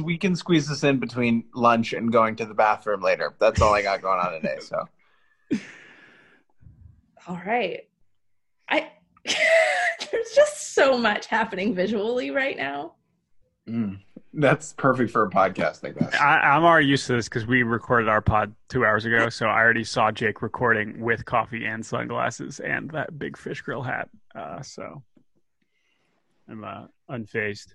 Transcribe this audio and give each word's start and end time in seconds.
we 0.00 0.18
can 0.18 0.36
squeeze 0.36 0.68
this 0.68 0.84
in 0.84 0.98
between 0.98 1.44
lunch 1.54 1.92
and 1.92 2.12
going 2.12 2.36
to 2.36 2.46
the 2.46 2.54
bathroom 2.54 3.00
later. 3.00 3.34
That's 3.38 3.60
all 3.60 3.74
I 3.74 3.82
got 3.82 4.02
going 4.02 4.18
on 4.18 4.32
today. 4.32 4.58
So, 4.60 4.88
All 7.28 7.40
right. 7.46 7.88
I 8.68 8.88
there's 9.24 10.30
just 10.34 10.74
so 10.74 10.96
much 10.98 11.26
happening 11.26 11.74
visually 11.74 12.30
right 12.30 12.56
now. 12.56 12.94
mm, 13.68 13.98
that's 14.32 14.72
perfect 14.74 15.10
for 15.10 15.24
a 15.26 15.30
podcast 15.30 15.82
like 15.82 15.94
this. 15.96 16.14
I, 16.14 16.38
I'm 16.38 16.64
already 16.64 16.86
used 16.86 17.06
to 17.08 17.14
this 17.14 17.28
because 17.28 17.46
we 17.46 17.62
recorded 17.64 18.08
our 18.08 18.20
pod 18.20 18.54
two 18.68 18.84
hours 18.84 19.04
ago, 19.04 19.28
so 19.28 19.46
I 19.46 19.58
already 19.58 19.82
saw 19.84 20.12
Jake 20.12 20.42
recording 20.42 21.00
with 21.00 21.24
coffee 21.24 21.64
and 21.64 21.84
sunglasses 21.84 22.60
and 22.60 22.90
that 22.90 23.18
big 23.18 23.36
fish 23.36 23.60
grill 23.62 23.82
hat. 23.82 24.08
Uh, 24.34 24.62
so 24.62 25.02
I'm 26.48 26.62
uh, 26.62 26.86
unfazed. 27.10 27.74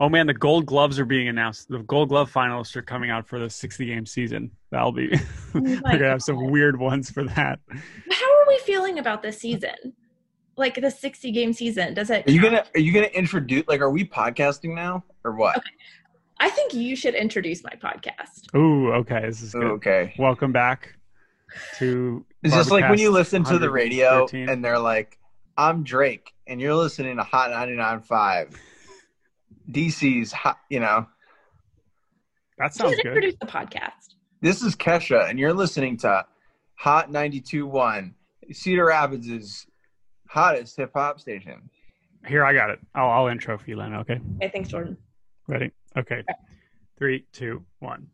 Oh 0.00 0.08
man, 0.08 0.26
the 0.26 0.34
Gold 0.34 0.66
Gloves 0.66 0.98
are 0.98 1.04
being 1.04 1.28
announced. 1.28 1.68
The 1.68 1.78
Gold 1.78 2.08
Glove 2.08 2.32
finalists 2.32 2.74
are 2.76 2.82
coming 2.82 3.10
out 3.10 3.26
for 3.28 3.38
the 3.38 3.48
60 3.48 3.86
game 3.86 4.06
season. 4.06 4.50
That'll 4.70 4.92
be 4.92 5.08
Oh 5.54 5.60
we're 5.60 5.80
gonna 5.80 6.08
have 6.08 6.22
some 6.22 6.50
weird 6.50 6.78
ones 6.78 7.10
for 7.10 7.24
that. 7.24 7.60
How 7.68 8.26
are 8.40 8.48
we 8.48 8.58
feeling 8.58 8.98
about 8.98 9.22
this 9.22 9.38
season? 9.38 9.94
Like 10.56 10.80
the 10.80 10.90
60 10.90 11.30
game 11.32 11.52
season? 11.52 11.94
Does 11.94 12.10
it 12.10 12.26
Are 12.26 12.30
you 12.30 12.42
gonna 12.42 12.64
Are 12.74 12.80
you 12.80 12.92
gonna 12.92 13.06
introduce? 13.06 13.64
Like, 13.68 13.80
are 13.80 13.90
we 13.90 14.04
podcasting 14.04 14.74
now 14.74 15.04
or 15.24 15.32
what? 15.32 15.62
I 16.40 16.50
think 16.50 16.74
you 16.74 16.96
should 16.96 17.14
introduce 17.14 17.62
my 17.62 17.70
podcast. 17.70 18.54
Ooh, 18.56 18.92
okay, 18.94 19.20
this 19.20 19.42
is 19.42 19.52
good. 19.52 19.62
Okay. 19.64 20.14
Welcome 20.18 20.50
back 20.52 20.96
to. 21.78 22.24
It's 22.42 22.54
just 22.54 22.70
like 22.72 22.88
when 22.90 22.98
you 22.98 23.10
listen 23.10 23.44
to 23.44 23.58
the 23.58 23.70
radio 23.70 24.22
113. 24.22 24.48
and 24.48 24.64
they're 24.64 24.78
like, 24.78 25.18
"I'm 25.56 25.84
Drake," 25.84 26.32
and 26.48 26.60
you're 26.60 26.74
listening 26.74 27.16
to 27.16 27.22
Hot 27.22 27.50
99.5. 27.50 28.56
DC's 29.70 30.32
hot. 30.32 30.58
You 30.68 30.80
know, 30.80 31.06
that 32.58 32.72
You 32.74 32.78
sounds 32.78 32.94
should 32.96 33.02
good. 33.04 33.12
Produce 33.12 33.34
the 33.40 33.46
podcast. 33.46 34.14
this 34.40 34.62
is 34.62 34.76
Kesha, 34.76 35.28
and 35.28 35.38
you're 35.38 35.52
listening 35.54 35.96
to 35.98 36.24
Hot 36.76 37.10
92.1. 37.10 38.12
Cedar 38.52 38.86
Rapids 38.86 39.66
hottest 40.28 40.76
hip 40.76 40.90
hop 40.94 41.20
station. 41.20 41.70
Here, 42.26 42.44
I 42.44 42.52
got 42.54 42.70
it. 42.70 42.78
I'll, 42.94 43.08
I'll 43.10 43.26
intro 43.28 43.56
for 43.58 43.68
you, 43.68 43.76
Lana. 43.76 44.00
Okay. 44.00 44.20
Okay, 44.36 44.50
thanks, 44.50 44.68
Jordan. 44.70 44.96
Ready? 45.46 45.70
Okay. 45.96 46.22
Three, 46.98 47.26
two, 47.32 47.64
one. 47.80 48.08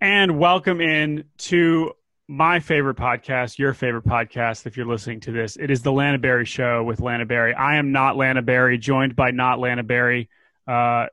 And 0.00 0.38
welcome 0.38 0.80
in 0.80 1.24
to 1.38 1.92
my 2.30 2.60
favorite 2.60 2.96
podcast, 2.96 3.58
your 3.58 3.72
favorite 3.72 4.04
podcast, 4.04 4.66
if 4.66 4.76
you're 4.76 4.86
listening 4.86 5.18
to 5.20 5.32
this. 5.32 5.56
It 5.56 5.70
is 5.70 5.80
the 5.82 5.90
Lana 5.92 6.18
Berry 6.18 6.44
Show 6.44 6.84
with 6.84 7.00
Lana 7.00 7.24
Berry. 7.24 7.54
I 7.54 7.76
am 7.76 7.90
not 7.90 8.16
Lana 8.18 8.42
Berry, 8.42 8.76
joined 8.76 9.16
by 9.16 9.30
not 9.30 9.58
Lana 9.58 9.82
Berry. 9.82 10.28
Uh, 10.66 11.06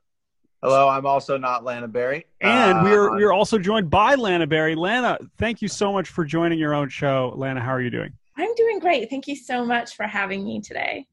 Hello, 0.62 0.88
I'm 0.88 1.06
also 1.06 1.38
not 1.38 1.64
Lana 1.64 1.88
Berry. 1.88 2.26
and 2.42 2.82
we 2.84 2.92
are 2.92 3.10
Uh, 3.10 3.16
we 3.16 3.24
are 3.24 3.32
also 3.32 3.58
joined 3.58 3.88
by 3.88 4.14
Lana 4.14 4.46
Berry. 4.46 4.74
Lana, 4.74 5.18
thank 5.38 5.62
you 5.62 5.68
so 5.68 5.90
much 5.92 6.08
for 6.08 6.24
joining 6.24 6.58
your 6.58 6.74
own 6.74 6.88
show. 6.90 7.32
Lana, 7.36 7.60
how 7.60 7.70
are 7.70 7.80
you 7.80 7.90
doing? 7.90 8.12
I'm 8.36 8.54
doing 8.54 8.78
great. 8.78 9.08
Thank 9.08 9.26
you 9.26 9.36
so 9.36 9.64
much 9.64 9.96
for 9.96 10.02
having 10.06 10.44
me 10.44 10.60
today. 10.60 11.06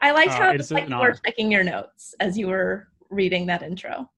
I 0.00 0.12
liked 0.12 0.30
Uh, 0.32 0.36
how 0.36 0.50
it's 0.50 0.70
like 0.70 0.88
you 0.88 0.96
were 0.96 1.14
checking 1.24 1.50
your 1.50 1.64
notes 1.64 2.14
as 2.20 2.38
you 2.38 2.46
were 2.46 2.86
reading 3.10 3.46
that 3.46 3.62
intro. 3.62 4.08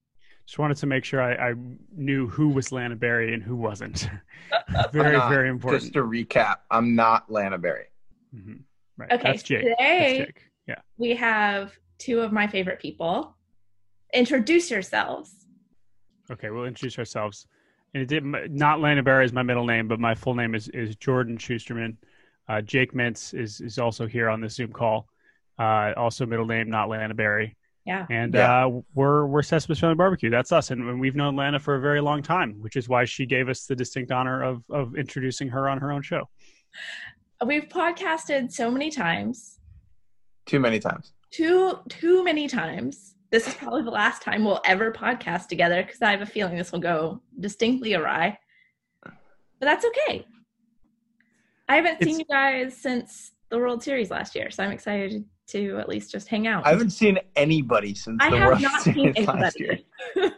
Just 0.51 0.59
wanted 0.59 0.79
to 0.79 0.87
make 0.87 1.05
sure 1.05 1.23
I, 1.23 1.51
I 1.51 1.55
knew 1.97 2.27
who 2.27 2.49
was 2.49 2.73
Lana 2.73 2.97
Berry 2.97 3.33
and 3.35 3.41
who 3.41 3.55
wasn't. 3.55 4.11
very, 4.91 5.17
not. 5.17 5.31
very 5.31 5.49
important. 5.49 5.81
Just 5.83 5.93
to 5.93 6.01
recap, 6.03 6.57
I'm 6.73 6.97
not 6.97 7.31
Lana 7.31 7.57
Berry. 7.57 7.85
Mhm. 8.35 8.63
Right. 8.97 9.13
Okay, 9.13 9.23
That's 9.31 9.45
Jake. 9.45 9.63
today- 9.63 9.77
That's 10.19 10.27
Jake. 10.27 10.51
Yeah. 10.67 10.81
We 10.99 11.15
have 11.15 11.79
two 11.99 12.19
of 12.19 12.33
my 12.33 12.49
favorite 12.49 12.81
people. 12.81 13.37
Introduce 14.13 14.73
yourselves. 14.73 15.47
Okay, 16.33 16.51
we'll 16.51 16.65
introduce 16.65 16.99
ourselves. 16.99 17.47
And 17.95 18.03
it 18.03 18.07
did 18.09 18.25
not 18.25 18.81
Lana 18.81 19.05
Berry 19.05 19.25
is 19.25 19.33
my 19.33 19.45
middle 19.45 19.65
name, 19.65 19.87
but 19.87 20.01
my 20.01 20.17
full 20.17 20.35
name 20.35 20.57
is 20.57 20.67
is 20.71 20.97
Jordan 20.97 21.39
Shusterman. 21.39 21.97
Uh, 22.49 22.61
Jake 22.61 22.93
Mintz 22.93 23.39
is 23.39 23.61
is 23.61 23.79
also 23.79 24.05
here 24.05 24.29
on 24.29 24.41
the 24.41 24.49
Zoom 24.49 24.73
call. 24.73 25.07
Uh, 25.61 25.93
also 25.97 26.27
middle 26.27 26.47
name 26.47 26.69
not 26.69 26.89
Lana 26.89 27.15
Berry. 27.15 27.57
Yeah. 27.91 28.07
And 28.09 28.35
Yeah. 28.35 28.67
uh, 28.67 28.81
we're 28.95 29.27
we're 29.27 29.43
Cespedes 29.43 29.81
Family 29.81 29.97
Barbecue. 29.97 30.31
That's 30.31 30.53
us, 30.53 30.71
and, 30.71 30.89
and 30.89 31.01
we've 31.01 31.17
known 31.17 31.35
Lana 31.35 31.59
for 31.59 31.75
a 31.75 31.81
very 31.81 32.01
long 32.01 32.23
time, 32.23 32.55
which 32.61 32.77
is 32.77 32.89
why 32.89 33.05
she 33.05 33.27
gave 33.27 33.49
us 33.49 33.67
the 33.67 33.75
distinct 33.75 34.13
honor 34.13 34.45
of 34.45 34.63
of 34.71 34.95
introducing 34.95 35.49
her 35.49 35.69
on 35.69 35.79
her 35.79 35.91
own 35.91 36.01
show. 36.01 36.29
We've 37.45 37.65
podcasted 37.69 38.53
so 38.53 38.71
many 38.71 38.93
times. 38.93 39.59
Too 40.47 40.61
many 40.61 40.79
times. 40.79 41.15
Too 41.33 41.81
too 41.89 42.23
many 42.23 42.47
times. 42.47 43.17
This 43.33 43.49
is 43.49 43.55
probably 43.55 43.83
the 43.83 43.91
last 43.91 44.23
time 44.23 44.45
we'll 44.45 44.61
ever 44.65 44.93
podcast 44.93 45.49
together 45.49 45.83
because 45.83 46.01
I 46.01 46.13
have 46.13 46.23
a 46.23 46.27
feeling 46.27 46.57
this 46.57 46.71
will 46.71 46.79
go 46.79 47.21
distinctly 47.41 47.95
awry. 47.95 48.39
But 49.03 49.13
that's 49.63 49.85
okay. 49.85 50.25
I 51.69 51.75
haven't 51.75 51.95
It's- 52.01 52.09
seen 52.09 52.21
you 52.21 52.25
guys 52.27 52.77
since 52.77 53.33
the 53.49 53.59
World 53.59 53.83
Series 53.83 54.13
last 54.13 54.37
year, 54.37 54.49
so 54.53 54.63
I'm 54.63 54.71
excited 54.71 55.25
to 55.51 55.79
at 55.79 55.89
least 55.89 56.11
just 56.11 56.29
hang 56.29 56.47
out. 56.47 56.67
I 56.67 56.71
haven't 56.71 56.91
seen 56.91 57.19
anybody 57.37 57.95
since 57.95 58.19
I 58.21 58.31
the 58.31 58.37
have 58.39 58.49
World 58.49 58.63
not 58.63 58.83
seen 58.83 58.95
Series 59.15 59.27
last 59.27 59.61
year. 59.61 59.79
anybody. 60.17 60.35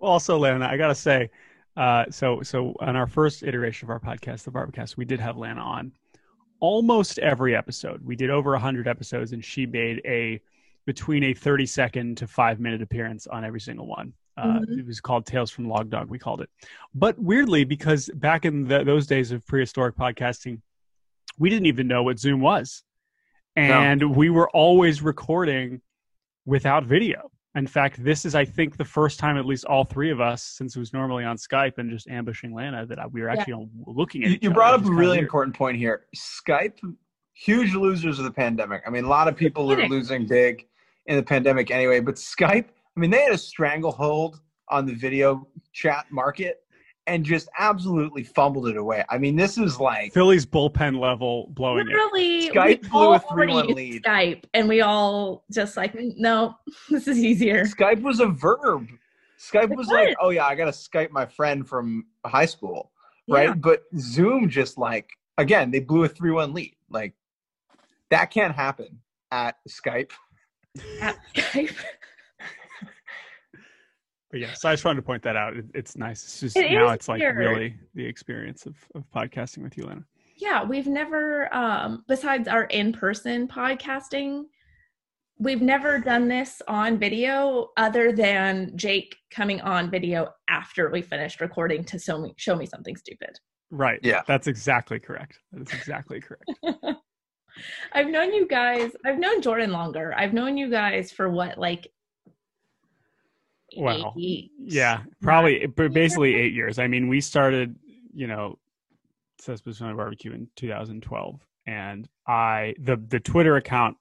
Also, 0.00 0.38
Lana, 0.38 0.66
I 0.66 0.76
gotta 0.76 0.94
say, 0.94 1.30
uh, 1.76 2.04
so 2.10 2.42
so 2.42 2.74
on 2.80 2.94
our 2.96 3.06
first 3.06 3.42
iteration 3.42 3.86
of 3.86 3.90
our 3.90 4.00
podcast, 4.00 4.44
the 4.44 4.50
Barbecast, 4.52 4.96
we 4.96 5.04
did 5.04 5.18
have 5.20 5.36
Lana 5.36 5.60
on 5.60 5.92
almost 6.60 7.18
every 7.18 7.56
episode. 7.56 8.04
We 8.04 8.14
did 8.16 8.30
over 8.30 8.56
hundred 8.56 8.86
episodes, 8.86 9.32
and 9.32 9.44
she 9.44 9.66
made 9.66 10.00
a 10.04 10.40
between 10.86 11.24
a 11.24 11.34
thirty 11.34 11.66
second 11.66 12.16
to 12.18 12.26
five 12.28 12.60
minute 12.60 12.80
appearance 12.82 13.26
on 13.26 13.44
every 13.44 13.60
single 13.60 13.86
one. 13.86 14.12
Uh, 14.36 14.60
Mhm. 14.60 14.78
It 14.78 14.86
was 14.86 15.00
called 15.00 15.26
Tales 15.26 15.50
from 15.50 15.68
Log 15.68 15.90
Dog. 15.90 16.08
We 16.08 16.18
called 16.20 16.40
it, 16.42 16.50
but 16.94 17.18
weirdly, 17.18 17.64
because 17.64 18.08
back 18.14 18.44
in 18.44 18.68
the, 18.68 18.84
those 18.84 19.08
days 19.08 19.32
of 19.32 19.44
prehistoric 19.46 19.96
podcasting, 19.96 20.60
we 21.38 21.50
didn't 21.50 21.66
even 21.66 21.88
know 21.88 22.04
what 22.04 22.20
Zoom 22.20 22.40
was, 22.40 22.84
and 23.58 24.16
we 24.16 24.30
were 24.30 24.48
always 24.50 25.02
recording 25.02 25.80
without 26.46 26.84
video. 26.84 27.30
In 27.54 27.66
fact, 27.66 28.02
this 28.02 28.24
is, 28.24 28.34
I 28.34 28.44
think, 28.44 28.76
the 28.76 28.84
first 28.84 29.18
time 29.18 29.36
at 29.36 29.44
least 29.44 29.64
all 29.64 29.84
three 29.84 30.10
of 30.10 30.20
us, 30.20 30.42
since 30.42 30.76
it 30.76 30.78
was 30.78 30.92
normally 30.92 31.24
on 31.24 31.36
Skype 31.36 31.78
and 31.78 31.90
just 31.90 32.08
ambushing 32.08 32.54
Lana, 32.54 32.86
that 32.86 33.12
we 33.12 33.20
were 33.20 33.28
actually 33.28 33.54
on, 33.54 33.70
looking 33.86 34.22
at. 34.22 34.28
You, 34.28 34.36
each 34.36 34.42
you 34.44 34.50
brought 34.50 34.78
which 34.78 34.86
up 34.86 34.92
a 34.92 34.94
really 34.94 35.16
weird. 35.16 35.24
important 35.24 35.56
point 35.56 35.76
here. 35.76 36.04
Skype, 36.16 36.78
huge 37.34 37.74
losers 37.74 38.18
of 38.18 38.24
the 38.24 38.30
pandemic. 38.30 38.82
I 38.86 38.90
mean, 38.90 39.04
a 39.04 39.08
lot 39.08 39.26
of 39.28 39.36
people 39.36 39.72
are 39.72 39.88
losing 39.88 40.26
big 40.26 40.66
in 41.06 41.16
the 41.16 41.22
pandemic 41.22 41.70
anyway, 41.70 42.00
but 42.00 42.14
Skype, 42.14 42.66
I 42.66 43.00
mean, 43.00 43.10
they 43.10 43.22
had 43.22 43.32
a 43.32 43.38
stranglehold 43.38 44.40
on 44.68 44.86
the 44.86 44.94
video 44.94 45.48
chat 45.72 46.06
market 46.10 46.62
and 47.08 47.24
just 47.24 47.48
absolutely 47.58 48.22
fumbled 48.22 48.68
it 48.68 48.76
away. 48.76 49.04
I 49.08 49.18
mean, 49.18 49.34
this 49.34 49.58
is 49.58 49.80
like 49.80 50.12
Philly's 50.12 50.46
bullpen 50.46 51.00
level 51.00 51.48
blowing 51.50 51.86
it. 51.88 51.92
Literally, 51.92 52.50
Skype 52.50 52.82
we 52.82 52.88
blew 52.88 53.00
a 53.00 53.02
all 53.02 53.24
already 53.30 53.52
3-1 53.52 53.74
lead. 53.74 54.02
Skype, 54.04 54.44
and 54.54 54.68
we 54.68 54.82
all 54.82 55.44
just 55.50 55.76
like, 55.76 55.96
no, 55.96 56.56
this 56.90 57.08
is 57.08 57.18
easier. 57.18 57.64
Skype 57.64 58.02
was 58.02 58.20
a 58.20 58.26
verb. 58.26 58.88
Skype 59.38 59.70
It 59.70 59.76
was 59.76 59.88
like, 59.88 60.16
oh 60.20 60.30
yeah, 60.30 60.46
I 60.46 60.54
got 60.54 60.66
to 60.66 60.70
Skype 60.72 61.10
my 61.10 61.24
friend 61.24 61.66
from 61.66 62.06
high 62.26 62.46
school, 62.46 62.92
right? 63.28 63.48
Yeah. 63.48 63.54
But 63.54 63.84
Zoom 63.98 64.48
just 64.48 64.78
like 64.78 65.10
again, 65.38 65.70
they 65.70 65.80
blew 65.80 66.04
a 66.04 66.08
three-one 66.08 66.52
lead. 66.52 66.74
Like 66.90 67.14
that 68.10 68.30
can't 68.30 68.54
happen 68.54 69.00
at 69.30 69.56
Skype. 69.68 70.10
At 71.00 71.16
Skype. 71.34 71.74
But 74.30 74.40
yeah, 74.40 74.52
so 74.54 74.68
I 74.68 74.72
just 74.74 74.84
wanted 74.84 74.96
to 74.96 75.06
point 75.06 75.22
that 75.22 75.36
out. 75.36 75.56
It, 75.56 75.64
it's 75.74 75.96
nice. 75.96 76.22
It's 76.22 76.40
just 76.40 76.56
It 76.56 76.70
now 76.72 76.88
is 76.88 76.94
it's 76.96 77.08
like 77.08 77.20
weird. 77.20 77.36
really 77.36 77.74
the 77.94 78.04
experience 78.04 78.66
of, 78.66 78.76
of 78.94 79.04
podcasting 79.10 79.62
with 79.62 79.76
you, 79.78 79.86
Lana. 79.86 80.04
Yeah, 80.36 80.62
we've 80.64 80.86
never, 80.86 81.52
um, 81.54 82.04
besides 82.06 82.46
our 82.46 82.64
in-person 82.64 83.48
podcasting, 83.48 84.44
we've 85.38 85.62
never 85.62 85.98
done 85.98 86.28
this 86.28 86.60
on 86.68 86.98
video 86.98 87.70
other 87.76 88.12
than 88.12 88.76
Jake 88.76 89.16
coming 89.30 89.60
on 89.62 89.90
video 89.90 90.28
after 90.48 90.90
we 90.90 91.00
finished 91.00 91.40
recording 91.40 91.84
to 91.84 91.98
show 91.98 92.20
me 92.20 92.34
show 92.36 92.54
me 92.54 92.66
something 92.66 92.96
stupid. 92.96 93.38
Right. 93.70 94.00
Yeah. 94.02 94.22
That's 94.26 94.46
exactly 94.46 94.98
correct. 94.98 95.38
That's 95.52 95.72
exactly 95.72 96.20
correct. 96.20 96.50
I've 97.92 98.08
known 98.08 98.32
you 98.32 98.46
guys. 98.46 98.92
I've 99.04 99.18
known 99.18 99.42
Jordan 99.42 99.72
longer. 99.72 100.14
I've 100.16 100.32
known 100.32 100.56
you 100.56 100.70
guys 100.70 101.10
for 101.10 101.28
what, 101.28 101.58
like, 101.58 101.88
Well, 103.76 104.14
eight, 104.18 104.50
Yeah, 104.58 105.02
probably, 105.22 105.58
nine 105.60 105.72
but 105.76 105.92
basically 105.92 106.30
years? 106.32 106.40
eight 106.46 106.52
years. 106.54 106.78
I 106.78 106.86
mean, 106.86 107.08
we 107.08 107.20
started, 107.20 107.76
you 108.14 108.26
know, 108.26 108.58
Cespedes 109.40 109.78
Family 109.78 109.94
Barbecue 109.94 110.32
in 110.32 110.48
2012, 110.56 111.40
and 111.66 112.08
I 112.26 112.74
the 112.80 112.96
the 112.96 113.20
Twitter 113.20 113.56
account 113.56 113.96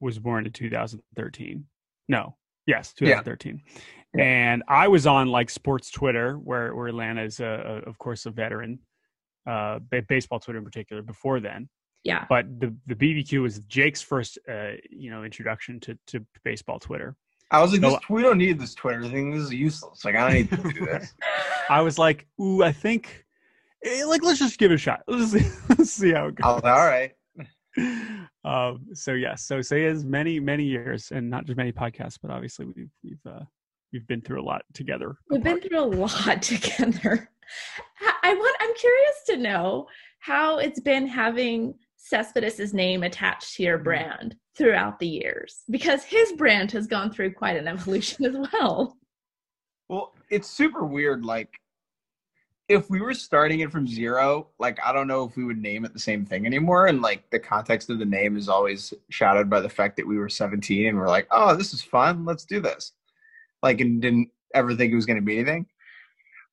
was 0.00 0.18
born 0.18 0.46
in 0.46 0.52
2013. 0.52 1.66
No, 2.08 2.36
yes, 2.66 2.92
2013. 2.94 3.62
Yeah. 4.14 4.24
And 4.24 4.62
I 4.68 4.88
was 4.88 5.06
on 5.06 5.28
like 5.28 5.50
sports 5.50 5.90
Twitter, 5.90 6.34
where 6.38 6.74
where 6.74 6.92
Lana 6.92 7.22
is, 7.24 7.40
a, 7.40 7.82
a, 7.84 7.88
of 7.88 7.98
course, 7.98 8.26
a 8.26 8.30
veteran, 8.30 8.78
uh, 9.46 9.78
baseball 10.08 10.40
Twitter 10.40 10.58
in 10.58 10.64
particular. 10.64 11.02
Before 11.02 11.38
then, 11.40 11.68
Yeah. 12.04 12.24
but 12.28 12.46
the 12.60 12.74
the 12.86 12.94
BBQ 12.94 13.42
was 13.42 13.58
Jake's 13.68 14.00
first, 14.02 14.38
uh, 14.48 14.72
you 14.88 15.10
know, 15.10 15.24
introduction 15.24 15.78
to 15.80 15.98
to 16.08 16.24
baseball 16.44 16.78
Twitter. 16.78 17.16
I 17.52 17.60
was 17.60 17.72
like, 17.72 17.80
No. 17.80 17.90
this, 17.90 18.00
we 18.08 18.22
don't 18.22 18.38
need 18.38 18.58
this 18.60 18.74
Twitter 18.74 19.02
thing. 19.08 19.30
This 19.32 19.42
is 19.42 19.52
useless. 19.52 20.04
Like, 20.04 20.14
I 20.16 20.20
don't 20.20 20.34
need 20.34 20.50
to 20.50 20.56
do 20.72 20.86
this. 20.86 21.14
I 21.70 21.80
was 21.80 21.98
like, 21.98 22.26
ooh, 22.40 22.62
I 22.62 22.72
think, 22.72 23.24
eh, 23.84 24.04
like, 24.04 24.22
let's 24.22 24.38
just 24.38 24.58
give 24.58 24.70
it 24.70 24.74
a 24.74 24.78
shot. 24.78 25.00
Let's 25.08 25.32
see, 25.32 25.48
let's 25.76 25.90
see 25.90 26.12
how 26.12 26.26
it 26.28 26.38
I 26.42 26.52
was 26.52 26.60
goes. 26.60 26.62
like, 26.62 26.64
all 26.64 26.86
right. 26.86 27.12
Um, 28.44 28.86
so 28.94 29.12
yes, 29.12 29.42
so 29.44 29.60
say 29.62 29.84
as 29.86 30.04
many 30.04 30.40
many 30.40 30.64
years, 30.64 31.12
and 31.12 31.28
not 31.30 31.44
just 31.44 31.56
many 31.58 31.72
podcasts, 31.72 32.18
but 32.20 32.30
obviously 32.30 32.64
we've 32.66 32.90
we've 33.04 33.20
uh, 33.26 33.44
we've 33.92 34.06
been 34.06 34.20
through 34.22 34.40
a 34.40 34.44
lot 34.44 34.62
together. 34.74 35.16
We've 35.28 35.42
been 35.42 35.60
through 35.60 35.78
a 35.78 35.84
lot 35.84 36.42
together. 36.42 37.30
I 38.22 38.34
want. 38.34 38.56
I'm 38.60 38.74
curious 38.74 39.14
to 39.26 39.36
know 39.36 39.86
how 40.20 40.58
it's 40.58 40.80
been 40.80 41.06
having 41.06 41.74
Cespedes' 41.96 42.72
name 42.74 43.02
attached 43.02 43.54
to 43.56 43.62
your 43.62 43.78
Mhm. 43.78 43.84
brand 43.84 44.36
throughout 44.60 44.98
the 44.98 45.08
years, 45.08 45.62
because 45.70 46.04
his 46.04 46.32
brand 46.32 46.70
has 46.70 46.86
gone 46.86 47.10
through 47.10 47.32
quite 47.32 47.56
an 47.56 47.66
evolution 47.66 48.26
as 48.26 48.36
well. 48.52 48.98
Well, 49.88 50.12
it's 50.30 50.50
super 50.50 50.84
weird. 50.84 51.24
Like, 51.24 51.48
if 52.68 52.90
we 52.90 53.00
were 53.00 53.14
starting 53.14 53.60
it 53.60 53.72
from 53.72 53.88
zero, 53.88 54.48
like, 54.58 54.78
I 54.84 54.92
don't 54.92 55.08
know 55.08 55.24
if 55.24 55.34
we 55.34 55.44
would 55.44 55.56
name 55.56 55.86
it 55.86 55.94
the 55.94 55.98
same 55.98 56.26
thing 56.26 56.44
anymore. 56.44 56.88
And, 56.88 57.00
like, 57.00 57.28
the 57.30 57.38
context 57.38 57.88
of 57.88 57.98
the 57.98 58.04
name 58.04 58.36
is 58.36 58.50
always 58.50 58.92
shadowed 59.08 59.48
by 59.48 59.60
the 59.60 59.68
fact 59.70 59.96
that 59.96 60.06
we 60.06 60.18
were 60.18 60.28
17 60.28 60.86
and 60.86 60.98
we're 60.98 61.08
like, 61.08 61.26
oh, 61.30 61.56
this 61.56 61.72
is 61.72 61.80
fun. 61.80 62.26
Let's 62.26 62.44
do 62.44 62.60
this. 62.60 62.92
Like, 63.62 63.80
and 63.80 64.02
didn't 64.02 64.28
ever 64.54 64.74
think 64.74 64.92
it 64.92 64.96
was 64.96 65.06
going 65.06 65.18
to 65.18 65.22
be 65.22 65.38
anything. 65.38 65.66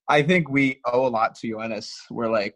I 0.08 0.24
think 0.24 0.50
we 0.50 0.80
owe 0.86 1.06
a 1.06 1.10
lot 1.10 1.36
to 1.36 1.48
Yoenis. 1.48 1.92
We're 2.10 2.32
like, 2.32 2.56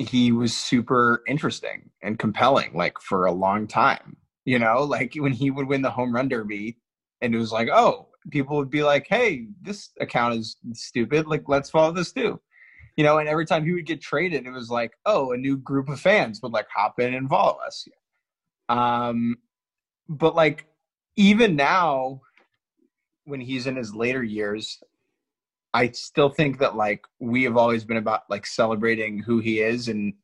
he 0.00 0.32
was 0.32 0.56
super 0.56 1.22
interesting 1.28 1.90
and 2.02 2.18
compelling, 2.18 2.72
like, 2.74 2.98
for 3.00 3.26
a 3.26 3.32
long 3.32 3.66
time. 3.66 4.16
You 4.46 4.58
know, 4.58 4.82
like 4.82 5.14
when 5.14 5.32
he 5.32 5.50
would 5.50 5.68
win 5.68 5.82
the 5.82 5.90
home 5.90 6.14
run 6.14 6.28
derby, 6.28 6.78
and 7.20 7.34
it 7.34 7.38
was 7.38 7.52
like, 7.52 7.68
oh, 7.68 8.08
people 8.30 8.56
would 8.56 8.70
be 8.70 8.82
like, 8.82 9.06
hey, 9.08 9.48
this 9.62 9.90
account 10.00 10.34
is 10.34 10.56
stupid. 10.72 11.26
Like, 11.26 11.44
let's 11.46 11.70
follow 11.70 11.92
this 11.92 12.12
too. 12.12 12.40
You 12.96 13.04
know, 13.04 13.18
and 13.18 13.28
every 13.28 13.46
time 13.46 13.64
he 13.64 13.72
would 13.72 13.86
get 13.86 14.00
traded, 14.00 14.46
it 14.46 14.50
was 14.50 14.70
like, 14.70 14.92
oh, 15.06 15.32
a 15.32 15.36
new 15.36 15.56
group 15.56 15.88
of 15.88 16.00
fans 16.00 16.40
would 16.42 16.52
like 16.52 16.66
hop 16.74 16.98
in 16.98 17.14
and 17.14 17.28
follow 17.28 17.58
us. 17.64 17.86
Um, 18.68 19.36
but 20.08 20.34
like, 20.34 20.66
even 21.16 21.56
now, 21.56 22.22
when 23.24 23.40
he's 23.40 23.66
in 23.66 23.76
his 23.76 23.94
later 23.94 24.22
years, 24.22 24.82
I 25.72 25.90
still 25.90 26.28
think 26.30 26.58
that 26.58 26.76
like 26.76 27.04
we 27.20 27.44
have 27.44 27.56
always 27.56 27.84
been 27.84 27.96
about 27.96 28.22
like 28.28 28.46
celebrating 28.46 29.18
who 29.20 29.38
he 29.38 29.60
is 29.60 29.88
and 29.88 30.14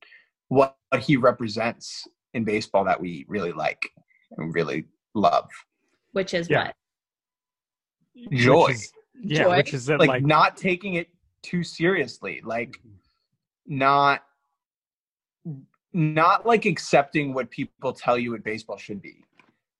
what, 0.48 0.76
what 0.90 1.02
he 1.02 1.16
represents 1.16 2.06
in 2.34 2.44
baseball 2.44 2.84
that 2.84 3.00
we 3.00 3.24
really 3.28 3.52
like 3.52 3.80
and 4.36 4.54
really 4.54 4.84
love. 5.14 5.48
Which 6.12 6.34
is 6.34 6.48
Yeah. 6.50 6.64
what 6.66 6.74
Which 8.30 8.40
Joy. 8.40 8.66
is- 8.68 8.92
yeah, 9.22 9.44
Joy. 9.44 9.56
which 9.56 9.72
is 9.74 9.86
that 9.86 9.98
like, 9.98 10.08
like, 10.08 10.22
not 10.24 10.56
taking 10.56 10.94
it 10.94 11.08
too 11.42 11.62
seriously 11.62 12.42
like 12.44 12.78
mm-hmm. 12.78 13.78
not 13.78 14.22
not 15.92 16.44
like 16.44 16.66
accepting 16.66 17.32
what 17.32 17.48
people 17.50 17.92
tell 17.92 18.18
you 18.18 18.32
what 18.32 18.44
baseball 18.44 18.76
should 18.76 19.00
be 19.00 19.24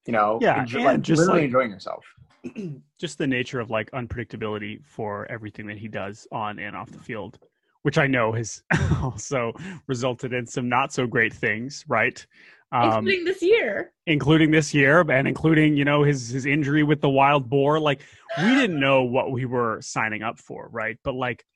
you 0.07 0.13
know 0.13 0.39
Yeah, 0.41 0.65
enjo- 0.65 0.77
and 0.77 0.85
like 0.85 1.01
just, 1.03 1.19
literally 1.19 1.41
like- 1.41 1.47
enjoying 1.47 1.71
yourself 1.71 2.05
just 2.99 3.19
the 3.19 3.27
nature 3.27 3.61
of 3.61 3.71
like 3.71 3.91
unpredictability 3.93 4.85
for 4.85 5.31
everything 5.31 5.67
that 5.67 5.79
he 5.79 5.89
does 5.89 6.27
on 6.33 6.59
and 6.59 6.77
off 6.77 6.91
the 6.91 6.99
field, 6.99 7.39
which 7.83 7.99
I 7.99 8.07
know 8.07 8.33
has 8.33 8.63
also 9.03 9.53
resulted 9.87 10.33
in 10.33 10.47
some 10.47 10.69
not 10.69 10.93
so 10.93 11.07
great 11.07 11.33
things, 11.33 11.85
right? 11.89 12.25
Um, 12.73 13.07
including 13.07 13.25
this 13.25 13.43
year. 13.43 13.93
including 14.07 14.51
this 14.51 14.75
year 14.75 15.01
and 15.09 15.29
including 15.29 15.77
you 15.77 15.85
know 15.85 16.03
his 16.03 16.31
his 16.31 16.47
injury 16.47 16.83
with 16.83 17.01
the 17.01 17.09
wild 17.09 17.49
boar 17.49 17.79
like 17.79 18.01
we 18.39 18.55
didn't 18.57 18.81
know 18.81 19.05
what 19.05 19.31
we 19.31 19.45
were 19.45 19.79
signing 19.81 20.25
up 20.25 20.41
for 20.41 20.69
right 20.73 20.99
but 21.05 21.15
like 21.15 21.47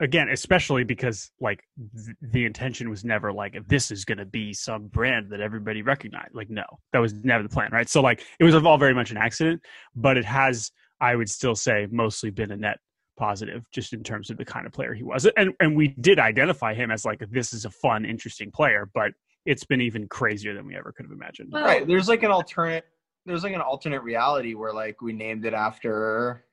again 0.00 0.28
especially 0.28 0.84
because 0.84 1.30
like 1.40 1.62
th- 2.04 2.16
the 2.20 2.44
intention 2.44 2.90
was 2.90 3.04
never 3.04 3.32
like 3.32 3.56
this 3.68 3.90
is 3.90 4.04
going 4.04 4.18
to 4.18 4.24
be 4.24 4.52
some 4.52 4.88
brand 4.88 5.30
that 5.30 5.40
everybody 5.40 5.82
recognized 5.82 6.34
like 6.34 6.50
no 6.50 6.64
that 6.92 6.98
was 6.98 7.14
never 7.22 7.42
the 7.42 7.48
plan 7.48 7.70
right? 7.72 7.88
So 7.88 8.00
like 8.00 8.24
it 8.40 8.44
was 8.44 8.54
all 8.54 8.78
very 8.78 8.94
much 8.94 9.10
an 9.10 9.16
accident 9.16 9.62
but 9.94 10.16
it 10.16 10.24
has 10.24 10.72
i 11.00 11.14
would 11.14 11.28
still 11.28 11.54
say 11.54 11.86
mostly 11.90 12.30
been 12.30 12.50
a 12.50 12.56
net 12.56 12.78
positive 13.16 13.64
just 13.70 13.92
in 13.92 14.02
terms 14.02 14.30
of 14.30 14.36
the 14.36 14.44
kind 14.44 14.66
of 14.66 14.72
player 14.72 14.94
he 14.94 15.02
was. 15.02 15.26
And 15.36 15.52
and 15.60 15.76
we 15.76 15.88
did 15.88 16.18
identify 16.18 16.74
him 16.74 16.90
as 16.90 17.04
like 17.04 17.22
this 17.30 17.52
is 17.52 17.64
a 17.64 17.70
fun 17.70 18.04
interesting 18.04 18.50
player 18.50 18.90
but 18.92 19.12
it's 19.46 19.64
been 19.64 19.80
even 19.80 20.08
crazier 20.08 20.54
than 20.54 20.66
we 20.66 20.74
ever 20.74 20.90
could 20.90 21.04
have 21.04 21.12
imagined. 21.12 21.50
Well, 21.52 21.64
right 21.64 21.86
there's 21.86 22.08
like 22.08 22.22
an 22.22 22.30
alternate 22.30 22.84
there's 23.26 23.44
like 23.44 23.54
an 23.54 23.60
alternate 23.60 24.02
reality 24.02 24.54
where 24.54 24.72
like 24.72 25.00
we 25.00 25.12
named 25.12 25.44
it 25.46 25.54
after 25.54 26.44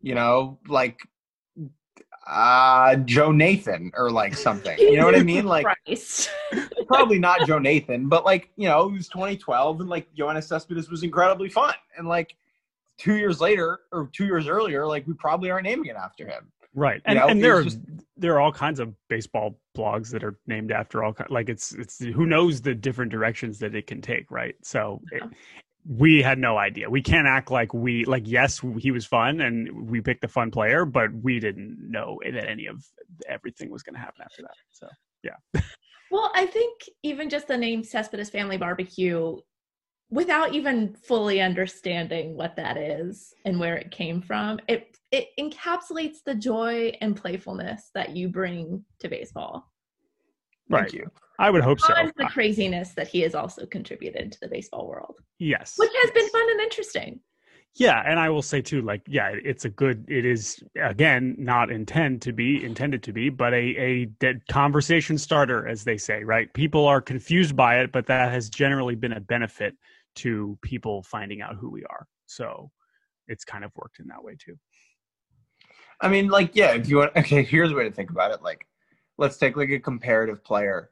you 0.00 0.14
know 0.14 0.58
like 0.68 1.00
uh 2.28 2.96
joe 2.96 3.30
nathan 3.30 3.90
or 3.96 4.10
like 4.10 4.34
something 4.34 4.76
you 4.78 4.96
know 4.96 5.04
what 5.04 5.14
i 5.14 5.22
mean 5.22 5.44
like 5.56 5.66
probably 6.86 7.18
not 7.18 7.46
Joe 7.46 7.58
Nathan, 7.58 8.08
but 8.08 8.24
like, 8.24 8.50
you 8.56 8.68
know, 8.68 8.86
it 8.88 8.92
was 8.92 9.08
2012 9.08 9.80
and 9.80 9.90
like 9.90 10.06
Yoenis 10.14 10.44
Cespedes 10.44 10.88
was 10.88 11.02
incredibly 11.02 11.48
fun. 11.48 11.74
And 11.98 12.06
like 12.06 12.36
two 12.96 13.14
years 13.16 13.40
later 13.40 13.80
or 13.92 14.08
two 14.12 14.24
years 14.24 14.46
earlier, 14.46 14.86
like 14.86 15.06
we 15.06 15.14
probably 15.14 15.50
aren't 15.50 15.64
naming 15.64 15.86
it 15.86 15.96
after 15.96 16.26
him. 16.26 16.50
right 16.74 16.96
You 16.98 17.02
and, 17.06 17.18
know, 17.18 17.26
and 17.26 17.42
there 17.42 17.56
are 17.56 17.64
just- 17.64 17.80
there 18.16 18.34
are 18.34 18.40
all 18.40 18.52
kinds 18.52 18.78
of 18.80 18.94
baseball 19.08 19.58
blogs 19.76 20.10
that 20.10 20.22
are 20.22 20.38
named 20.46 20.70
after 20.70 21.02
all 21.02 21.14
like 21.28 21.48
it's 21.48 21.72
it's 21.72 21.98
who 21.98 22.24
knows 22.24 22.62
the 22.62 22.74
different 22.74 23.10
directions 23.10 23.58
that 23.58 23.74
it 23.74 23.86
can 23.86 24.00
take 24.00 24.30
right 24.30 24.54
so 24.62 25.02
it, 25.12 25.22
Yeah. 25.22 25.28
We 25.88 26.20
had 26.20 26.38
no 26.38 26.58
idea 26.58 26.90
we 26.90 27.00
can't 27.00 27.28
act 27.28 27.50
like 27.50 27.72
we 27.72 28.04
like 28.06 28.24
yes 28.26 28.60
he 28.78 28.90
was 28.90 29.06
fun 29.06 29.40
and 29.40 29.88
we 29.88 30.00
picked 30.00 30.20
the 30.20 30.28
fun 30.28 30.50
player 30.50 30.84
but 30.84 31.12
we 31.22 31.38
didn't 31.38 31.76
know 31.78 32.18
that 32.24 32.48
any 32.48 32.66
of 32.66 32.84
everything 33.28 33.70
was 33.70 33.82
going 33.82 33.94
to 33.94 34.00
happen 34.00 34.22
after 34.22 34.42
that 34.42 34.54
so 34.72 34.88
yeah. 35.22 35.60
Well, 36.10 36.30
I 36.34 36.46
think 36.46 36.82
even 37.02 37.28
just 37.28 37.48
the 37.48 37.56
name 37.56 37.82
Cespedes 37.82 38.30
Family 38.30 38.56
Barbecue, 38.56 39.36
without 40.10 40.54
even 40.54 40.94
fully 40.94 41.40
understanding 41.40 42.36
what 42.36 42.56
that 42.56 42.76
is 42.76 43.34
and 43.44 43.58
where 43.58 43.76
it 43.76 43.90
came 43.90 44.22
from, 44.22 44.60
it 44.68 44.96
it 45.10 45.28
encapsulates 45.38 46.18
the 46.24 46.34
joy 46.34 46.92
and 47.00 47.16
playfulness 47.16 47.90
that 47.94 48.16
you 48.16 48.28
bring 48.28 48.84
to 49.00 49.08
baseball. 49.08 49.72
Thank 50.70 50.82
Right. 50.82 50.94
you. 50.94 51.10
i 51.38 51.50
would 51.50 51.62
hope 51.62 51.80
so 51.80 51.92
And 51.94 52.12
the 52.16 52.26
craziness 52.26 52.94
that 52.94 53.08
he 53.08 53.20
has 53.20 53.34
also 53.34 53.66
contributed 53.66 54.32
to 54.32 54.40
the 54.40 54.48
baseball 54.48 54.86
world, 54.88 55.20
yes 55.38 55.74
which 55.76 55.90
has 56.02 56.10
been 56.12 56.28
fun 56.30 56.50
and 56.50 56.60
interesting. 56.60 57.20
Yeah, 57.78 58.02
and 58.06 58.18
I 58.18 58.30
will 58.30 58.40
say 58.40 58.62
too, 58.62 58.80
like, 58.80 59.02
yeah, 59.06 59.28
it's 59.34 59.66
a 59.66 59.68
good. 59.68 60.06
It 60.08 60.24
is 60.24 60.62
again 60.80 61.34
not 61.38 61.70
intend 61.70 62.22
to 62.22 62.32
be 62.32 62.64
intended 62.64 63.02
to 63.02 63.12
be, 63.12 63.28
but 63.28 63.52
a 63.52 63.56
a 63.90 64.04
dead 64.06 64.40
conversation 64.48 65.18
starter, 65.18 65.68
as 65.68 65.84
they 65.84 65.98
say, 65.98 66.24
right? 66.24 66.50
People 66.54 66.86
are 66.86 67.02
confused 67.02 67.54
by 67.54 67.80
it, 67.80 67.92
but 67.92 68.06
that 68.06 68.32
has 68.32 68.48
generally 68.48 68.94
been 68.94 69.12
a 69.12 69.20
benefit 69.20 69.76
to 70.16 70.58
people 70.62 71.02
finding 71.02 71.42
out 71.42 71.56
who 71.56 71.68
we 71.70 71.84
are. 71.84 72.06
So 72.24 72.70
it's 73.28 73.44
kind 73.44 73.62
of 73.62 73.72
worked 73.76 73.98
in 74.00 74.06
that 74.08 74.24
way 74.24 74.36
too. 74.38 74.58
I 76.00 76.08
mean, 76.08 76.28
like, 76.28 76.56
yeah, 76.56 76.72
if 76.74 76.88
you 76.88 76.96
want, 76.96 77.14
okay, 77.16 77.42
here's 77.42 77.72
a 77.72 77.74
way 77.74 77.84
to 77.84 77.92
think 77.94 78.08
about 78.10 78.30
it. 78.30 78.40
Like, 78.42 78.66
let's 79.18 79.36
take 79.36 79.56
like 79.56 79.70
a 79.70 79.78
comparative 79.78 80.42
player 80.44 80.90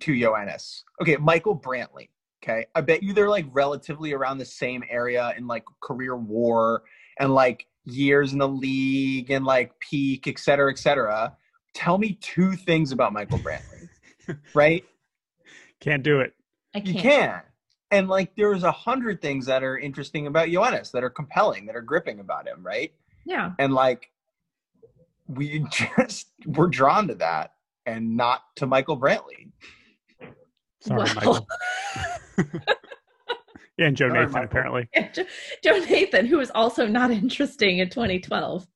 to 0.00 0.12
Yoenis. 0.12 0.82
Okay, 1.00 1.16
Michael 1.16 1.58
Brantley. 1.58 2.08
Okay, 2.42 2.66
I 2.74 2.80
bet 2.82 3.02
you 3.02 3.12
they're 3.12 3.30
like 3.30 3.46
relatively 3.52 4.12
around 4.12 4.38
the 4.38 4.44
same 4.44 4.84
area 4.88 5.32
in 5.36 5.46
like 5.46 5.64
career 5.82 6.16
war 6.16 6.82
and 7.18 7.34
like 7.34 7.66
years 7.84 8.32
in 8.32 8.38
the 8.38 8.48
league 8.48 9.30
and 9.30 9.44
like 9.44 9.72
peak, 9.80 10.28
et 10.28 10.38
cetera, 10.38 10.70
et 10.70 10.78
cetera. 10.78 11.34
Tell 11.74 11.98
me 11.98 12.18
two 12.20 12.52
things 12.52 12.92
about 12.92 13.12
Michael 13.12 13.38
Brantley, 13.38 13.88
right? 14.54 14.84
Can't 15.80 16.02
do 16.02 16.20
it. 16.20 16.34
I 16.74 16.78
You 16.78 16.92
can't. 16.94 17.02
can. 17.02 17.42
And 17.90 18.08
like 18.08 18.34
there's 18.36 18.64
a 18.64 18.72
hundred 18.72 19.22
things 19.22 19.46
that 19.46 19.62
are 19.62 19.78
interesting 19.78 20.26
about 20.26 20.48
Yoenis 20.48 20.90
that 20.92 21.02
are 21.04 21.10
compelling, 21.10 21.66
that 21.66 21.76
are 21.76 21.82
gripping 21.82 22.20
about 22.20 22.46
him, 22.46 22.64
right? 22.64 22.92
Yeah. 23.24 23.52
and 23.58 23.74
like 23.74 24.10
we 25.28 25.64
just 25.72 26.28
were 26.46 26.68
drawn 26.68 27.08
to 27.08 27.14
that 27.16 27.52
and 27.86 28.16
not 28.16 28.42
to 28.56 28.66
michael 28.66 28.98
brantley 28.98 29.50
Sorry, 30.80 31.04
Well. 31.04 31.14
Michael. 31.16 31.46
Yeah, 33.76 33.86
and 33.86 33.96
Joe 33.96 34.08
Sorry, 34.08 34.20
Nathan 34.20 34.32
Michael. 34.32 34.44
apparently. 34.44 34.88
Jo- 35.14 35.24
Joe 35.64 35.78
Nathan, 35.78 36.26
who 36.26 36.36
was 36.38 36.50
also 36.54 36.86
not 36.86 37.10
interesting 37.10 37.78
in 37.78 37.88
2012. 37.90 38.66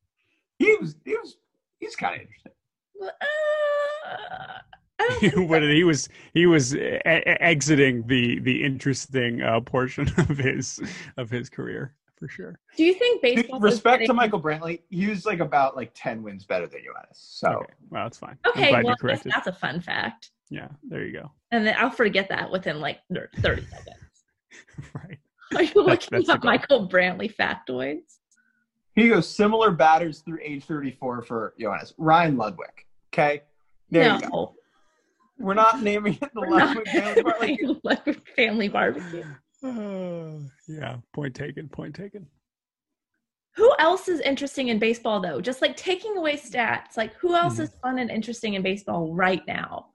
he 0.58 0.74
was 0.80 0.96
he 1.04 1.12
was 1.16 1.36
he's 1.78 1.94
kind 1.94 2.14
of 2.16 2.20
interesting 2.22 2.52
Well, 2.98 3.10
uh, 3.20 4.58
I 4.98 5.08
don't 5.08 5.20
think 5.20 5.48
What 5.50 5.62
he 5.62 5.84
was 5.84 6.08
he 6.34 6.46
was 6.46 6.74
e- 6.74 6.80
exiting 7.04 8.06
the 8.06 8.40
the 8.40 8.64
interesting 8.64 9.40
uh, 9.42 9.60
portion 9.60 10.08
of 10.18 10.36
his 10.38 10.80
of 11.16 11.30
his 11.30 11.48
career 11.48 11.94
for 12.20 12.28
sure. 12.28 12.58
Do 12.76 12.84
you 12.84 12.94
think 12.94 13.22
baseball? 13.22 13.58
respect 13.58 14.04
to 14.06 14.14
michael 14.14 14.40
brantley 14.40 14.82
he 14.90 15.06
was 15.08 15.24
like 15.26 15.40
about 15.40 15.74
like 15.74 15.90
10 15.94 16.22
wins 16.22 16.44
better 16.44 16.66
than 16.68 16.80
Yoenis. 16.80 17.14
so 17.14 17.48
Okay, 17.48 17.72
well, 17.90 18.04
that's 18.04 18.18
fine. 18.18 18.36
I'm 18.44 18.50
Okay, 18.52 18.68
glad 18.68 18.72
well, 18.72 18.82
you 18.84 18.88
I 18.88 18.92
guess 18.92 19.00
corrected. 19.00 19.32
that's 19.32 19.46
a 19.48 19.52
fun 19.52 19.80
fact, 19.80 20.30
Yeah, 20.50 20.68
there 20.88 21.04
you 21.04 21.12
go. 21.14 21.32
and 21.50 21.66
then 21.66 21.74
I'll 21.78 21.90
forget 21.90 22.28
that 22.28 22.50
within 22.52 22.78
like 22.80 22.98
30 23.10 23.32
seconds. 23.42 23.96
right. 24.94 25.18
Are 25.56 25.62
you 25.64 25.72
looking 25.82 26.08
that's 26.12 26.26
the 26.28 26.34
up. 26.34 26.44
Michael 26.44 26.88
Brantley 26.88 27.34
factoids? 27.34 28.18
Here 28.94 29.06
you 29.06 29.14
go. 29.14 29.20
Similar 29.20 29.70
batters 29.72 30.20
through 30.20 30.38
age 30.44 30.64
34 30.64 31.22
for 31.22 31.54
Johannes. 31.58 31.94
Ryan 31.98 32.36
Ludwick. 32.36 32.84
Okay. 33.12 33.42
There 33.90 34.04
no. 34.04 34.14
you 34.16 34.30
go. 34.30 34.54
We're 35.38 35.54
not 35.54 35.82
naming 35.82 36.14
it 36.20 36.30
the 36.34 36.40
Ludwick 36.42 36.86
family. 36.88 37.22
but, 37.22 37.40
like, 37.40 38.06
Ludwick 38.06 38.20
family 38.36 38.68
barbecue. 38.68 39.24
Yeah, 40.78 40.96
point 41.12 41.34
taken. 41.34 41.68
Point 41.68 41.94
taken. 41.94 42.26
Who 43.56 43.74
else 43.78 44.08
is 44.08 44.20
interesting 44.20 44.68
in 44.68 44.78
baseball 44.78 45.20
though? 45.20 45.40
Just 45.40 45.60
like 45.62 45.76
taking 45.76 46.16
away 46.16 46.36
stats, 46.36 46.96
like 46.96 47.14
who 47.14 47.34
else 47.34 47.56
Mhm. 47.56 47.64
is 47.64 47.70
fun 47.82 47.98
and 47.98 48.10
interesting 48.10 48.54
in 48.54 48.62
baseball 48.62 49.12
right 49.12 49.44
now? 49.46 49.86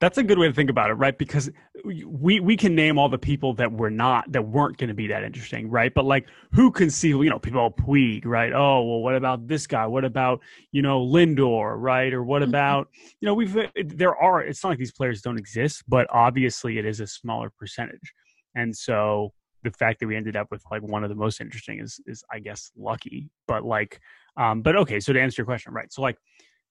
That's 0.00 0.18
a 0.18 0.22
good 0.22 0.38
way 0.38 0.48
to 0.48 0.52
think 0.52 0.68
about 0.68 0.90
it, 0.90 0.94
right? 0.94 1.16
Because 1.16 1.50
we 1.84 2.38
we 2.40 2.56
can 2.58 2.74
name 2.74 2.98
all 2.98 3.08
the 3.08 3.16
people 3.16 3.54
that 3.54 3.72
were 3.72 3.90
not 3.90 4.30
that 4.32 4.42
weren't 4.42 4.76
going 4.76 4.88
to 4.88 4.94
be 4.94 5.06
that 5.06 5.22
interesting, 5.24 5.70
right? 5.70 5.94
But 5.94 6.04
like, 6.04 6.26
who 6.52 6.70
can 6.70 6.90
see? 6.90 7.08
You 7.08 7.30
know, 7.30 7.38
people 7.38 7.60
all 7.60 7.70
Puig, 7.70 8.26
right? 8.26 8.52
Oh, 8.52 8.82
well, 8.84 9.00
what 9.00 9.14
about 9.14 9.46
this 9.48 9.66
guy? 9.66 9.86
What 9.86 10.04
about 10.04 10.40
you 10.72 10.82
know 10.82 11.00
Lindor, 11.06 11.76
right? 11.78 12.12
Or 12.12 12.22
what 12.22 12.42
Mhm. 12.42 12.48
about 12.48 12.88
you 13.20 13.26
know 13.26 13.34
we've 13.34 13.56
there 13.76 14.14
are. 14.16 14.42
It's 14.42 14.62
not 14.62 14.70
like 14.70 14.78
these 14.78 14.92
players 14.92 15.22
don't 15.22 15.38
exist, 15.38 15.84
but 15.88 16.06
obviously 16.10 16.76
it 16.76 16.84
is 16.84 17.00
a 17.00 17.06
smaller 17.06 17.50
percentage, 17.58 18.12
and 18.54 18.76
so 18.76 19.32
the 19.62 19.70
fact 19.70 20.00
that 20.00 20.06
we 20.06 20.16
ended 20.16 20.36
up 20.36 20.50
with 20.50 20.62
like 20.70 20.82
one 20.82 21.02
of 21.02 21.10
the 21.10 21.16
most 21.16 21.40
interesting 21.40 21.80
is 21.80 22.00
is 22.06 22.22
I 22.30 22.38
guess 22.38 22.70
lucky, 22.76 23.30
but 23.48 23.64
like, 23.64 24.00
um, 24.36 24.62
but 24.62 24.76
okay. 24.76 25.00
So 25.00 25.12
to 25.12 25.20
answer 25.20 25.40
your 25.42 25.46
question, 25.46 25.72
right? 25.72 25.92
So 25.92 26.02
like, 26.02 26.18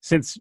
since 0.00 0.38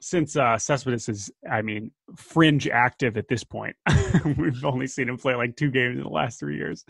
since 0.00 0.34
uh 0.34 0.56
Cespedes 0.56 1.08
is 1.08 1.30
I 1.50 1.62
mean 1.62 1.90
fringe 2.16 2.66
active 2.66 3.16
at 3.16 3.28
this 3.28 3.44
point. 3.44 3.76
We've 4.38 4.64
only 4.64 4.86
seen 4.86 5.08
him 5.08 5.18
play 5.18 5.34
like 5.34 5.56
two 5.56 5.70
games 5.70 5.98
in 5.98 6.02
the 6.02 6.08
last 6.08 6.40
three 6.40 6.56
years. 6.56 6.84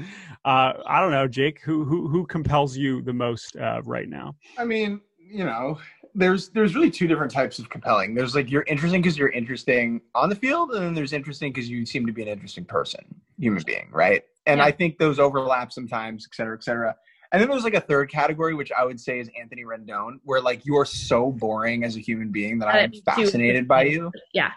Uh 0.44 0.72
I 0.86 1.00
don't 1.00 1.10
know, 1.10 1.26
Jake, 1.26 1.60
who 1.62 1.84
who 1.84 2.08
who 2.08 2.24
compels 2.26 2.76
you 2.76 3.02
the 3.02 3.12
most 3.12 3.56
uh 3.56 3.82
right 3.82 4.08
now? 4.08 4.36
I 4.56 4.64
mean, 4.64 5.00
you 5.18 5.44
know, 5.44 5.78
there's 6.14 6.48
there's 6.50 6.74
really 6.74 6.90
two 6.90 7.06
different 7.06 7.32
types 7.32 7.58
of 7.58 7.68
compelling. 7.68 8.14
There's 8.14 8.34
like 8.34 8.50
you're 8.50 8.64
interesting 8.64 9.02
because 9.02 9.16
you're 9.18 9.30
interesting 9.30 10.00
on 10.14 10.28
the 10.28 10.34
field, 10.34 10.72
and 10.72 10.82
then 10.84 10.94
there's 10.94 11.12
interesting 11.12 11.52
because 11.52 11.68
you 11.68 11.86
seem 11.86 12.06
to 12.06 12.12
be 12.12 12.22
an 12.22 12.28
interesting 12.28 12.64
person, 12.64 13.00
human 13.38 13.62
being, 13.64 13.88
right? 13.92 14.22
And 14.46 14.58
Yeah. 14.58 14.64
I 14.64 14.70
think 14.72 14.98
those 14.98 15.18
overlap 15.18 15.72
sometimes, 15.72 16.26
et 16.30 16.34
cetera, 16.34 16.56
et 16.56 16.64
cetera. 16.64 16.96
And 17.32 17.40
then 17.40 17.48
there's 17.48 17.62
like 17.62 17.74
a 17.74 17.80
third 17.80 18.10
category, 18.10 18.54
which 18.54 18.72
I 18.72 18.84
would 18.84 18.98
say 18.98 19.20
is 19.20 19.30
Anthony 19.40 19.64
Rendon, 19.64 20.18
where 20.24 20.40
like 20.40 20.66
you're 20.66 20.84
so 20.84 21.30
boring 21.30 21.84
as 21.84 21.96
a 21.96 22.00
human 22.00 22.32
being 22.32 22.58
that 22.58 22.68
I'm 22.68 22.92
you 22.92 23.02
fascinated 23.02 23.68
by 23.68 23.84
you. 23.84 24.10
Yeah. 24.32 24.50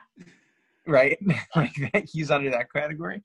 right? 0.88 1.18
like 1.56 1.74
that 1.94 2.06
he's 2.12 2.32
under 2.32 2.50
that 2.52 2.72
category. 2.74 3.22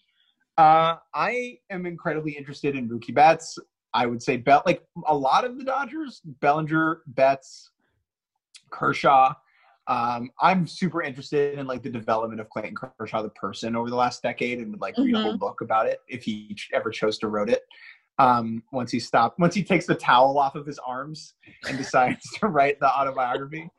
Uh, 0.59 0.97
I 1.15 1.59
am 1.71 1.87
incredibly 1.87 2.33
interested 2.33 2.77
in 2.77 2.89
Mookie 2.89 3.15
Betts. 3.15 3.59
I 3.95 4.05
would 4.07 4.23
say 4.23 4.37
Bell, 4.37 4.63
like 4.67 4.85
a 5.07 5.17
lot 5.17 5.45
of 5.45 5.57
the 5.57 5.65
Dodgers, 5.65 6.21
Bellinger, 6.41 7.03
Betts, 7.07 7.71
Kershaw. 8.71 9.35
Um, 9.87 10.31
I'm 10.43 10.67
super 10.67 11.03
interested 11.03 11.59
in 11.59 11.67
like 11.67 11.83
the 11.83 11.89
development 11.89 12.41
of 12.41 12.51
Clayton 12.51 12.75
Kershaw, 12.77 13.23
the 13.23 13.31
person, 13.31 13.75
over 13.75 13.89
the 13.89 13.97
last 13.97 14.23
decade, 14.23 14.59
and 14.59 14.71
would 14.73 14.81
like 14.83 14.97
read 14.99 15.15
a 15.15 15.23
whole 15.23 15.39
book 15.39 15.63
about 15.63 15.87
it 15.87 16.01
if 16.09 16.23
he 16.25 16.55
ever 16.75 16.91
chose 16.91 17.17
to 17.19 17.29
wrote 17.29 17.49
it. 17.49 17.63
Um, 18.19 18.63
once 18.73 18.91
he 18.91 19.01
stopped, 19.01 19.39
once 19.39 19.55
he 19.55 19.63
takes 19.63 19.87
the 19.87 19.95
towel 19.95 20.39
off 20.39 20.57
of 20.57 20.67
his 20.67 20.79
arms 20.81 21.35
and 21.67 21.79
decides 21.79 22.29
to 22.35 22.49
write 22.49 22.79
the 22.81 22.89
autobiography. 22.89 23.71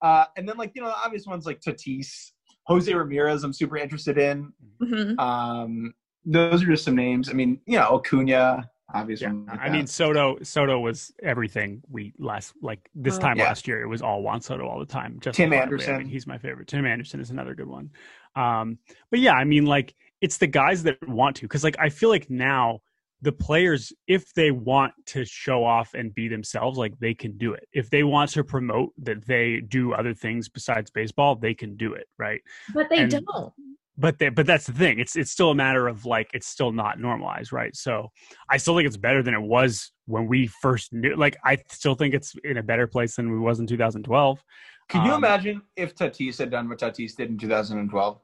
Uh, 0.00 0.24
and 0.36 0.48
then 0.48 0.56
like 0.56 0.72
you 0.74 0.80
know 0.80 0.88
the 0.88 0.96
obvious 1.04 1.26
ones 1.26 1.44
like 1.44 1.60
Tatis, 1.60 2.30
Jose 2.66 2.92
Ramirez. 2.92 3.44
I'm 3.44 3.52
super 3.52 3.76
interested 3.76 4.16
in. 4.16 4.52
Mhm. 4.80 5.18
Um, 5.18 5.92
those 6.24 6.62
are 6.62 6.66
just 6.66 6.84
some 6.84 6.94
names. 6.94 7.28
I 7.28 7.32
mean, 7.32 7.60
you 7.66 7.78
know, 7.78 7.96
Acuna, 7.96 8.70
obviously. 8.94 9.26
Yeah, 9.26 9.32
like 9.46 9.60
I 9.60 9.68
mean 9.68 9.86
Soto 9.86 10.38
Soto 10.42 10.78
was 10.80 11.12
everything 11.22 11.82
we 11.90 12.12
last 12.18 12.54
like 12.62 12.88
this 12.94 13.16
Oh. 13.16 13.20
time 13.20 13.36
Yeah. 13.38 13.44
last 13.44 13.68
year 13.68 13.82
it 13.82 13.86
was 13.86 14.02
all 14.02 14.22
Juan 14.22 14.40
Soto 14.40 14.66
all 14.66 14.78
the 14.78 14.86
time. 14.86 15.18
Just 15.20 15.36
Tim 15.36 15.52
Anderson. 15.52 16.06
he's 16.06 16.26
my 16.26 16.38
favorite. 16.38 16.68
Tim 16.68 16.86
Anderson 16.86 17.20
is 17.20 17.30
another 17.30 17.54
good 17.54 17.68
one. 17.68 17.90
Um, 18.36 18.78
but 19.10 19.20
yeah, 19.20 19.34
I 19.34 19.44
mean 19.44 19.66
like 19.66 19.94
it's 20.20 20.38
the 20.38 20.46
guys 20.46 20.82
that 20.84 20.96
want 21.08 21.36
to 21.36 21.42
because 21.42 21.64
like 21.64 21.76
I 21.78 21.88
feel 21.90 22.08
like 22.08 22.28
now 22.30 22.80
the 23.20 23.32
players 23.32 23.92
if 24.06 24.32
they 24.34 24.52
want 24.52 24.92
to 25.06 25.24
show 25.24 25.64
off 25.64 25.92
and 25.94 26.14
be 26.14 26.28
themselves 26.28 26.78
like 26.78 26.96
they 27.00 27.14
can 27.14 27.36
do 27.36 27.52
it 27.52 27.66
if 27.72 27.90
they 27.90 28.04
want 28.04 28.30
to 28.30 28.44
promote 28.44 28.92
that 28.98 29.26
they 29.26 29.60
do 29.60 29.92
other 29.92 30.14
things 30.14 30.48
besides 30.48 30.88
baseball 30.92 31.34
they 31.34 31.52
can 31.52 31.76
do 31.76 31.94
it 31.94 32.06
right 32.16 32.40
But 32.72 32.88
they 32.90 32.98
And- 32.98 33.10
don't. 33.10 33.52
But 33.98 34.18
they, 34.18 34.28
but 34.28 34.46
that's 34.46 34.66
the 34.66 34.72
thing 34.72 34.98
it's 35.00 35.16
it's 35.16 35.30
still 35.30 35.50
a 35.50 35.54
matter 35.54 35.88
of 35.88 36.04
like 36.06 36.30
it's 36.32 36.46
still 36.46 36.72
not 36.72 36.98
normalized 37.00 37.52
right 37.52 37.74
so 37.76 38.08
i 38.48 38.56
still 38.56 38.76
think 38.76 38.86
it's 38.86 38.96
better 38.96 39.22
than 39.22 39.34
it 39.34 39.42
was 39.42 39.92
when 40.06 40.26
we 40.26 40.46
first 40.46 40.92
knew 40.92 41.14
like 41.16 41.36
i 41.44 41.58
still 41.70 41.94
think 41.94 42.14
it's 42.14 42.34
in 42.44 42.56
a 42.58 42.62
better 42.62 42.86
place 42.86 43.16
than 43.16 43.30
we 43.30 43.38
was 43.38 43.58
in 43.58 43.66
2012 43.66 44.42
Can 44.88 45.04
you 45.04 45.12
Um, 45.12 45.24
imagine 45.24 45.62
if 45.76 45.94
Tatis 45.94 46.38
had 46.38 46.50
done 46.50 46.68
what 46.68 46.78
Tatis 46.78 47.14
did 47.16 47.28
in 47.28 47.36
2012? 47.38 48.20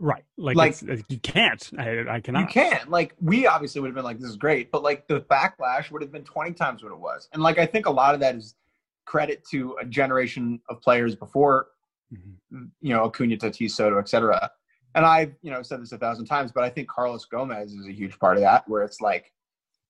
right 0.00 0.24
like, 0.36 0.56
Like- 0.56 0.82
you 1.08 1.18
can't 1.20 1.70
i, 1.78 2.04
I 2.16 2.20
cannot 2.20 2.40
You 2.40 2.46
can't. 2.48 2.90
Like, 2.90 3.14
we 3.20 3.46
obviously 3.46 3.80
would 3.80 3.88
have 3.88 3.94
been 3.94 4.04
like, 4.04 4.18
this 4.18 4.28
is 4.30 4.36
great, 4.36 4.72
but 4.72 4.82
like 4.82 5.06
the 5.06 5.20
backlash 5.20 5.90
would 5.92 6.02
have 6.02 6.10
been 6.10 6.24
20 6.24 6.52
times 6.54 6.82
what 6.82 6.90
it 6.92 6.98
was. 6.98 7.28
And 7.32 7.42
like, 7.42 7.58
I 7.58 7.66
think 7.66 7.86
a 7.86 7.90
lot 7.90 8.14
of 8.14 8.20
that 8.20 8.34
is 8.34 8.56
credit 9.04 9.44
to 9.52 9.76
a 9.80 9.84
generation 9.84 10.60
of 10.68 10.80
players 10.82 11.14
before, 11.14 11.68
Mhm. 12.12 12.70
you 12.80 12.94
know, 12.94 13.04
Acuna, 13.04 13.36
Tatis, 13.36 13.72
Soto, 13.72 13.98
et 13.98 14.08
cetera. 14.08 14.50
And 14.94 15.04
I've, 15.04 15.34
you 15.42 15.50
know, 15.50 15.62
said 15.62 15.82
this 15.82 15.92
a 15.92 15.98
thousand 15.98 16.26
times, 16.26 16.52
but 16.52 16.64
I 16.64 16.70
think 16.70 16.88
Carlos 16.88 17.24
Gomez 17.26 17.72
is 17.72 17.86
a 17.86 17.92
huge 17.92 18.18
part 18.18 18.36
of 18.36 18.42
that, 18.42 18.66
where 18.68 18.82
it's 18.82 19.00
like, 19.00 19.32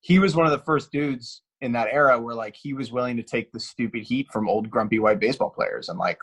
he 0.01 0.19
was 0.19 0.35
one 0.35 0.47
of 0.47 0.53
the 0.53 0.65
first 0.65 0.91
dudes 0.93 1.43
in 1.61 1.73
that 1.73 1.89
era 1.91 2.19
where 2.21 2.35
like 2.35 2.55
he 2.55 2.73
was 2.75 2.93
willing 2.93 3.17
to 3.17 3.23
take 3.23 3.51
the 3.53 3.61
stupid 3.61 4.03
heat 4.03 4.29
from 4.33 4.49
old 4.49 4.71
grumpy 4.71 4.99
white 4.99 5.19
baseball 5.19 5.51
players 5.51 5.89
and 5.89 5.99
like 5.99 6.19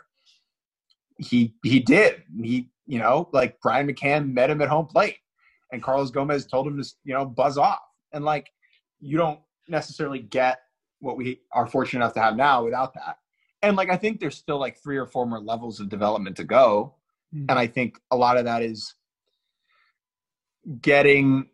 he 1.18 1.54
he 1.64 1.80
did 1.80 2.22
he 2.42 2.70
you 2.86 2.98
know 2.98 3.28
like 3.32 3.58
brian 3.60 3.86
mccann 3.86 4.32
met 4.32 4.48
him 4.50 4.62
at 4.62 4.68
home 4.68 4.86
plate 4.86 5.16
and 5.72 5.82
carlos 5.82 6.10
gomez 6.10 6.46
told 6.46 6.66
him 6.66 6.80
to 6.80 6.88
you 7.04 7.12
know 7.12 7.24
buzz 7.26 7.58
off 7.58 7.80
and 8.12 8.24
like 8.24 8.46
you 9.00 9.16
don't 9.18 9.40
necessarily 9.68 10.20
get 10.20 10.60
what 11.00 11.16
we 11.16 11.40
are 11.52 11.66
fortunate 11.66 12.00
enough 12.00 12.14
to 12.14 12.20
have 12.20 12.36
now 12.36 12.64
without 12.64 12.94
that 12.94 13.16
and 13.64 13.76
like 13.76 13.90
i 13.90 13.96
think 13.96 14.20
there's 14.20 14.36
still 14.36 14.58
like 14.58 14.78
three 14.82 14.96
or 14.96 15.06
four 15.06 15.26
more 15.26 15.40
levels 15.40 15.80
of 15.80 15.88
development 15.88 16.36
to 16.36 16.44
go 16.44 16.94
Mhm. 17.34 17.46
and 17.50 17.58
i 17.58 17.66
think 17.66 17.98
a 18.10 18.16
lot 18.16 18.36
of 18.36 18.44
that 18.44 18.62
is 18.62 18.94
getting 20.80 21.48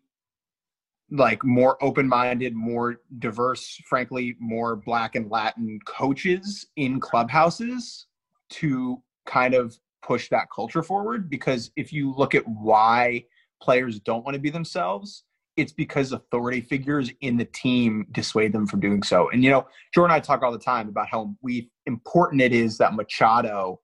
like 1.10 1.42
more 1.44 1.82
open-minded 1.82 2.54
more 2.54 3.00
diverse 3.18 3.80
frankly 3.88 4.36
more 4.38 4.76
black 4.76 5.16
and 5.16 5.30
latin 5.30 5.80
coaches 5.86 6.66
in 6.76 7.00
clubhouses 7.00 8.06
to 8.50 9.02
kind 9.26 9.54
of 9.54 9.76
push 10.02 10.28
that 10.28 10.46
culture 10.54 10.82
forward 10.82 11.28
because 11.28 11.70
if 11.76 11.92
you 11.92 12.12
look 12.14 12.34
at 12.34 12.46
why 12.46 13.24
players 13.60 13.98
don't 14.00 14.24
want 14.24 14.34
to 14.34 14.40
be 14.40 14.50
themselves 14.50 15.24
it's 15.60 15.72
because 15.72 16.12
authority 16.12 16.60
figures 16.60 17.10
in 17.20 17.36
the 17.36 17.44
team 17.44 18.06
dissuade 18.12 18.52
them 18.52 18.66
from 18.66 18.80
doing 18.80 19.02
so. 19.02 19.30
And 19.30 19.44
you 19.44 19.50
know 19.50 19.66
jordan 19.94 20.14
and 20.14 20.22
i 20.22 20.24
talk 20.24 20.42
all 20.42 20.52
the 20.52 20.58
time 20.58 20.88
about 20.88 21.08
how 21.08 21.34
we 21.42 21.70
important 21.86 22.42
it 22.42 22.52
is 22.52 22.78
that 22.78 22.94
machado 22.94 23.80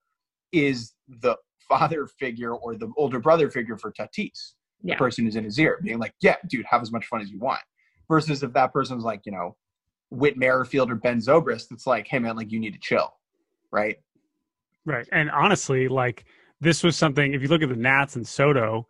is 0.52 0.94
the 1.08 1.36
father 1.68 2.06
figure 2.06 2.54
or 2.54 2.76
the 2.76 2.90
older 2.96 3.18
brother 3.18 3.50
figure 3.50 3.76
for 3.76 3.92
tatis 3.92 4.52
the 4.82 4.94
person 4.94 5.24
who's 5.24 5.36
in 5.36 5.44
his 5.44 5.58
ear 5.58 5.80
being 5.82 5.98
like 5.98 6.14
yeah 6.20 6.36
dude 6.48 6.64
have 6.68 6.82
as 6.82 6.92
much 6.92 7.06
fun 7.06 7.20
as 7.20 7.30
you 7.30 7.38
want. 7.38 7.60
Versus 8.08 8.42
if 8.42 8.52
that 8.52 8.72
person's 8.72 9.04
like 9.04 9.22
you 9.24 9.32
know 9.32 9.56
whit 10.10 10.36
merrifield 10.36 10.90
or 10.90 10.94
ben 10.94 11.18
zobrist 11.18 11.72
it's 11.72 11.86
like 11.86 12.06
hey 12.06 12.18
man 12.18 12.36
like 12.36 12.52
you 12.52 12.60
need 12.60 12.72
to 12.72 12.80
chill. 12.80 13.12
Right? 13.72 13.96
Right. 14.84 15.08
And 15.10 15.30
honestly, 15.30 15.88
like 15.88 16.24
this 16.60 16.82
was 16.82 16.96
something 16.96 17.34
if 17.34 17.42
you 17.42 17.48
look 17.48 17.62
at 17.62 17.68
the 17.68 17.76
Nats 17.76 18.16
and 18.16 18.26
Soto 18.26 18.86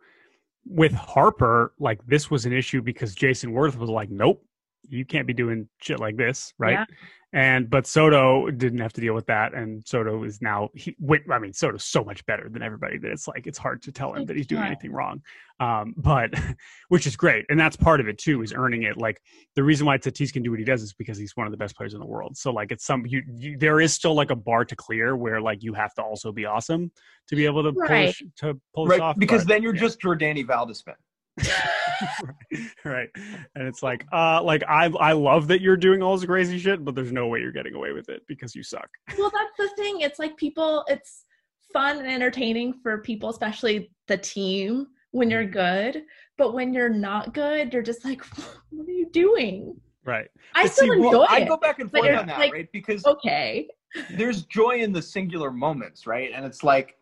with 0.69 0.93
Harper, 0.93 1.73
like 1.79 2.05
this 2.07 2.29
was 2.29 2.45
an 2.45 2.53
issue 2.53 2.81
because 2.81 3.15
Jayson 3.15 3.51
Werth 3.51 3.77
was 3.77 3.89
like, 3.89 4.09
Nope, 4.09 4.43
you 4.89 5.05
can't 5.05 5.27
be 5.27 5.33
doing 5.33 5.67
shit 5.81 5.99
like 5.99 6.17
this, 6.17 6.53
right? 6.57 6.71
Yeah. 6.71 6.85
And 7.33 7.69
but 7.69 7.85
Soto 7.85 8.49
didn't 8.49 8.79
have 8.79 8.93
to 8.93 9.01
deal 9.01 9.13
with 9.13 9.25
that, 9.25 9.53
and 9.53 9.85
Soto 9.85 10.23
is 10.23 10.41
now 10.41 10.69
he. 10.73 10.95
Wait, 10.97 11.23
I 11.29 11.39
mean, 11.39 11.51
Soto's 11.51 11.83
so 11.83 12.01
much 12.01 12.25
better 12.25 12.47
than 12.49 12.61
everybody 12.61 12.97
that 12.99 13.11
it's 13.11 13.27
like 13.27 13.47
it's 13.47 13.57
hard 13.57 13.81
to 13.81 13.91
tell 13.91 14.13
him 14.13 14.25
that 14.27 14.37
he's 14.37 14.47
doing 14.47 14.61
Yeah. 14.61 14.67
anything 14.67 14.93
wrong. 14.93 15.21
Um, 15.59 15.93
but 15.97 16.31
which 16.87 17.05
is 17.05 17.17
great, 17.17 17.45
and 17.49 17.59
that's 17.59 17.75
part 17.75 17.99
of 17.99 18.07
it 18.07 18.17
too, 18.17 18.43
is 18.43 18.53
earning 18.53 18.83
it. 18.83 18.95
Like 18.95 19.21
the 19.55 19.63
reason 19.63 19.85
why 19.85 19.97
Tatis 19.97 20.31
can 20.31 20.41
do 20.41 20.51
what 20.51 20.59
he 20.59 20.65
does 20.65 20.81
is 20.81 20.93
because 20.93 21.17
he's 21.17 21.35
one 21.35 21.45
of 21.45 21.51
the 21.51 21.57
best 21.57 21.75
players 21.75 21.93
in 21.93 21.99
the 21.99 22.05
world. 22.07 22.37
So 22.37 22.51
like 22.53 22.71
it's 22.71 22.85
some 22.85 23.05
you, 23.05 23.21
you 23.35 23.57
there 23.57 23.81
is 23.81 23.93
still 23.93 24.13
like 24.15 24.31
a 24.31 24.35
bar 24.35 24.63
to 24.63 24.75
clear 24.77 25.17
where 25.17 25.41
like 25.41 25.61
you 25.63 25.73
have 25.73 25.93
to 25.95 26.01
also 26.01 26.31
be 26.31 26.45
awesome 26.45 26.91
to 27.27 27.35
be 27.35 27.45
able 27.45 27.61
to 27.63 27.73
pull 27.73 27.81
Right. 27.81 28.05
this, 28.05 28.21
to 28.37 28.57
pull 28.73 28.85
this 28.85 28.91
right 28.99 29.01
off. 29.01 29.17
because 29.19 29.41
but- 29.43 29.49
then 29.49 29.63
you're 29.63 29.75
yeah. 29.75 29.81
just 29.81 29.99
jordany 29.99 30.45
valdespin 30.47 30.95
right 32.85 33.09
and 33.55 33.67
it's 33.67 33.83
like 33.83 34.05
uh 34.11 34.41
like 34.41 34.63
i 34.67 34.85
i 34.99 35.11
love 35.11 35.47
that 35.47 35.61
you're 35.61 35.77
doing 35.77 36.01
all 36.01 36.15
this 36.17 36.25
crazy 36.25 36.57
shit 36.57 36.83
but 36.83 36.95
there's 36.95 37.11
no 37.11 37.27
way 37.27 37.39
you're 37.39 37.51
getting 37.51 37.75
away 37.75 37.91
with 37.91 38.09
it 38.09 38.21
because 38.27 38.55
you 38.55 38.63
suck 38.63 38.89
well, 39.17 39.31
that's 39.31 39.57
the 39.57 39.75
thing. 39.81 40.01
It's 40.01 40.19
like 40.19 40.35
people, 40.37 40.83
it's 40.87 41.23
fun 41.73 41.97
and 41.99 42.07
entertaining 42.07 42.73
for 42.83 42.99
people, 42.99 43.29
especially 43.29 43.89
the 44.07 44.17
team 44.17 44.87
when 45.11 45.29
you're 45.31 45.45
good. 45.45 46.03
but 46.37 46.53
when 46.53 46.73
you're 46.73 46.89
not 46.89 47.33
good, 47.33 47.73
you're 47.73 47.81
just 47.81 48.03
like, 48.05 48.21
what 48.69 48.87
are 48.87 48.91
you 48.91 49.09
doing? 49.11 49.75
Right. 50.05 50.27
I 50.55 50.63
But 50.63 50.71
still 50.71 50.87
see, 50.87 50.93
enjoy 50.97 51.09
Well, 51.11 51.27
I 51.29 51.39
it. 51.41 51.47
go 51.47 51.57
back 51.57 51.79
and 51.79 51.89
forth 51.89 52.05
on 52.05 52.27
that, 52.27 52.39
like- 52.39 52.53
right? 52.53 52.69
Because 52.71 53.05
okay. 53.05 53.67
there's 54.11 54.43
joy 54.45 54.77
in 54.79 54.91
the 54.91 55.01
singular 55.01 55.51
moments, 55.51 56.05
right? 56.05 56.31
And 56.33 56.45
it's 56.45 56.63
like, 56.63 56.97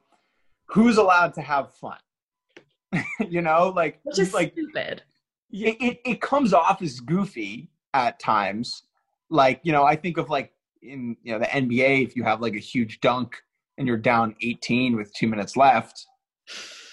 who's 0.67 0.97
allowed 0.97 1.33
to 1.35 1.41
have 1.41 1.73
fun? 1.73 1.97
you 3.29 3.41
know, 3.41 3.73
like, 3.75 3.99
Which 4.03 4.19
is 4.19 4.33
like 4.33 4.53
stupid. 4.53 5.03
it, 5.51 5.77
it, 5.81 5.99
it 6.05 6.21
comes 6.21 6.53
off 6.53 6.81
as 6.81 6.99
goofy 6.99 7.69
at 7.93 8.19
times. 8.19 8.83
Like, 9.29 9.59
you 9.63 9.71
know, 9.71 9.83
I 9.83 9.95
think 9.95 10.17
of 10.17 10.29
like 10.29 10.53
in 10.81 11.17
you 11.23 11.33
know 11.33 11.39
the 11.39 11.45
NBA, 11.45 12.03
if 12.03 12.15
you 12.15 12.23
have 12.23 12.41
like 12.41 12.55
a 12.55 12.59
huge 12.59 12.99
dunk 13.01 13.35
and 13.77 13.87
you're 13.87 13.97
down 13.97 14.35
18 14.41 14.95
with 14.95 15.13
two 15.13 15.27
minutes 15.27 15.57
left, 15.57 16.05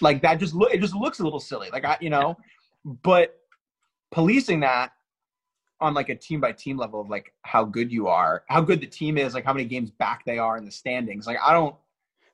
like 0.01 0.21
that 0.21 0.39
just 0.39 0.53
look 0.53 0.73
it 0.73 0.81
just 0.81 0.95
looks 0.95 1.19
a 1.19 1.23
little 1.23 1.39
silly. 1.39 1.69
Like 1.71 1.85
I, 1.85 1.97
you 2.01 2.09
know, 2.09 2.37
but 3.03 3.37
policing 4.11 4.61
that 4.61 4.91
on 5.79 5.93
like 5.93 6.09
a 6.09 6.15
team 6.15 6.39
by 6.39 6.51
team 6.51 6.77
level 6.77 7.01
of 7.01 7.09
like 7.09 7.33
how 7.41 7.63
good 7.63 7.91
you 7.91 8.07
are, 8.07 8.43
how 8.47 8.61
good 8.61 8.81
the 8.81 8.87
team 8.87 9.17
is, 9.17 9.33
like 9.33 9.45
how 9.45 9.53
many 9.53 9.65
games 9.65 9.91
back 9.91 10.23
they 10.25 10.37
are 10.37 10.57
in 10.57 10.65
the 10.65 10.71
standings. 10.71 11.27
Like 11.27 11.37
I 11.43 11.53
don't 11.53 11.75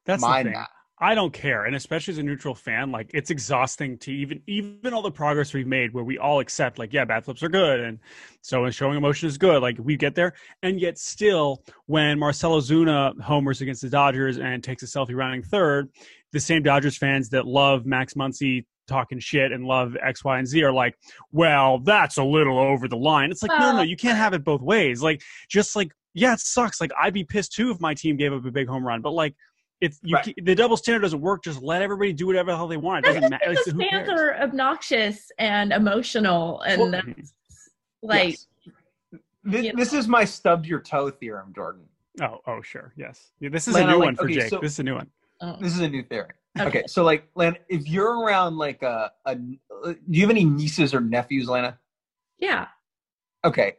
That's 0.06 0.22
the 0.22 0.28
mind 0.28 0.56
that. 0.56 0.70
I 1.02 1.16
don't 1.16 1.32
care, 1.32 1.64
and 1.64 1.76
especially 1.76 2.14
as 2.14 2.18
a 2.18 2.24
neutral 2.24 2.54
fan, 2.54 2.92
like 2.92 3.10
it's 3.14 3.30
exhausting 3.30 3.98
to 4.00 4.12
even 4.12 4.42
even 4.48 4.94
all 4.94 5.02
the 5.02 5.12
progress 5.12 5.54
we've 5.54 5.68
made, 5.68 5.94
where 5.94 6.04
we 6.04 6.18
all 6.18 6.42
accept, 6.42 6.78
like, 6.78 6.92
yeah, 6.92 7.06
bat 7.06 7.24
flips 7.24 7.42
are 7.42 7.50
good, 7.50 7.80
and 7.80 8.00
so 8.42 8.66
and 8.66 8.76
showing 8.76 8.98
emotion 8.98 9.30
is 9.30 9.38
good. 9.38 9.62
Like 9.62 9.78
we 9.80 9.96
get 9.96 10.14
there, 10.14 10.34
and 10.62 10.80
yet 10.80 10.98
still, 10.98 11.64
when 11.86 12.20
Marcell 12.20 12.60
Ozuna 12.60 13.20
homers 13.22 13.62
against 13.62 13.82
the 13.82 13.90
Dodgers 13.90 14.40
and 14.40 14.62
takes 14.62 14.84
a 14.84 14.88
selfie 14.88 15.16
rounding 15.16 15.42
third, 15.42 15.90
the 16.34 16.40
same 16.40 16.64
Dodgers 16.64 16.98
fans 16.98 17.30
that 17.30 17.48
love 17.48 17.86
Max 17.86 18.16
Muncy 18.16 18.66
talking 18.90 19.20
shit 19.20 19.54
and 19.54 19.66
love 19.66 19.96
X, 20.04 20.26
Y, 20.26 20.38
and 20.38 20.48
Z 20.48 20.64
are 20.64 20.74
like, 20.74 20.98
well, 21.32 21.80
that's 21.80 22.18
a 22.18 22.24
little 22.24 22.60
over 22.60 22.90
the 22.90 22.98
line. 22.98 23.32
It's 23.32 23.44
like, 23.44 23.58
no, 23.58 23.78
no, 23.78 23.82
you 23.84 23.96
can't 23.96 24.18
have 24.18 24.34
it 24.34 24.44
both 24.44 24.62
ways. 24.62 25.02
Like, 25.02 25.22
just 25.48 25.76
like, 25.76 25.92
yeah, 26.14 26.34
it 26.34 26.40
sucks. 26.40 26.82
Like, 26.82 26.92
I'd 27.00 27.14
be 27.14 27.24
pissed 27.24 27.54
too 27.54 27.70
if 27.72 27.80
my 27.80 27.94
team 27.94 28.18
gave 28.18 28.34
up 28.34 28.44
a 28.44 28.52
big 28.52 28.68
home 28.68 28.86
run, 28.86 29.02
but 29.02 29.12
like, 29.12 29.36
if 29.82 29.98
you 30.04 30.16
Right. 30.16 30.34
the 30.44 30.56
double 30.56 30.76
standard 30.78 31.02
doesn't 31.02 31.22
work, 31.22 31.44
just 31.44 31.62
let 31.62 31.82
everybody 31.82 32.14
do 32.14 32.28
whatever 32.28 32.52
the 32.52 32.58
hell 32.58 32.68
they 32.68 32.78
want. 32.78 33.06
It 33.06 33.14
doesn't 33.14 33.30
matter. 33.30 33.50
Because 33.50 33.66
who 33.68 33.80
fans 33.80 34.08
cares? 34.08 34.10
are 34.10 34.36
obnoxious 34.42 35.32
and 35.38 35.72
emotional, 35.72 36.62
and 36.62 36.82
Well, 36.82 36.92
that's 36.92 37.34
like 38.02 38.30
Yes. 38.30 38.46
This, 39.44 39.66
you 39.66 39.74
this 39.74 39.94
is 39.94 40.08
my 40.08 40.26
stub 40.26 40.66
your 40.66 40.80
toe 40.82 41.10
theorem, 41.10 41.54
Jordan. 41.56 41.84
Oh, 42.22 42.40
oh, 42.46 42.62
sure, 42.62 42.94
yes. 42.98 43.32
Yeah, 43.40 43.50
this 43.50 43.68
is 43.70 43.74
Lana, 43.74 43.88
a 43.88 43.92
new 43.92 43.98
like, 44.00 44.06
one 44.06 44.16
for 44.18 44.26
okay, 44.26 44.34
Jake. 44.34 44.50
so- 44.50 44.60
this 44.60 44.74
is 44.74 44.80
a 44.80 44.84
new 44.84 44.96
one. 44.96 45.10
oh, 45.42 45.56
This 45.62 45.74
is 45.74 45.80
a 45.80 45.88
new 45.90 46.04
theory. 46.04 46.34
Okay. 46.60 46.68
Okay, 46.68 46.84
so 46.88 47.04
like, 47.04 47.26
Lana, 47.36 47.56
if 47.70 47.88
you're 47.88 48.20
around 48.22 48.58
like 48.58 48.82
a, 48.84 49.12
a, 49.26 49.32
uh, 49.32 49.36
do 49.94 49.98
you 50.08 50.22
have 50.22 50.30
any 50.30 50.44
nieces 50.44 50.94
or 50.94 51.00
nephews, 51.00 51.48
Lana? 51.48 51.80
yeah, 52.38 52.68
Okay, 53.46 53.78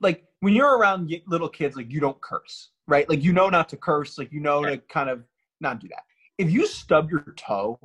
like 0.00 0.24
when 0.40 0.52
you're 0.52 0.76
around 0.76 1.14
little 1.28 1.48
kids, 1.48 1.76
like 1.76 1.90
you 1.92 2.00
don't 2.00 2.20
curse, 2.20 2.70
right? 2.88 3.08
Like 3.08 3.22
you 3.22 3.32
know 3.32 3.48
not 3.48 3.68
to 3.68 3.76
curse, 3.76 4.18
like 4.18 4.32
you 4.32 4.40
know 4.40 4.64
to 4.64 4.78
kind 4.78 5.08
of 5.08 5.22
not 5.60 5.80
do 5.80 5.88
that. 5.88 6.04
If 6.38 6.50
you 6.50 6.66
stub 6.66 7.10
your 7.10 7.34
toe 7.36 7.78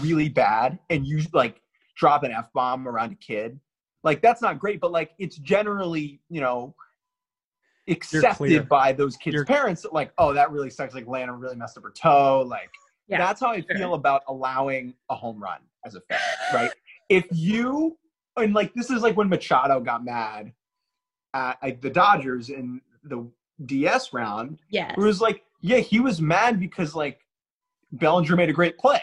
really 0.00 0.28
bad 0.28 0.78
and 0.90 1.06
you 1.06 1.22
like 1.32 1.60
drop 1.96 2.22
an 2.22 2.32
f 2.32 2.52
bomb 2.52 2.86
around 2.86 3.12
a 3.12 3.16
kid, 3.16 3.58
like 4.02 4.20
that's 4.20 4.42
not 4.42 4.58
great. 4.58 4.80
But 4.80 4.92
like 4.92 5.12
it's 5.18 5.36
generally, 5.36 6.20
you 6.28 6.40
know, 6.40 6.74
accepted 7.88 8.68
by 8.68 8.92
those 8.92 9.16
kids' 9.16 9.34
You're- 9.34 9.46
parents. 9.46 9.82
That, 9.82 9.92
like, 9.92 10.12
oh, 10.18 10.32
that 10.34 10.50
really 10.50 10.70
sucks. 10.70 10.94
Like 10.94 11.06
Lana 11.06 11.34
really 11.34 11.56
messed 11.56 11.78
up 11.78 11.84
her 11.84 11.90
toe. 11.90 12.42
Like 12.46 12.70
yeah. 13.08 13.18
that's 13.18 13.40
how 13.40 13.48
I 13.48 13.60
sure. 13.60 13.76
feel 13.76 13.94
about 13.94 14.22
allowing 14.28 14.94
a 15.10 15.14
home 15.14 15.42
run 15.42 15.60
as 15.84 15.94
a 15.94 16.00
fan, 16.02 16.18
right? 16.52 16.70
if 17.08 17.26
you 17.30 17.96
and 18.36 18.54
like 18.54 18.72
this 18.74 18.90
is 18.90 19.02
like 19.02 19.16
when 19.16 19.28
Machado 19.28 19.80
got 19.80 20.04
mad 20.04 20.52
at 21.34 21.58
like, 21.62 21.80
the 21.80 21.90
Dodgers 21.90 22.50
in 22.50 22.80
the 23.02 23.28
DS 23.66 24.12
round. 24.12 24.58
Yeah. 24.70 24.92
It 24.92 24.98
was 24.98 25.20
like, 25.20 25.44
yeah, 25.64 25.78
he 25.78 25.98
was 25.98 26.20
mad 26.20 26.60
because 26.60 26.94
like 26.94 27.20
Bellinger 27.92 28.36
made 28.36 28.50
a 28.50 28.52
great 28.52 28.76
play. 28.76 29.00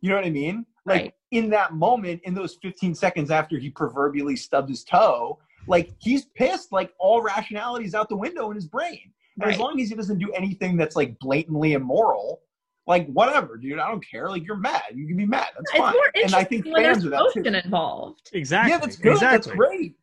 You 0.00 0.08
know 0.08 0.16
what 0.16 0.24
I 0.24 0.30
mean? 0.30 0.64
Like 0.86 1.02
Right. 1.02 1.14
in 1.30 1.50
that 1.50 1.74
moment, 1.74 2.22
in 2.24 2.32
those 2.32 2.56
15 2.62 2.94
seconds 2.94 3.30
after 3.30 3.58
he 3.58 3.68
proverbially 3.68 4.34
stubbed 4.34 4.70
his 4.70 4.82
toe, 4.82 5.38
like 5.66 5.90
he's 5.98 6.24
pissed. 6.34 6.72
Like 6.72 6.94
all 6.98 7.20
rationality 7.20 7.84
is 7.84 7.94
out 7.94 8.08
the 8.08 8.16
window 8.16 8.48
in 8.50 8.54
his 8.56 8.66
brain. 8.66 9.12
And 9.42 9.52
as 9.52 9.58
long 9.58 9.78
as 9.78 9.90
he 9.90 9.94
doesn't 9.94 10.18
do 10.18 10.32
anything 10.32 10.78
that's 10.78 10.96
like 10.96 11.18
blatantly 11.18 11.74
immoral, 11.74 12.40
like 12.86 13.06
whatever, 13.08 13.58
dude, 13.58 13.78
I 13.78 13.88
don't 13.90 14.04
care. 14.04 14.30
Like 14.30 14.44
you're 14.46 14.56
mad, 14.56 14.82
you 14.94 15.06
can 15.06 15.18
be 15.18 15.26
mad. 15.26 15.48
That's 15.54 15.70
It's 15.70 15.78
fine. 15.78 15.92
more 15.92 16.10
And 16.14 16.34
I 16.34 16.44
think 16.44 16.64
when 16.64 16.82
fans 16.82 17.04
are 17.04 17.10
that 17.10 17.30
too. 17.34 17.42
involved. 17.44 18.30
Exactly. 18.32 18.72
Yeah, 18.72 18.78
that's 18.78 18.96
good. 18.96 19.12
Exactly. 19.12 19.36
That's 19.36 19.56
great. 19.56 19.94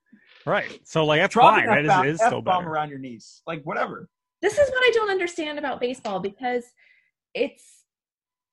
Right. 0.46 0.80
So 0.88 1.06
like 1.06 1.22
that's 1.22 1.34
Drop 1.34 1.56
fine, 1.56 1.64
an 1.64 1.70
right? 1.70 1.86
It 1.86 1.90
F-bomb, 1.90 2.06
is, 2.06 2.10
it 2.10 2.14
is 2.14 2.20
still 2.28 2.38
F-bomb 2.40 2.62
better. 2.64 2.70
around 2.70 2.90
your 2.92 3.00
niece, 3.00 3.42
like 3.48 3.64
whatever. 3.64 4.10
This 4.42 4.58
is 4.58 4.70
what 4.70 4.84
I 4.84 4.92
don't 4.94 5.10
understand 5.10 5.58
about 5.58 5.80
baseball 5.80 6.20
because 6.20 6.64
it's 7.34 7.78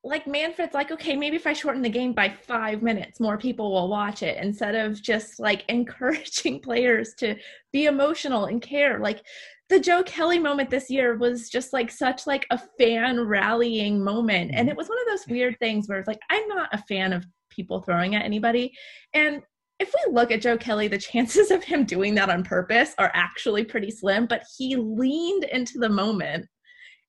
like 0.05 0.27
Manfred's 0.27 0.75
like, 0.75 0.91
okay, 0.91 1.17
maybe 1.17 1.37
if 1.37 1.47
I 1.47 1.55
shorten 1.55 1.81
the 1.81 1.89
game 1.89 2.13
by 2.13 2.29
five 2.29 2.83
minutes, 2.83 3.21
more 3.21 3.39
people 3.39 3.73
will 3.73 3.89
watch 3.89 4.23
it 4.23 4.37
instead 4.43 4.75
of 4.75 5.01
just 5.01 5.41
like 5.41 5.65
encouraging 5.69 6.61
players 6.61 7.15
to 7.19 7.37
be 7.73 7.87
emotional 7.87 8.45
and 8.45 8.61
care. 8.61 8.99
Like 8.99 9.23
the 9.71 9.81
Joe 9.81 10.03
Kelly 10.03 10.39
moment 10.39 10.69
this 10.69 10.91
year 10.91 11.17
was 11.17 11.49
just 11.49 11.73
like 11.73 11.91
such 11.91 12.27
like 12.27 12.47
a 12.51 12.61
fan 12.79 13.19
rallying 13.21 14.05
moment. 14.05 14.51
And 14.53 14.61
mm-hmm. 14.61 14.69
it 14.69 14.77
was 14.77 14.89
one 14.89 14.99
of 15.01 15.07
those 15.09 15.27
weird 15.27 15.59
things 15.59 15.89
where 15.89 15.99
it's 15.99 16.09
like, 16.09 16.21
I'm 16.31 16.47
not 16.49 16.69
a 16.73 16.79
fan 16.87 17.15
of 17.15 17.25
people 17.49 17.81
throwing 17.81 18.15
at 18.15 18.25
anybody. 18.25 18.75
And 19.15 19.43
if 19.81 19.93
we 19.93 20.13
look 20.13 20.31
at 20.31 20.41
Joe 20.41 20.57
Kelly, 20.57 20.89
the 20.89 20.99
chances 20.99 21.51
of 21.53 21.65
him 21.65 21.85
doing 21.85 22.15
that 22.17 22.31
on 22.31 22.43
purpose 22.45 22.95
are 22.99 23.11
actually 23.15 23.65
pretty 23.65 23.91
slim, 23.91 24.27
but 24.27 24.45
he 24.57 24.77
leaned 24.77 25.45
into 25.45 25.79
the 25.79 25.89
moment 25.89 26.47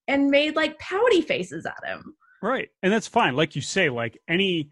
and 0.08 0.30
made 0.30 0.56
like 0.56 0.78
pouty 0.80 1.21
faces 1.21 1.65
at 1.65 1.88
him. 1.88 2.15
Right. 2.41 2.69
And 2.84 2.93
that's 2.93 3.08
fine. 3.08 3.36
Like 3.36 3.56
you 3.56 3.62
say, 3.62 3.89
like 3.89 4.19
any 4.28 4.69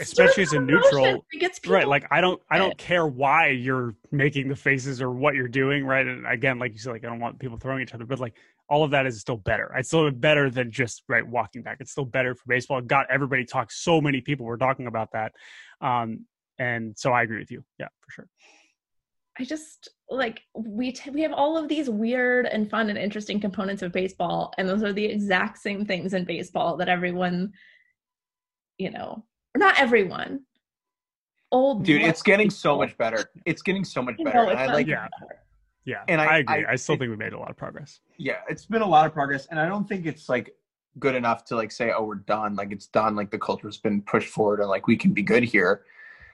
Especially 0.00 0.42
as 0.42 0.54
a 0.54 0.60
neutral- 0.60 1.26
right, 1.66 1.86
like 1.86 2.06
I 2.10 2.22
don't 2.22 2.40
I 2.50 2.56
don't 2.56 2.78
care 2.78 3.06
why 3.06 3.48
you're 3.48 3.94
making 4.10 4.48
the 4.48 4.56
faces 4.56 5.02
or 5.02 5.10
what 5.10 5.34
you're 5.34 5.48
doing, 5.48 5.84
right? 5.84 6.06
And 6.06 6.26
again, 6.26 6.58
like 6.58 6.72
you 6.72 6.78
said, 6.78 6.92
like 6.92 7.04
I 7.04 7.08
don't 7.08 7.20
want 7.20 7.38
people 7.38 7.58
throwing 7.58 7.82
each 7.82 7.92
other, 7.92 8.06
but 8.06 8.18
like 8.18 8.34
all 8.70 8.84
of 8.84 8.90
that 8.92 9.04
is 9.04 9.20
still 9.20 9.36
better. 9.36 9.70
It's 9.76 9.88
still 9.88 10.10
better 10.10 10.48
than 10.48 10.70
just 10.70 11.02
right 11.08 11.26
walking 11.26 11.60
back. 11.60 11.76
It's 11.80 11.90
still 11.90 12.06
better 12.06 12.34
for 12.34 12.42
baseball. 12.48 12.80
Got 12.80 13.10
everybody 13.10 13.44
talk. 13.44 13.70
So 13.70 14.00
many 14.00 14.22
people 14.22 14.46
were 14.46 14.56
talking 14.56 14.86
about 14.86 15.12
that. 15.12 15.32
Um 15.82 16.24
and 16.58 16.96
so 16.98 17.12
I 17.12 17.22
agree 17.22 17.38
with 17.38 17.50
you. 17.50 17.64
Yeah, 17.78 17.88
for 18.00 18.10
sure. 18.10 18.28
I 19.38 19.44
just 19.44 19.88
like 20.08 20.42
we 20.54 20.92
t- 20.92 21.10
we 21.10 21.20
have 21.22 21.32
all 21.32 21.56
of 21.58 21.68
these 21.68 21.90
weird 21.90 22.46
and 22.46 22.70
fun 22.70 22.88
and 22.88 22.98
interesting 22.98 23.38
components 23.40 23.82
of 23.82 23.92
baseball, 23.92 24.52
and 24.58 24.68
those 24.68 24.82
are 24.82 24.92
the 24.92 25.04
exact 25.04 25.58
same 25.58 25.84
things 25.84 26.14
in 26.14 26.24
baseball 26.24 26.76
that 26.78 26.88
everyone, 26.88 27.52
you 28.78 28.90
know, 28.90 29.24
not 29.56 29.78
everyone. 29.78 30.40
Old 31.52 31.84
Dude, 31.84 32.02
it's 32.02 32.22
getting 32.22 32.50
so 32.50 32.76
much 32.76 32.96
better. 32.98 33.30
It's 33.44 33.62
getting 33.62 33.84
so 33.84 34.02
much 34.02 34.16
You 34.18 34.24
better. 34.24 34.44
know, 34.44 34.50
And 34.50 34.58
I 34.58 34.66
like 34.72 34.86
Yeah. 34.86 35.06
better. 35.20 35.40
Yeah. 35.84 36.02
And 36.08 36.20
I- 36.20 36.24
I, 36.24 36.38
agree. 36.38 36.64
I- 36.66 36.72
I, 36.72 36.76
still 36.76 36.96
it- 36.96 36.98
think 36.98 37.10
we 37.10 37.16
made 37.16 37.32
a 37.32 37.38
lot 37.38 37.50
of 37.50 37.56
progress. 37.56 38.00
yeah, 38.16 38.40
it's 38.48 38.66
been 38.66 38.82
a 38.82 38.86
lot 38.86 39.06
of 39.06 39.12
progress, 39.12 39.46
and 39.46 39.60
I 39.60 39.68
don't 39.68 39.88
think 39.88 40.06
it's 40.06 40.28
like 40.28 40.56
good 40.98 41.14
enough 41.14 41.44
to 41.44 41.56
like 41.56 41.70
say, 41.70 41.92
oh, 41.94 42.02
we're 42.04 42.16
done. 42.16 42.56
Like 42.56 42.72
it's 42.72 42.86
done. 42.88 43.14
Like 43.14 43.30
the 43.30 43.38
culture's 43.38 43.76
been 43.78 44.02
pushed 44.02 44.28
forward, 44.30 44.60
and 44.60 44.68
like 44.68 44.86
we 44.88 44.96
can 44.96 45.12
be 45.12 45.22
good 45.22 45.44
here. 45.44 45.84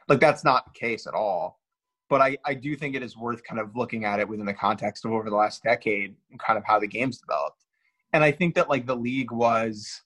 Like 0.09 0.21
that's 0.21 0.45
not 0.45 0.67
the 0.67 0.79
case 0.79 1.07
at 1.07 1.15
all. 1.15 1.61
But 2.09 2.21
I, 2.21 2.37
I 2.45 2.55
do 2.55 2.77
think 2.77 2.95
it 2.95 3.03
is 3.03 3.17
worth 3.17 3.43
kind 3.43 3.61
of 3.61 3.75
looking 3.75 4.05
at 4.05 4.21
it 4.21 4.29
within 4.29 4.45
the 4.45 4.53
context 4.53 5.05
of 5.05 5.13
over 5.13 5.31
the 5.31 5.37
last 5.37 5.63
decade 5.63 6.15
and 6.31 6.39
kind 6.39 6.59
of 6.59 6.65
how 6.65 6.79
the 6.79 6.87
game's 6.87 7.19
developed. 7.19 7.65
And 8.13 8.23
I 8.23 8.33
think 8.33 8.55
that 8.57 8.69
like 8.69 8.87
the 8.87 8.97
league 8.97 9.33
was 9.33 10.03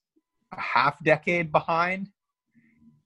a 0.52 0.60
half 0.60 1.02
decade 1.02 1.50
behind, 1.50 2.08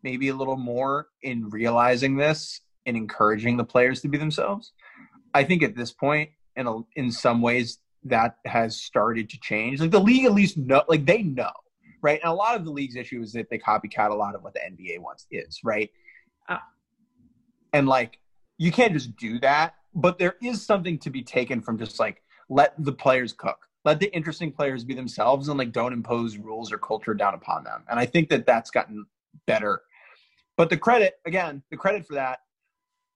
maybe 0.02 0.28
a 0.28 0.34
little 0.34 0.58
more 0.58 1.08
in 1.22 1.48
realizing 1.48 2.16
this 2.16 2.60
and 2.84 2.96
encouraging 2.96 3.56
the 3.56 3.64
players 3.64 4.02
to 4.02 4.08
be 4.08 4.18
themselves. 4.18 4.72
I 5.32 5.44
think 5.44 5.62
at 5.62 5.76
this 5.76 5.92
point, 5.92 6.30
in 6.56 6.66
a, 6.66 6.80
in 6.96 7.10
some 7.10 7.40
ways, 7.40 7.78
that 8.04 8.36
has 8.46 8.76
started 8.76 9.30
to 9.30 9.38
change. 9.40 9.80
Like 9.80 9.90
the 9.90 10.00
league 10.00 10.24
at 10.24 10.32
least 10.32 10.56
know, 10.56 10.82
like 10.88 11.06
they 11.06 11.22
know, 11.22 11.52
right? 12.02 12.20
And 12.22 12.30
a 12.30 12.34
lot 12.34 12.56
of 12.56 12.64
the 12.64 12.70
league's 12.70 12.96
issue 12.96 13.22
is 13.22 13.32
that 13.32 13.48
they 13.50 13.58
copycat 13.58 14.10
a 14.10 14.14
lot 14.14 14.34
of 14.34 14.42
what 14.42 14.54
the 14.54 14.60
NBA 14.60 15.00
wants 15.00 15.26
is, 15.30 15.60
right? 15.64 15.90
Ah. 16.48 16.62
And 17.72 17.88
like 17.88 18.18
you 18.58 18.70
can't 18.70 18.92
just 18.92 19.16
do 19.16 19.38
that, 19.40 19.74
but 19.94 20.18
there 20.18 20.36
is 20.42 20.64
something 20.64 20.98
to 20.98 21.10
be 21.10 21.22
taken 21.22 21.60
from 21.60 21.78
just 21.78 21.98
like 21.98 22.22
let 22.48 22.74
the 22.78 22.92
players 22.92 23.32
cook. 23.32 23.66
Let 23.84 23.98
the 24.00 24.14
interesting 24.14 24.52
players 24.52 24.84
be 24.84 24.94
themselves 24.94 25.48
and 25.48 25.58
like 25.58 25.72
don't 25.72 25.92
impose 25.92 26.36
rules 26.36 26.70
or 26.70 26.78
culture 26.78 27.14
down 27.14 27.34
upon 27.34 27.64
them. 27.64 27.82
And 27.88 27.98
I 27.98 28.04
think 28.04 28.28
that 28.28 28.44
that's 28.44 28.70
gotten 28.70 29.06
better. 29.46 29.82
But 30.56 30.68
the 30.68 30.76
credit, 30.76 31.14
again, 31.24 31.62
the 31.70 31.76
credit 31.76 32.06
for 32.06 32.14
that 32.14 32.40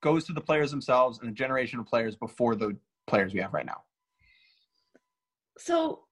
goes 0.00 0.24
to 0.24 0.32
the 0.32 0.40
players 0.40 0.70
themselves 0.70 1.18
and 1.18 1.28
the 1.28 1.34
generation 1.34 1.78
of 1.78 1.86
players 1.86 2.16
before 2.16 2.54
the 2.54 2.76
players 3.06 3.34
we 3.34 3.40
have 3.40 3.52
right 3.52 3.66
now. 3.66 3.82
So 5.58 6.04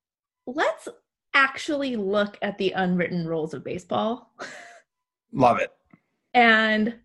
let's 0.46 0.88
actually 1.34 1.96
look 1.96 2.38
at 2.42 2.58
the 2.58 2.72
unwritten 2.72 3.26
rules 3.26 3.54
of 3.54 3.64
baseball. 3.64 4.34
Love 5.32 5.58
it. 5.58 5.72
And 6.34 6.96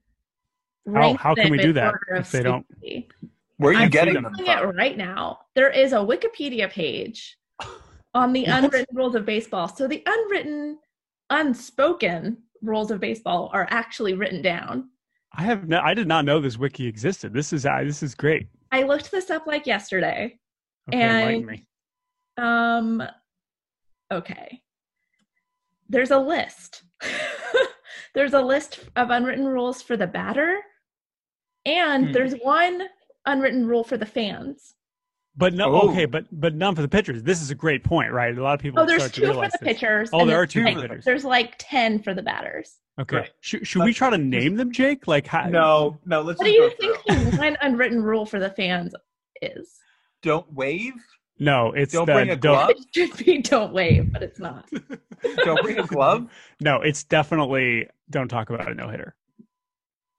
rank 0.87 1.19
how 1.19 1.35
can 1.35 1.51
we 1.51 1.57
do 1.57 1.73
that 1.73 1.93
if 2.11 2.31
they 2.31 2.43
don't- 2.43 2.65
Where 3.57 3.71
are 3.71 3.73
you 3.73 3.79
I'm 3.79 3.89
getting 3.89 4.13
them. 4.13 4.23
them 4.23 4.33
doing 4.33 4.49
it 4.49 4.59
from? 4.59 4.75
right 4.75 4.97
now. 4.97 5.39
There 5.55 5.69
is 5.69 5.93
a 5.93 5.97
Wikipedia 5.97 6.69
page 6.69 7.37
on 8.13 8.33
the 8.33 8.45
unwritten 8.57 8.95
rules 8.95 9.15
of 9.15 9.25
baseball. 9.25 9.67
So 9.67 9.87
the 9.87 10.03
unwritten, 10.05 10.79
unspoken 11.29 12.37
rules 12.61 12.91
of 12.91 12.99
baseball 12.99 13.49
are 13.53 13.67
actually 13.69 14.13
written 14.13 14.41
down. 14.41 14.89
I 15.35 15.43
have 15.43 15.67
no, 15.67 15.79
I 15.81 15.93
did 15.93 16.07
not 16.07 16.25
know 16.25 16.39
this 16.39 16.57
wiki 16.57 16.87
existed. 16.87 17.33
This 17.33 17.51
is 17.53 17.65
uh, 17.65 17.81
this 17.83 18.01
is 18.01 18.15
great. 18.15 18.47
I 18.71 18.83
looked 18.83 19.11
this 19.11 19.29
up 19.29 19.45
like 19.45 19.65
yesterday. 19.67 20.39
Okay, 20.89 21.01
enlighten 21.01 21.35
And- 21.35 21.45
me. 21.47 21.67
Um 22.37 23.03
okay. 24.11 24.61
There's 25.89 26.11
a 26.11 26.17
list. 26.19 26.83
there's 28.13 28.33
a 28.33 28.41
list 28.41 28.79
of 28.95 29.09
unwritten 29.09 29.45
rules 29.45 29.81
for 29.81 29.97
the 29.97 30.07
batter 30.07 30.59
and 31.67 32.07
Hmm. 32.07 32.11
there's 32.13 32.33
one 32.35 32.83
unwritten 33.25 33.67
rule 33.67 33.83
for 33.83 33.97
the 33.97 34.05
fans. 34.05 34.73
But 35.35 35.53
no, 35.53 35.65
Oh. 35.75 35.89
okay, 35.91 36.05
but 36.05 36.25
but 36.31 36.55
none 36.55 36.73
for 36.73 36.81
the 36.81 36.87
pitchers. 36.87 37.21
This 37.21 37.41
is 37.43 37.51
a 37.51 37.55
great 37.55 37.83
point, 37.83 38.11
right? 38.11 38.35
A 38.35 38.41
lot 38.41 38.55
of 38.55 38.59
people 38.59 38.79
Oh, 38.81 38.85
there's 38.87 39.03
start 39.03 39.13
to 39.13 39.19
two 39.21 39.25
for 39.27 39.31
realize 39.33 39.51
the 39.51 39.57
this. 39.61 39.73
pitchers. 39.73 40.09
Oh, 40.11 40.19
there 40.19 40.27
there's 40.27 40.37
are 40.43 40.47
two 40.47 40.59
for 40.61 40.65
like- 40.65 40.75
the 40.77 40.81
pitchers. 40.81 41.05
There's 41.05 41.25
like 41.25 41.55
10 41.59 41.99
for 42.01 42.13
the 42.15 42.23
batters. 42.23 42.79
Okay, 42.99 43.17
Right. 43.17 43.31
should, 43.41 43.67
should 43.67 43.83
we 43.83 43.93
try 43.93 44.09
to 44.09 44.17
name 44.17 44.55
them, 44.55 44.71
Jake? 44.71 45.07
Like, 45.07 45.27
how, 45.27 45.47
No, 45.47 45.99
no. 46.05 46.21
Let's 46.21 46.39
What 46.39 46.45
do 46.45 46.53
just 46.57 46.81
you 46.81 46.95
think 47.05 47.31
the 47.31 47.37
one 47.37 47.55
unwritten 47.61 48.01
rule 48.01 48.25
for 48.25 48.39
the 48.39 48.49
fans 48.49 48.95
is? 49.39 49.77
Don't 50.23 50.51
wave. 50.51 50.93
No, 51.37 51.71
it's 51.73 51.93
Don't 51.93 52.07
the, 52.07 52.13
bring 52.13 52.31
a 52.31 52.35
don't- 52.35 52.55
glove? 52.55 52.69
It 52.71 52.77
should 52.95 53.23
be 53.23 53.37
don't 53.43 53.71
wave, 53.71 54.11
but 54.11 54.23
it's 54.23 54.39
not. 54.39 54.67
Don't 55.43 55.61
bring 55.61 55.77
a 55.77 55.85
glove. 55.85 56.27
No, 56.59 56.81
it's 56.81 57.03
definitely 57.03 57.87
don't 58.09 58.27
talk 58.27 58.49
about 58.49 58.71
a 58.71 58.73
no 58.73 58.87
hitter. 58.89 59.15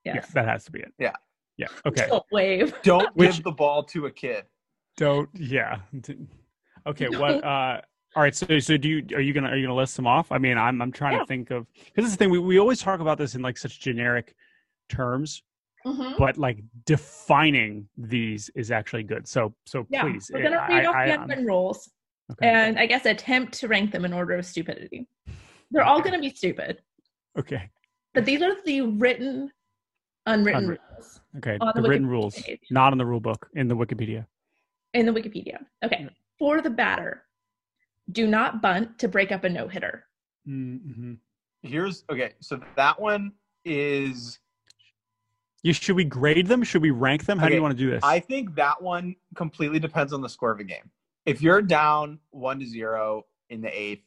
Yes. 0.05 0.15
Yeah, 0.17 0.27
that 0.35 0.49
has 0.49 0.65
to 0.67 0.71
be 0.73 0.79
it. 0.81 0.93
Yeah. 0.99 1.15
Yeah. 1.59 1.67
Okay. 1.85 2.07
Don't 2.09 2.25
wave. 2.33 2.75
Don't 2.83 3.15
Which- 3.17 3.35
give 3.37 3.45
the 3.45 3.53
ball 3.53 3.83
to 3.85 4.07
a 4.07 4.11
kid. 4.11 4.45
Don't. 4.97 5.29
Yeah. 5.35 5.81
Okay. 6.87 7.09
No. 7.09 7.21
What? 7.21 7.45
Uh. 7.45 7.81
All 8.17 8.23
right. 8.23 8.35
So, 8.35 8.59
so 8.59 8.77
do 8.77 8.89
you? 8.89 9.07
Are 9.17 9.21
you 9.21 9.33
gonna? 9.33 9.49
Are 9.51 9.57
you 9.57 9.67
gonna 9.67 9.77
list 9.77 9.97
them 9.97 10.07
off? 10.07 10.33
I 10.33 10.39
mean, 10.39 10.57
I'm. 10.57 10.81
I'm 10.81 10.91
trying 10.93 11.13
Yeah. 11.15 11.21
to 11.21 11.27
think 11.27 11.51
of 11.51 11.67
because 11.75 12.05
this 12.05 12.07
is 12.07 12.13
the 12.13 12.17
thing. 12.17 12.31
We 12.31 12.39
we 12.39 12.59
always 12.59 12.81
talk 12.81 13.01
about 13.01 13.19
this 13.19 13.35
in 13.35 13.43
like 13.43 13.59
such 13.59 13.81
generic 13.81 14.35
terms, 14.89 15.43
Mhm. 15.85 16.17
but 16.17 16.39
like 16.39 16.59
defining 16.87 17.89
these 17.97 18.51
is 18.55 18.71
actually 18.71 19.03
good. 19.03 19.29
So, 19.29 19.55
so 19.67 19.87
Yeah, 19.91 20.03
please. 20.03 20.31
we're 20.33 20.43
gonna 20.43 20.57
I- 20.57 20.69
read 20.69 20.87
off 20.87 20.95
I- 20.95 21.07
the 21.27 21.35
I'm- 21.35 21.45
rules 21.47 21.91
okay. 22.33 22.49
and 22.49 22.79
I 22.79 22.87
guess 22.87 23.05
attempt 23.05 23.53
to 23.61 23.69
rank 23.69 23.93
them 23.93 24.05
in 24.05 24.13
order 24.13 24.35
of 24.35 24.47
stupidity. 24.47 25.07
They're 25.71 25.85
all 25.85 26.01
going 26.01 26.15
to 26.15 26.19
be 26.21 26.31
stupid, 26.31 26.81
okay. 27.39 27.69
but 28.15 28.25
these 28.25 28.41
are 28.41 28.55
the 28.65 28.81
written, 28.81 29.51
unwritten 30.33 30.63
Unwritten. 30.65 30.87
rules 30.95 31.21
Okay. 31.39 31.59
The, 31.61 31.83
the 31.83 31.89
written 31.89 32.07
rules, 32.07 32.35
page. 32.41 32.61
not 32.71 32.93
in 32.93 32.99
the 32.99 33.05
rule 33.07 33.21
book, 33.21 33.49
in 33.55 33.69
the 33.69 33.77
Wikipedia. 33.77 34.27
in 34.95 35.07
the 35.07 35.13
Wikipedia. 35.13 35.59
Okay, 35.85 36.09
for 36.39 36.61
the 36.63 36.71
batter, 36.71 37.23
do 38.13 38.27
not 38.27 38.63
bunt 38.63 38.99
to 39.01 39.09
break 39.09 39.31
up 39.33 39.45
a 39.45 39.49
no 39.49 39.69
hitter. 39.69 40.05
Mm-hmm. 40.49 41.15
Here's 41.63 42.05
okay. 42.11 42.33
So 42.41 42.61
that 42.77 42.99
one 43.01 43.33
is. 43.65 44.39
You, 45.65 45.73
should 45.73 45.97
we 45.97 46.05
grade 46.05 46.47
them? 46.47 46.63
Should 46.63 46.83
we 46.83 46.93
rank 46.93 47.27
them? 47.27 47.37
How 47.39 47.49
do 47.49 47.55
you 47.55 47.61
want 47.63 47.77
to 47.77 47.85
do 47.85 47.91
this? 47.91 48.03
I 48.05 48.21
think 48.21 48.55
that 48.55 48.81
one 48.81 49.17
completely 49.35 49.81
depends 49.81 50.13
on 50.13 50.21
the 50.23 50.29
score 50.29 50.53
of 50.53 50.61
a 50.61 50.65
game. 50.65 50.89
If 51.27 51.43
you're 51.43 51.61
down 51.63 52.21
one 52.31 52.61
to 52.61 52.67
zero 52.67 53.27
in 53.51 53.61
the 53.61 53.69
eighth, 53.79 54.05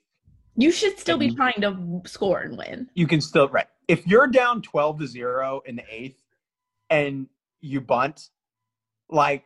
You 0.55 0.71
should 0.71 0.97
still 0.97 1.17
be 1.17 1.35
trying 1.35 1.59
to 1.61 2.01
score 2.05 2.39
and 2.39 2.57
win. 2.57 2.89
you 2.95 3.05
can 3.05 3.19
still 3.21 3.49
right. 3.49 3.67
If 3.91 4.07
you're 4.07 4.27
down 4.27 4.61
twelve 4.61 4.99
to 4.99 5.07
zero 5.07 5.61
in 5.65 5.75
the 5.75 5.83
eighth, 5.89 6.21
and 6.89 7.27
you 7.59 7.81
bunt, 7.81 8.29
like 9.09 9.43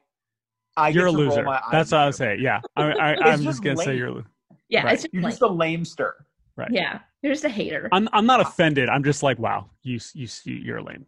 I 0.78 0.90
you're 0.90 1.08
a 1.08 1.12
get 1.12 1.18
to 1.18 1.24
roll 1.24 1.30
loser. 1.30 1.44
my 1.44 1.56
eyes 1.58 1.72
That's 1.72 1.92
what 1.92 1.98
I 1.98 2.04
you. 2.04 2.08
would 2.08 2.16
say. 2.16 2.38
Yeah, 2.40 2.62
I, 2.76 2.84
I, 2.84 3.16
i'm 3.22 3.24
just 3.24 3.44
just 3.44 3.64
gonna 3.64 3.78
say 3.78 3.98
you're. 3.98 4.08
a 4.08 4.14
lo- 4.14 4.24
Yeah, 4.70 4.84
Right. 4.84 4.94
it's 4.94 5.04
just 5.04 5.14
You're 5.14 5.24
like, 5.24 5.32
just 5.32 5.42
a 5.42 5.48
lamester. 5.48 6.14
Right. 6.58 6.70
yeah, 6.72 7.00
you're 7.22 7.34
just 7.34 7.44
a 7.44 7.50
hater. 7.50 7.90
I'm. 7.92 8.08
I'm 8.14 8.26
not 8.26 8.40
uh, 8.40 8.44
offended. 8.44 8.88
I'm 8.88 9.04
just 9.04 9.24
like, 9.24 9.40
wow, 9.40 9.70
you. 9.84 10.00
You. 10.14 10.28
You're 10.46 10.82
lame. 10.82 11.06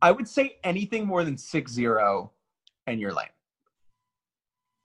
I 0.00 0.12
would 0.12 0.28
say 0.28 0.58
anything 0.64 1.06
more 1.06 1.24
than 1.24 1.36
six 1.36 1.72
zero, 1.72 2.32
and 2.86 3.00
you're 3.00 3.12
lame. 3.12 3.26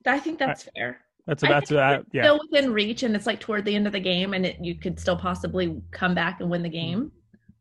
I 0.06 0.18
think 0.18 0.38
that's 0.38 0.68
fair. 0.74 0.98
That's 1.26 1.44
I 1.44 1.48
that's 1.48 1.68
think 1.68 1.78
that. 1.78 2.00
Uh, 2.00 2.02
yeah. 2.12 2.22
Still 2.24 2.40
within 2.50 2.72
reach, 2.72 3.04
and 3.04 3.14
it's 3.14 3.26
like 3.26 3.38
toward 3.38 3.64
the 3.64 3.74
end 3.74 3.86
of 3.86 3.92
the 3.92 4.00
game, 4.00 4.34
and 4.34 4.44
it, 4.44 4.56
you 4.60 4.74
could 4.74 4.98
still 4.98 5.16
possibly 5.16 5.80
come 5.92 6.14
back 6.14 6.40
and 6.40 6.50
win 6.50 6.62
the 6.62 6.68
mm-hmm. 6.68 7.00
game. 7.00 7.12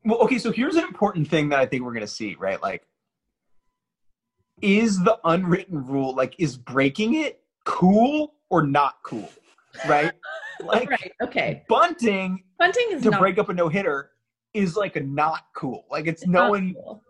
Well, 0.04 0.20
okay, 0.20 0.38
so 0.38 0.52
here's 0.52 0.76
an 0.76 0.84
important 0.84 1.28
thing 1.28 1.50
that 1.50 1.60
I 1.60 1.66
think 1.66 1.84
we're 1.84 1.94
gonna 1.94 2.08
see, 2.08 2.36
right? 2.36 2.62
Like, 2.62 2.84
is 4.62 5.04
the 5.04 5.20
unwritten 5.24 5.86
rule 5.86 6.16
like 6.16 6.36
is 6.38 6.58
breaking 6.58 7.16
it 7.16 7.42
cool 7.66 8.34
or 8.50 8.66
not 8.66 8.96
cool? 9.04 9.30
Right? 9.88 10.12
Like 10.64 10.92
right. 10.92 11.12
Okay. 11.24 11.64
bunting 11.68 12.44
Bunting 12.60 12.90
is 12.92 13.02
to 13.02 13.10
not. 13.10 13.20
break 13.20 13.40
up 13.40 13.50
a 13.50 13.54
no 13.54 13.68
hitter 13.68 14.12
is 14.54 14.76
like 14.76 14.96
a 14.96 15.00
not 15.00 15.46
cool. 15.56 15.86
Like 15.90 16.06
it's 16.06 16.22
it's 16.22 16.30
not 16.30 16.50
knowing 16.50 16.76
cool. 16.76 17.02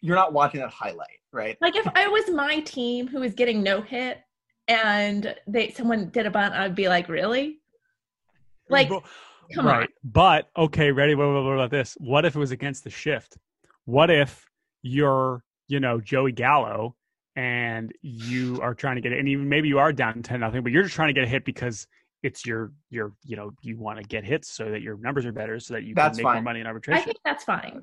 you're 0.00 0.14
not 0.14 0.32
watching 0.32 0.60
that 0.60 0.70
highlight, 0.70 1.18
right? 1.32 1.58
Like 1.60 1.74
if 1.74 1.88
I 1.96 2.06
was 2.06 2.30
my 2.30 2.60
team 2.60 3.08
who 3.08 3.18
was 3.18 3.34
getting 3.34 3.64
no 3.64 3.82
hit, 3.82 4.20
and 4.68 5.34
they 5.48 5.70
someone 5.70 6.10
did 6.10 6.26
a 6.26 6.30
bunt, 6.30 6.54
I'd 6.54 6.76
be 6.76 6.88
like, 6.88 7.08
really? 7.08 7.58
Like, 8.68 8.86
Bro- 8.88 9.02
come 9.54 9.66
right. 9.66 9.82
on. 9.82 9.88
But 10.04 10.48
okay, 10.56 10.92
ready? 10.92 11.14
What, 11.14 11.28
what, 11.28 11.44
what 11.44 11.54
about 11.54 11.70
this? 11.70 11.96
What 11.98 12.24
if 12.24 12.36
it 12.36 12.38
was 12.38 12.50
against 12.50 12.84
the 12.84 12.90
shift? 12.90 13.36
What 13.84 14.10
if 14.10 14.46
you're, 14.82 15.42
you 15.68 15.80
know, 15.80 16.00
Joey 16.00 16.32
Gallo 16.32 16.96
and 17.36 17.92
you 18.02 18.60
are 18.60 18.74
trying 18.74 18.96
to 18.96 19.00
get 19.00 19.12
it, 19.12 19.18
and 19.18 19.28
even 19.28 19.48
maybe 19.48 19.68
you 19.68 19.78
are 19.78 19.92
down 19.92 20.22
ten 20.22 20.40
nothing, 20.40 20.62
but 20.62 20.72
you're 20.72 20.82
just 20.82 20.94
trying 20.94 21.08
to 21.08 21.14
get 21.14 21.24
a 21.24 21.28
hit 21.28 21.44
because 21.44 21.86
it's 22.22 22.44
your 22.44 22.72
your 22.90 23.12
you 23.24 23.36
know 23.36 23.52
you 23.62 23.78
want 23.78 23.98
to 23.98 24.04
get 24.04 24.24
hits 24.24 24.52
so 24.52 24.70
that 24.70 24.82
your 24.82 24.98
numbers 24.98 25.24
are 25.24 25.32
better 25.32 25.58
so 25.58 25.74
that 25.74 25.84
you 25.84 25.94
That's 25.94 26.18
can 26.18 26.24
make 26.24 26.34
more 26.34 26.42
money 26.42 26.60
in 26.60 26.66
arbitration. 26.66 27.00
I 27.00 27.04
think 27.04 27.16
that's 27.24 27.44
fine. 27.44 27.82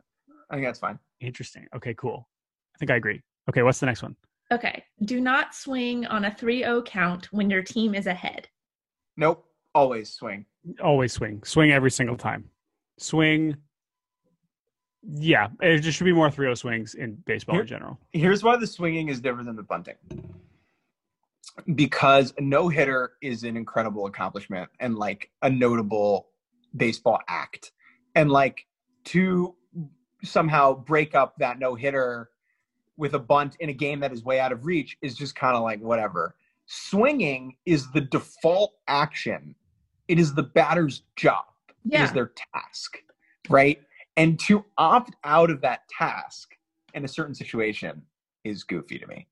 I 0.49 0.55
think 0.55 0.67
that's 0.67 0.79
fine. 0.79 0.99
Interesting. 1.21 1.65
Okay, 1.75 1.93
cool. 1.95 2.27
I 2.75 2.77
think 2.77 2.91
I 2.91 2.95
agree. 2.95 3.21
Okay, 3.49 3.63
what's 3.63 3.79
the 3.79 3.85
next 3.85 4.03
one? 4.03 4.15
Okay. 4.51 4.83
Do 5.03 5.19
not 5.19 5.53
swing 5.53 6.05
on 6.05 6.25
a 6.25 6.31
3-0 6.31 6.85
count 6.85 7.31
when 7.33 7.49
your 7.49 7.61
team 7.61 7.93
is 7.93 8.07
ahead. 8.07 8.47
Nope. 9.17 9.45
Always 9.77 10.09
swing. 10.11 10.43
Always 10.83 11.13
swing. 11.13 11.43
Swing 11.43 11.71
every 11.71 11.91
single 11.91 12.17
time. 12.17 12.45
Swing. 12.97 13.55
Yeah, 15.03 15.49
it 15.61 15.81
just 15.81 15.99
should 15.99 16.05
be 16.05 16.13
more 16.13 16.31
3 16.31 16.45
0 16.45 16.55
swings 16.55 16.95
in 16.95 17.13
baseball 17.27 17.53
Here- 17.53 17.61
in 17.61 17.67
general. 17.67 17.99
Here's 18.11 18.43
why 18.43 18.57
the 18.57 18.65
swinging 18.65 19.09
is 19.09 19.21
different 19.21 19.45
than 19.45 19.55
the 19.55 19.61
bunting. 19.61 19.97
Because 21.75 22.33
a 22.39 22.41
no 22.41 22.69
hitter 22.69 23.13
is 23.21 23.43
an 23.43 23.55
incredible 23.55 24.07
accomplishment 24.07 24.67
and 24.79 24.97
like 24.97 25.29
a 25.43 25.49
notable 25.49 26.29
baseball 26.75 27.19
act. 27.27 27.71
And 28.15 28.31
like 28.31 28.65
to 29.05 29.55
somehow 30.23 30.73
break 30.73 31.13
up 31.13 31.35
that 31.37 31.59
no 31.59 31.75
hitter 31.75 32.31
with 32.97 33.13
a 33.13 33.19
bunt 33.19 33.57
in 33.59 33.69
a 33.69 33.73
game 33.73 33.99
that 33.99 34.11
is 34.11 34.23
way 34.23 34.39
out 34.39 34.51
of 34.51 34.65
reach 34.65 34.97
is 35.03 35.13
just 35.15 35.35
kind 35.35 35.55
of 35.55 35.61
like 35.61 35.79
whatever. 35.81 36.33
Swinging 36.65 37.55
is 37.67 37.91
the 37.91 38.01
default 38.01 38.73
action, 38.87 39.53
it 40.07 40.19
is 40.19 40.33
the 40.33 40.43
batter's 40.43 41.03
job. 41.15 41.45
Yeah. 41.89 42.03
is 42.03 42.11
their 42.11 42.33
task, 42.53 42.97
right? 43.49 43.79
And 44.17 44.39
to 44.41 44.65
opt 44.77 45.15
out 45.23 45.49
of 45.49 45.61
that 45.61 45.87
task 45.89 46.49
in 46.93 47.05
a 47.05 47.07
certain 47.07 47.33
situation 47.33 48.01
is 48.43 48.63
goofy 48.63 48.99
to 48.99 49.07
me. 49.07 49.27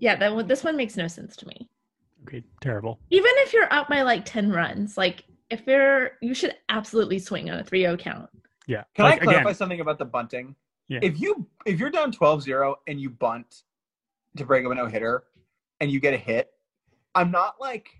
Yeah, 0.00 0.16
that 0.16 0.34
one, 0.34 0.48
this 0.48 0.64
one 0.64 0.76
makes 0.76 0.96
no 0.96 1.06
sense 1.06 1.36
to 1.36 1.46
me. 1.46 1.68
Okay, 2.26 2.42
terrible. 2.60 2.98
Even 3.10 3.30
if 3.36 3.52
you're 3.52 3.72
up 3.72 3.88
by 3.88 4.02
like 4.02 4.24
10 4.24 4.50
runs, 4.50 4.96
like 4.96 5.24
if 5.50 5.66
you're 5.66 6.12
you 6.22 6.34
should 6.34 6.56
absolutely 6.70 7.18
swing 7.18 7.50
on 7.50 7.58
a 7.58 7.64
3-0 7.64 7.98
count. 7.98 8.30
Yeah. 8.66 8.84
Can 8.94 9.04
like, 9.04 9.20
I 9.20 9.24
clarify 9.24 9.42
again, 9.42 9.54
something 9.54 9.80
about 9.80 9.98
the 9.98 10.04
bunting? 10.04 10.54
Yeah. 10.88 11.00
If 11.02 11.20
you 11.20 11.46
if 11.66 11.78
you're 11.78 11.90
down 11.90 12.12
12-0 12.12 12.74
and 12.86 13.00
you 13.00 13.10
bunt 13.10 13.62
to 14.36 14.44
break 14.44 14.64
up 14.64 14.72
a 14.72 14.74
no-hitter 14.74 15.24
and 15.80 15.90
you 15.90 16.00
get 16.00 16.14
a 16.14 16.18
hit, 16.18 16.50
I'm 17.14 17.30
not 17.30 17.56
like 17.60 17.90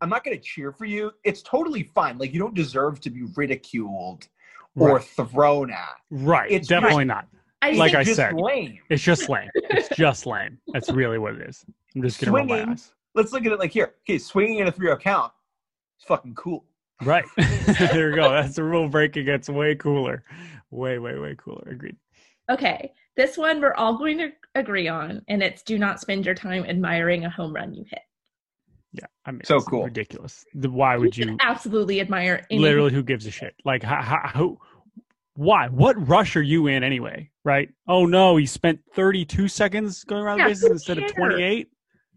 I'm 0.00 0.08
not 0.08 0.24
going 0.24 0.36
to 0.36 0.42
cheer 0.42 0.72
for 0.72 0.84
you. 0.86 1.12
It's 1.24 1.42
totally 1.42 1.82
fine. 1.94 2.18
Like 2.18 2.32
you 2.32 2.38
don't 2.38 2.54
deserve 2.54 3.00
to 3.02 3.10
be 3.10 3.22
ridiculed 3.36 4.26
or 4.76 4.96
Right. 4.96 5.04
thrown 5.04 5.70
at. 5.70 5.96
right. 6.10 6.50
it's 6.50 6.68
definitely 6.68 7.04
not. 7.04 7.26
I 7.62 7.72
Like 7.72 7.92
think 7.92 7.96
I 7.96 8.00
It's 8.00 8.06
just 8.08 8.16
said. 8.16 8.34
lame. 8.34 8.78
It's 8.88 9.02
just 9.02 9.28
lame. 9.28 9.50
It's 9.54 9.88
just 9.90 10.24
lame. 10.26 10.58
That's 10.72 10.90
really 10.90 11.18
what 11.18 11.34
it 11.34 11.48
is. 11.48 11.64
I'm 11.94 12.02
just 12.02 12.20
gonna 12.20 12.32
roll 12.36 12.46
my 12.46 12.56
Swinging. 12.56 12.72
eyes. 12.72 12.92
Let's 13.14 13.32
look 13.32 13.44
at 13.44 13.52
it 13.52 13.58
like 13.58 13.72
here. 13.72 13.94
Okay, 14.08 14.18
swinging 14.18 14.58
in 14.60 14.68
a 14.68 14.72
3-0 14.72 15.00
count. 15.00 15.32
It's 15.98 16.06
fucking 16.06 16.34
cool. 16.36 16.64
Right. 17.02 17.24
there 17.36 18.10
you 18.10 18.16
go. 18.16 18.30
That's 18.30 18.56
a 18.58 18.64
rule 18.64 18.88
breaking. 18.88 19.28
It's 19.28 19.48
way 19.50 19.74
cooler. 19.74 20.22
Way, 20.70 20.98
way, 20.98 21.18
way 21.18 21.34
cooler. 21.36 21.66
Agreed. 21.70 21.96
Okay, 22.48 22.92
this 23.16 23.36
one 23.36 23.60
we're 23.60 23.74
all 23.74 23.98
going 23.98 24.16
to 24.18 24.30
agree 24.54 24.88
on, 24.88 25.22
and 25.28 25.42
it's 25.42 25.62
do 25.62 25.78
not 25.78 26.00
spend 26.00 26.24
your 26.24 26.34
time 26.34 26.64
admiring 26.64 27.24
a 27.24 27.30
home 27.30 27.52
run 27.54 27.74
you 27.74 27.84
hit. 27.90 28.00
Yeah. 28.92 29.06
I 29.24 29.30
mean, 29.30 29.42
So 29.44 29.56
it's 29.56 29.66
cool. 29.66 29.84
Ridiculous. 29.84 30.44
The, 30.54 30.70
why 30.70 30.96
would 30.96 31.14
should 31.14 31.28
you? 31.28 31.36
absolutely 31.40 32.00
admire 32.00 32.46
any 32.50 32.60
Literally, 32.60 32.92
who 32.92 33.02
gives 33.02 33.26
a 33.26 33.30
shit? 33.30 33.54
Like, 33.64 33.82
how, 33.82 34.02
how, 34.02 34.28
who? 34.34 34.58
Why? 35.34 35.68
What 35.68 36.08
rush 36.08 36.36
are 36.36 36.42
you 36.42 36.66
in 36.66 36.82
anyway? 36.82 37.30
right? 37.44 37.70
Oh 37.88 38.04
no, 38.04 38.36
he 38.36 38.46
spent 38.46 38.80
32 38.94 39.48
seconds 39.48 40.04
going 40.04 40.22
around 40.22 40.38
Yeah, 40.38 40.44
the 40.44 40.50
bases 40.50 40.66
who 40.66 40.72
instead 40.72 40.98
of 40.98 41.14
28. 41.14 41.68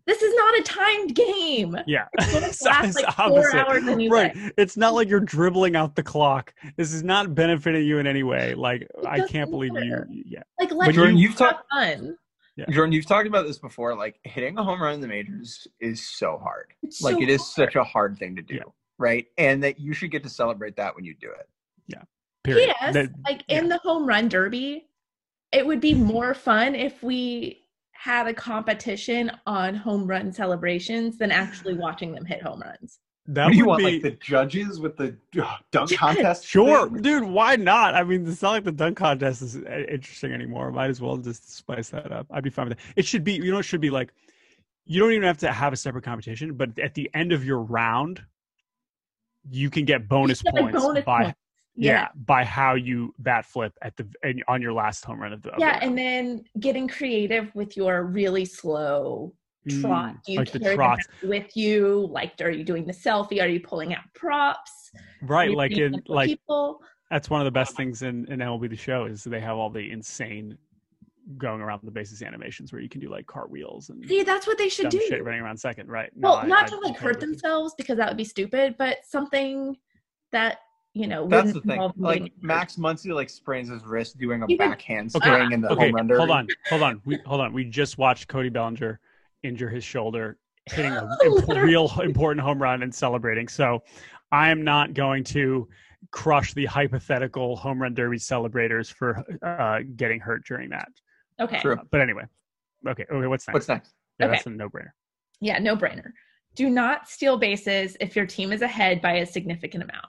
This 0.06 0.22
is 0.22 0.36
not 0.36 0.60
a 0.60 0.64
timed 0.64 1.16
game. 1.16 1.78
Yeah, 1.88 2.08
It's 2.20 2.34
going 2.34 2.44
It's 2.44 2.62
last 2.66 2.96
like 2.96 3.16
four 3.16 3.56
hours 3.56 3.84
and 3.88 4.02
you 4.02 4.10
right. 4.10 4.36
It's 4.58 4.76
not 4.76 4.94
like 4.94 5.08
you're 5.08 5.22
dribbling 5.22 5.78
out 5.78 5.96
the 5.96 6.04
clock. 6.04 6.54
This 6.76 6.92
is 6.92 7.04
not 7.04 7.34
benefiting 7.34 7.86
you 7.86 8.00
in 8.00 8.08
any 8.08 8.24
way. 8.24 8.54
Like 8.54 8.86
I 9.08 9.20
doesn't 9.20 9.32
can't 9.32 9.50
believe 9.50 9.72
you. 9.82 10.04
Yeah, 10.26 10.42
Like 10.60 10.74
let's 10.74 10.94
Jordan, 10.94 11.18
you've 11.18 11.38
talked 11.38 11.64
fun. 12.58 12.66
Jordan, 12.72 12.94
you've 12.94 13.06
talked 13.06 13.28
about 13.28 13.46
this 13.48 13.58
before. 13.60 13.96
Like 13.96 14.20
hitting 14.24 14.58
a 14.58 14.64
home 14.64 14.82
run 14.82 14.96
in 14.96 15.02
the 15.02 15.08
majors 15.08 15.68
is 15.80 16.08
so 16.08 16.38
hard. 16.38 16.74
It's 16.84 17.02
Like 17.02 17.16
so 17.16 17.22
it 17.22 17.30
is 17.30 17.42
hard. 17.42 17.52
such 17.70 17.76
a 17.76 17.84
hard 17.84 18.18
thing 18.18 18.36
to 18.36 18.42
do, 18.42 18.56
Yeah. 18.56 18.62
right? 18.98 19.26
And 19.38 19.64
that 19.64 19.80
you 19.80 19.94
should 19.94 20.12
get 20.12 20.24
to 20.24 20.30
celebrate 20.30 20.76
that 20.78 20.96
when 20.96 21.06
you 21.06 21.16
do 21.16 21.30
it. 21.32 21.50
Yeah. 21.88 22.02
Period. 22.44 22.74
Yes, 22.82 22.94
That- 22.94 23.10
like 23.26 23.44
in 23.48 23.70
the 23.70 23.78
home 23.80 24.06
run 24.06 24.28
derby, 24.30 24.88
it 25.52 25.66
would 25.66 25.80
be 25.82 25.94
more 25.94 26.34
fun 26.34 26.76
if 26.76 27.02
we 27.04 27.60
had 27.92 28.28
a 28.28 28.34
competition 28.34 29.32
on 29.46 29.76
home 29.76 30.06
run 30.06 30.32
celebrations 30.34 31.18
than 31.18 31.32
actually 31.32 31.74
watching 31.76 32.14
them 32.14 32.26
hit 32.26 32.42
home 32.42 32.60
runs. 32.62 33.00
That 33.28 33.46
what 33.46 33.52
do 33.52 33.58
you 33.58 33.64
would 33.66 33.70
want, 33.70 33.80
be 33.80 33.92
like 33.94 34.02
the 34.02 34.12
judges 34.12 34.80
with 34.80 34.98
the 34.98 35.16
uh, 35.42 35.56
dunk 35.72 35.92
Yes. 35.92 36.00
contest? 36.00 36.46
Sure, 36.46 36.90
thing? 36.90 37.02
dude. 37.02 37.24
Why 37.24 37.56
not? 37.56 37.96
I 37.96 38.04
mean, 38.04 38.28
it's 38.28 38.42
not 38.42 38.52
like 38.52 38.64
the 38.66 38.72
dunk 38.72 38.98
contest 38.98 39.42
is 39.42 39.56
uh, 39.56 39.86
interesting 39.90 40.34
anymore. 40.34 40.72
Might 40.72 40.90
as 40.90 41.00
well 41.00 41.18
just 41.18 41.56
spice 41.56 41.90
that 41.90 42.12
up. 42.12 42.28
I'd 42.32 42.44
be 42.44 42.50
fine 42.50 42.68
with 42.70 42.78
it. 42.78 42.84
It 42.98 43.06
should 43.06 43.24
be, 43.24 43.34
you 43.34 43.52
know, 43.52 43.60
it 43.60 43.64
should 43.64 43.82
be 43.82 43.90
like, 43.90 44.14
you 44.86 45.00
don't 45.00 45.12
even 45.12 45.24
have 45.24 45.38
to 45.38 45.52
have 45.52 45.72
a 45.72 45.78
separate 45.78 46.04
competition, 46.04 46.54
but 46.56 46.78
at 46.80 46.94
the 46.94 47.10
end 47.14 47.32
of 47.32 47.46
your 47.46 47.60
round, 47.60 48.22
you 49.50 49.70
can 49.70 49.86
get 49.86 50.10
bonus 50.10 50.42
Just 50.42 50.56
points 50.56 50.82
bonus 50.82 51.06
by 51.06 51.24
points. 51.24 51.40
yeah. 51.76 52.10
by 52.16 52.44
how 52.44 52.76
you 52.76 53.14
bat 53.20 53.46
flip 53.46 53.74
at 53.82 53.96
the 53.96 54.06
and 54.24 54.44
on 54.50 54.62
your 54.62 54.74
last 54.74 55.06
home 55.06 55.22
run 55.22 55.32
of 55.34 55.42
the 55.42 55.52
of 55.52 55.56
the 55.60 55.66
Yeah, 55.66 55.80
and 55.82 55.98
then 55.98 56.44
getting 56.60 56.88
creative 56.90 57.54
with 57.56 57.78
your 57.78 58.04
really 58.04 58.44
slow 58.46 59.34
trot. 59.70 60.14
Mm, 60.16 60.24
Do 60.26 60.32
you 60.34 60.40
like 60.40 60.52
the 60.52 60.60
carry 60.60 60.76
trots, 60.76 61.08
that 61.22 61.28
with 61.30 61.56
you? 61.58 62.08
Like, 62.12 62.34
are 62.42 62.50
you 62.50 62.64
doing 62.64 62.86
the 62.86 62.94
selfie? 62.94 63.42
Are 63.42 63.48
you 63.48 63.60
pulling 63.60 63.94
out 63.94 64.04
props? 64.14 64.92
Right? 65.22 65.52
Like 65.56 65.72
in 65.78 66.02
like 66.08 66.28
people. 66.30 66.82
that's 67.10 67.30
one 67.30 67.42
of 67.42 67.46
the 67.46 67.52
best 67.52 67.76
things 67.76 68.02
in, 68.02 68.26
in 68.32 68.40
MLB 68.40 68.70
the 68.70 68.76
show 68.76 69.06
is 69.06 69.24
they 69.24 69.40
have 69.40 69.58
all 69.58 69.70
the 69.70 69.92
insane 69.92 70.58
going 71.38 71.62
around 71.62 71.80
the 71.84 71.92
bases 71.92 72.22
animations 72.22 72.74
where 72.74 72.82
you 72.82 72.90
can 72.90 73.00
do 73.00 73.10
like 73.10 73.26
cartwheels 73.26 73.90
and 73.90 74.06
See, 74.08 74.24
that's 74.24 74.46
what 74.46 74.58
they 74.58 74.68
should 74.68 74.84
dumb 74.90 75.00
do. 75.00 75.06
shit 75.08 75.24
running 75.24 75.40
around 75.42 75.58
second, 75.58 75.90
right? 75.90 76.10
Well, 76.16 76.36
I- 76.36 76.48
not 76.48 76.66
I 76.66 76.68
to 76.68 76.76
like 76.76 76.82
totally 76.96 77.00
hurt 77.14 77.20
themselves 77.22 77.74
because 77.78 77.98
that 77.98 78.10
would 78.10 78.18
be 78.18 78.26
stupid, 78.26 78.76
but 78.78 78.98
something 79.06 79.78
that 80.32 80.58
you 80.96 81.08
know 81.08 81.28
That's 81.28 81.54
the 81.54 81.62
thing. 81.62 81.92
Like. 81.98 82.32
Max 82.42 82.76
Muncy 82.76 83.14
like 83.16 83.30
sprains 83.30 83.70
his 83.70 83.84
wrist 83.84 84.18
doing 84.20 84.44
a 84.44 84.46
You 84.48 84.58
could- 84.58 84.70
backhand 84.70 85.16
Okay, 85.16 85.28
swing 85.30 85.52
in 85.54 85.62
the 85.62 85.70
Okay, 85.72 85.86
home 85.92 85.96
run 85.96 86.10
hold 86.10 86.30
on, 86.30 86.48
hold 86.70 86.84
on, 86.84 87.02
we, 87.06 87.18
hold 87.26 87.42
on. 87.42 87.52
We 87.54 87.64
just 87.66 87.98
watched 87.98 88.28
Cody 88.28 88.50
Bellinger 88.50 89.00
injure 89.44 89.70
his 89.70 89.84
shoulder, 89.84 90.38
hitting 90.72 90.92
a 90.92 91.08
imp- 91.26 91.48
real 91.48 91.92
important 92.02 92.42
home 92.42 92.62
run 92.62 92.84
and 92.84 92.94
celebrating. 92.94 93.48
So, 93.48 93.84
I 94.32 94.50
am 94.50 94.64
not 94.64 94.94
going 94.96 95.24
to 95.26 95.68
crush 96.12 96.54
the 96.54 96.66
hypothetical 96.66 97.56
home 97.56 97.82
run 97.82 97.94
derby 97.94 98.18
celebrators 98.18 98.90
for 98.90 99.24
uh, 99.46 99.80
getting 99.96 100.20
hurt 100.20 100.44
during 100.46 100.70
that. 100.72 100.88
Okay. 101.40 101.60
True. 101.60 101.78
But 101.92 102.02
anyway, 102.02 102.24
okay, 102.88 103.06
okay. 103.12 103.28
What's 103.28 103.48
next? 103.48 103.54
What's 103.54 103.68
next? 103.68 103.94
yeah, 104.20 104.26
Okay. 104.26 104.36
that's 104.36 104.48
a 104.48 104.50
no-brainer. 104.50 104.92
Yeah, 105.40 105.60
no 105.60 105.76
brainer. 105.76 106.12
Do 106.56 106.70
not 106.70 107.08
steal 107.08 107.38
bases 107.38 107.98
if 108.00 108.16
your 108.16 108.26
team 108.26 108.52
is 108.52 108.62
ahead 108.62 109.02
by 109.02 109.14
a 109.18 109.26
significant 109.26 109.84
amount. 109.84 110.06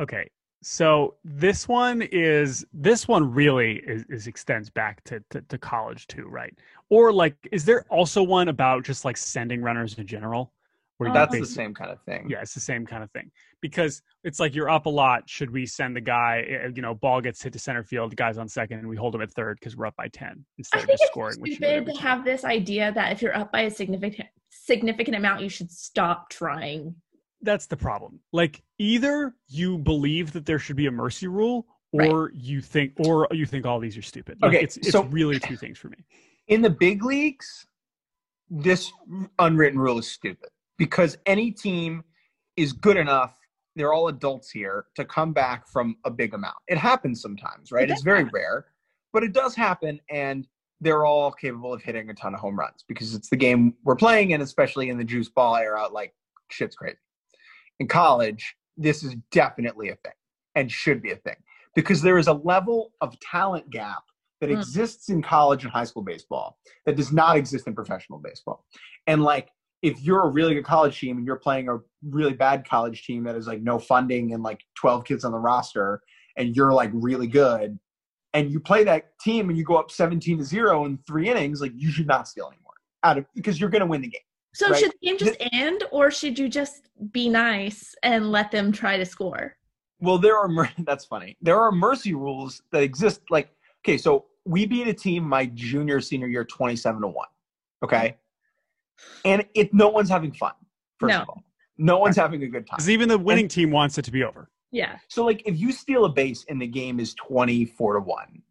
Okay. 0.00 0.30
So 0.62 1.16
this 1.24 1.66
one 1.66 2.02
is 2.02 2.64
this 2.72 3.08
one 3.08 3.32
really 3.32 3.78
is, 3.78 4.04
is 4.08 4.26
extends 4.26 4.70
back 4.70 5.02
to, 5.04 5.22
to 5.30 5.40
to 5.42 5.58
college 5.58 6.06
too, 6.06 6.26
right? 6.28 6.56
Or 6.88 7.12
like, 7.12 7.36
is 7.50 7.64
there 7.64 7.84
also 7.90 8.22
one 8.22 8.48
about 8.48 8.84
just 8.84 9.04
like 9.04 9.16
sending 9.16 9.60
runners 9.60 9.98
in 9.98 10.06
general? 10.06 10.52
Where 10.98 11.08
you 11.08 11.14
That's 11.14 11.36
the 11.36 11.46
same 11.46 11.74
kind 11.74 11.90
of 11.90 12.00
thing. 12.02 12.28
Yeah, 12.30 12.42
it's 12.42 12.54
the 12.54 12.60
same 12.60 12.86
kind 12.86 13.02
of 13.02 13.10
thing 13.10 13.32
because 13.60 14.02
it's 14.22 14.38
like 14.38 14.54
you're 14.54 14.70
up 14.70 14.86
a 14.86 14.90
lot. 14.90 15.28
Should 15.28 15.50
we 15.50 15.66
send 15.66 15.96
the 15.96 16.00
guy? 16.00 16.44
eh, 16.48 16.68
You 16.72 16.82
know, 16.82 16.94
ball 16.94 17.20
gets 17.20 17.42
hit 17.42 17.52
to 17.54 17.58
center 17.58 17.82
field, 17.82 18.12
the 18.12 18.16
guy's 18.16 18.38
on 18.38 18.46
second, 18.46 18.78
and 18.78 18.88
we 18.88 18.94
hold 18.96 19.14
him 19.16 19.22
at 19.22 19.32
third 19.32 19.58
because 19.58 19.76
we're 19.76 19.86
up 19.86 19.96
by 19.96 20.08
ten 20.08 20.44
instead 20.58 20.78
I 20.78 20.80
of 20.82 20.86
think 20.86 20.94
just 21.00 21.02
it's 21.02 21.10
scoring. 21.10 21.40
which 21.40 21.54
stupid 21.54 21.68
every 21.68 21.92
to 21.94 22.00
have 22.00 22.24
this 22.24 22.44
idea 22.44 22.92
that 22.92 23.10
if 23.10 23.20
you're 23.20 23.36
up 23.36 23.50
by 23.50 23.62
a 23.62 23.70
significant 23.70 24.28
significant 24.50 25.16
amount, 25.16 25.40
you 25.40 25.48
should 25.48 25.72
stop 25.72 26.30
trying. 26.30 26.94
That's 27.42 27.66
the 27.66 27.76
problem. 27.76 28.20
Like 28.32 28.62
either 28.78 29.34
you 29.48 29.78
believe 29.78 30.32
that 30.32 30.46
there 30.46 30.58
should 30.58 30.76
be 30.76 30.86
a 30.86 30.90
mercy 30.90 31.26
rule, 31.28 31.66
Right. 31.94 32.10
or 32.10 32.30
you 32.34 32.62
think, 32.62 32.94
or 33.00 33.28
you 33.32 33.44
think 33.44 33.66
all 33.66 33.78
these 33.78 33.98
are 33.98 34.02
stupid. 34.02 34.38
Like, 34.40 34.54
Okay, 34.54 34.62
it's 34.64 34.78
it's 34.78 34.92
so- 34.92 35.04
really 35.04 35.38
two 35.38 35.56
things 35.56 35.76
for 35.78 35.88
me. 35.90 35.98
In 36.48 36.62
the 36.62 36.70
big 36.70 37.04
leagues, 37.04 37.66
this 38.48 38.90
unwritten 39.38 39.78
rule 39.78 39.98
is 39.98 40.10
stupid 40.10 40.48
because 40.78 41.18
any 41.26 41.50
team 41.50 42.02
is 42.56 42.72
good 42.72 42.96
enough. 42.96 43.36
They're 43.76 43.92
all 43.92 44.08
adults 44.08 44.50
here 44.50 44.86
to 44.96 45.04
come 45.04 45.32
back 45.34 45.68
from 45.68 45.96
a 46.04 46.10
big 46.10 46.32
amount. 46.34 46.56
It 46.68 46.78
happens 46.78 47.20
sometimes, 47.20 47.70
right? 47.72 47.88
It 47.88 47.92
It's 47.92 48.02
very 48.02 48.18
happen. 48.24 48.32
rare, 48.34 48.66
but 49.12 49.22
it 49.22 49.32
does 49.32 49.54
happen, 49.54 50.00
and 50.10 50.46
they're 50.80 51.04
all 51.04 51.30
capable 51.30 51.72
of 51.74 51.82
hitting 51.82 52.08
a 52.10 52.14
ton 52.14 52.34
of 52.34 52.40
home 52.40 52.58
runs 52.58 52.84
because 52.88 53.14
it's 53.14 53.28
the 53.28 53.36
game 53.36 53.74
we're 53.84 53.96
playing, 53.96 54.32
and 54.32 54.42
especially 54.42 54.88
in 54.88 54.96
the 54.98 55.04
juice 55.04 55.28
ball 55.28 55.56
era, 55.56 55.88
like 55.88 56.14
shit's 56.50 56.74
crazy. 56.76 56.96
In 57.82 57.88
college, 57.88 58.54
this 58.76 59.02
is 59.02 59.16
definitely 59.32 59.88
a 59.88 59.96
thing 59.96 60.12
and 60.54 60.70
should 60.70 61.02
be 61.02 61.10
a 61.10 61.16
thing 61.16 61.34
because 61.74 62.00
there 62.00 62.16
is 62.16 62.28
a 62.28 62.32
level 62.32 62.92
of 63.00 63.18
talent 63.18 63.68
gap 63.70 64.04
that 64.40 64.50
Mm. 64.50 64.58
exists 64.58 65.08
in 65.08 65.20
college 65.20 65.64
and 65.64 65.72
high 65.72 65.82
school 65.82 66.04
baseball 66.04 66.58
that 66.86 66.94
does 66.94 67.12
not 67.12 67.36
exist 67.36 67.66
in 67.66 67.74
professional 67.74 68.20
baseball. 68.20 68.64
And 69.08 69.24
like, 69.24 69.50
if 69.82 70.00
you're 70.00 70.22
a 70.22 70.28
really 70.28 70.54
good 70.54 70.64
college 70.64 71.00
team 71.00 71.16
and 71.16 71.26
you're 71.26 71.40
playing 71.48 71.68
a 71.68 71.80
really 72.08 72.34
bad 72.34 72.64
college 72.64 73.04
team 73.04 73.24
that 73.24 73.34
is 73.34 73.48
like 73.48 73.62
no 73.62 73.80
funding 73.80 74.32
and 74.32 74.44
like 74.44 74.60
12 74.76 75.04
kids 75.04 75.24
on 75.24 75.32
the 75.32 75.38
roster, 75.40 76.00
and 76.36 76.54
you're 76.54 76.72
like 76.72 76.90
really 76.94 77.26
good, 77.26 77.80
and 78.32 78.52
you 78.52 78.60
play 78.60 78.84
that 78.84 79.18
team 79.20 79.48
and 79.48 79.58
you 79.58 79.64
go 79.64 79.74
up 79.76 79.90
17 79.90 80.38
to 80.38 80.44
zero 80.44 80.84
in 80.84 80.98
three 81.04 81.28
innings, 81.28 81.60
like 81.60 81.72
you 81.74 81.90
should 81.90 82.06
not 82.06 82.28
steal 82.28 82.46
anymore 82.46 82.74
out 83.02 83.18
of 83.18 83.24
because 83.34 83.60
you're 83.60 83.70
going 83.70 83.80
to 83.80 83.86
win 83.86 84.02
the 84.02 84.08
game. 84.08 84.20
So 84.54 84.68
Right. 84.70 84.78
should 84.80 84.92
the 84.92 85.06
game 85.06 85.18
just 85.18 85.36
end, 85.52 85.84
or 85.90 86.10
should 86.10 86.38
you 86.38 86.48
just 86.48 86.90
be 87.10 87.28
nice 87.28 87.94
and 88.02 88.30
let 88.30 88.50
them 88.50 88.70
try 88.70 88.96
to 88.98 89.04
score? 89.06 89.56
Well, 90.00 90.18
there 90.18 90.36
are 90.36 90.48
mer- 90.48 90.70
that's 90.80 91.04
funny. 91.04 91.36
There 91.40 91.60
are 91.60 91.72
mercy 91.72 92.12
rules 92.14 92.62
that 92.70 92.82
exist. 92.82 93.22
Like, 93.30 93.50
okay, 93.84 93.96
so 93.96 94.26
we 94.44 94.66
beat 94.66 94.88
a 94.88 94.94
team 94.94 95.24
my 95.24 95.46
junior 95.46 96.00
senior 96.00 96.26
year, 96.28 96.44
twenty-seven 96.44 97.00
to 97.02 97.08
one. 97.08 97.28
Okay, 97.82 98.16
and 99.24 99.44
it 99.54 99.72
no 99.72 99.88
one's 99.88 100.10
having 100.10 100.32
fun. 100.32 100.52
First 100.98 101.14
No. 101.16 101.22
of 101.22 101.28
all, 101.30 101.42
no 101.78 101.98
one's 101.98 102.16
having 102.16 102.42
a 102.42 102.46
good 102.48 102.66
time. 102.66 102.76
Because 102.76 102.90
even 102.90 103.08
the 103.08 103.18
winning 103.18 103.48
team 103.48 103.70
wants 103.70 103.96
it 103.98 104.02
to 104.04 104.10
be 104.10 104.22
over. 104.24 104.50
Yeah. 104.70 104.98
So, 105.08 105.24
like, 105.24 105.42
if 105.46 105.58
you 105.58 105.70
steal 105.72 106.04
a 106.04 106.08
base 106.08 106.44
and 106.48 106.60
the 106.60 106.66
game 106.66 107.00
is 107.00 107.14
twenty-four 107.14 107.94
to 107.94 108.00
one, 108.00 108.42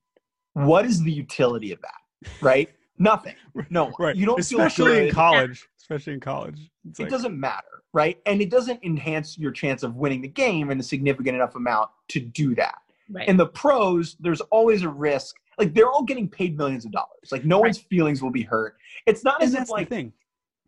what 0.54 0.86
is 0.86 1.02
the 1.04 1.12
utility 1.12 1.72
of 1.72 1.80
that? 1.82 2.32
Right? 2.42 2.70
Nothing. 3.02 3.36
No. 3.70 3.92
Right. 4.00 4.16
You 4.16 4.26
don't 4.26 4.40
especially 4.40 4.86
feel 4.92 4.98
in 5.02 5.06
good. 5.08 5.14
college. 5.16 5.68
Especially 5.80 6.14
in 6.14 6.20
college. 6.20 6.72
It's 6.90 7.00
it 7.00 7.04
like, 7.04 7.12
doesn't 7.12 7.38
matter, 7.38 7.84
right? 7.94 8.18
And 8.26 8.42
it 8.42 8.50
doesn't 8.50 8.80
enhance 8.84 9.38
your 9.38 9.52
chance 9.52 9.84
of 9.84 9.96
winning 9.96 10.22
the 10.22 10.28
game 10.30 10.72
in 10.72 10.80
a 10.80 10.84
significant 10.84 11.36
enough 11.36 11.56
amount 11.56 11.90
to 12.10 12.20
do 12.20 12.56
that. 12.56 12.76
Right. 13.14 13.28
in 13.28 13.36
the 13.36 13.48
pros, 13.48 14.16
there's 14.22 14.40
always 14.40 14.84
a 14.84 14.90
risk. 14.90 15.36
Like 15.58 15.74
they're 15.74 15.90
all 15.90 16.04
getting 16.04 16.30
paid 16.30 16.58
millions 16.58 16.86
of 16.86 16.94
dollars. 16.94 17.30
Like 17.30 17.44
no 17.44 17.58
Right. 17.58 17.68
one's 17.68 17.80
feelings 17.80 18.22
will 18.24 18.32
be 18.32 18.44
hurt. 18.44 18.78
It's 19.06 19.26
not 19.26 19.42
and 19.42 19.48
as 19.50 19.54
if 19.54 19.60
that's 19.60 19.70
like 19.70 19.90
the 19.90 19.96
thing. 19.96 20.14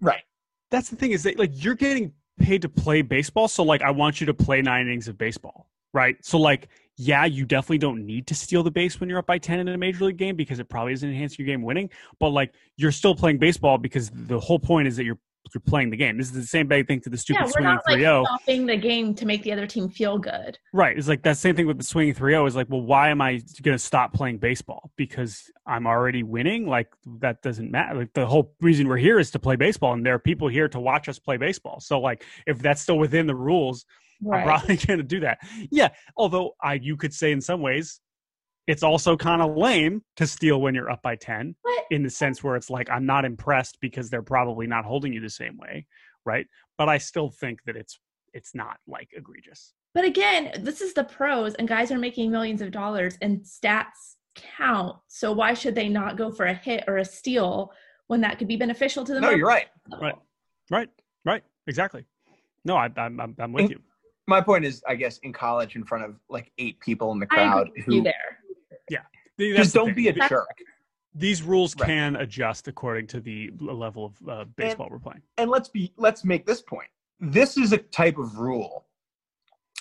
right. 0.02 0.24
That's 0.72 0.89
the 0.89 0.98
thing 0.98 1.12
is 1.12 1.24
that 1.24 1.39
like 1.39 1.52
you're 1.63 1.76
getting 1.76 2.12
paid 2.39 2.62
to 2.63 2.69
play 2.69 3.02
baseball, 3.02 3.48
so 3.48 3.63
like 3.63 3.82
I 3.82 3.91
want 3.91 4.19
you 4.19 4.26
to 4.28 4.34
play 4.34 4.62
nine 4.62 4.88
innings 4.88 5.08
of 5.08 5.17
baseball, 5.17 5.69
right? 5.93 6.17
So 6.22 6.38
like, 6.38 6.67
yeah, 6.98 7.26
you 7.26 7.46
definitely 7.46 7.80
don't 7.80 8.06
need 8.06 8.28
to 8.28 8.36
steal 8.36 8.64
the 8.64 8.72
base 8.72 9.00
when 9.00 9.10
you're 9.10 9.20
up 9.20 9.26
by 9.26 9.38
ten 9.38 9.60
in 9.60 9.68
a 9.68 9.78
major 9.78 10.06
league 10.06 10.18
game 10.18 10.36
because 10.36 10.60
it 10.60 10.70
probably 10.70 10.94
isn't 10.94 11.10
enhancing 11.10 11.46
your 11.46 11.54
game 11.54 11.64
winning. 11.64 11.90
But 12.20 12.30
like, 12.30 12.54
you're 12.78 12.92
still 12.92 13.16
playing 13.16 13.40
baseball 13.40 13.78
because 13.78 14.10
the 14.14 14.40
whole 14.40 14.60
point 14.60 14.88
is 14.88 14.98
that 14.98 15.04
you're 15.04 15.20
you're 15.54 15.62
playing 15.62 15.90
the 15.90 15.98
game. 15.98 16.18
This 16.18 16.28
is 16.28 16.34
the 16.34 16.44
same 16.44 16.68
bad 16.68 16.88
thing 16.88 17.02
to 17.02 17.10
the 17.10 17.16
yeah, 17.16 17.22
stupid 17.22 17.44
we're 17.44 17.52
swinging 17.52 17.74
not 17.76 17.84
like 17.88 18.00
3-0. 18.00 18.26
stopping 18.26 18.66
the 18.66 18.78
game 18.78 19.14
to 19.16 19.26
make 19.26 19.44
the 19.44 19.52
other 19.52 19.68
team 19.68 19.90
feel 19.90 20.18
good. 20.18 20.58
Right. 20.72 20.98
It's 20.98 21.08
like 21.08 21.24
that 21.24 21.38
same 21.38 21.56
thing 21.56 21.68
with 21.68 21.78
the 21.78 21.84
swinging 21.84 22.14
3-0 22.14 22.48
is 22.48 22.56
like, 22.56 22.70
well, 22.70 22.82
why 22.82 23.10
am 23.10 23.22
I 23.22 23.42
going 23.62 23.76
to 23.76 23.84
stop 23.84 24.14
playing 24.14 24.38
baseball? 24.38 24.92
Because 24.96 25.52
I'm 25.66 25.86
already 25.86 26.24
winning? 26.24 26.66
Like 26.66 26.88
that 27.20 27.42
doesn't 27.42 27.70
matter. 27.70 28.00
Like 28.00 28.14
the 28.14 28.26
whole 28.26 28.54
reason 28.62 28.88
we're 28.88 28.98
here 28.98 29.20
is 29.20 29.32
to 29.32 29.40
play 29.40 29.56
baseball 29.56 29.94
and 29.94 30.06
there 30.06 30.16
are 30.16 30.20
people 30.20 30.48
here 30.48 30.68
to 30.70 30.80
watch 30.80 31.10
us 31.10 31.20
play 31.20 31.38
baseball. 31.38 31.80
So 31.80 32.00
like 32.00 32.24
if 32.48 32.60
that's 32.60 32.82
still 32.82 32.98
within 32.98 33.28
the 33.28 33.36
rules, 33.36 33.86
I'm 34.32 34.44
probably 34.44 34.76
going 34.88 35.00
to 35.00 35.04
do 35.04 35.20
that. 35.22 35.40
Yeah. 35.72 35.90
Although 36.18 36.56
I 36.62 36.76
you 36.76 36.98
could 36.98 37.14
say 37.14 37.32
in 37.32 37.42
some 37.42 37.62
ways 37.62 38.00
it's 38.68 38.84
also 38.84 39.18
kind 39.18 39.42
of 39.42 39.58
lame 39.58 40.02
to 40.16 40.26
steal 40.26 40.62
when 40.62 40.74
you're 40.74 40.90
up 40.90 41.02
by 41.02 41.18
10 41.18 41.54
But 41.64 41.74
in 41.92 42.02
the 42.02 42.10
sense 42.10 42.42
where 42.44 42.56
it's 42.56 42.70
like 42.70 42.90
I'm 42.90 43.06
not 43.06 43.26
impressed 43.26 43.78
because 43.82 44.10
they're 44.10 44.22
probably 44.22 44.68
not 44.68 44.86
holding 44.86 45.12
you 45.12 45.20
the 45.20 45.30
same 45.30 45.58
way, 45.58 45.86
right? 46.26 46.48
But 46.78 46.88
I 46.90 46.98
still 46.98 47.30
think 47.30 47.60
that 47.66 47.76
it's 47.76 48.00
it's 48.34 48.56
not 48.56 48.78
like 48.88 49.10
egregious. 49.14 49.74
But 49.94 50.06
again, 50.06 50.52
this 50.62 50.82
is 50.82 50.94
the 50.96 51.04
pros, 51.04 51.54
and 51.56 51.68
guys 51.68 51.92
are 51.92 52.00
making 52.00 52.32
millions 52.32 52.62
of 52.64 52.72
dollars, 52.72 53.16
and 53.22 53.42
stats 53.42 54.16
count. 54.34 54.96
So 55.08 55.32
why 55.32 55.54
should 55.54 55.76
they 55.76 55.88
not 55.88 56.18
go 56.18 56.32
for 56.32 56.46
a 56.46 56.54
hit 56.54 56.86
or 56.88 56.98
a 56.98 57.06
steal 57.06 57.72
when 58.08 58.22
that 58.22 58.40
could 58.40 58.48
be 58.48 58.56
beneficial 58.56 59.04
to 59.04 59.14
them? 59.14 59.22
No, 59.22 59.30
you're 59.30 59.48
right. 59.48 59.68
Right. 60.02 60.16
Right. 60.72 60.90
Right. 61.26 61.44
Exactly. 61.68 62.06
No, 62.66 62.76
I, 62.76 62.90
I'm 62.98 63.20
I'm, 63.20 63.36
I'm 63.38 63.54
with 63.54 63.64
And- 63.66 63.72
you. 63.72 63.82
My 64.28 64.40
point 64.42 64.64
is, 64.66 64.82
I 64.88 64.96
guess, 64.96 65.18
in 65.20 65.34
college, 65.34 65.76
in 65.76 65.84
front 65.84 66.06
of 66.06 66.16
like 66.30 66.52
eight 66.58 66.80
people 66.80 67.12
in 67.12 67.20
the 67.20 67.26
crowd 67.26 67.68
agree 67.70 67.84
who 67.84 67.96
you 67.96 68.04
there. 68.04 68.40
That's 69.38 69.58
just 69.58 69.74
the 69.74 69.80
don't 69.80 69.88
thing. 69.88 69.96
be 69.96 70.08
a 70.10 70.14
Th- 70.14 70.30
jerk. 70.30 70.48
These 71.16 71.42
rules 71.44 71.76
Right. 71.76 71.88
can 71.88 72.16
adjust 72.18 72.68
according 72.68 73.08
to 73.08 73.20
the 73.20 73.50
level 73.60 74.06
of 74.06 74.30
uh, 74.30 74.46
baseball 74.56 74.88
we're 74.92 75.00
playing. 75.00 75.22
and 75.38 75.50
let's 75.50 75.68
be 75.70 75.92
let's 75.98 76.24
make 76.24 76.46
this 76.46 76.62
point 76.62 76.88
this 77.20 77.58
is 77.58 77.74
a 77.74 77.78
type 77.78 78.18
of 78.20 78.38
rule 78.38 78.86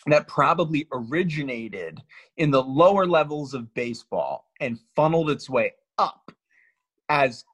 that 0.06 0.26
probably 0.26 0.88
originated 0.92 2.00
in 2.38 2.50
the 2.50 2.62
lower 2.62 3.06
levels 3.06 3.52
of 3.54 3.72
baseball 3.74 4.48
and 4.60 4.78
funneled 4.96 5.30
its 5.30 5.48
way 5.50 5.72
up 5.98 6.32
as 7.10 7.44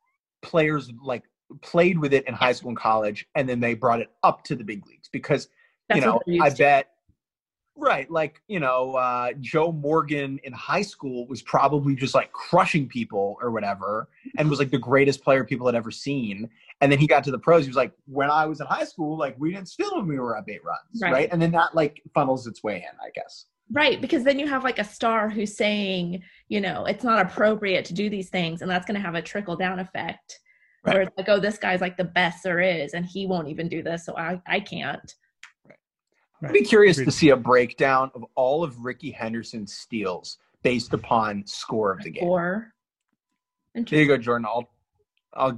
players 0.43 0.91
like 1.03 1.25
played 1.63 1.99
with 1.99 2.13
it 2.15 2.27
in 2.29 2.35
high 2.35 2.53
school 2.53 2.69
and 2.71 2.79
college 2.79 3.27
and 3.35 3.49
then 3.49 3.59
they 3.61 3.75
brought 3.75 4.01
it 4.01 4.11
up 4.23 4.45
to 4.45 4.55
the 4.55 4.65
big 4.65 4.87
leagues 4.87 5.09
because 5.13 5.49
That's 5.89 6.01
you 6.01 6.07
know 6.07 6.15
what 6.15 6.23
they're 6.27 6.35
used 6.35 6.47
i 6.47 6.51
to. 6.51 6.57
bet 6.57 6.91
right 7.77 8.11
like 8.11 8.43
you 8.49 8.59
know 8.61 8.95
uh, 8.97 9.31
joe 9.41 9.71
morgan 9.71 10.41
in 10.43 10.53
high 10.53 10.83
school 10.83 11.27
was 11.29 11.43
probably 11.43 11.95
just 11.95 12.15
like 12.15 12.33
crushing 12.33 12.89
people 12.89 13.37
or 13.41 13.51
whatever 13.51 14.09
and 14.37 14.51
was 14.51 14.59
like 14.59 14.71
the 14.71 14.79
greatest 14.79 15.23
player 15.23 15.45
people 15.45 15.67
had 15.67 15.75
ever 15.77 15.91
seen 15.91 16.49
and 16.81 16.91
then 16.91 16.99
he 16.99 17.07
got 17.07 17.23
to 17.25 17.31
the 17.31 17.39
pros 17.39 17.63
he 17.65 17.69
was 17.69 17.77
like 17.77 17.93
when 18.07 18.31
i 18.31 18.45
was 18.47 18.61
in 18.61 18.67
high 18.67 18.85
school 18.85 19.17
like 19.17 19.37
we 19.39 19.53
didn't 19.53 19.69
steal 19.69 19.95
when 19.97 20.07
we 20.09 20.19
were 20.19 20.37
up 20.37 20.49
eight 20.49 20.65
runs 20.65 21.01
right, 21.01 21.13
Right. 21.13 21.29
and 21.31 21.41
then 21.41 21.53
that 21.53 21.75
like 21.75 22.03
funnels 22.15 22.47
its 22.49 22.63
way 22.65 22.77
in 22.77 22.99
i 23.01 23.11
guess 23.15 23.47
Right, 23.71 24.01
because 24.01 24.25
then 24.25 24.39
you 24.39 24.47
have 24.47 24.65
like 24.65 24.79
a 24.79 24.85
star 24.85 25.29
who's 25.29 25.55
saying, 25.55 26.23
you 26.49 26.59
know, 26.59 26.87
it's 26.87 27.05
not 27.05 27.21
appropriate 27.27 27.85
to 27.85 27.93
do 27.93 28.09
these 28.09 28.31
things, 28.31 28.63
and 28.63 28.71
that's 28.71 28.87
going 28.87 28.95
to 28.95 29.01
have 29.07 29.15
a 29.15 29.21
trickle 29.21 29.57
down 29.57 29.79
effect. 29.79 30.41
Right. 30.85 30.95
Where 30.95 31.03
it's 31.03 31.17
like, 31.19 31.29
oh, 31.29 31.39
this 31.39 31.59
guy's 31.59 31.83
like 31.83 31.99
the 31.99 32.05
best 32.05 32.43
there 32.43 32.61
is, 32.61 32.95
and 32.95 33.05
he 33.05 33.27
won't 33.27 33.49
even 33.49 33.69
do 33.69 33.83
this, 33.83 34.07
so 34.07 34.17
I, 34.17 34.41
I 34.47 34.61
can't. 34.61 35.15
I'd 36.43 36.53
be 36.53 36.63
curious 36.63 36.99
Agreed. 36.99 37.07
to 37.07 37.11
see 37.11 37.31
a 37.31 37.37
breakdown 37.37 38.11
of 38.15 38.25
all 38.35 38.63
of 38.63 38.79
rickey 38.85 39.11
henderson's 39.11 39.75
steals 39.75 40.39
based 40.63 40.91
hmm. 40.91 40.97
upon 40.97 41.47
score 41.47 41.93
of 41.93 42.03
the 42.03 42.11
game 42.11 42.25
Or 42.25 42.73
there 43.75 44.01
you 44.01 44.07
go 44.07 44.17
jordan 44.17 44.47
i'll 44.47 44.71
i'll 45.35 45.57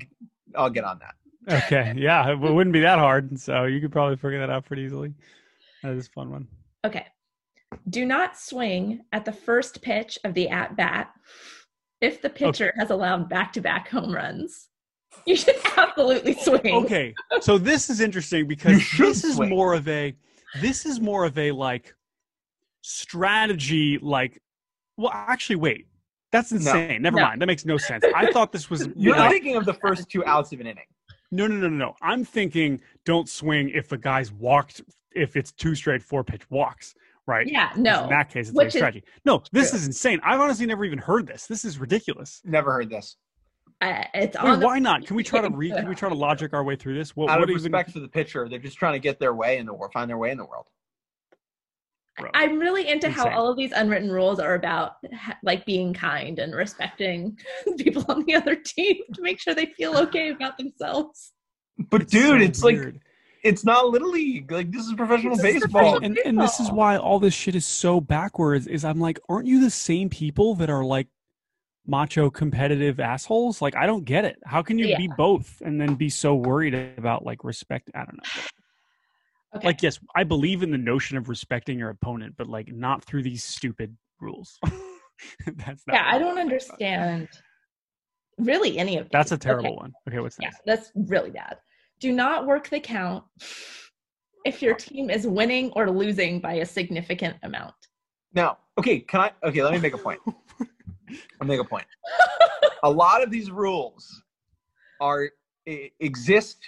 i'll 0.55 0.71
get 0.71 0.85
on 0.85 0.99
that 0.99 1.15
Okay. 1.49 1.95
Yeah. 2.01 2.31
It 2.31 2.39
wouldn't 2.39 2.73
be 2.73 2.81
that 2.81 2.99
hard. 2.99 3.39
So 3.39 3.65
you 3.65 3.81
could 3.81 3.93
probably 3.93 4.17
figure 4.17 4.39
that 4.41 4.51
out 4.51 4.65
pretty 4.65 4.83
easily. 4.83 5.13
That 5.83 5.93
is 5.93 6.07
a 6.07 6.11
fun 6.11 6.31
one. 6.31 6.49
Okay. 6.85 7.07
Do 7.89 8.05
not 8.05 8.39
swing 8.39 9.03
at 9.13 9.25
the 9.25 9.33
first 9.33 9.81
pitch 9.83 10.19
of 10.25 10.35
the 10.35 10.49
at 10.49 10.77
bat 10.77 11.11
if 12.01 12.21
the 12.21 12.31
pitcher 12.31 12.73
has 12.77 12.91
allowed 12.91 13.29
back 13.29 13.53
to 13.53 13.61
back 13.61 13.89
home 13.89 14.15
runs. 14.15 14.69
You 15.27 15.37
should 15.37 15.57
absolutely 15.77 16.35
swing. 16.41 16.85
Okay. 16.85 17.15
So 17.41 17.59
this 17.59 17.91
is 17.91 18.01
interesting 18.01 18.47
because 18.47 18.83
this 18.99 19.25
is 19.25 19.37
swing. 19.37 19.51
more 19.51 19.75
of 19.75 19.87
a 19.89 20.15
this 20.61 20.85
is 20.87 21.01
more 21.01 21.25
of 21.25 21.37
a 21.39 21.53
like 21.53 21.95
strategy 22.83 23.99
like 24.01 24.41
well 24.97 25.11
actually 25.15 25.57
wait. 25.57 25.87
That's 26.33 26.53
insane. 26.53 27.03
Never 27.03 27.17
No. 27.17 27.23
mind. 27.25 27.43
That 27.43 27.47
makes 27.47 27.65
no 27.65 27.77
sense. 27.77 28.05
I 28.15 28.31
thought 28.31 28.53
this 28.53 28.71
was 28.71 28.89
you're 28.97 29.17
like, 29.17 29.31
thinking 29.31 29.57
of 29.57 29.65
the 29.65 29.75
first 29.75 30.09
two 30.09 30.25
outs 30.27 30.53
of 30.53 30.61
an 30.61 30.67
inning 30.69 30.85
No, 31.33 31.47
no, 31.49 31.57
no, 31.57 31.69
no, 31.69 31.77
no. 31.77 31.95
I'm 32.03 32.25
thinking 32.25 32.81
don't 33.05 33.29
swing 33.29 33.71
if 33.71 33.89
the 33.89 33.99
guy's 33.99 34.33
walked 34.33 34.83
if 35.13 35.37
it's 35.37 35.51
two 35.53 35.75
straight 35.75 36.03
four 36.03 36.23
pitch 36.23 36.49
walks, 36.51 36.95
right? 37.27 37.47
Yeah, 37.49 37.71
no. 37.77 38.05
In 38.05 38.11
that 38.11 38.29
case, 38.31 38.49
it's 38.49 38.57
Which 38.57 38.67
like 38.67 38.69
is- 38.69 38.75
strategy. 38.75 39.05
No, 39.25 39.43
this 39.51 39.71
Yeah. 39.73 39.77
is 39.79 39.87
insane. 39.87 40.21
I've 40.23 40.39
honestly 40.41 40.67
never 40.67 40.85
even 40.85 40.99
heard 41.01 41.27
this. 41.27 41.47
This 41.49 41.65
is 41.65 41.79
ridiculous. 41.79 42.41
never 42.45 42.73
heard 42.73 42.91
this 42.91 43.17
Uh, 43.81 44.05
it's 44.13 44.37
Wait, 44.37 44.45
on 44.51 44.61
the- 44.61 44.67
why 44.67 44.79
not? 44.79 45.07
Can 45.07 45.17
we 45.17 45.23
try 45.25 45.41
to 45.41 45.49
read? 45.51 45.73
Can 45.75 45.89
we 45.89 45.95
try 45.95 46.09
to 46.09 46.15
logic 46.29 46.53
our 46.53 46.63
way 46.63 46.77
through 46.77 46.95
this? 46.99 47.17
What, 47.17 47.31
out 47.31 47.39
what 47.41 47.45
of 47.45 47.51
even? 47.57 47.63
respect 47.73 47.91
for 47.93 48.01
the 48.01 48.09
pitcher, 48.09 48.49
they're 48.49 48.59
just 48.59 48.77
trying 48.77 48.93
to 48.93 48.99
get 48.99 49.19
their 49.19 49.35
way 49.35 49.57
in 49.59 49.67
the 49.67 49.73
world, 49.75 49.93
find 49.93 50.09
their 50.11 50.19
way 50.19 50.31
in 50.31 50.37
the 50.39 50.45
world. 50.45 50.67
Bro. 52.19 52.31
I'm 52.35 52.59
really 52.59 52.87
into 52.89 53.09
how 53.09 53.31
all 53.31 53.51
of 53.51 53.57
these 53.57 53.73
unwritten 53.73 54.11
rules 54.11 54.39
are 54.41 54.55
about 54.55 54.97
like 55.43 55.65
being 55.65 55.95
kind 55.95 56.39
and 56.39 56.55
respecting 56.55 57.39
people 57.79 58.05
on 58.09 58.25
the 58.27 58.35
other 58.35 58.55
team 58.57 58.97
to 59.15 59.23
make 59.23 59.41
sure 59.41 59.55
they 59.55 59.67
feel 59.67 59.97
okay 59.97 60.31
about 60.31 60.59
themselves. 60.59 61.33
But 61.89 62.03
It's 62.03 62.13
dude, 62.13 62.41
so 62.41 62.45
it's 62.45 62.63
like 62.63 62.95
it's 63.43 63.65
not 63.65 63.87
little 63.89 64.11
league. 64.11 64.53
Like 64.53 64.71
this 64.71 64.85
is 64.87 64.93
professional 64.93 65.37
This 65.37 65.55
is 65.57 65.63
baseball. 65.63 65.93
professional- 65.93 66.05
and 66.05 66.19
and 66.27 66.39
this 66.41 66.61
is 66.61 66.71
why 66.71 66.99
all 66.99 67.19
this 67.21 67.33
shit 67.33 67.55
is 67.55 67.65
so 67.65 68.03
backwards. 68.03 68.67
Is 68.67 68.85
I'm 68.85 69.01
like, 69.01 69.19
aren't 69.31 69.47
you 69.47 69.61
the 69.63 69.71
same 69.71 70.11
people 70.11 70.55
that 70.57 70.69
are 70.69 70.85
like 70.85 71.07
macho 71.91 72.31
competitive 72.31 73.01
assholes? 73.01 73.61
Like, 73.61 73.77
I 73.77 73.87
don't 73.87 74.05
get 74.05 74.25
it. 74.25 74.39
How 74.45 74.63
can 74.63 74.79
you 74.79 74.87
Yeah. 74.87 74.97
be 74.97 75.09
both 75.09 75.61
and 75.65 75.81
then 75.81 75.97
be 75.97 76.09
so 76.09 76.35
worried 76.35 76.75
about 76.97 77.27
like 77.27 77.45
respect? 77.45 77.91
I 77.95 78.05
don't 78.05 78.17
know. 78.17 78.43
Okay. 79.57 79.67
Like, 79.67 79.83
yes, 79.83 79.99
I 80.15 80.23
believe 80.23 80.63
in 80.63 80.71
the 80.71 80.79
notion 80.79 81.17
of 81.17 81.29
respecting 81.29 81.77
your 81.77 81.91
opponent, 81.91 82.37
but 82.39 82.47
like 82.47 82.73
not 82.73 83.05
through 83.05 83.25
these 83.25 83.43
stupid 83.43 83.97
rules. 84.21 84.57
That's 85.47 85.85
not 85.89 85.95
yeah, 85.95 86.05
I 86.07 86.19
don't 86.21 86.29
talking 86.29 86.33
about. 86.33 86.41
understand 86.41 87.29
really 88.39 88.79
any 88.79 88.97
of 88.99 89.09
That's 89.11 89.33
a 89.33 89.39
terrible 89.39 89.71
Okay. 89.71 89.77
one. 89.77 89.93
Okay, 90.09 90.21
what's 90.21 90.39
Yeah, 90.39 90.47
next? 90.47 90.63
that's 90.67 90.93
really 90.95 91.31
bad. 91.31 91.59
Do 91.99 92.13
not 92.13 92.47
work 92.47 92.69
the 92.69 92.79
count 92.79 93.25
if 94.45 94.63
your 94.63 94.75
team 94.75 95.11
is 95.11 95.27
winning 95.27 95.73
or 95.73 95.91
losing 95.91 96.41
by 96.41 96.55
a 96.55 96.65
significant 96.67 97.37
amount. 97.43 97.75
Now, 98.33 98.59
okay, 98.79 99.01
can 99.01 99.21
I? 99.21 99.33
Okay, 99.43 99.63
let 99.65 99.73
me 99.73 99.81
make 99.81 99.95
a 99.95 99.99
point. 99.99 100.21
I'll 101.41 101.47
make 101.47 101.61
a 101.61 101.65
point. 101.65 101.87
A 102.83 102.91
lot 102.91 103.23
of 103.23 103.31
these 103.31 103.51
rules 103.51 104.23
are 105.01 105.31
exist 105.67 106.59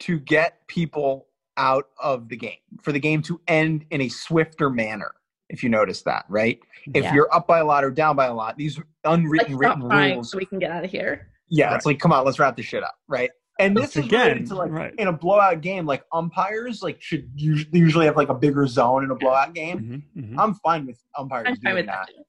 to 0.00 0.18
get 0.20 0.66
people 0.68 1.26
out 1.56 1.88
of 2.02 2.28
the 2.28 2.36
game 2.36 2.56
for 2.80 2.92
the 2.92 3.00
game 3.00 3.20
to 3.22 3.40
end 3.48 3.84
in 3.90 4.00
a 4.02 4.08
swifter 4.08 4.70
manner. 4.70 5.12
If 5.50 5.62
you 5.64 5.68
notice 5.68 6.02
that, 6.02 6.24
right? 6.28 6.60
If 6.94 7.04
Yeah. 7.04 7.14
you're 7.14 7.34
up 7.34 7.46
by 7.48 7.58
a 7.58 7.64
lot 7.64 7.82
or 7.84 7.90
down 7.90 8.14
by 8.16 8.26
a 8.26 8.34
lot, 8.34 8.56
these 8.56 8.78
Let's 8.78 8.88
unwritten 9.04 9.58
stop 9.58 9.60
written 9.60 9.82
rules 10.14 10.30
so 10.30 10.38
we 10.38 10.46
can 10.46 10.58
get 10.60 10.70
out 10.70 10.84
of 10.84 10.90
here. 10.90 11.28
Yeah, 11.48 11.66
Right. 11.66 11.76
it's 11.76 11.86
like, 11.86 11.98
come 11.98 12.12
on, 12.12 12.24
let's 12.24 12.38
wrap 12.38 12.56
this 12.56 12.66
shit 12.66 12.84
up, 12.84 12.94
right? 13.08 13.30
And 13.58 13.76
this 13.76 13.96
is 13.96 14.06
Again, 14.06 14.44
to 14.46 14.54
like 14.54 14.70
right. 14.70 14.94
in 14.96 15.08
a 15.08 15.12
blowout 15.12 15.60
game, 15.60 15.84
like 15.84 16.04
umpires 16.12 16.82
like 16.82 17.02
should 17.02 17.28
usually, 17.34 17.78
usually 17.78 18.06
have 18.06 18.16
like 18.16 18.28
a 18.30 18.34
bigger 18.34 18.66
zone 18.66 19.04
in 19.04 19.10
a 19.10 19.14
blowout 19.16 19.52
game. 19.52 20.04
Mhm, 20.16 20.30
mhm. 20.30 20.34
I'm 20.38 20.54
fine 20.54 20.86
with 20.86 21.02
umpires 21.18 21.48
I'm 21.48 21.54
doing 21.54 21.62
fine 21.64 21.74
with 21.74 21.86
that. 21.86 22.06
that. 22.06 22.12
too. 22.14 22.22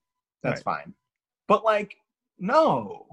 That's 0.44 0.62
fine. 0.64 0.94
But 1.52 1.66
like, 1.66 1.98
no, 2.40 3.06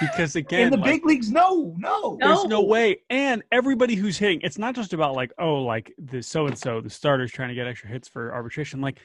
Because 0.00 0.36
again, 0.36 0.60
in 0.62 0.70
the 0.70 0.76
like, 0.76 0.90
big 0.90 1.04
leagues, 1.06 1.30
no, 1.30 1.74
no. 1.78 2.16
No. 2.18 2.34
There's 2.34 2.44
no 2.44 2.62
way. 2.62 2.98
And 3.10 3.42
everybody 3.52 3.94
who's 3.94 4.18
hitting, 4.18 4.40
it's 4.42 4.58
not 4.58 4.74
just 4.74 4.92
about 4.92 5.14
like, 5.14 5.32
oh, 5.38 5.56
like 5.56 5.92
the 5.98 6.22
so 6.22 6.46
and 6.46 6.58
so, 6.58 6.80
the 6.80 6.90
starters 6.90 7.30
trying 7.30 7.48
to 7.48 7.54
get 7.54 7.66
extra 7.66 7.88
hits 7.88 8.08
for 8.08 8.32
arbitration. 8.32 8.80
Like 8.80 9.00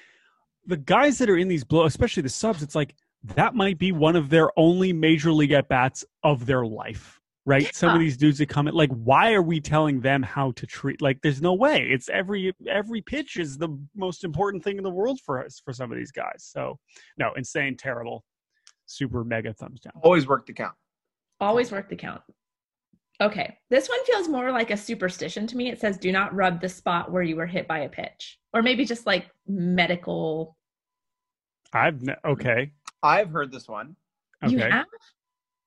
the 0.65 0.77
guys 0.77 1.17
that 1.19 1.29
are 1.29 1.37
in 1.37 1.47
these 1.47 1.63
blow, 1.63 1.85
especially 1.85 2.23
the 2.23 2.29
subs, 2.29 2.63
it's 2.63 2.75
like 2.75 2.95
that 3.35 3.55
might 3.55 3.77
be 3.77 3.91
one 3.91 4.15
of 4.15 4.29
their 4.29 4.49
only 4.57 4.93
major 4.93 5.31
league 5.31 5.51
at 5.51 5.67
bats 5.69 6.03
of 6.23 6.45
their 6.45 6.65
life. 6.65 7.20
Right? 7.45 7.73
Some 7.73 7.95
of 7.95 7.99
these 7.99 8.17
dudes 8.17 8.37
that 8.37 8.49
come 8.49 8.67
in, 8.67 8.75
like, 8.75 8.91
why 8.91 9.33
are 9.33 9.41
we 9.41 9.59
telling 9.59 9.99
them 9.99 10.21
how 10.21 10.51
to 10.51 10.67
treat? 10.67 11.01
Like, 11.01 11.21
there's 11.23 11.41
no 11.41 11.53
way. 11.53 11.87
It's 11.89 12.07
every 12.07 12.53
every 12.69 13.01
pitch 13.01 13.37
is 13.37 13.57
the 13.57 13.69
most 13.95 14.23
important 14.23 14.63
thing 14.63 14.77
in 14.77 14.83
the 14.83 14.91
world 14.91 15.19
for 15.25 15.43
us 15.43 15.59
for 15.65 15.73
some 15.73 15.91
of 15.91 15.97
these 15.97 16.11
guys. 16.11 16.45
So, 16.47 16.77
no, 17.17 17.33
insane, 17.35 17.77
terrible, 17.77 18.23
super 18.85 19.23
mega 19.23 19.53
thumbs 19.53 19.79
down. 19.79 19.93
Always 20.03 20.27
work 20.27 20.45
the 20.45 20.53
count. 20.53 20.75
Always 21.39 21.71
work 21.71 21.89
the 21.89 21.95
count. 21.95 22.21
Okay, 23.19 23.57
this 23.69 23.89
one 23.89 24.03
feels 24.05 24.27
more 24.27 24.51
like 24.51 24.69
a 24.69 24.77
superstition 24.77 25.47
to 25.47 25.57
me. 25.57 25.69
It 25.69 25.79
says, 25.79 25.97
do 25.97 26.11
not 26.11 26.33
rub 26.35 26.61
the 26.61 26.69
spot 26.69 27.11
where 27.11 27.23
you 27.23 27.35
were 27.35 27.45
hit 27.47 27.67
by 27.67 27.79
a 27.79 27.89
pitch. 27.89 28.39
Or 28.53 28.61
maybe 28.61 28.85
just 28.85 29.05
like 29.05 29.29
medical. 29.47 30.57
I've 31.73 32.01
ne- 32.01 32.15
okay, 32.25 32.71
I've 33.01 33.29
heard 33.31 33.51
this 33.51 33.67
one. 33.67 33.95
You 34.47 34.57
have? 34.59 34.85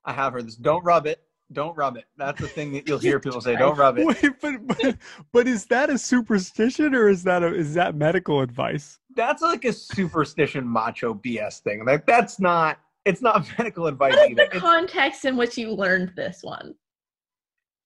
I 0.04 0.12
have 0.12 0.32
heard 0.32 0.46
this. 0.46 0.56
Don't 0.56 0.84
rub 0.84 1.06
it. 1.06 1.20
Don't 1.52 1.76
rub 1.76 1.96
it. 1.96 2.04
That's 2.16 2.40
the 2.40 2.48
thing 2.48 2.72
that 2.72 2.88
you'll 2.88 2.98
hear 3.10 3.20
people 3.20 3.40
say. 3.40 3.54
Don't 3.56 3.76
rub 3.76 3.98
it. 3.98 4.06
Wait, 4.06 4.32
but, 4.40 4.66
but 4.66 4.96
but 5.32 5.46
is 5.46 5.66
that 5.66 5.90
a 5.90 5.98
superstition 5.98 6.94
or 6.94 7.08
is 7.08 7.22
that 7.24 7.42
a 7.42 7.54
is 7.54 7.74
that 7.74 7.94
medical 7.94 8.40
advice? 8.40 8.98
That's 9.14 9.42
like 9.42 9.64
a 9.64 9.72
superstition 9.72 10.66
macho 10.66 11.14
BS 11.14 11.60
thing. 11.60 11.84
Like 11.84 12.06
that's 12.06 12.40
not. 12.40 12.78
It's 13.04 13.20
not 13.20 13.46
medical 13.58 13.86
advice 13.86 14.12
What 14.16 14.24
is 14.24 14.30
either. 14.30 14.34
the 14.36 14.56
It's- 14.56 14.62
context 14.62 15.24
in 15.26 15.36
which 15.36 15.58
you 15.58 15.70
learned 15.72 16.12
this 16.16 16.38
one? 16.42 16.74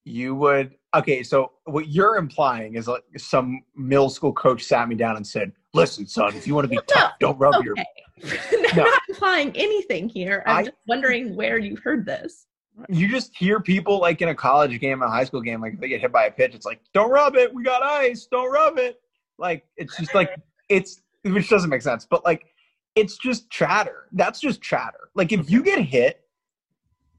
you 0.04 0.34
would 0.34 0.74
okay 0.96 1.22
so 1.22 1.52
what 1.64 1.88
you're 1.88 2.16
implying 2.16 2.76
is 2.76 2.88
like 2.88 3.02
some 3.18 3.60
middle 3.76 4.08
school 4.08 4.32
coach 4.32 4.62
sat 4.64 4.88
me 4.88 4.94
down 4.94 5.16
and 5.16 5.26
said 5.26 5.52
listen 5.74 6.06
son 6.06 6.34
if 6.34 6.46
you 6.46 6.54
want 6.54 6.64
to 6.64 6.68
be 6.68 6.76
No, 6.76 6.82
tough 6.88 7.12
don't 7.20 7.36
rub 7.38 7.62
your 7.62 7.74
Okay. 7.74 8.38
I'm 8.70 8.76
No. 8.76 8.84
not 8.84 9.02
implying 9.10 9.52
anything 9.54 10.08
here. 10.08 10.42
I'm 10.46 10.56
I- 10.58 10.62
just 10.64 10.76
wondering 10.86 11.36
where 11.36 11.58
you 11.58 11.76
heard 11.84 12.06
this. 12.06 12.46
You 12.88 13.08
just 13.08 13.36
hear 13.36 13.60
people 13.60 14.00
like 14.00 14.22
in 14.22 14.28
a 14.28 14.34
college 14.34 14.78
game 14.80 15.02
a 15.02 15.08
high 15.08 15.24
school 15.24 15.40
game 15.40 15.60
like 15.60 15.74
if 15.74 15.80
they 15.80 15.88
get 15.88 16.00
hit 16.00 16.12
by 16.12 16.26
a 16.26 16.30
pitch 16.30 16.54
it's 16.54 16.66
like 16.66 16.80
don't 16.94 17.10
rub 17.10 17.34
it 17.34 17.52
we 17.52 17.62
got 17.62 17.82
ice 17.82 18.28
don't 18.30 18.50
rub 18.50 18.78
it 18.78 19.00
Like 19.38 19.64
it's 19.76 19.96
just 19.96 20.14
like 20.14 20.30
it's 20.68 21.00
which 21.22 21.48
doesn't 21.48 21.70
make 21.70 21.82
sense, 21.82 22.06
but 22.08 22.24
like 22.24 22.46
it's 22.94 23.16
just 23.16 23.48
chatter. 23.50 24.06
That's 24.12 24.40
just 24.40 24.60
chatter. 24.60 25.10
Like 25.14 25.32
if 25.32 25.50
you 25.50 25.62
get 25.62 25.80
hit 25.80 26.20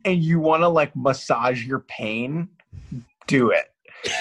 and 0.05 0.21
you 0.21 0.39
want 0.39 0.61
to 0.61 0.67
like 0.67 0.95
massage 0.95 1.65
your 1.65 1.79
pain, 1.79 2.49
do 3.27 3.51
it. 3.51 3.71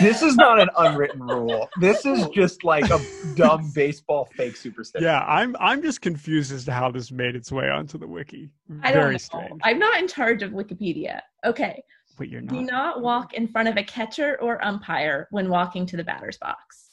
This 0.01 0.23
is 0.23 0.37
not 0.37 0.61
an 0.61 0.69
unwritten 0.77 1.23
rule. 1.23 1.69
This 1.81 2.05
is 2.05 2.27
just 2.29 2.65
like 2.65 2.91
a 2.91 3.01
dumb 3.35 3.71
baseball 3.75 4.27
fake 4.37 4.57
superstition. 4.57 5.05
Yeah, 5.05 5.21
I'm 5.21 5.57
I'm 5.61 5.83
just 5.83 6.01
confused 6.01 6.53
as 6.53 6.65
to 6.65 6.73
how 6.73 6.91
this 6.91 7.11
made 7.13 7.37
its 7.37 7.53
way 7.53 7.69
onto 7.71 7.99
the 7.99 8.07
wiki. 8.07 8.51
I 8.83 8.93
don't 8.93 9.13
know. 9.13 9.19
strange. 9.19 9.61
I'm 9.63 9.79
not 9.79 9.99
in 10.01 10.09
charge 10.09 10.43
of 10.43 10.51
Wikipedia. 10.53 11.21
Okay. 11.45 11.83
But 12.17 12.29
you're 12.29 12.41
not. 12.41 12.53
Do 12.53 12.61
not. 12.63 12.67
not 12.73 13.03
walk 13.03 13.35
in 13.35 13.47
front 13.47 13.69
of 13.69 13.77
a 13.77 13.85
catcher 13.85 14.37
or 14.41 14.65
umpire 14.65 15.29
when 15.31 15.49
walking 15.49 15.87
to 15.87 15.97
the 15.97 16.03
batter's 16.05 16.39
box. 16.39 16.89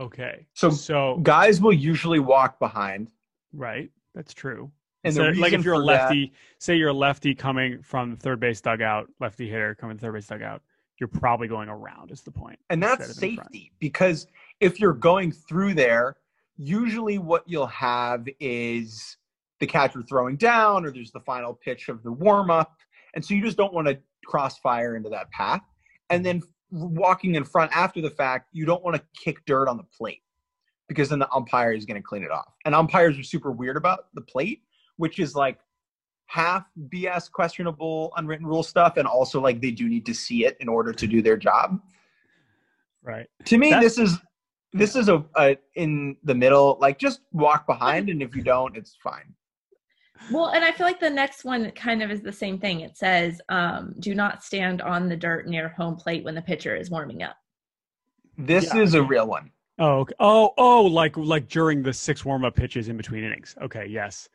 Okay. 0.00 0.46
So 0.54 0.70
So 0.70 1.18
guys 1.22 1.60
will 1.60 1.72
usually 1.72 2.20
walk 2.20 2.58
behind. 2.58 3.10
right, 3.52 3.90
that's 4.14 4.32
true. 4.32 4.70
And 5.04 5.14
So, 5.14 5.22
like 5.28 5.52
if 5.52 5.64
you're 5.64 5.74
a 5.74 5.76
for 5.78 5.86
that- 5.86 6.02
lefty, 6.04 6.32
say 6.58 6.76
you're 6.76 6.88
a 6.88 6.92
lefty 6.92 7.34
coming 7.34 7.82
from 7.82 8.10
the 8.10 8.16
third 8.16 8.40
base 8.40 8.60
dugout, 8.60 9.08
lefty 9.20 9.48
hitter 9.48 9.74
coming 9.74 9.96
to 9.96 10.00
third 10.00 10.14
base 10.14 10.26
dugout, 10.26 10.62
you're 10.98 11.08
probably 11.08 11.46
going 11.48 11.68
around. 11.68 12.10
Is 12.10 12.22
the 12.22 12.30
point? 12.32 12.58
and 12.70 12.82
that's 12.82 13.06
instead 13.08 13.24
of 13.24 13.30
in 13.30 13.36
front. 13.36 13.52
safety 13.52 13.72
because 13.78 14.26
if 14.60 14.80
you're 14.80 14.92
going 14.92 15.30
through 15.30 15.74
there, 15.74 16.16
usually 16.56 17.18
what 17.18 17.44
you'll 17.46 17.66
have 17.68 18.26
is 18.40 19.16
the 19.60 19.66
catcher 19.66 20.02
throwing 20.02 20.36
down, 20.36 20.84
or 20.84 20.90
there's 20.90 21.12
the 21.12 21.20
final 21.20 21.54
pitch 21.54 21.88
of 21.88 22.02
the 22.02 22.10
warm 22.12 22.50
up, 22.50 22.76
and 23.14 23.24
so 23.24 23.34
you 23.34 23.42
just 23.42 23.56
don't 23.56 23.72
want 23.72 23.86
to 23.86 23.98
crossfire 24.24 24.96
into 24.96 25.08
that 25.08 25.30
path. 25.30 25.60
And 26.10 26.24
then 26.26 26.42
walking 26.70 27.34
in 27.36 27.44
front 27.44 27.74
after 27.74 28.00
the 28.00 28.10
fact, 28.10 28.48
you 28.52 28.64
don't 28.66 28.82
want 28.82 28.96
to 28.96 29.02
kick 29.16 29.44
dirt 29.46 29.68
on 29.68 29.76
the 29.76 29.82
plate 29.84 30.22
because 30.88 31.08
then 31.08 31.18
the 31.18 31.30
umpire 31.32 31.72
is 31.72 31.84
going 31.84 31.96
to 32.00 32.02
clean 32.02 32.22
it 32.22 32.30
off. 32.30 32.54
And 32.64 32.74
umpires 32.74 33.18
are 33.18 33.22
super 33.22 33.52
weird 33.52 33.76
about 33.76 34.06
the 34.14 34.20
plate, 34.22 34.62
which 34.98 35.18
is 35.18 35.34
like 35.34 35.58
half 36.26 36.66
BS 36.90 37.32
questionable 37.32 38.12
unwritten 38.16 38.46
rule 38.46 38.62
stuff, 38.62 38.98
and 38.98 39.08
also 39.08 39.40
like 39.40 39.60
they 39.62 39.70
do 39.70 39.88
need 39.88 40.04
to 40.06 40.14
see 40.14 40.44
it 40.44 40.56
in 40.60 40.68
order 40.68 40.92
to 40.92 41.06
do 41.06 41.22
their 41.22 41.36
job 41.38 41.80
Right. 43.02 43.26
to 43.46 43.56
me 43.56 43.70
That's- 43.70 43.96
this 43.96 43.98
is 44.10 44.18
this 44.74 44.94
is 44.96 45.08
a, 45.08 45.24
a 45.36 45.56
in 45.76 46.16
the 46.24 46.34
middle 46.34 46.76
like 46.78 46.98
just 46.98 47.22
walk 47.32 47.66
behind 47.66 48.10
and 48.10 48.20
if 48.22 48.36
you 48.36 48.42
don't 48.42 48.76
it's 48.76 48.96
fine 49.02 49.32
Well, 50.30 50.48
and 50.48 50.62
I 50.62 50.72
feel 50.72 50.86
like 50.86 51.00
the 51.00 51.08
next 51.08 51.42
one 51.44 51.70
kind 51.70 52.02
of 52.02 52.10
is 52.10 52.20
the 52.20 52.32
same 52.32 52.58
thing. 52.58 52.80
It 52.80 52.96
says, 52.98 53.40
um, 53.48 53.94
do 54.00 54.14
not 54.16 54.42
stand 54.42 54.82
on 54.82 55.08
the 55.08 55.16
dirt 55.16 55.46
near 55.46 55.68
home 55.70 55.94
plate 55.96 56.22
when 56.24 56.34
the 56.34 56.42
pitcher 56.42 56.74
is 56.76 56.90
warming 56.90 57.22
up. 57.22 57.36
this 58.36 58.74
Yeah. 58.74 58.82
is 58.82 58.92
a 58.94 59.02
real 59.02 59.26
one 59.26 59.50
Oh, 59.78 60.00
okay. 60.00 60.14
oh, 60.20 60.52
oh, 60.58 60.82
like 60.84 61.16
like 61.16 61.48
during 61.48 61.82
the 61.82 61.92
six 61.92 62.24
warm 62.24 62.44
up 62.44 62.54
pitches 62.56 62.88
in 62.88 62.96
between 62.98 63.22
innings. 63.24 63.54
Okay, 63.62 63.86
yes, 63.86 64.28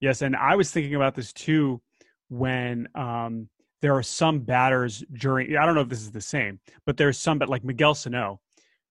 yes, 0.00 0.22
and 0.22 0.36
I 0.36 0.56
was 0.56 0.70
thinking 0.70 0.94
about 0.94 1.14
this 1.14 1.32
too 1.32 1.80
when 2.28 2.88
um, 2.94 3.48
there 3.82 3.94
are 3.94 4.02
some 4.02 4.40
batters 4.40 5.04
during. 5.12 5.56
I 5.56 5.66
don't 5.66 5.74
know 5.74 5.80
if 5.80 5.88
this 5.88 6.00
is 6.00 6.10
the 6.10 6.20
same, 6.20 6.60
but 6.86 6.96
there's 6.96 7.18
some, 7.18 7.38
but 7.38 7.48
like 7.48 7.64
Miguel 7.64 7.94
Sano 7.94 8.40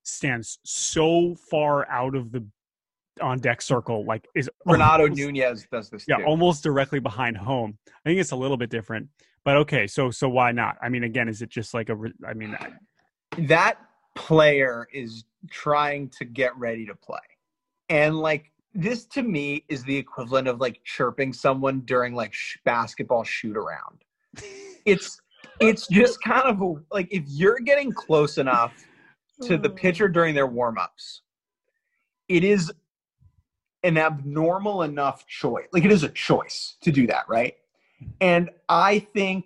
stands 0.04 0.60
so 0.64 1.36
far 1.50 1.90
out 1.90 2.16
of 2.16 2.32
the 2.32 2.46
on 3.22 3.40
deck 3.40 3.62
circle, 3.62 4.06
like 4.06 4.28
is 4.36 4.50
renato 4.66 5.04
almost- 5.04 5.20
nunez 5.20 5.68
does 5.72 5.90
this 5.90 6.06
yeah, 6.08 6.18
too 6.18 6.26
almost 6.26 6.64
directly 6.64 7.00
behind 7.00 7.38
home. 7.38 7.78
I 7.88 8.10
think 8.10 8.20
it's 8.20 8.32
a 8.32 8.36
little 8.36 8.58
bit 8.58 8.70
different, 8.70 9.10
but 9.44 9.58
okay. 9.58 9.88
So 9.88 10.12
so 10.12 10.30
why 10.30 10.52
not? 10.52 10.78
I 10.82 10.90
mean, 10.90 11.04
again, 11.04 11.28
is 11.28 11.42
it 11.42 11.50
just 11.50 11.74
like 11.74 11.90
a? 11.90 11.98
I 12.28 12.34
mean, 12.34 12.58
that 13.38 13.78
player 14.16 14.88
is 14.92 15.24
trying 15.50 16.10
to 16.10 16.26
get 16.26 16.58
ready 16.58 16.86
to 16.86 16.96
play 16.96 17.20
and 17.90 18.20
like 18.20 18.52
this 18.74 19.06
to 19.06 19.24
me 19.24 19.66
is 19.68 19.84
the 19.84 19.96
equivalent 19.96 20.48
of 20.48 20.60
like 20.60 20.82
chirping 20.84 21.34
someone 21.34 21.82
during 21.82 22.14
like 22.14 22.34
sh- 22.34 22.58
basketball 22.66 23.24
shoot 23.24 23.58
around 23.58 24.04
it's 24.86 25.20
it's 25.60 25.88
just 25.88 26.22
kind 26.22 26.44
of 26.44 26.62
a, 26.62 26.74
like 26.92 27.08
if 27.12 27.24
you're 27.28 27.60
getting 27.60 27.92
close 27.92 28.38
enough 28.38 28.74
to 29.42 29.58
the 29.58 29.70
pitcher 29.70 30.08
during 30.08 30.36
their 30.36 30.48
warm-ups 30.48 31.22
it 32.28 32.44
is 32.44 32.72
an 33.84 33.98
abnormal 33.98 34.84
enough 34.84 35.26
choice 35.28 35.68
like 35.72 35.86
it 35.86 35.92
is 35.92 36.04
a 36.04 36.10
choice 36.10 36.78
to 36.82 36.92
do 36.92 37.08
that 37.08 37.24
right? 37.28 37.56
And 38.22 38.50
i 38.70 39.00
think 39.00 39.46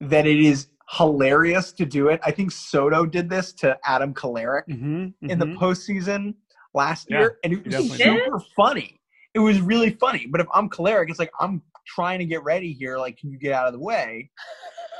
that 0.00 0.26
it 0.26 0.40
is 0.40 0.68
hilarious 0.88 1.72
to 1.72 1.84
do 1.84 2.08
it. 2.08 2.20
I 2.24 2.30
think 2.30 2.52
soto 2.52 3.06
did 3.06 3.28
this 3.28 3.52
to 3.54 3.76
adam 3.84 4.14
Kolarek 4.14 4.62
Mhm, 4.68 5.14
in 5.22 5.38
the 5.38 5.46
mhm. 5.46 5.58
postseason 5.58 6.34
last 6.76 7.06
Yeah, 7.10 7.20
year 7.20 7.38
and 7.42 7.52
it 7.52 7.64
was 7.64 7.74
definitely 7.74 7.98
did. 7.98 8.22
super 8.24 8.40
funny. 8.54 9.00
It 9.34 9.40
was 9.40 9.60
really 9.60 9.90
funny 9.90 10.26
but 10.26 10.40
if 10.40 10.46
i'm 10.54 10.68
Kolarek, 10.70 11.10
it's 11.10 11.18
like 11.18 11.32
i'm 11.40 11.62
trying 11.86 12.18
to 12.18 12.24
get 12.24 12.42
ready 12.42 12.72
here 12.72 12.98
like 12.98 13.16
can 13.18 13.30
you 13.30 13.38
get 13.38 13.52
out 13.52 13.66
of 13.66 13.72
the 13.72 13.78
way? 13.80 14.30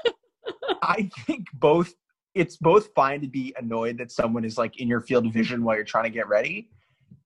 I 0.83 1.11
think 1.27 1.47
both 1.55 1.95
it's 2.35 2.57
both 2.59 2.91
fine 2.95 3.21
to 3.23 3.29
be 3.29 3.55
annoyed 3.59 3.99
that 3.99 4.13
someone 4.13 4.45
is 4.45 4.59
like 4.59 4.79
in 4.79 4.89
your 4.89 5.01
field 5.01 5.27
of 5.27 5.33
vision 5.33 5.65
while 5.65 5.75
you're 5.77 5.85
trying 5.85 6.05
to 6.05 6.11
get 6.11 6.29
ready 6.29 6.69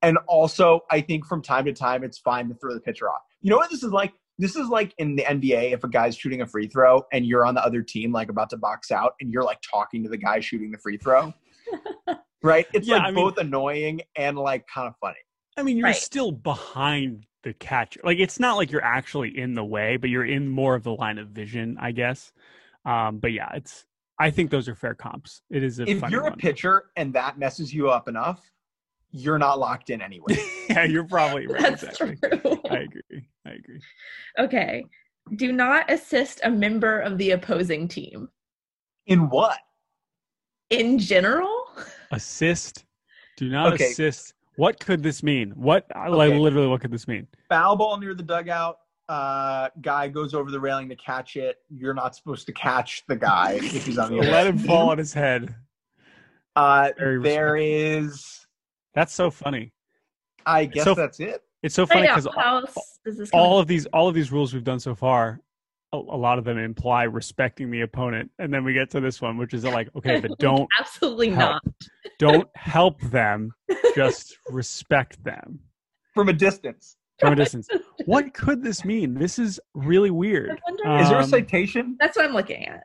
and 0.01 0.17
also 0.27 0.81
i 0.89 1.01
think 1.01 1.25
from 1.25 1.41
time 1.41 1.65
to 1.65 1.73
time 1.73 2.03
it's 2.03 2.17
fine 2.17 2.47
to 2.49 2.55
throw 2.55 2.73
the 2.73 2.79
pitcher 2.79 3.09
off. 3.09 3.21
You 3.41 3.49
know 3.49 3.57
what 3.57 3.69
this 3.69 3.83
is 3.83 3.91
like? 3.91 4.13
This 4.37 4.55
is 4.55 4.67
like 4.69 4.93
in 4.97 5.15
the 5.15 5.23
nba 5.23 5.73
if 5.73 5.83
a 5.83 5.87
guy's 5.89 6.15
shooting 6.15 6.41
a 6.41 6.47
free 6.47 6.67
throw 6.67 7.03
and 7.11 7.25
you're 7.25 7.45
on 7.45 7.53
the 7.55 7.63
other 7.63 7.81
team 7.81 8.11
like 8.11 8.29
about 8.29 8.49
to 8.51 8.57
box 8.57 8.89
out 8.89 9.13
and 9.19 9.31
you're 9.31 9.43
like 9.43 9.59
talking 9.61 10.01
to 10.03 10.09
the 10.09 10.17
guy 10.17 10.39
shooting 10.39 10.71
the 10.71 10.77
free 10.77 10.97
throw 10.97 11.33
right 12.43 12.65
it's 12.73 12.87
Yeah, 12.87 12.95
like 12.97 13.03
I 13.03 13.11
mean- 13.11 13.15
both 13.25 13.37
annoying 13.37 14.01
and 14.15 14.37
like 14.37 14.65
kind 14.67 14.87
of 14.87 14.95
funny 14.99 15.17
I 15.57 15.63
mean, 15.63 15.75
you're 15.77 15.87
Right. 15.87 15.95
still 15.95 16.31
behind 16.31 17.25
the 17.43 17.53
catcher. 17.53 17.99
Like 18.05 18.19
it's 18.19 18.39
not 18.39 18.55
like 18.55 18.71
you're 18.71 18.83
actually 18.85 19.37
in 19.37 19.53
the 19.53 19.65
way, 19.65 19.97
but 19.97 20.09
you're 20.09 20.25
in 20.25 20.47
more 20.47 20.75
of 20.75 20.83
the 20.83 20.93
line 20.93 21.17
of 21.17 21.27
vision, 21.27 21.77
I 21.79 21.91
guess. 21.91 22.31
Um, 22.85 23.19
but 23.19 23.33
yeah, 23.33 23.49
it's. 23.53 23.85
I 24.17 24.31
think 24.31 24.49
those 24.49 24.69
are 24.69 24.75
fair 24.75 24.95
comps. 24.95 25.41
It 25.49 25.61
is 25.61 25.79
a. 25.81 25.83
if 25.89 25.99
funny 25.99 26.13
you're 26.13 26.25
a 26.27 26.37
pitcher 26.37 26.85
and 26.95 27.13
that 27.15 27.37
messes 27.37 27.73
you 27.73 27.89
up 27.89 28.07
enough 28.07 28.49
you're 29.11 29.37
not 29.37 29.59
locked 29.59 29.89
in 29.89 30.01
anyway 30.01 30.37
yeah, 30.69 30.85
you're 30.85 31.03
probably 31.03 31.45
right. 31.47 31.61
That's 31.61 31.83
exactly. 31.83 32.15
true. 32.39 32.61
I 32.69 32.77
agree. 32.77 33.27
I 33.45 33.49
agree. 33.51 33.79
Okay. 34.39 34.85
Do 35.35 35.51
not 35.51 35.91
assist 35.91 36.39
a 36.45 36.49
member 36.49 36.99
of 37.01 37.17
the 37.17 37.31
opposing 37.31 37.89
team. 37.89 38.29
in 39.07 39.29
what 39.29 39.57
In 40.69 40.97
general? 40.97 41.60
Assist. 42.11 42.85
Do 43.37 43.49
not 43.49 43.73
Okay. 43.73 43.91
assist. 43.91 44.33
What 44.57 44.79
could 44.79 45.01
this 45.01 45.23
mean? 45.23 45.51
What 45.51 45.85
like 45.95 46.29
Okay. 46.31 46.37
literally? 46.37 46.67
What 46.67 46.81
could 46.81 46.91
this 46.91 47.07
mean? 47.07 47.27
foul 47.49 47.75
ball 47.75 47.97
near 47.97 48.13
the 48.13 48.23
dugout. 48.23 48.77
Uh, 49.09 49.69
guy 49.81 50.07
goes 50.07 50.33
over 50.33 50.51
the 50.51 50.59
railing 50.59 50.87
to 50.89 50.95
catch 50.95 51.35
it. 51.35 51.57
You're 51.69 51.93
not 51.93 52.15
supposed 52.15 52.45
to 52.45 52.53
catch 52.53 53.03
the 53.07 53.15
guy 53.15 53.53
if 53.61 53.85
he's 53.85 53.97
on 53.97 54.11
the. 54.11 54.17
Let 54.21 54.47
him 54.47 54.57
fall 54.57 54.89
on 54.89 54.97
his 54.97 55.13
head. 55.13 55.53
Uh, 56.55 56.91
Very 56.97 57.21
there 57.21 57.55
is. 57.57 58.45
That's 58.93 59.13
so 59.13 59.31
funny. 59.31 59.71
I 60.45 60.65
guess 60.65 60.83
So- 60.83 60.95
that's 60.95 61.19
it. 61.19 61.41
It's 61.63 61.75
so 61.75 61.85
funny 61.85 62.07
because 62.07 62.27
How 62.35 62.57
else 62.59 62.99
does 63.05 63.17
this 63.19 63.29
all 63.33 63.59
of 63.59 63.67
these 63.67 63.85
all 63.87 64.07
of 64.07 64.15
these 64.15 64.31
rules 64.31 64.51
we've 64.53 64.63
done 64.63 64.79
so 64.79 64.95
far 64.95 65.39
a, 65.93 65.97
a 65.97 66.17
lot 66.17 66.37
of 66.37 66.43
them 66.45 66.57
imply 66.57 67.03
respecting 67.03 67.69
the 67.71 67.81
opponent 67.81 68.31
and 68.39 68.53
then 68.53 68.63
we 68.63 68.73
get 68.73 68.89
to 68.91 68.99
this 68.99 69.21
one 69.21 69.37
which 69.37 69.53
is 69.53 69.63
like 69.63 69.89
okay 69.95 70.19
but 70.19 70.31
don't 70.39 70.67
Absolutely 70.79 71.29
help. 71.29 71.61
not. 71.65 71.73
don't 72.19 72.47
help 72.55 73.01
them 73.01 73.51
just 73.95 74.35
respect 74.49 75.23
them 75.23 75.59
From 76.13 76.29
a 76.29 76.33
distance. 76.33 76.95
from 77.19 77.33
a 77.33 77.35
distance 77.35 77.67
what 78.05 78.33
could 78.33 78.63
this 78.63 78.85
mean 78.85 79.13
this 79.13 79.37
is 79.39 79.59
really 79.73 80.11
weird 80.11 80.59
wonder- 80.67 81.01
Is 81.01 81.09
there 81.09 81.19
a 81.19 81.23
Um, 81.23 81.29
citation? 81.29 81.97
That's 81.99 82.15
what 82.15 82.25
I'm 82.25 82.33
looking 82.33 82.65
at. 82.65 82.83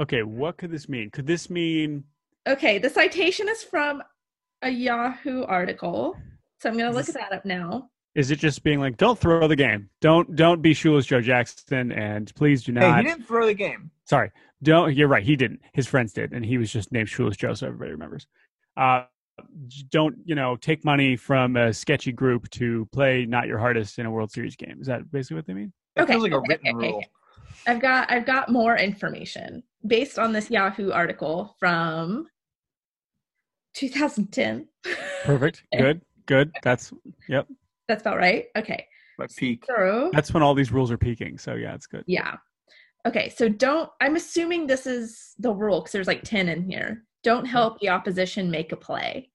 okay 0.00 0.22
what 0.22 0.56
could 0.58 0.70
this 0.70 0.88
mean 0.88 1.10
could 1.10 1.26
this 1.26 1.50
mean 1.50 2.04
Okay, 2.48 2.78
the 2.78 2.88
citation 2.88 3.50
is 3.50 3.62
from 3.62 4.02
a 4.62 4.70
Yahoo 4.70 5.42
article. 5.44 6.16
So 6.58 6.70
I'm 6.70 6.78
going 6.78 6.90
to 6.90 6.96
look 6.96 7.06
Is- 7.06 7.14
that 7.14 7.32
up 7.32 7.44
now. 7.44 7.90
Is 8.20 8.30
it 8.30 8.38
just 8.38 8.62
being 8.62 8.80
like 8.80 8.98
don't 8.98 9.18
throw 9.18 9.48
the 9.48 9.56
game. 9.56 9.88
Don't 10.02 10.36
don't 10.36 10.60
be 10.60 10.74
shoeless 10.74 11.06
joe 11.06 11.22
jackson 11.22 11.90
and 11.90 12.32
please 12.34 12.62
do 12.62 12.72
Hey, 12.72 12.80
not 12.80 12.98
he 12.98 13.04
didn't 13.04 13.24
throw 13.26 13.46
the 13.46 13.54
game. 13.54 13.90
sorry. 14.04 14.30
Don't 14.62 14.94
you're 14.94 15.08
right 15.08 15.22
he 15.24 15.36
didn't. 15.36 15.60
His 15.72 15.86
friends 15.86 16.12
did 16.12 16.32
and 16.32 16.44
he 16.44 16.58
was 16.58 16.70
just 16.70 16.92
named 16.92 17.08
shoeless 17.08 17.36
joe 17.38 17.54
so 17.54 17.66
everybody 17.68 17.92
remembers. 17.92 18.26
Uh 18.76 19.04
don't 19.90 20.16
you 20.26 20.34
know 20.34 20.54
take 20.56 20.84
money 20.84 21.16
from 21.16 21.56
a 21.56 21.72
sketchy 21.72 22.12
group 22.12 22.50
to 22.50 22.86
play 22.92 23.24
not 23.24 23.46
your 23.46 23.58
hardest 23.58 23.98
in 23.98 24.04
a 24.04 24.10
world 24.10 24.30
series 24.30 24.54
game. 24.54 24.76
Is 24.80 24.86
that 24.86 25.10
basically 25.10 25.36
what 25.36 25.46
they 25.46 25.54
mean? 25.54 25.72
That 25.96 26.02
Okay, 26.02 26.12
feels 26.12 26.24
like 26.24 26.32
a 26.32 26.40
written 26.40 26.76
okay, 26.76 26.88
rule. 26.92 27.04
I've 27.66 27.80
got 27.80 28.10
I've 28.12 28.26
got 28.26 28.50
more 28.50 28.76
information. 28.76 29.62
Based 29.86 30.18
on 30.18 30.32
this 30.32 30.50
Yahoo 30.50 30.90
article 30.90 31.56
from 31.58 32.26
2010. 33.74 34.68
perfect. 35.24 35.64
Good 35.72 36.02
good. 36.26 36.52
That's 36.62 36.92
yep 37.28 37.46
That's 37.90 38.02
about 38.02 38.18
right. 38.18 38.46
Okay. 38.56 38.86
My 39.18 39.26
peak. 39.36 39.64
So 39.66 40.10
that's 40.12 40.32
when 40.32 40.42
all 40.42 40.54
these 40.54 40.72
rules 40.72 40.90
are 40.90 40.96
peaking 40.96 41.36
so 41.36 41.54
yeah 41.54 41.74
it's 41.74 41.86
good 41.86 42.04
yeah. 42.06 42.36
Okay, 43.06 43.30
so 43.30 43.48
don't 43.48 43.90
I'm 44.00 44.16
assuming 44.16 44.66
this 44.66 44.86
is 44.86 45.34
the 45.38 45.52
rule 45.52 45.80
because 45.80 45.92
there's 45.92 46.06
like 46.06 46.22
10 46.22 46.48
in 46.48 46.62
here. 46.62 47.04
don't 47.22 47.44
mm-hmm. 47.44 47.46
help 47.46 47.80
the 47.80 47.88
opposition 47.88 48.50
make 48.50 48.72
a 48.72 48.76
play. 48.76 49.30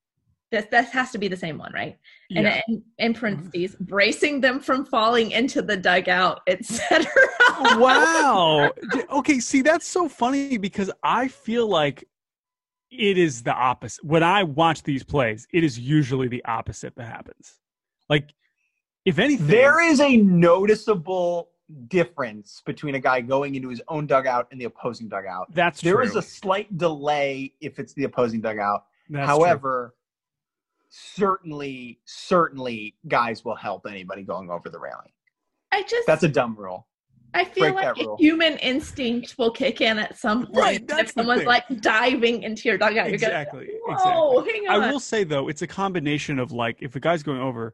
This, 0.52 0.66
that 0.72 0.90
has 0.90 1.12
to 1.12 1.18
be 1.18 1.28
the 1.28 1.38
same 1.38 1.58
one, 1.58 1.74
right? 1.74 1.98
And 2.30 2.46
Yeah. 2.46 2.62
in, 2.68 2.84
in 3.00 3.14
mm-hmm. 3.14 3.20
parentheses, 3.20 3.76
bracing 3.80 4.42
them 4.42 4.60
from 4.60 4.86
falling 4.86 5.32
into 5.32 5.62
the 5.62 5.78
dugout, 5.78 6.42
etc. 6.48 7.06
wow. 7.78 8.72
Okay, 9.10 9.40
see 9.40 9.62
that's 9.62 9.88
so 9.88 10.08
funny 10.08 10.58
because 10.58 10.92
I 11.04 11.28
feel 11.28 11.68
like 11.68 12.08
it 12.92 13.18
is 13.18 13.44
the 13.44 13.54
opposite. 13.54 14.06
When 14.06 14.24
I 14.24 14.44
watch 14.44 14.84
these 14.84 15.04
plays, 15.04 15.48
it 15.52 15.64
is 15.64 15.80
usually 15.80 16.28
the 16.28 16.46
opposite 16.46 16.96
that 16.96 17.08
happens. 17.08 17.60
Like 18.10 18.34
if 19.06 19.20
anything 19.20 19.48
There 19.48 19.82
is 19.82 20.00
a 20.00 20.18
noticeable 20.18 21.50
difference 21.88 22.62
between 22.66 22.96
a 22.96 23.00
guy 23.00 23.22
going 23.22 23.56
into 23.56 23.70
his 23.70 23.82
own 23.88 24.06
dugout 24.06 24.48
and 24.52 24.60
the 24.60 24.66
opposing 24.66 25.08
dugout. 25.08 25.54
that's 25.54 25.82
There 25.82 25.96
true. 25.96 26.04
is 26.04 26.16
a 26.16 26.22
slight 26.22 26.78
delay 26.78 27.54
if 27.62 27.80
it's 27.80 27.94
the 27.94 28.04
opposing 28.04 28.42
dugout. 28.42 28.86
That's 29.10 29.28
true. 29.28 29.46
However, 29.46 29.96
certainly, 30.90 32.00
certainly, 32.06 32.96
guys 33.08 33.44
will 33.44 33.56
help 33.56 33.86
anybody 33.88 34.24
going 34.24 34.50
over 34.50 34.70
the 34.70 34.80
railing. 34.80 35.12
I 35.72 35.84
just 35.84 36.08
That's 36.08 36.24
a 36.24 36.30
dumb 36.30 36.56
rule. 36.56 36.88
I 37.34 37.44
feel 37.44 37.74
break 37.74 37.98
like 37.98 37.98
human 38.18 38.58
instinct 38.60 39.36
will 39.38 39.52
kick 39.52 39.82
in 39.82 40.00
at 40.00 40.18
some 40.18 40.46
point. 40.46 40.58
Right, 40.58 40.88
that's 40.88 41.10
if 41.10 41.16
someone's 41.16 41.44
like 41.44 41.66
diving 41.82 42.44
into 42.44 42.70
your 42.70 42.78
dugout, 42.78 43.08
you're 43.08 43.16
exactly. 43.16 43.66
going, 43.66 43.80
Exactly. 43.90 44.14
Whoa, 44.14 44.42
hang 44.42 44.68
on. 44.70 44.84
I 44.84 44.92
will 44.92 45.02
say 45.02 45.26
though, 45.26 45.50
it's 45.50 45.62
a 45.62 45.68
combination 45.68 46.40
of 46.40 46.54
like 46.54 46.78
if 46.80 46.96
a 46.96 47.00
guy's 47.02 47.24
going 47.24 47.42
over, 47.42 47.74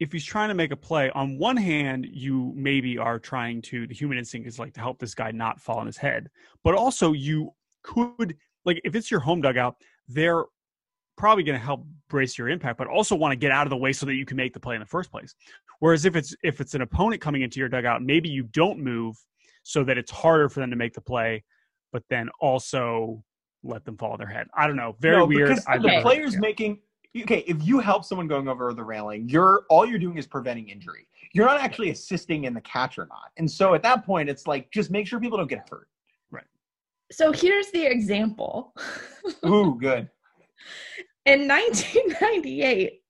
if 0.00 0.10
he's 0.10 0.24
trying 0.24 0.48
to 0.48 0.54
make 0.54 0.72
a 0.72 0.76
play, 0.76 1.10
on 1.10 1.38
one 1.38 1.58
hand, 1.58 2.06
you 2.10 2.52
maybe 2.56 2.96
are 2.96 3.18
trying 3.18 3.60
to 3.62 3.86
the 3.86 3.94
human 3.94 4.16
instinct 4.16 4.48
is 4.48 4.58
like 4.58 4.72
to 4.72 4.80
help 4.80 4.98
this 4.98 5.14
guy 5.14 5.30
not 5.30 5.60
fall 5.60 5.78
on 5.78 5.86
his 5.86 5.98
head. 5.98 6.28
But 6.64 6.74
also 6.74 7.12
you 7.12 7.50
could 7.82 8.36
like 8.64 8.80
if 8.82 8.96
it's 8.96 9.10
your 9.10 9.20
home 9.20 9.42
dugout, 9.42 9.76
they're 10.08 10.44
probably 11.18 11.44
going 11.44 11.58
to 11.58 11.64
help 11.64 11.84
brace 12.08 12.38
your 12.38 12.48
impact, 12.48 12.78
but 12.78 12.86
also 12.88 13.14
want 13.14 13.32
to 13.32 13.36
get 13.36 13.52
out 13.52 13.66
of 13.66 13.70
the 13.70 13.76
way 13.76 13.92
so 13.92 14.06
that 14.06 14.14
you 14.14 14.24
can 14.24 14.38
make 14.38 14.54
the 14.54 14.60
play 14.60 14.74
in 14.74 14.80
the 14.80 14.86
first 14.86 15.10
place. 15.10 15.34
Whereas 15.80 16.06
if 16.06 16.16
it's 16.16 16.34
if 16.42 16.62
it's 16.62 16.74
an 16.74 16.80
opponent 16.80 17.20
coming 17.20 17.42
into 17.42 17.60
your 17.60 17.68
dugout, 17.68 18.02
maybe 18.02 18.30
you 18.30 18.44
don't 18.44 18.78
move 18.78 19.16
so 19.62 19.84
that 19.84 19.98
it's 19.98 20.10
harder 20.10 20.48
for 20.48 20.60
them 20.60 20.70
to 20.70 20.76
make 20.76 20.94
the 20.94 21.02
play, 21.02 21.44
but 21.92 22.02
then 22.08 22.30
also 22.40 23.22
let 23.62 23.84
them 23.84 23.98
fall 23.98 24.12
on 24.12 24.18
their 24.18 24.26
head. 24.26 24.46
I 24.56 24.66
don't 24.66 24.76
know. 24.76 24.96
Very 24.98 25.18
No, 25.18 25.26
weird. 25.26 25.50
Because 25.50 25.64
the 25.82 26.00
player's 26.00 26.34
yeah. 26.34 26.40
making 26.40 26.78
okay. 27.16 27.44
If 27.46 27.66
you 27.66 27.78
help 27.80 28.04
someone 28.04 28.28
going 28.28 28.48
over 28.48 28.72
the 28.72 28.84
railing, 28.84 29.28
you're 29.28 29.64
all 29.68 29.86
you're 29.86 29.98
doing 29.98 30.16
is 30.16 30.26
preventing 30.26 30.68
injury. 30.68 31.06
You're 31.32 31.46
not 31.46 31.60
actually 31.60 31.90
assisting 31.90 32.44
in 32.44 32.54
the 32.54 32.60
catch 32.62 32.98
or 32.98 33.06
not. 33.06 33.30
And 33.36 33.50
so 33.50 33.74
at 33.74 33.82
that 33.82 34.04
point, 34.04 34.28
it's 34.28 34.46
like 34.46 34.70
just 34.70 34.90
make 34.90 35.06
sure 35.06 35.20
people 35.20 35.38
don't 35.38 35.48
get 35.48 35.68
hurt. 35.70 35.88
Right. 36.30 36.44
So 37.12 37.32
here's 37.32 37.70
the 37.70 37.84
example. 37.84 38.74
Ooh, 39.46 39.76
good. 39.80 40.08
In 41.26 41.46
1998, 41.46 43.00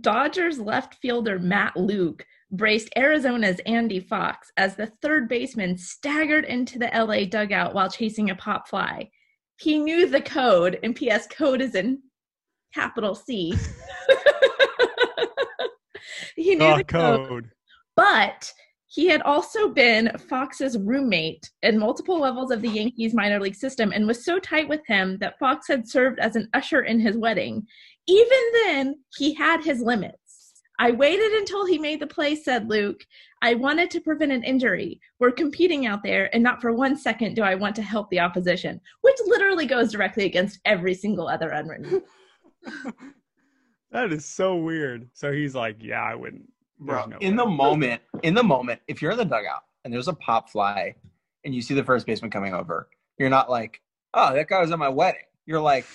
Dodgers 0.00 0.58
left 0.58 0.96
fielder 0.96 1.38
Matt 1.38 1.76
Luke 1.76 2.26
braced 2.50 2.88
Arizona's 2.96 3.60
Andy 3.66 4.00
Fox 4.00 4.50
as 4.56 4.74
the 4.74 4.86
third 5.02 5.28
baseman 5.28 5.76
staggered 5.76 6.44
into 6.44 6.78
the 6.78 6.90
LA 6.94 7.24
dugout 7.24 7.74
while 7.74 7.90
chasing 7.90 8.30
a 8.30 8.34
pop 8.34 8.68
fly. 8.68 9.08
He 9.58 9.78
knew 9.78 10.08
the 10.08 10.20
code, 10.20 10.78
and 10.82 10.94
PS 10.94 11.26
code 11.30 11.60
is 11.60 11.74
in 11.74 12.02
capital 12.76 13.14
C. 13.14 13.54
he 16.36 16.54
knew 16.54 16.64
Oh, 16.64 16.76
the 16.76 16.84
code, 16.84 17.28
code. 17.28 17.50
but 17.96 18.52
he 18.88 19.08
had 19.08 19.22
also 19.22 19.68
been 19.68 20.10
Fox's 20.28 20.78
roommate 20.78 21.50
in 21.62 21.78
multiple 21.78 22.20
levels 22.20 22.50
of 22.50 22.62
the 22.62 22.68
Yankees 22.68 23.14
minor 23.14 23.40
league 23.40 23.54
system 23.54 23.92
and 23.92 24.06
was 24.06 24.24
so 24.24 24.38
tight 24.38 24.68
with 24.68 24.86
him 24.86 25.18
that 25.18 25.38
Fox 25.38 25.66
had 25.68 25.88
served 25.88 26.18
as 26.18 26.36
an 26.36 26.48
usher 26.54 26.82
in 26.82 27.00
his 27.00 27.16
wedding. 27.16 27.66
Even 28.06 28.38
then, 28.64 28.94
he 29.18 29.34
had 29.34 29.62
his 29.64 29.80
limits. 29.80 30.16
I 30.78 30.90
waited 30.90 31.32
until 31.32 31.64
he 31.64 31.78
made 31.78 32.00
the 32.00 32.06
play, 32.06 32.34
said 32.34 32.68
Luke. 32.68 33.02
I 33.42 33.54
wanted 33.54 33.90
to 33.90 34.00
prevent 34.00 34.32
an 34.32 34.44
injury. 34.44 35.00
We're 35.18 35.32
competing 35.32 35.86
out 35.86 36.02
there, 36.02 36.28
and 36.34 36.42
not 36.42 36.60
for 36.60 36.72
one 36.72 36.96
second 36.96 37.34
do 37.34 37.42
I 37.42 37.54
want 37.54 37.74
to 37.76 37.82
help 37.82 38.10
the 38.10 38.20
opposition, 38.20 38.80
which 39.00 39.16
literally 39.26 39.66
goes 39.66 39.90
directly 39.90 40.26
against 40.26 40.60
every 40.66 40.94
single 40.94 41.28
other 41.28 41.50
unwritten. 41.50 42.02
That 43.92 44.12
is 44.12 44.26
so 44.26 44.56
weird. 44.56 45.08
So 45.14 45.32
he's 45.32 45.54
like, 45.54 45.76
yeah, 45.80 46.02
I 46.02 46.14
wouldn't. 46.14 46.42
There's 46.78 46.86
Bro, 46.88 47.06
no 47.06 47.16
in 47.18 47.36
way. 47.36 47.44
the 47.44 47.50
moment, 47.50 48.02
in 48.24 48.34
the 48.34 48.42
moment, 48.42 48.80
if 48.88 49.00
you're 49.00 49.12
in 49.12 49.16
the 49.16 49.24
dugout 49.24 49.62
and 49.84 49.94
there's 49.94 50.08
a 50.08 50.12
pop 50.14 50.50
fly 50.50 50.94
and 51.44 51.54
you 51.54 51.62
see 51.62 51.72
the 51.72 51.84
first 51.84 52.04
baseman 52.04 52.30
coming 52.30 52.52
over, 52.52 52.88
you're 53.18 53.30
not 53.30 53.48
like, 53.48 53.80
oh, 54.12 54.34
that 54.34 54.48
guy 54.48 54.60
was 54.60 54.72
at 54.72 54.78
my 54.78 54.88
wedding. 54.88 55.22
You're 55.46 55.60
like, 55.60 55.86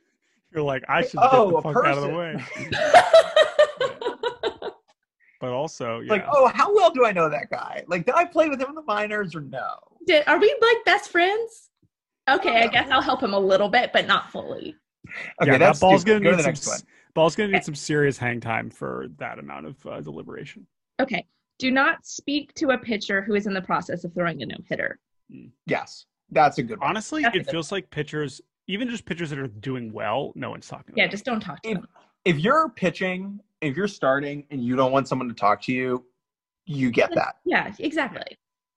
You're 0.52 0.64
like, 0.64 0.82
I 0.88 1.02
should 1.02 1.20
Oh, 1.22 1.50
get 1.50 1.50
a 1.50 1.56
the 1.56 1.62
fuck 1.74 1.84
out 1.86 1.96
of 1.98 2.02
the 2.02 2.08
person. 2.08 2.70
way. 2.70 4.70
But 5.38 5.50
also, 5.52 6.00
yeah. 6.00 6.12
like, 6.12 6.24
oh, 6.32 6.48
how 6.48 6.74
well 6.74 6.90
do 6.90 7.04
I 7.04 7.12
know 7.12 7.28
that 7.28 7.50
guy? 7.50 7.84
Like, 7.88 8.06
did 8.06 8.14
I 8.14 8.24
play 8.24 8.48
with 8.48 8.58
him 8.60 8.70
in 8.70 8.74
the 8.74 8.82
minors 8.82 9.34
or 9.34 9.42
no? 9.42 9.66
Did, 10.06 10.26
are 10.26 10.38
we 10.40 10.48
like 10.62 10.78
best 10.86 11.10
friends? 11.10 11.68
Okay, 12.28 12.62
I 12.62 12.66
guess 12.68 12.90
I'll 12.90 13.02
help 13.02 13.22
him 13.22 13.34
a 13.34 13.38
little 13.38 13.68
bit, 13.68 13.92
but 13.92 14.06
not 14.06 14.32
fully. 14.32 14.74
Okay, 15.42 15.52
yeah, 15.52 15.58
that's 15.58 15.80
that 15.80 15.86
ball's 15.86 16.04
gonna 16.04 16.20
Go 16.20 16.34
need 16.36 16.56
some. 16.56 16.70
one. 16.72 16.80
Ball's 17.14 17.34
gonna 17.36 17.52
need 17.52 17.64
some 17.64 17.74
serious 17.74 18.18
hang 18.18 18.40
time 18.40 18.70
for 18.70 19.06
that 19.18 19.38
amount 19.38 19.66
of 19.66 19.86
uh, 19.86 20.00
deliberation. 20.00 20.66
Okay. 21.00 21.26
Do 21.58 21.70
not 21.70 22.04
speak 22.06 22.52
to 22.54 22.70
a 22.70 22.78
pitcher 22.78 23.22
who 23.22 23.34
is 23.34 23.46
in 23.46 23.54
the 23.54 23.62
process 23.62 24.04
of 24.04 24.12
throwing 24.12 24.42
a 24.42 24.46
no 24.46 24.56
hitter. 24.68 24.98
Yes, 25.66 26.04
that's 26.30 26.58
a 26.58 26.62
good 26.62 26.78
one. 26.80 26.90
Honestly, 26.90 27.22
That's 27.22 27.34
it 27.36 27.44
good 27.46 27.50
feels 27.50 27.72
like 27.72 27.88
pitchers, 27.90 28.40
even 28.68 28.88
just 28.90 29.06
pitchers 29.06 29.30
that 29.30 29.38
are 29.38 29.46
doing 29.48 29.92
well, 29.92 30.32
no 30.34 30.50
one's 30.50 30.68
talking. 30.68 30.94
Yeah, 30.96 31.04
about. 31.04 31.10
just 31.12 31.24
don't 31.24 31.40
talk 31.40 31.62
to 31.62 31.70
If, 31.70 31.76
him. 31.78 31.86
if 32.26 32.38
you're 32.38 32.68
pitching, 32.68 33.40
if 33.62 33.74
you're 33.76 33.88
starting 33.88 34.44
and 34.50 34.62
you 34.62 34.76
don't 34.76 34.92
want 34.92 35.08
someone 35.08 35.28
to 35.28 35.34
talk 35.34 35.62
to 35.62 35.72
you, 35.72 36.04
you 36.66 36.90
get 36.90 37.14
that. 37.14 37.36
Yeah, 37.46 37.72
exactly. 37.78 38.36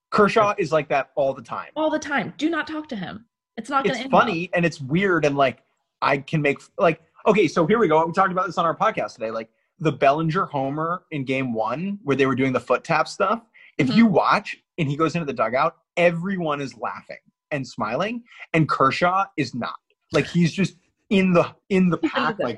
Kershaw 0.10 0.56
is 0.58 0.72
like 0.72 0.88
that 0.90 1.12
all 1.16 1.34
the 1.34 1.42
time. 1.42 1.70
All 1.76 1.90
the 1.90 2.00
time. 2.00 2.34
Do 2.38 2.50
not 2.50 2.66
talk 2.66 2.88
to 2.90 2.96
him. 2.96 3.26
It's 3.58 3.70
not 3.70 3.84
going 3.84 3.94
to 3.96 3.98
it's 4.00 4.04
end 4.06 4.14
well. 4.14 4.22
funny 4.22 4.50
and 4.54 4.66
it's 4.66 4.80
weird 4.80 5.26
and 5.26 5.36
like 5.36 5.64
I 6.02 6.18
can 6.20 6.42
make 6.42 6.60
like 6.78 7.02
okay, 7.28 7.48
so 7.48 7.66
here 7.68 7.78
we 7.80 7.88
go. 7.88 8.06
We 8.06 8.14
talked 8.14 8.32
about 8.32 8.48
this 8.48 8.58
on 8.58 8.66
our 8.66 8.76
podcast 8.76 9.14
today. 9.14 9.32
Like 9.32 9.50
the 9.80 9.92
Bellinger 9.92 10.46
homer 10.46 11.04
in 11.12 11.24
game 11.26 11.54
one, 11.54 12.00
where 12.04 12.16
they 12.16 12.26
were 12.26 12.36
doing 12.36 12.54
the 12.54 12.60
foot 12.60 12.84
tap 12.84 13.08
stuff. 13.08 13.42
If 13.78 13.88
Mhm. 13.88 13.96
you 13.96 14.06
watch 14.08 14.58
and 14.78 14.90
he 14.90 14.96
goes 14.98 15.16
into 15.16 15.26
the 15.26 15.34
dugout, 15.34 15.78
everyone 15.98 16.60
is 16.62 16.76
laughing 16.78 17.18
and 17.52 17.66
smiling, 17.68 18.24
and 18.54 18.68
Kershaw 18.68 19.26
is 19.38 19.54
not. 19.56 19.76
Like 20.12 20.26
he's 20.28 20.52
just 20.54 20.76
in 21.10 21.34
the 21.34 21.54
in 21.70 21.90
the 21.90 21.98
pack, 21.98 22.40
like 22.40 22.58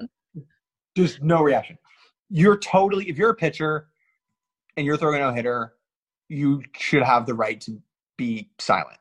just 0.96 1.22
no 1.22 1.42
reaction. 1.42 1.78
You're 2.30 2.58
totally 2.58 3.10
if 3.10 3.18
you're 3.18 3.30
a 3.32 3.36
pitcher 3.36 3.88
and 4.78 4.86
you're 4.86 4.98
throwing 4.98 5.18
a 5.18 5.20
no 5.20 5.34
hitter, 5.34 5.74
you 6.30 6.64
should 6.78 7.04
have 7.04 7.26
the 7.26 7.34
right 7.34 7.60
to 7.62 7.82
be 8.18 8.50
silent. 8.60 8.98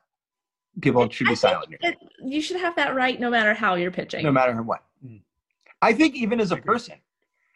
People 0.79 1.09
should 1.09 1.27
I 1.27 1.31
be 1.31 1.35
think 1.35 1.39
silent. 1.53 1.75
that 1.81 1.97
you 2.23 2.41
should 2.41 2.57
have 2.57 2.75
that 2.77 2.95
right 2.95 3.19
no 3.19 3.29
matter 3.29 3.53
how 3.53 3.75
you're 3.75 3.91
pitching. 3.91 4.23
no 4.23 4.31
matter 4.31 4.61
what. 4.61 4.83
Mm. 5.05 5.21
I 5.81 5.91
think 5.93 6.15
even 6.15 6.39
as 6.39 6.51
a 6.51 6.57
person, 6.57 6.95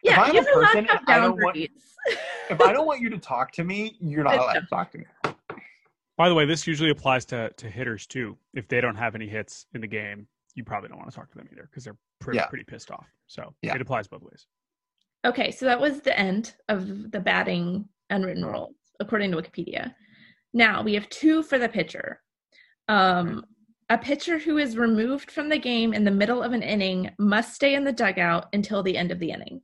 yeah, 0.04 0.22
I'm 0.22 0.34
you're 0.36 0.44
a 0.44 0.54
allowed 0.54 0.66
person 0.68 0.86
to 0.86 0.92
have 0.92 1.02
and 1.08 1.10
I 1.10 1.20
don't 1.20 1.32
want- 1.42 1.56
boundaries. 1.56 1.70
if 2.50 2.62
I 2.62 2.74
don't 2.74 2.86
want 2.86 3.00
you 3.02 3.10
to 3.12 3.18
talk 3.18 3.52
to 3.54 3.64
me, 3.64 3.96
you're 4.02 4.24
not 4.24 4.36
allowed 4.36 4.54
to 4.54 4.68
talk 4.70 4.92
to 4.92 4.98
me. 4.98 5.06
By 6.18 6.30
the 6.30 6.36
way, 6.36 6.46
this 6.46 6.68
usually 6.68 6.90
applies 6.90 7.26
to 7.26 7.50
to 7.58 7.70
hitters 7.70 8.06
too. 8.06 8.38
If 8.54 8.68
they 8.68 8.82
don't 8.82 8.96
have 8.96 9.16
any 9.16 9.28
hits 9.28 9.66
in 9.74 9.82
the 9.82 9.88
game, 9.88 10.28
you 10.56 10.64
probably 10.64 10.90
don't 10.90 10.98
want 10.98 11.10
to 11.10 11.16
talk 11.16 11.30
to 11.32 11.38
them 11.38 11.48
either 11.52 11.64
because 11.70 11.84
they're 11.86 11.98
pretty, 12.20 12.38
Yeah. 12.38 12.48
pretty 12.48 12.64
pissed 12.66 12.92
off. 12.92 13.08
So 13.28 13.54
Yeah. 13.62 13.76
it 13.76 13.82
applies 13.82 14.08
both 14.08 14.24
ways. 14.24 14.46
Okay, 15.26 15.52
so 15.52 15.66
that 15.66 15.80
was 15.80 16.02
the 16.02 16.18
end 16.18 16.56
of 16.70 17.12
the 17.12 17.20
batting 17.20 17.88
unwritten 18.10 18.44
Oh. 18.46 18.50
rules, 18.52 18.76
according 19.00 19.32
to 19.32 19.38
Wikipedia. 19.38 19.94
Now 20.54 20.84
we 20.84 20.94
have 20.94 21.10
two 21.10 21.44
for 21.44 21.58
the 21.58 21.68
pitcher. 21.68 22.22
Um, 22.88 23.46
a 23.90 23.98
pitcher 23.98 24.40
who 24.40 24.58
is 24.58 24.78
removed 24.78 25.30
from 25.30 25.50
the 25.50 25.58
game 25.58 25.94
in 25.94 26.04
the 26.04 26.12
middle 26.12 26.42
of 26.42 26.54
an 26.54 26.64
inning 26.64 27.12
must 27.20 27.54
stay 27.54 27.76
in 27.76 27.84
the 27.84 27.92
dugout 27.92 28.48
until 28.54 28.82
the 28.82 28.98
end 28.98 29.12
of 29.12 29.20
the 29.20 29.32
inning. 29.32 29.62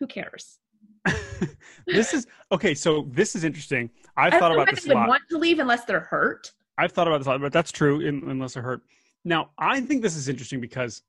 Who 0.00 0.06
cares? 0.06 0.58
this 1.86 2.12
is 2.12 2.26
okay. 2.50 2.74
So 2.74 3.06
this 3.10 3.36
is 3.36 3.44
interesting. 3.44 3.90
I've 4.16 4.32
thought 4.34 4.52
about 4.52 4.68
this 4.70 4.86
a 4.86 4.92
lot. 4.92 5.08
want 5.08 5.22
to 5.30 5.38
leave 5.38 5.60
unless 5.60 5.84
they're 5.84 6.00
hurt. 6.00 6.52
I've 6.78 6.92
thought 6.92 7.06
about 7.06 7.18
this 7.18 7.26
a 7.26 7.30
lot, 7.30 7.40
but 7.40 7.52
that's 7.52 7.72
true 7.72 8.00
in, 8.00 8.28
unless 8.28 8.54
they're 8.54 8.62
hurt. 8.62 8.82
Now, 9.24 9.50
I 9.58 9.80
think 9.80 10.02
this 10.02 10.16
is 10.16 10.28
interesting 10.28 10.60
because 10.60 11.02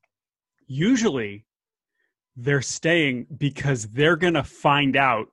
usually 0.66 1.44
they're 2.36 2.62
staying 2.62 3.26
because 3.36 3.88
they're 3.88 4.16
going 4.16 4.34
to 4.34 4.44
find 4.44 4.96
out 4.96 5.28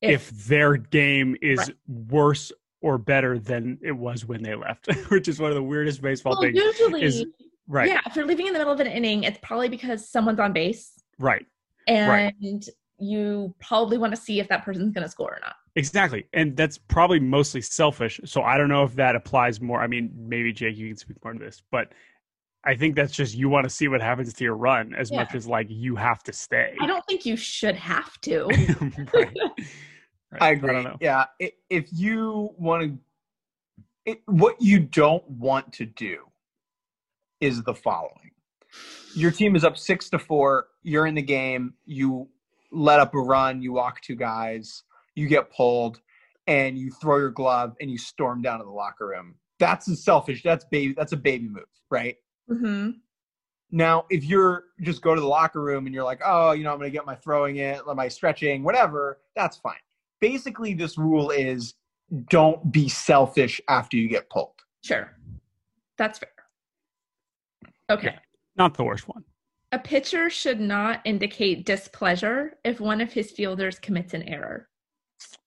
if, 0.00 0.30
their 0.30 0.76
game 0.76 1.36
is 1.42 1.58
Right. 1.58 1.76
worse 1.86 2.52
or 2.82 2.98
better 2.98 3.38
than 3.38 3.78
it 3.82 3.92
was 3.92 4.24
when 4.24 4.42
they 4.42 4.54
left, 4.54 4.86
which 5.10 5.28
is 5.28 5.38
one 5.40 5.50
of 5.50 5.54
the 5.56 5.62
weirdest 5.62 6.00
baseball 6.02 6.32
well, 6.32 6.42
things. 6.42 6.56
usually, 6.56 7.02
is- 7.02 7.24
Right, 7.68 7.88
yeah, 7.88 8.00
if 8.04 8.16
you're 8.16 8.26
leaving 8.26 8.48
in 8.48 8.52
the 8.52 8.58
middle 8.58 8.72
of 8.72 8.80
an 8.80 8.88
inning, 8.88 9.22
it's 9.22 9.38
probably 9.42 9.68
because 9.68 10.08
someone's 10.08 10.40
on 10.40 10.52
base 10.52 10.90
right. 11.20 11.46
and 11.86 12.08
Right. 12.10 12.64
you 12.98 13.54
probably 13.60 13.96
want 13.96 14.12
to 14.12 14.20
see 14.20 14.40
if 14.40 14.48
that 14.48 14.64
person's 14.64 14.92
going 14.92 15.04
to 15.04 15.08
score 15.08 15.34
or 15.34 15.38
not. 15.40 15.54
Exactly. 15.76 16.26
And 16.32 16.56
that's 16.56 16.78
probably 16.78 17.20
mostly 17.20 17.60
selfish. 17.60 18.20
So 18.24 18.42
I 18.42 18.58
don't 18.58 18.68
know 18.70 18.82
if 18.82 18.96
that 18.96 19.14
applies 19.14 19.60
more. 19.60 19.80
I 19.80 19.86
mean, 19.86 20.10
maybe 20.16 20.52
Jake, 20.52 20.76
you 20.76 20.88
can 20.88 20.96
speak 20.96 21.18
more 21.22 21.32
to 21.32 21.38
this, 21.38 21.62
but 21.70 21.92
I 22.64 22.74
think 22.74 22.96
that's 22.96 23.12
just 23.12 23.36
you 23.36 23.48
want 23.48 23.64
to 23.64 23.70
see 23.70 23.86
what 23.86 24.02
happens 24.02 24.34
to 24.34 24.42
your 24.42 24.56
run 24.56 24.92
as 24.96 25.12
Yeah. 25.12 25.18
much 25.18 25.36
as 25.36 25.46
like 25.46 25.68
you 25.70 25.94
have 25.94 26.24
to 26.24 26.32
stay. 26.32 26.74
I 26.80 26.88
don't 26.88 27.06
think 27.06 27.24
you 27.24 27.36
should 27.36 27.76
have 27.76 28.20
to. 28.22 28.48
right. 30.30 30.40
Right. 30.40 30.42
I 30.42 30.50
agree. 30.50 30.72
don't 30.74 30.84
know. 30.84 30.96
yeah, 31.00 31.24
if 31.38 31.88
you 31.92 32.54
want 32.58 32.98
to, 34.06 34.16
what 34.26 34.56
you 34.60 34.78
don't 34.80 35.28
want 35.28 35.72
to 35.74 35.86
do 35.86 36.18
is 37.40 37.62
the 37.62 37.74
following: 37.74 38.30
your 39.14 39.30
team 39.30 39.56
is 39.56 39.64
up 39.64 39.76
six 39.76 40.08
to 40.10 40.18
four. 40.18 40.68
You're 40.82 41.06
in 41.06 41.14
the 41.14 41.22
game. 41.22 41.74
You 41.86 42.28
let 42.70 43.00
up 43.00 43.14
a 43.14 43.20
run. 43.20 43.62
You 43.62 43.72
walk 43.72 44.00
two 44.00 44.16
guys. 44.16 44.82
You 45.14 45.26
get 45.26 45.52
pulled, 45.52 46.00
and 46.46 46.78
you 46.78 46.90
throw 46.90 47.18
your 47.18 47.30
glove 47.30 47.76
and 47.80 47.90
you 47.90 47.98
storm 47.98 48.42
down 48.42 48.58
to 48.58 48.64
the 48.64 48.70
locker 48.70 49.08
room. 49.08 49.34
That's 49.58 49.88
a 49.88 49.96
selfish. 49.96 50.42
That's 50.42 50.64
baby. 50.64 50.94
That's 50.94 51.12
a 51.12 51.16
baby 51.16 51.48
move, 51.48 51.64
right? 51.90 52.16
Mm-hmm. 52.48 52.90
Now, 53.72 54.04
if 54.10 54.24
you're 54.24 54.64
just 54.80 55.00
go 55.00 55.14
to 55.14 55.20
the 55.20 55.26
locker 55.26 55.60
room 55.60 55.86
and 55.86 55.94
you're 55.94 56.04
like, 56.04 56.20
oh, 56.24 56.52
you 56.52 56.64
know, 56.64 56.72
I'm 56.72 56.78
going 56.78 56.90
to 56.90 56.96
get 56.96 57.06
my 57.06 57.14
throwing 57.14 57.56
it, 57.56 57.82
my 57.94 58.08
stretching, 58.08 58.64
whatever, 58.64 59.20
that's 59.36 59.58
fine. 59.58 59.74
Basically, 60.20 60.74
this 60.74 60.98
rule 60.98 61.30
is 61.30 61.74
don't 62.28 62.72
be 62.72 62.88
selfish 62.88 63.60
after 63.68 63.96
you 63.96 64.08
get 64.08 64.28
pulled. 64.30 64.54
Sure. 64.82 65.16
That's 65.96 66.18
fair. 66.18 66.28
Okay. 67.90 68.08
Yeah. 68.12 68.18
Not 68.56 68.76
the 68.76 68.84
worst 68.84 69.08
one. 69.08 69.24
A 69.72 69.78
pitcher 69.78 70.28
should 70.30 70.60
not 70.60 71.00
indicate 71.04 71.64
displeasure 71.64 72.58
if 72.64 72.80
one 72.80 73.00
of 73.00 73.12
his 73.12 73.30
fielders 73.30 73.78
commits 73.78 74.14
an 74.14 74.22
error. 74.24 74.68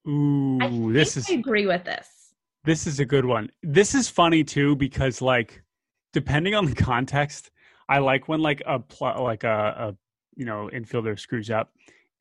Ooh, 0.08 0.60
I 0.62 0.70
this 0.94 1.18
is 1.18 1.30
I 1.30 1.34
agree 1.34 1.66
with 1.66 1.84
this. 1.84 2.08
This 2.64 2.88
is 2.88 3.00
a 3.00 3.06
good 3.06 3.26
one. 3.26 3.50
This 3.62 3.94
is 3.94 4.08
funny 4.08 4.44
too 4.44 4.76
because 4.78 5.22
like 5.22 5.62
depending 6.14 6.56
on 6.56 6.66
the 6.66 6.76
context, 6.76 7.52
I 7.90 8.00
like 8.00 8.30
when 8.30 8.42
like 8.42 8.62
a 8.66 8.80
pl- 8.80 9.24
like 9.24 9.44
a, 9.44 9.76
a 9.78 9.96
you 10.36 10.46
know 10.46 10.70
infielder 10.74 11.20
screws 11.20 11.50
up 11.50 11.74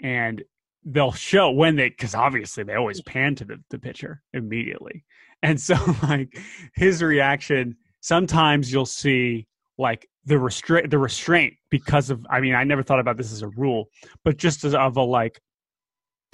and 0.03 0.42
they'll 0.84 1.12
show 1.12 1.50
when 1.50 1.76
they 1.76 1.88
because 1.88 2.14
obviously 2.14 2.64
they 2.64 2.74
always 2.74 3.00
pan 3.02 3.34
to 3.36 3.44
the, 3.44 3.56
the 3.70 3.78
pitcher 3.78 4.22
immediately. 4.32 5.04
And 5.42 5.60
so 5.60 5.76
like 6.02 6.36
his 6.74 7.02
reaction 7.02 7.76
sometimes 8.00 8.72
you'll 8.72 8.86
see 8.86 9.46
like 9.78 10.08
the 10.24 10.38
restraint 10.38 10.90
the 10.90 10.98
restraint 10.98 11.54
because 11.70 12.10
of 12.10 12.26
I 12.30 12.40
mean 12.40 12.54
I 12.54 12.64
never 12.64 12.82
thought 12.82 13.00
about 13.00 13.16
this 13.16 13.32
as 13.32 13.42
a 13.42 13.48
rule, 13.48 13.88
but 14.24 14.36
just 14.36 14.64
as 14.64 14.74
of 14.74 14.96
a 14.96 15.02
like 15.02 15.40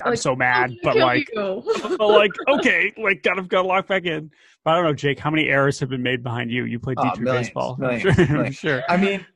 I'm 0.05 0.11
Like, 0.13 0.21
so 0.21 0.37
mad, 0.37 0.75
but 0.85 0.97
like 0.97 1.29
but 1.35 2.01
like, 2.01 2.31
okay, 2.49 2.93
like 2.97 3.23
gotta 3.23 3.43
gotta 3.43 3.67
lock 3.67 3.89
back 3.89 4.05
in. 4.05 4.31
But 4.65 4.71
I 4.73 4.77
don't 4.77 4.85
know, 4.85 4.95
Jake. 4.95 5.19
How 5.19 5.31
many 5.31 5.49
errors 5.49 5.81
have 5.81 5.89
been 5.89 6.03
made 6.05 6.23
behind 6.23 6.53
you? 6.53 6.65
You 6.67 6.79
played 6.79 6.99
oh, 7.01 7.03
D 7.03 7.09
Oh, 7.11 7.15
three 7.17 7.25
millions, 7.25 7.49
baseball. 7.49 7.77
millions, 7.79 8.05
I'm 8.19 8.27
sure. 8.27 8.45
I'm 8.45 8.53
sure. 8.53 8.83
I 8.89 8.97
mean, 8.97 9.27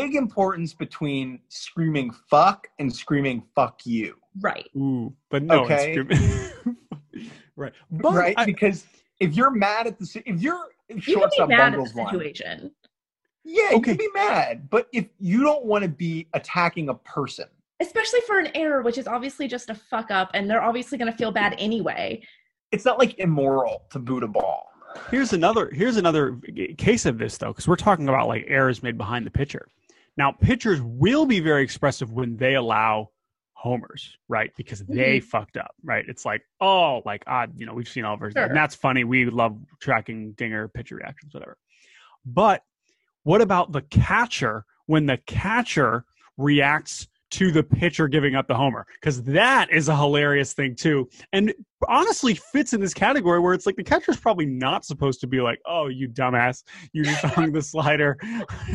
big 0.00 0.14
importance 0.14 0.74
between 0.74 1.40
screaming 1.48 2.10
fuck 2.28 2.68
and 2.78 2.94
screaming 2.94 3.42
fuck 3.54 3.84
you, 3.86 4.16
right. 4.40 4.68
Ooh, 4.76 5.12
but 5.30 5.42
no. 5.42 5.64
it's 5.66 5.70
Okay. 5.72 5.94
true. 5.94 6.76
right. 7.56 7.72
But 7.90 8.14
right? 8.14 8.34
I- 8.36 8.44
because 8.44 8.86
if 9.20 9.34
you're 9.34 9.50
mad 9.50 9.86
at 9.86 9.98
the, 9.98 10.06
si- 10.06 10.22
if 10.26 10.40
you're 10.40 10.66
if 10.88 11.06
You 11.08 11.14
can 11.14 11.22
shortstop 11.22 11.48
be 11.48 11.54
mad 11.54 11.60
at 11.60 11.70
the 11.72 11.76
bungles 11.78 11.94
one, 11.94 12.06
situation, 12.12 12.70
yeah, 13.44 13.70
you 13.72 13.80
can 13.80 13.96
be 13.96 14.08
mad. 14.14 14.68
But 14.70 14.88
if 14.92 15.06
you 15.18 15.42
don't 15.42 15.64
want 15.64 15.82
to 15.82 15.88
be 15.88 16.26
attacking 16.34 16.88
a 16.88 16.94
person, 16.94 17.46
especially 17.80 18.20
for 18.26 18.38
an 18.38 18.48
error, 18.54 18.82
which 18.82 18.98
is 18.98 19.06
obviously 19.06 19.48
just 19.48 19.70
a 19.70 19.74
fuck 19.74 20.10
up, 20.10 20.30
and 20.34 20.48
they're 20.50 20.62
obviously 20.62 20.98
going 20.98 21.10
to 21.10 21.16
feel 21.16 21.30
bad 21.32 21.54
anyway. 21.58 22.22
it's 22.72 22.84
not 22.84 22.98
like 22.98 23.18
immoral 23.18 23.84
to 23.90 23.98
boot 23.98 24.22
a 24.22 24.28
ball. 24.28 24.70
here's 25.10 25.32
another 25.32 25.70
here's 25.72 25.96
another 25.96 26.38
case 26.78 27.06
of 27.06 27.16
this 27.18 27.38
though, 27.38 27.48
because 27.48 27.66
we're 27.66 27.76
talking 27.76 28.08
about 28.08 28.28
like 28.28 28.44
errors 28.48 28.82
made 28.82 28.98
behind 28.98 29.24
the 29.26 29.30
pitcher. 29.30 29.66
Now, 30.16 30.32
pitchers 30.32 30.80
will 30.82 31.26
be 31.26 31.40
very 31.40 31.62
expressive 31.62 32.12
when 32.12 32.36
they 32.36 32.54
allow 32.54 33.10
homers, 33.54 34.16
right? 34.28 34.50
Because 34.56 34.80
they 34.80 35.20
fucked 35.20 35.56
up, 35.56 35.74
right? 35.84 36.04
It's 36.08 36.24
like, 36.24 36.42
oh, 36.60 37.00
like 37.06 37.22
ah, 37.26 37.46
you 37.56 37.64
know, 37.64 37.74
we've 37.74 37.88
seen 37.88 38.04
all 38.04 38.16
versions, 38.16 38.34
Sure. 38.34 38.44
and 38.46 38.56
that's 38.56 38.74
funny. 38.74 39.04
We 39.04 39.24
love 39.26 39.56
tracking 39.80 40.32
dinger 40.32 40.68
pitcher 40.68 40.96
reactions, 40.96 41.32
whatever. 41.32 41.56
But 42.26 42.62
what 43.22 43.40
about 43.40 43.72
the 43.72 43.82
catcher 43.82 44.64
when 44.86 45.06
the 45.06 45.16
catcher 45.18 46.04
reacts 46.36 47.06
to 47.32 47.50
the 47.50 47.62
pitcher 47.62 48.08
giving 48.08 48.34
up 48.34 48.46
the 48.46 48.54
homer? 48.54 48.86
Because 49.00 49.22
that 49.24 49.70
is 49.72 49.88
a 49.88 49.96
hilarious 49.96 50.52
thing 50.54 50.74
too, 50.74 51.08
and 51.32 51.52
honestly 51.88 52.34
fits 52.34 52.72
in 52.72 52.80
this 52.80 52.94
category 52.94 53.40
where 53.40 53.54
it's 53.54 53.66
like 53.66 53.76
the 53.76 53.82
catcher's 53.84 54.16
probably 54.18 54.46
not 54.46 54.84
supposed 54.84 55.20
to 55.20 55.26
be 55.26 55.40
like, 55.40 55.60
"Oh, 55.66 55.88
you 55.88 56.08
dumbass, 56.08 56.62
you 56.92 57.02
just 57.04 57.24
hung 57.24 57.52
the 57.52 57.62
slider." 57.62 58.16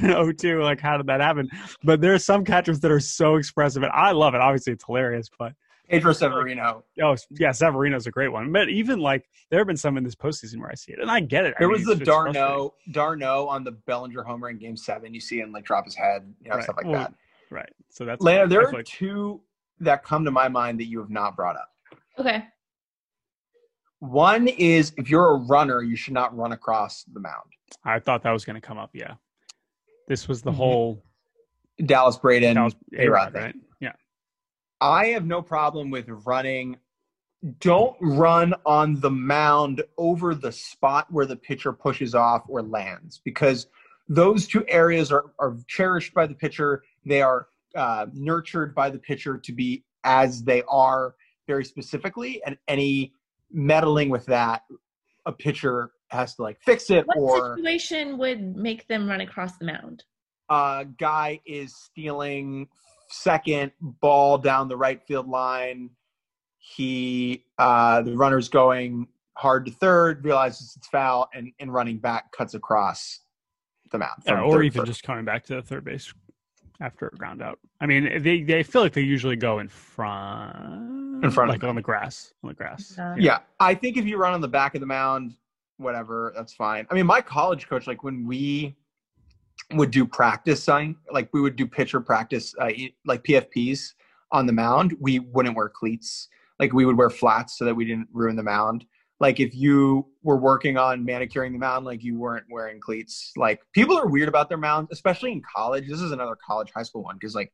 oh, 0.03 0.31
two, 0.31 0.61
like 0.61 0.79
how 0.81 0.97
did 0.97 1.07
that 1.07 1.21
happen? 1.21 1.49
But 1.83 2.01
there 2.01 2.13
are 2.13 2.19
some 2.19 2.43
catchers 2.43 2.79
that 2.81 2.91
are 2.91 2.99
so 2.99 3.35
expressive, 3.35 3.83
and 3.83 3.91
I 3.93 4.11
love 4.11 4.35
it. 4.35 4.41
Obviously, 4.41 4.73
it's 4.73 4.85
hilarious, 4.85 5.29
but 5.39 5.53
Pedro 5.89 6.11
Severino. 6.11 6.83
oh 7.01 7.15
yeah, 7.39 7.51
Severino's 7.53 8.07
a 8.07 8.11
great 8.11 8.27
one. 8.29 8.51
But 8.51 8.67
even 8.69 8.99
like 8.99 9.25
there 9.49 9.59
have 9.59 9.67
been 9.67 9.77
some 9.77 9.97
in 9.97 10.03
this 10.03 10.15
postseason 10.15 10.59
where 10.59 10.69
I 10.69 10.75
see 10.75 10.91
it, 10.91 10.99
and 10.99 11.09
I 11.09 11.21
get 11.21 11.45
it. 11.45 11.53
I 11.57 11.59
There 11.59 11.69
mean, 11.69 11.85
was 11.85 11.97
the. 11.97 12.03
d'Arnaud, 12.03 12.73
d'Arnaud 12.91 13.47
on 13.47 13.63
the 13.63 13.71
Bellinger 13.71 14.23
homer 14.23 14.49
in 14.49 14.57
Game 14.57 14.75
Seven. 14.75 15.13
You 15.13 15.21
see 15.21 15.39
him 15.39 15.51
like 15.53 15.63
drop 15.63 15.85
his 15.85 15.95
head, 15.95 16.33
you 16.43 16.49
know, 16.49 16.55
Right. 16.57 16.63
stuff 16.65 16.75
like 16.77 16.85
Well, 16.87 16.95
that. 16.95 17.13
Right? 17.99 18.05
So 18.05 18.05
that's 18.05 18.21
Lana, 18.21 18.47
there 18.47 18.61
I 18.67 18.69
are 18.69 18.73
like- 18.73 18.85
two 18.85 19.41
that 19.79 20.03
come 20.03 20.25
to 20.25 20.31
my 20.31 20.47
mind 20.47 20.79
that 20.79 20.85
you 20.85 20.99
have 20.99 21.09
not 21.09 21.35
brought 21.35 21.55
up. 21.55 21.69
Okay. 22.17 22.45
One 23.99 24.47
is 24.47 24.93
if 24.97 25.09
you're 25.09 25.35
a 25.35 25.37
runner, 25.37 25.81
you 25.81 25.95
should 25.95 26.13
not 26.13 26.35
run 26.37 26.51
across 26.51 27.03
the 27.03 27.19
mound. 27.19 27.51
I 27.83 27.99
thought 27.99 28.23
that 28.23 28.31
was 28.31 28.45
going 28.45 28.55
to 28.55 28.61
come 28.61 28.77
up. 28.77 28.91
Yeah, 28.93 29.15
this 30.07 30.27
was 30.27 30.41
the 30.41 30.51
Mhm. 30.51 30.55
whole 30.55 31.03
Dallas 31.85 32.17
Braden, 32.17 32.55
that 32.55 32.63
was 32.63 32.75
A-Rod 32.93 33.05
A-Rod, 33.07 33.33
thing. 33.33 33.41
right? 33.41 33.55
Yeah. 33.79 33.93
I 34.81 35.07
have 35.07 35.25
no 35.25 35.41
problem 35.41 35.89
with 35.91 36.07
running. 36.25 36.77
Don't 37.59 37.95
run 38.01 38.55
on 38.65 38.99
the 38.99 39.11
mound 39.11 39.83
over 39.97 40.33
the 40.33 40.51
spot 40.51 41.11
where 41.11 41.25
the 41.27 41.35
pitcher 41.35 41.71
pushes 41.73 42.15
off 42.15 42.43
or 42.47 42.63
lands 42.63 43.19
because 43.23 43.67
those 44.09 44.47
two 44.47 44.65
areas 44.67 45.11
are, 45.11 45.33
are 45.37 45.55
cherished 45.67 46.13
by 46.15 46.25
the 46.25 46.33
pitcher. 46.33 46.83
They 47.05 47.21
are 47.21 47.47
uh, 47.75 48.07
nurtured 48.13 48.73
by 48.73 48.89
the 48.89 48.99
pitcher 48.99 49.37
to 49.37 49.51
be 49.51 49.83
as 50.03 50.43
they 50.43 50.63
are 50.69 51.15
very 51.47 51.65
specifically, 51.65 52.41
and 52.45 52.57
any 52.67 53.13
meddling 53.51 54.09
with 54.09 54.25
that, 54.25 54.63
a 55.25 55.31
pitcher 55.31 55.91
has 56.09 56.35
to 56.35 56.41
like 56.41 56.57
fix 56.61 56.89
it 56.89 57.05
What 57.05 57.17
or 57.17 57.55
situation 57.57 58.17
would 58.17 58.55
make 58.55 58.87
them 58.87 59.07
run 59.09 59.21
across 59.21 59.57
the 59.57 59.65
mound? 59.65 60.03
uh, 60.49 60.85
guy 60.97 61.39
is 61.45 61.75
stealing 61.75 62.67
second 63.09 63.71
ball 63.81 64.37
down 64.37 64.67
the 64.67 64.77
right 64.77 65.01
field 65.03 65.27
line. 65.27 65.89
He 66.59 67.45
uh, 67.57 68.01
the 68.01 68.15
runner's 68.15 68.49
going 68.49 69.07
hard 69.35 69.65
to 69.65 69.71
third, 69.71 70.25
realizes 70.25 70.75
it's 70.77 70.87
foul, 70.87 71.29
and 71.33 71.51
in 71.59 71.71
running 71.71 71.99
back 71.99 72.31
cuts 72.31 72.53
across 72.53 73.19
the 73.91 73.97
mound. 73.97 74.23
Yeah, 74.25 74.41
or 74.41 74.63
even 74.63 74.81
to 74.81 74.87
just 74.87 75.03
coming 75.03 75.25
back 75.25 75.45
to 75.45 75.55
the 75.55 75.61
third 75.61 75.85
base 75.85 76.13
after 76.79 77.07
a 77.07 77.17
ground 77.17 77.41
out. 77.41 77.59
I 77.81 77.85
mean, 77.85 78.21
they 78.21 78.41
they 78.41 78.63
feel 78.63 78.81
like 78.81 78.93
they 78.93 79.01
usually 79.01 79.35
go 79.35 79.59
in 79.59 79.67
front, 79.67 81.23
In 81.23 81.31
front 81.31 81.49
like 81.49 81.61
the 81.61 81.67
on 81.67 81.75
the 81.75 81.81
grass, 81.81 82.33
on 82.43 82.49
the 82.49 82.53
grass. 82.53 82.97
Uh, 82.97 83.15
yeah. 83.17 83.39
I 83.59 83.73
think 83.73 83.97
if 83.97 84.05
you 84.05 84.17
run 84.17 84.33
on 84.33 84.41
the 84.41 84.47
back 84.47 84.75
of 84.75 84.81
the 84.81 84.87
mound, 84.87 85.33
whatever, 85.77 86.33
that's 86.35 86.53
fine. 86.53 86.85
I 86.89 86.93
mean, 86.93 87.05
my 87.05 87.21
college 87.21 87.67
coach, 87.67 87.87
like 87.87 88.03
when 88.03 88.25
we 88.25 88.75
would 89.73 89.91
do 89.91 90.05
practice 90.05 90.63
sign, 90.63 90.95
like 91.11 91.29
we 91.33 91.41
would 91.41 91.55
do 91.55 91.65
pitcher 91.67 91.99
practice, 91.99 92.53
uh, 92.61 92.69
e- 92.69 92.95
like 93.05 93.23
PFPs 93.23 93.93
on 94.31 94.45
the 94.45 94.53
mound, 94.53 94.95
we 94.99 95.19
wouldn't 95.19 95.55
wear 95.55 95.69
cleats. 95.69 96.29
Like 96.59 96.73
we 96.73 96.85
would 96.85 96.97
wear 96.97 97.09
flats 97.09 97.57
so 97.57 97.65
that 97.65 97.75
we 97.75 97.85
didn't 97.85 98.07
ruin 98.11 98.35
the 98.35 98.43
mound. 98.43 98.85
Like 99.19 99.39
if 99.39 99.55
you 99.55 100.07
were 100.21 100.37
working 100.37 100.77
on 100.77 101.03
manicuring 101.03 101.53
the 101.53 101.59
mound, 101.59 101.85
like 101.85 102.03
you 102.03 102.17
weren't 102.19 102.45
wearing 102.51 102.79
cleats. 102.79 103.31
Like 103.35 103.59
people 103.73 103.97
are 103.97 104.07
weird 104.07 104.29
about 104.29 104.47
their 104.49 104.57
mounds, 104.59 104.89
especially 104.91 105.31
in 105.31 105.41
college. 105.55 105.87
This 105.87 106.01
is 106.01 106.11
another 106.11 106.37
college 106.45 106.71
high 106.75 106.83
school 106.83 107.03
one 107.03 107.15
because 107.19 107.33
like 107.33 107.51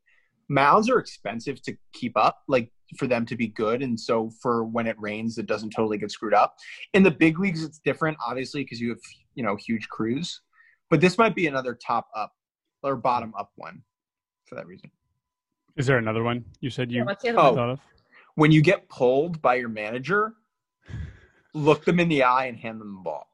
mounds 0.48 0.90
are 0.90 0.98
expensive 0.98 1.62
to 1.62 1.74
keep 1.94 2.16
up, 2.16 2.42
like 2.48 2.70
for 2.98 3.06
them 3.06 3.24
to 3.26 3.36
be 3.36 3.48
good. 3.48 3.82
And 3.82 3.98
so 3.98 4.30
for 4.42 4.64
when 4.64 4.86
it 4.86 4.96
rains, 5.00 5.38
it 5.38 5.46
doesn't 5.46 5.70
totally 5.70 5.96
get 5.96 6.10
screwed 6.10 6.34
up. 6.34 6.54
In 6.92 7.02
the 7.02 7.10
big 7.10 7.38
leagues, 7.38 7.64
it's 7.64 7.78
different, 7.78 8.18
obviously, 8.26 8.62
because 8.62 8.80
you 8.80 8.90
have 8.90 9.00
you 9.34 9.42
know 9.42 9.56
huge 9.56 9.88
crews. 9.88 10.42
But 10.90 11.00
this 11.00 11.16
might 11.16 11.34
be 11.34 11.46
another 11.46 11.74
top 11.74 12.08
up 12.14 12.32
or 12.82 12.94
bottom 12.94 13.32
up 13.38 13.52
one 13.56 13.82
for 14.44 14.54
that 14.56 14.66
reason. 14.66 14.90
Is 15.76 15.86
there 15.86 15.96
another 15.96 16.22
one 16.22 16.44
you 16.60 16.68
said 16.68 16.92
you 16.92 17.04
what's 17.06 17.24
the 17.24 17.30
Oh. 17.30 17.54
thought 17.54 17.70
of? 17.70 17.80
When 18.34 18.52
you 18.52 18.60
get 18.60 18.88
pulled 18.88 19.40
by 19.40 19.54
your 19.54 19.68
manager, 19.70 20.34
look 21.54 21.84
them 21.84 22.00
in 22.00 22.08
the 22.08 22.22
eye 22.24 22.46
and 22.46 22.58
hand 22.58 22.80
them 22.80 22.96
the 22.96 23.02
ball. 23.02 23.28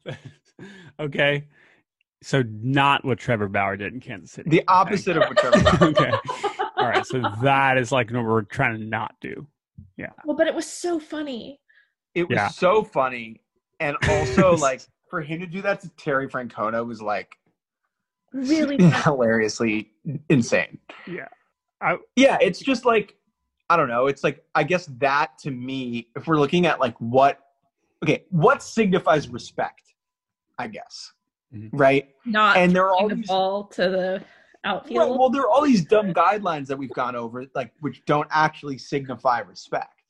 okay, 1.00 1.44
so 2.22 2.42
not 2.50 3.04
what 3.04 3.18
Trevor 3.18 3.48
Bauer 3.48 3.76
did 3.76 3.92
in 3.92 4.00
Kansas 4.00 4.32
City. 4.32 4.50
The 4.50 4.64
opposite 4.68 5.16
of 5.16 5.28
whichever. 5.28 5.56
okay, 5.84 6.12
all 6.76 6.88
right. 6.88 7.06
So 7.06 7.22
that 7.42 7.78
is 7.78 7.92
like 7.92 8.10
what 8.10 8.24
we're 8.24 8.42
trying 8.42 8.78
to 8.78 8.84
not 8.84 9.14
do. 9.20 9.46
Yeah. 9.96 10.10
Well, 10.24 10.36
but 10.36 10.46
it 10.46 10.54
was 10.54 10.66
so 10.66 10.98
funny. 10.98 11.60
It 12.14 12.28
was 12.28 12.36
Yeah. 12.36 12.48
so 12.48 12.82
funny, 12.82 13.40
and 13.80 13.96
also 14.08 14.56
like 14.56 14.82
for 15.08 15.20
him 15.20 15.40
to 15.40 15.46
do 15.46 15.62
that 15.62 15.80
to 15.82 15.88
Terry 15.96 16.28
Francona 16.28 16.86
was 16.86 17.02
like 17.02 17.36
Really 18.32 18.82
hilariously 18.82 19.90
insane. 20.30 20.78
Yeah. 21.06 21.28
Yeah, 22.16 22.38
it's 22.40 22.60
just 22.60 22.86
like 22.86 23.14
I 23.68 23.76
don't 23.76 23.88
know. 23.88 24.06
It's 24.06 24.22
like 24.24 24.44
I 24.54 24.64
guess 24.64 24.86
that 24.98 25.38
to 25.40 25.50
me, 25.50 26.08
if 26.16 26.26
we're 26.26 26.38
looking 26.38 26.66
at 26.66 26.80
like 26.80 26.96
what 26.98 27.38
okay, 28.02 28.24
what 28.30 28.62
signifies 28.62 29.28
respect, 29.28 29.94
I 30.58 30.68
guess. 30.68 31.12
Mhm. 31.54 31.70
Right? 31.72 32.10
not 32.24 32.56
And 32.56 32.74
there 32.74 32.84
are 32.84 32.94
all 32.94 33.08
the 33.08 33.16
these 33.16 33.26
ball 33.26 33.64
to 33.64 33.88
the 33.88 34.24
outfield. 34.64 34.96
well, 34.96 35.18
well, 35.18 35.30
there 35.30 35.42
are 35.42 35.50
all 35.50 35.62
these 35.62 35.84
dumb 35.84 36.12
guidelines 36.14 36.66
that 36.68 36.78
we've 36.78 36.92
gone 36.92 37.16
over, 37.16 37.44
like 37.54 37.72
which 37.80 38.04
don't 38.06 38.28
actually 38.30 38.78
signify 38.78 39.40
respect. 39.40 40.02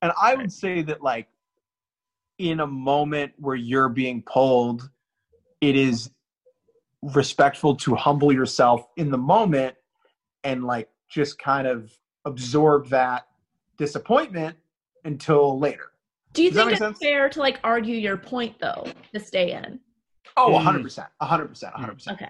And 0.00 0.12
I 0.20 0.36
would 0.36 0.52
say 0.52 0.82
that, 0.82 1.02
like, 1.02 1.28
in 2.38 2.60
a 2.60 2.66
moment 2.66 3.32
where 3.36 3.56
you're 3.56 3.88
being 3.88 4.22
pulled, 4.22 4.88
it 5.60 5.74
is 5.74 6.10
respectful 7.02 7.74
to 7.76 7.94
humble 7.94 8.32
yourself 8.32 8.86
in 8.96 9.10
the 9.10 9.18
moment 9.18 9.74
and 10.44 10.64
like 10.64 10.88
just 11.08 11.38
kind 11.38 11.66
of 11.66 11.92
absorb 12.28 12.88
that 12.88 13.26
disappointment 13.76 14.56
until 15.04 15.58
later. 15.58 15.92
Do 16.34 16.42
you 16.42 16.50
Does 16.50 16.58
think 16.58 16.70
it's 16.72 16.78
sense? 16.80 16.98
fair 16.98 17.28
to 17.30 17.38
like 17.40 17.58
argue 17.64 17.96
your 17.96 18.16
point 18.16 18.56
though 18.60 18.86
to 19.12 19.20
stay 19.20 19.52
in? 19.52 19.80
Oh, 20.36 20.50
Mm. 20.50 20.84
100%. 20.84 21.06
100%. 21.20 21.72
100%. 21.74 22.12
Okay. 22.12 22.28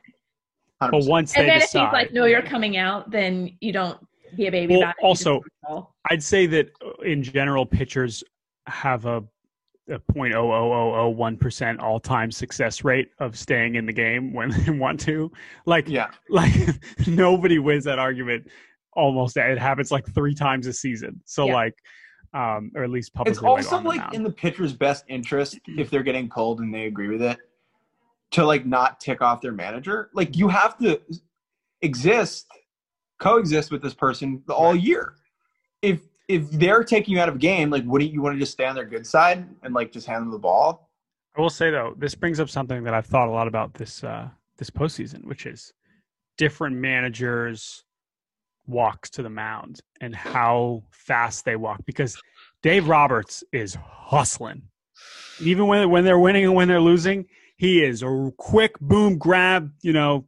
100%. 0.81 0.91
But 0.91 1.05
once 1.05 1.35
And 1.37 1.45
they 1.45 1.49
then 1.51 1.57
if 1.59 1.63
he's 1.65 1.75
like, 1.75 2.13
"No, 2.13 2.25
you're 2.25 2.41
coming 2.43 2.77
out," 2.77 3.11
then 3.11 3.57
you 3.61 3.73
don't 3.73 3.99
be 4.37 4.47
a 4.47 4.51
baby 4.51 4.75
Well, 4.75 4.83
about 4.85 4.95
it. 4.99 5.03
you 5.03 5.11
just 5.11 5.27
also- 5.27 5.41
throw 5.41 5.43
the 5.63 5.69
ball. 5.69 5.95
I'd 6.11 6.23
say 6.23 6.47
that 6.47 6.71
uh, 6.85 6.93
in 7.03 7.23
general, 7.23 7.67
pitchers 7.67 8.23
have 8.67 9.05
a, 9.07 9.23
a 9.91 9.99
0.00001% 9.99 11.81
all 11.83 11.99
time 12.01 12.31
success 12.31 12.85
rate 12.85 13.11
of 13.19 13.37
staying 13.37 13.75
in 13.75 13.87
the 13.87 13.93
game 13.93 14.33
when 14.33 14.51
they 14.65 14.71
want 14.71 15.01
to. 15.01 15.31
Like, 15.67 15.89
yeah. 15.89 16.09
like 16.29 16.53
nobody 17.07 17.59
wins 17.59 17.85
that 17.85 17.99
argument 17.99 18.47
almost. 18.95 19.37
It 19.37 19.59
happens 19.59 19.91
like 19.91 20.07
three 20.15 20.35
times 20.35 20.67
a 20.67 20.73
season. 20.73 21.21
So, 21.25 21.47
Yeah. 21.47 21.55
like, 21.55 21.75
um, 22.35 22.71
or 22.75 22.85
at 22.85 22.91
least 22.91 23.15
publicly. 23.15 23.33
It's 23.33 23.43
also 23.43 23.77
on 23.77 23.85
like 23.85 24.01
mound. 24.01 24.15
in 24.15 24.23
the 24.23 24.33
pitcher's 24.33 24.73
best 24.73 25.05
interest 25.09 25.59
if 25.67 25.91
they're 25.91 26.03
getting 26.03 26.29
pulled 26.29 26.61
and 26.61 26.73
they 26.73 26.87
agree 26.87 27.09
with 27.09 27.23
it 27.23 27.39
to 28.33 28.45
like 28.45 28.67
not 28.67 29.01
tick 29.01 29.23
off 29.23 29.41
their 29.41 29.53
manager. 29.53 30.11
Like 30.13 30.37
you 30.37 30.49
have 30.49 30.77
to 30.79 31.01
exist, 31.83 32.47
coexist 33.19 33.71
with 33.71 33.83
this 33.83 33.95
person 33.95 34.43
all 34.49 34.75
year. 34.75 35.15
If 35.83 36.01
if 36.29 36.51
they're 36.51 36.85
taking 36.85 37.15
you 37.15 37.21
out 37.21 37.31
of 37.31 37.37
a 37.37 37.39
game, 37.39 37.71
like 37.71 37.85
wouldn't 37.87 38.13
you 38.13 38.21
want 38.21 38.35
to 38.35 38.39
just 38.39 38.53
stay 38.53 38.67
on 38.67 38.75
their 38.75 38.85
good 38.85 39.07
side 39.07 39.49
and 39.63 39.73
like 39.73 39.93
just 39.93 40.07
hand 40.07 40.23
them 40.23 40.31
the 40.31 40.39
ball? 40.39 40.91
I 41.37 41.41
will 41.41 41.51
say 41.51 41.71
though, 41.71 41.95
this 41.97 42.15
brings 42.15 42.41
up 42.41 42.51
something 42.51 42.83
that 42.85 42.93
I've 42.93 43.07
thought 43.07 43.29
a 43.29 43.31
lot 43.31 43.49
about 43.49 43.73
this 43.75 44.05
uh, 44.05 44.29
this 44.59 44.69
postseason, 44.71 45.25
which 45.25 45.47
is 45.47 45.73
different 46.37 46.77
managers 46.77 47.85
walks 48.69 49.11
to 49.11 49.23
the 49.23 49.31
mound 49.31 49.81
and 50.01 50.15
how 50.15 50.85
fast 50.93 51.45
they 51.45 51.57
walk. 51.57 51.81
Because 51.87 52.21
Dave 52.63 52.89
Roberts 52.89 53.43
is 53.53 53.77
hustling, 53.83 54.63
even 55.41 55.67
when 55.67 55.91
when 55.91 56.05
they're 56.05 56.19
winning 56.19 56.45
and 56.45 56.55
when 56.55 56.69
they're 56.69 56.81
losing, 56.81 57.27
he 57.57 57.83
is 57.83 58.03
a 58.03 58.31
quick 58.37 58.79
boom 58.81 59.19
grab, 59.19 59.71
you 59.83 59.93
know, 59.93 60.27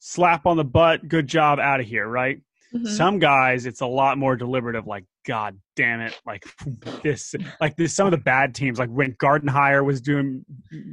slap 0.00 0.46
on 0.46 0.56
the 0.56 0.64
butt, 0.64 1.06
good 1.06 1.26
job, 1.26 1.58
out 1.58 1.80
of 1.80 1.86
here, 1.86 2.06
right? 2.06 2.40
Mhm. 2.74 2.88
Some 2.88 3.18
guys, 3.18 3.66
it's 3.66 3.82
a 3.82 3.86
lot 3.86 4.16
more 4.18 4.34
deliberative. 4.34 4.86
Like, 4.86 5.04
God 5.26 5.58
damn 5.76 6.00
it! 6.00 6.18
Like 6.26 6.44
this, 7.02 7.34
like 7.60 7.76
this. 7.76 7.94
Some 7.94 8.06
of 8.06 8.10
the 8.12 8.18
bad 8.18 8.54
teams, 8.54 8.78
like 8.78 8.88
when 8.88 9.12
Gardenhire 9.14 9.84
was 9.84 10.00
doing 10.00 10.44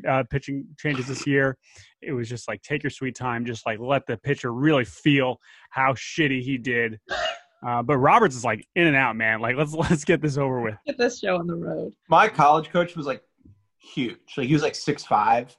uh, 0.07 0.23
pitching 0.29 0.67
changes 0.77 1.07
this 1.07 1.25
year, 1.25 1.57
it 2.01 2.13
was 2.13 2.29
just 2.29 2.47
like 2.47 2.61
take 2.61 2.83
your 2.83 2.89
sweet 2.89 3.15
time, 3.15 3.45
just 3.45 3.65
like 3.65 3.79
let 3.79 4.05
the 4.05 4.17
pitcher 4.17 4.53
really 4.53 4.85
feel 4.85 5.39
how 5.69 5.93
shitty 5.93 6.41
he 6.41 6.57
did. 6.57 6.99
Uh, 7.65 7.81
but 7.81 7.97
Roberts 7.97 8.35
is 8.35 8.45
like 8.45 8.65
in 8.75 8.87
and 8.87 8.95
out, 8.95 9.15
man. 9.15 9.41
Like 9.41 9.55
let's 9.55 9.73
let's 9.89 10.05
get 10.05 10.21
this 10.21 10.37
over 10.37 10.61
with. 10.61 10.75
Get 10.85 10.97
this 10.97 11.19
show 11.19 11.37
on 11.37 11.47
the 11.47 11.55
road. 11.55 11.93
My 12.09 12.27
college 12.27 12.69
coach 12.69 12.95
was 12.95 13.05
like 13.05 13.21
huge. 13.77 14.17
Like 14.37 14.47
he 14.47 14.53
was 14.53 14.63
like 14.63 14.75
six 14.75 15.03
five. 15.03 15.55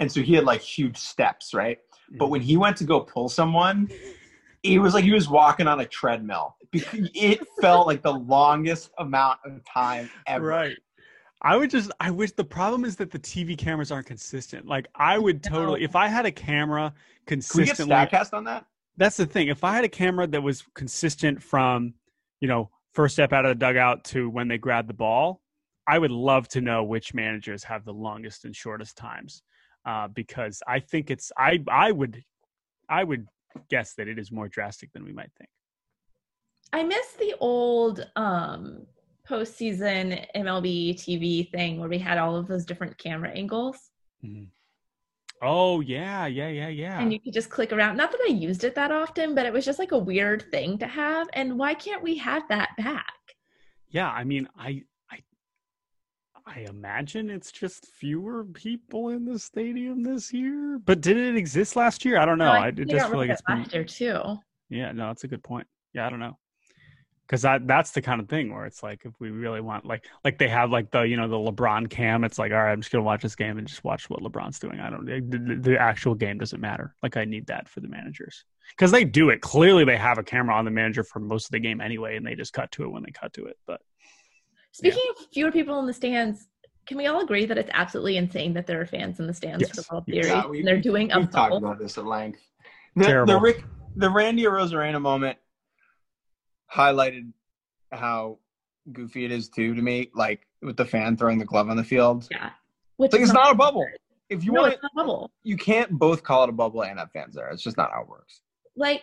And 0.00 0.10
so 0.10 0.20
he 0.20 0.34
had 0.34 0.44
like 0.44 0.60
huge 0.60 0.96
steps, 0.96 1.54
right? 1.54 1.78
But 2.18 2.28
when 2.28 2.40
he 2.40 2.56
went 2.56 2.76
to 2.78 2.84
go 2.84 3.00
pull 3.00 3.28
someone, 3.28 3.88
it 4.62 4.78
was 4.78 4.94
like 4.94 5.04
he 5.04 5.12
was 5.12 5.28
walking 5.28 5.68
on 5.68 5.80
a 5.80 5.86
treadmill. 5.86 6.56
Because 6.70 7.08
It 7.14 7.40
felt 7.60 7.86
like 7.86 8.02
the 8.02 8.12
longest 8.12 8.90
amount 8.98 9.38
of 9.44 9.64
time 9.64 10.10
ever. 10.26 10.46
Right. 10.46 10.76
I 11.44 11.56
would 11.56 11.70
just 11.70 11.90
I 12.00 12.10
wish 12.10 12.32
the 12.32 12.44
problem 12.44 12.84
is 12.84 12.96
that 12.96 13.10
the 13.10 13.18
TV 13.18 13.56
cameras 13.56 13.92
aren't 13.92 14.06
consistent. 14.06 14.66
Like 14.66 14.88
I 14.94 15.18
would 15.18 15.42
totally 15.42 15.84
if 15.84 15.94
I 15.94 16.08
had 16.08 16.26
a 16.26 16.32
camera 16.32 16.94
consistently. 17.26 17.74
Can 17.76 17.88
we 17.88 18.10
get 18.10 18.10
Statcast 18.10 18.32
on 18.32 18.44
that? 18.44 18.66
that's 18.96 19.16
the 19.16 19.26
thing. 19.26 19.48
If 19.48 19.64
I 19.64 19.74
had 19.74 19.84
a 19.84 19.88
camera 19.88 20.26
that 20.28 20.42
was 20.42 20.64
consistent 20.74 21.42
from, 21.42 21.94
you 22.40 22.48
know, 22.48 22.70
first 22.92 23.14
step 23.14 23.32
out 23.32 23.44
of 23.44 23.50
the 23.50 23.54
dugout 23.56 24.04
to 24.04 24.30
when 24.30 24.48
they 24.48 24.58
grab 24.58 24.86
the 24.86 24.94
ball, 24.94 25.40
I 25.86 25.98
would 25.98 26.10
love 26.10 26.48
to 26.48 26.60
know 26.60 26.84
which 26.84 27.12
managers 27.12 27.64
have 27.64 27.84
the 27.84 27.92
longest 27.92 28.44
and 28.44 28.54
shortest 28.54 28.96
times. 28.96 29.42
Uh, 29.84 30.08
because 30.08 30.62
I 30.66 30.80
think 30.80 31.10
it's 31.10 31.30
I 31.36 31.62
I 31.70 31.92
would 31.92 32.24
I 32.88 33.04
would 33.04 33.26
guess 33.68 33.94
that 33.94 34.08
it 34.08 34.18
is 34.18 34.32
more 34.32 34.48
drastic 34.48 34.92
than 34.92 35.04
we 35.04 35.12
might 35.12 35.30
think. 35.36 35.50
I 36.72 36.82
miss 36.84 37.12
the 37.18 37.34
old 37.38 38.08
um 38.16 38.86
postseason 39.28 40.26
MLB 40.36 40.94
TV 40.94 41.50
thing 41.50 41.78
where 41.80 41.88
we 41.88 41.98
had 41.98 42.18
all 42.18 42.36
of 42.36 42.46
those 42.46 42.64
different 42.64 42.96
camera 42.98 43.30
angles 43.30 43.90
mm-hmm. 44.24 44.44
Oh 45.46 45.80
yeah, 45.80 46.24
yeah, 46.24 46.48
yeah, 46.48 46.68
yeah. 46.68 47.00
and 47.00 47.12
you 47.12 47.20
could 47.20 47.34
just 47.34 47.50
click 47.50 47.70
around. 47.70 47.98
Not 47.98 48.10
that 48.12 48.20
I 48.26 48.32
used 48.32 48.64
it 48.64 48.74
that 48.76 48.90
often, 48.90 49.34
but 49.34 49.44
it 49.44 49.52
was 49.52 49.64
just 49.64 49.78
like 49.78 49.92
a 49.92 49.98
weird 49.98 50.50
thing 50.50 50.78
to 50.78 50.86
have. 50.86 51.28
And 51.34 51.58
why 51.58 51.74
can't 51.74 52.02
we 52.02 52.16
have 52.16 52.48
that 52.48 52.70
back? 52.78 53.12
Yeah, 53.90 54.08
I 54.08 54.24
mean, 54.24 54.48
I, 54.56 54.84
I, 55.10 55.18
I 56.46 56.60
imagine 56.60 57.28
it's 57.28 57.52
just 57.52 57.86
fewer 57.88 58.44
people 58.44 59.10
in 59.10 59.26
the 59.26 59.38
stadium 59.38 60.02
this 60.02 60.32
year. 60.32 60.80
But 60.82 61.02
did 61.02 61.18
it 61.18 61.36
exist 61.36 61.76
last 61.76 62.06
year? 62.06 62.18
I 62.18 62.24
don't 62.24 62.38
know. 62.38 62.50
I, 62.50 62.68
it 62.68 62.76
think 62.76 62.90
just 62.90 63.10
feel 63.10 63.18
like 63.18 63.28
of 63.28 63.34
it's 63.34 63.42
it 63.42 63.46
been. 63.46 63.58
last 63.58 63.74
year 63.74 63.84
too. 63.84 64.38
Yeah, 64.70 64.92
no, 64.92 65.08
that's 65.08 65.24
a 65.24 65.28
good 65.28 65.42
point. 65.42 65.66
Yeah, 65.92 66.06
I 66.06 66.10
don't 66.10 66.20
know. 66.20 66.38
Because 67.26 67.42
that 67.42 67.66
that's 67.66 67.92
the 67.92 68.02
kind 68.02 68.20
of 68.20 68.28
thing 68.28 68.52
where 68.54 68.66
it's 68.66 68.82
like 68.82 69.02
if 69.06 69.12
we 69.18 69.30
really 69.30 69.62
want 69.62 69.86
like 69.86 70.04
like 70.24 70.36
they 70.36 70.48
have 70.48 70.70
like 70.70 70.90
the 70.90 71.02
you 71.02 71.16
know 71.16 71.26
the 71.26 71.36
LeBron 71.52 71.88
cam. 71.88 72.22
It's 72.22 72.38
like 72.38 72.52
all 72.52 72.58
right, 72.58 72.72
I'm 72.72 72.80
just 72.82 72.92
gonna 72.92 73.04
watch 73.04 73.22
this 73.22 73.34
game 73.34 73.56
and 73.56 73.66
just 73.66 73.82
watch 73.82 74.10
what 74.10 74.20
LeBron's 74.20 74.58
doing. 74.58 74.78
I 74.78 74.90
don't 74.90 75.06
the, 75.06 75.20
the, 75.20 75.54
the 75.56 75.80
actual 75.80 76.14
game 76.14 76.36
doesn't 76.36 76.60
matter. 76.60 76.94
Like 77.02 77.16
I 77.16 77.24
need 77.24 77.46
that 77.46 77.66
for 77.68 77.80
the 77.80 77.88
managers 77.88 78.44
because 78.76 78.90
they 78.90 79.04
do 79.04 79.30
it. 79.30 79.40
Clearly, 79.40 79.84
they 79.84 79.96
have 79.96 80.18
a 80.18 80.22
camera 80.22 80.54
on 80.54 80.66
the 80.66 80.70
manager 80.70 81.02
for 81.02 81.18
most 81.18 81.46
of 81.46 81.52
the 81.52 81.60
game 81.60 81.80
anyway, 81.80 82.16
and 82.16 82.26
they 82.26 82.34
just 82.34 82.52
cut 82.52 82.70
to 82.72 82.84
it 82.84 82.88
when 82.90 83.02
they 83.02 83.10
cut 83.12 83.32
to 83.34 83.46
it. 83.46 83.56
But 83.66 83.80
Speaking 84.72 85.04
of 85.10 85.26
fewer 85.32 85.52
people 85.52 85.78
in 85.78 85.86
the 85.86 85.92
stands, 85.94 86.48
can 86.84 86.98
we 86.98 87.06
all 87.06 87.20
agree 87.22 87.46
that 87.46 87.56
it's 87.56 87.70
absolutely 87.72 88.16
insane 88.16 88.52
that 88.54 88.66
there 88.66 88.80
are 88.80 88.86
fans 88.86 89.20
in 89.20 89.26
the 89.26 89.32
stands 89.32 89.68
for 89.68 89.76
the 89.76 89.84
World 89.90 90.04
Yes. 90.08 90.26
Series 90.26 90.42
Yeah, 90.42 90.46
we- 90.48 90.58
and 90.58 90.68
they're 90.68 90.80
doing 90.80 91.12
a 91.12 91.20
We've 91.20 91.30
talked 91.30 91.54
about 91.54 91.78
this 91.78 91.96
at 91.96 92.04
length. 92.04 92.40
The, 92.96 93.04
Terrible. 93.04 93.34
the 93.34 93.40
Rick, 93.40 93.64
the 93.96 94.10
Randy 94.10 94.42
Arozarena 94.42 95.00
moment 95.00 95.38
highlighted 96.72 97.32
how 97.92 98.38
goofy 98.92 99.24
it 99.24 99.32
is 99.32 99.48
too 99.48 99.74
to 99.74 99.82
me. 99.82 100.10
Like 100.14 100.46
with 100.62 100.76
the 100.76 100.84
fan 100.84 101.16
throwing 101.16 101.38
the 101.38 101.44
glove 101.44 101.68
on 101.68 101.76
the 101.76 101.84
field. 101.84 102.28
Yeah, 102.30 102.50
which 102.96 103.08
It's 103.08 103.14
like 103.14 103.22
it's 103.22 103.32
not 103.32 103.52
a 103.52 103.54
bubble. 103.54 103.86
If 104.30 104.44
you 104.44 104.52
no, 104.52 104.62
want, 104.62 104.74
it's 104.74 104.82
not 104.82 104.92
a 104.94 104.96
bubble. 104.96 105.30
you 105.42 105.56
can't 105.56 105.90
both 105.92 106.22
call 106.22 106.44
it 106.44 106.48
a 106.48 106.52
bubble 106.52 106.82
and 106.84 106.98
have 106.98 107.10
fans 107.12 107.34
there. 107.34 107.48
It's 107.50 107.62
just 107.62 107.76
not 107.76 107.90
how 107.92 108.02
it 108.02 108.08
works. 108.08 108.40
like 108.76 109.02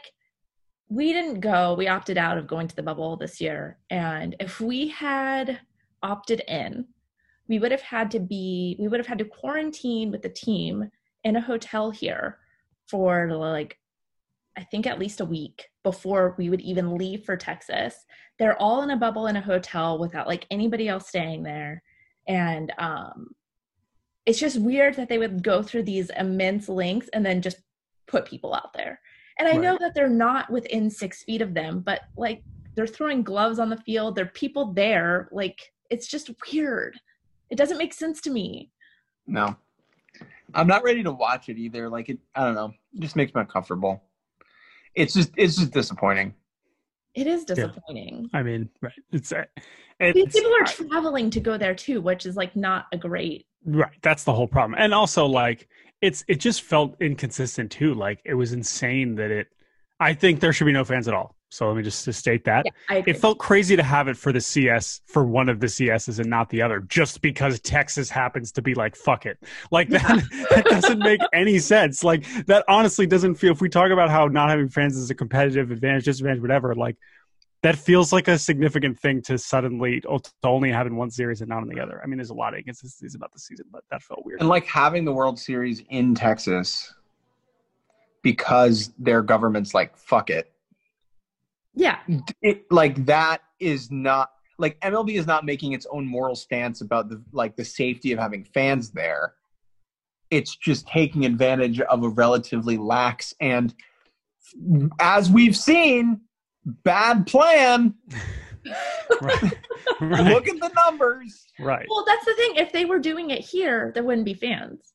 we 0.90 1.14
didn't 1.14 1.40
go 1.40 1.74
we 1.76 1.88
opted 1.88 2.18
out 2.18 2.38
of 2.38 2.48
going 2.48 2.68
to 2.68 2.76
the 2.76 2.84
bubble 2.84 3.16
this 3.16 3.40
year 3.40 3.78
and 3.90 4.36
if 4.42 4.60
we 4.60 4.90
had 4.90 5.58
opted 6.04 6.42
in 6.50 6.86
we 7.48 7.60
would 7.60 7.72
have 7.72 7.82
had 7.82 8.12
to 8.12 8.20
be 8.20 8.76
we 8.78 8.90
would 8.90 9.00
have 9.00 9.08
had 9.08 9.18
to 9.18 9.24
quarantine 9.24 10.12
with 10.12 10.22
the 10.22 10.28
team 10.28 10.90
in 11.24 11.38
a 11.38 11.42
hotel 11.42 11.92
here 11.92 12.40
for 12.90 13.32
like 13.38 13.78
i 14.58 14.64
think 14.64 14.86
at 14.86 15.00
least 15.00 15.22
a 15.22 15.26
week 15.26 15.68
before 15.84 16.36
we 16.38 16.50
would 16.50 16.62
even 16.62 16.98
leave 16.98 17.24
for 17.24 17.38
texas 17.38 18.06
they're 18.40 18.60
all 18.62 18.82
in 18.82 18.92
a 18.92 18.98
bubble 18.98 19.28
in 19.28 19.36
a 19.36 19.42
hotel 19.42 20.00
without 20.00 20.28
like 20.28 20.46
anybody 20.52 20.88
else 20.88 21.08
staying 21.08 21.44
there 21.44 21.82
and 22.28 22.72
um 22.78 23.30
it's 24.26 24.40
just 24.40 24.62
weird 24.62 24.96
that 24.96 25.10
they 25.10 25.18
would 25.18 25.44
go 25.44 25.64
through 25.64 25.84
these 25.84 26.12
immense 26.18 26.70
lengths 26.70 27.10
and 27.14 27.26
then 27.26 27.42
just 27.42 27.58
put 28.08 28.26
people 28.26 28.54
out 28.54 28.74
there 28.74 29.00
and 29.42 29.50
I 29.50 29.54
know 29.58 29.76
that 29.80 29.96
they're 29.96 30.08
not 30.08 30.52
within 30.52 30.88
six 30.92 31.24
feet 31.24 31.42
of 31.42 31.56
them, 31.56 31.80
but 31.80 32.02
like 32.16 32.44
they're 32.76 32.86
throwing 32.86 33.24
gloves 33.24 33.58
on 33.58 33.70
the 33.70 33.78
field, 33.78 34.16
there 34.16 34.26
are 34.26 34.30
people 34.30 34.72
there. 34.72 35.30
Like 35.32 35.74
it's 35.90 36.06
just 36.06 36.30
weird. 36.52 37.00
It 37.50 37.58
doesn't 37.58 37.80
make 37.80 37.92
sense 37.92 38.22
to 38.22 38.30
me. 38.30 38.70
No, 39.26 39.56
I'm 40.54 40.68
not 40.68 40.84
ready 40.84 41.02
to 41.02 41.12
watch 41.12 41.50
it 41.50 41.58
either. 41.58 41.90
Like 41.90 42.10
it, 42.10 42.20
I 42.36 42.46
don't 42.46 42.54
know. 42.54 42.72
It 42.94 43.00
just 43.00 43.16
makes 43.16 43.34
me 43.34 43.42
uncomfortable. 43.42 44.04
It's 44.96 45.14
just, 45.14 45.32
it's 45.38 45.56
just 45.56 45.72
disappointing. 45.72 46.34
It 47.14 47.28
is 47.28 47.44
disappointing. 47.44 48.30
I 48.34 48.42
mean, 48.44 48.70
right? 48.82 48.94
It's, 49.12 49.32
uh, 49.32 49.44
These 50.00 50.14
it's 50.16 50.36
people 50.36 50.52
are 50.54 50.64
I- 50.66 50.72
traveling 50.72 51.30
to 51.32 51.40
go 51.40 51.58
there 51.58 51.76
too, 51.76 52.02
which 52.02 52.26
is 52.26 52.36
like 52.36 52.56
not 52.56 52.86
a 52.92 52.98
great. 52.98 53.46
Right. 53.66 53.92
That's 54.02 54.24
the 54.24 54.34
whole 54.34 54.48
problem. 54.48 54.76
And 54.80 54.94
also 54.94 55.26
like 55.26 55.68
it's 56.02 56.24
it 56.28 56.40
just 56.40 56.64
felt 56.64 56.96
inconsistent 57.00 57.70
too. 57.72 57.94
Like 57.94 58.20
it 58.26 58.34
was 58.34 58.54
insane 58.54 59.16
that 59.16 59.30
it 59.30 59.48
I 60.00 60.14
think 60.14 60.40
there 60.40 60.52
should 60.54 60.66
be 60.66 60.72
no 60.72 60.84
fans 60.84 61.08
at 61.08 61.14
all. 61.14 61.36
So 61.52 61.68
let 61.68 61.76
me 61.76 61.84
just, 61.84 62.06
just 62.06 62.18
state 62.18 62.46
that. 62.46 62.66
Yeah, 62.90 63.04
It 63.06 63.18
felt 63.18 63.38
crazy 63.38 63.76
to 63.76 63.84
have 63.84 64.08
it 64.08 64.16
for 64.16 64.32
the 64.32 64.40
CS 64.40 65.02
for 65.06 65.26
one 65.26 65.50
of 65.50 65.60
the 65.60 65.68
CSs 65.68 66.18
and 66.18 66.30
not 66.30 66.50
the 66.50 66.62
other, 66.62 66.80
just 66.80 67.22
because 67.22 67.60
Texas 67.60 68.10
happens 68.10 68.54
to 68.54 68.62
be 68.62 68.74
like, 68.74 68.96
fuck 68.96 69.26
it. 69.26 69.38
Like 69.70 69.90
that, 69.90 70.24
that 70.50 70.64
doesn't 70.66 71.00
make 71.00 71.20
any 71.34 71.60
sense. 71.60 72.06
Like 72.06 72.26
that 72.46 72.64
honestly 72.70 73.06
doesn't 73.06 73.36
feel 73.36 73.52
if 73.52 73.60
we 73.60 73.68
talk 73.68 73.92
about 73.92 74.10
how 74.10 74.28
not 74.28 74.50
having 74.50 74.70
fans 74.70 74.96
is 74.96 75.10
a 75.10 75.16
competitive 75.16 75.72
advantage, 75.72 76.06
disadvantage, 76.06 76.42
whatever, 76.42 76.74
like 76.74 76.96
that 77.64 77.76
feels 77.76 78.14
like 78.14 78.30
a 78.30 78.40
significant 78.40 78.98
thing 78.98 79.22
to 79.24 79.38
suddenly 79.38 80.02
oh, 80.08 80.20
to 80.20 80.32
only 80.46 80.72
have 80.72 80.88
in 80.88 80.96
one 80.96 81.12
series 81.12 81.42
and 81.42 81.50
not 81.50 81.64
in 81.64 81.68
the 81.68 81.82
other. 81.82 82.02
I 82.02 82.08
mean, 82.08 82.18
there's 82.18 82.30
a 82.30 82.34
lot 82.34 82.54
of 82.54 82.60
inconsistencies 82.60 83.14
about 83.14 83.34
the 83.34 83.40
season, 83.40 83.66
but 83.72 83.84
that 83.92 84.02
felt 84.02 84.26
weird. 84.26 84.40
And 84.40 84.48
like 84.48 84.66
having 84.66 85.04
the 85.04 85.12
World 85.12 85.38
Series 85.38 85.84
in 85.90 86.16
Texas 86.16 86.94
because 88.22 88.94
their 88.98 89.22
government's 89.22 89.74
like, 89.74 89.98
fuck 89.98 90.30
it. 90.30 90.52
Yeah, 91.74 92.00
it 92.42 92.66
like 92.72 93.06
that 93.06 93.42
is 93.60 93.92
not 93.92 94.32
like 94.58 94.80
MLB 94.82 95.16
is 95.16 95.28
not 95.28 95.46
making 95.46 95.74
its 95.74 95.88
own 95.92 96.06
moral 96.06 96.36
stance 96.36 96.82
about 96.82 97.10
the 97.10 97.24
like 97.32 97.56
the 97.56 97.66
safety 97.66 98.12
of 98.12 98.20
having 98.20 98.44
fans 98.44 98.92
there. 98.92 99.34
It's 100.30 100.56
just 100.56 100.88
taking 100.88 101.26
advantage 101.26 101.82
of 101.82 102.04
a 102.04 102.10
relatively 102.10 102.78
lax 102.78 103.34
and 103.40 103.74
as 105.00 105.30
we've 105.30 105.56
seen, 105.56 106.22
bad 106.66 107.28
plan. 107.28 107.96
right. 109.22 109.44
right. 110.02 110.34
Look 110.34 110.48
at 110.48 110.60
the 110.60 110.72
numbers. 110.76 111.48
right. 111.60 111.86
well, 111.90 112.04
that's 112.06 112.26
the 112.26 112.34
thing. 112.36 112.56
If 112.56 112.72
they 112.72 112.86
were 112.86 113.00
doing 113.00 113.32
it 113.32 113.40
here, 113.40 113.92
there 113.94 114.04
wouldn't 114.04 114.26
be 114.26 114.34
fans. 114.34 114.94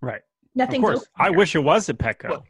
Right. 0.00 0.16
Of 0.16 0.22
Nothing's 0.54 0.82
course. 0.82 1.06
I 1.18 1.30
wish 1.30 1.54
it 1.54 1.60
was 1.60 1.88
at 1.88 1.98
Petco. 1.98 2.30
Look, 2.30 2.44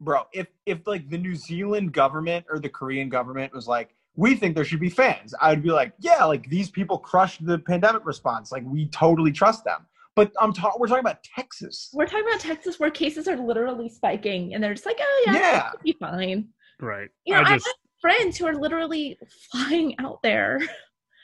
Bro, 0.00 0.24
if 0.32 0.46
if 0.66 0.86
like 0.86 1.08
the 1.10 1.18
New 1.18 1.34
Zealand 1.34 1.92
government 1.92 2.46
or 2.50 2.58
the 2.58 2.68
Korean 2.68 3.08
government 3.08 3.52
was 3.52 3.68
like, 3.68 3.94
we 4.16 4.34
think 4.34 4.54
there 4.54 4.64
should 4.64 4.80
be 4.80 4.90
fans, 4.90 5.34
I 5.40 5.50
would 5.50 5.62
be 5.62 5.70
like, 5.70 5.92
yeah, 5.98 6.24
like 6.24 6.48
these 6.48 6.70
people 6.70 6.98
crushed 6.98 7.44
the 7.44 7.58
pandemic 7.58 8.04
response. 8.06 8.50
Like 8.50 8.64
we 8.66 8.88
totally 8.88 9.32
trust 9.32 9.64
them. 9.64 9.86
But 10.16 10.32
I'm 10.40 10.52
ta- 10.52 10.72
we're 10.78 10.88
talking 10.88 11.04
about 11.04 11.22
Texas. 11.22 11.90
We're 11.92 12.06
talking 12.06 12.26
about 12.26 12.40
Texas 12.40 12.80
where 12.80 12.90
cases 12.90 13.28
are 13.28 13.36
literally 13.36 13.88
spiking, 13.88 14.54
and 14.54 14.62
they're 14.64 14.74
just 14.74 14.86
like, 14.86 14.98
oh 15.00 15.22
yeah, 15.26 15.32
Yeah. 15.34 15.70
be 15.84 15.96
fine. 16.00 16.48
right. 16.80 17.08
You 17.26 17.34
know, 17.34 17.40
I 17.42 17.44
I 17.44 17.50
have 17.52 17.62
friends 18.00 18.36
who 18.36 18.46
are 18.46 18.54
literally 18.54 19.18
flying 19.52 19.94
out 19.98 20.20
there 20.22 20.58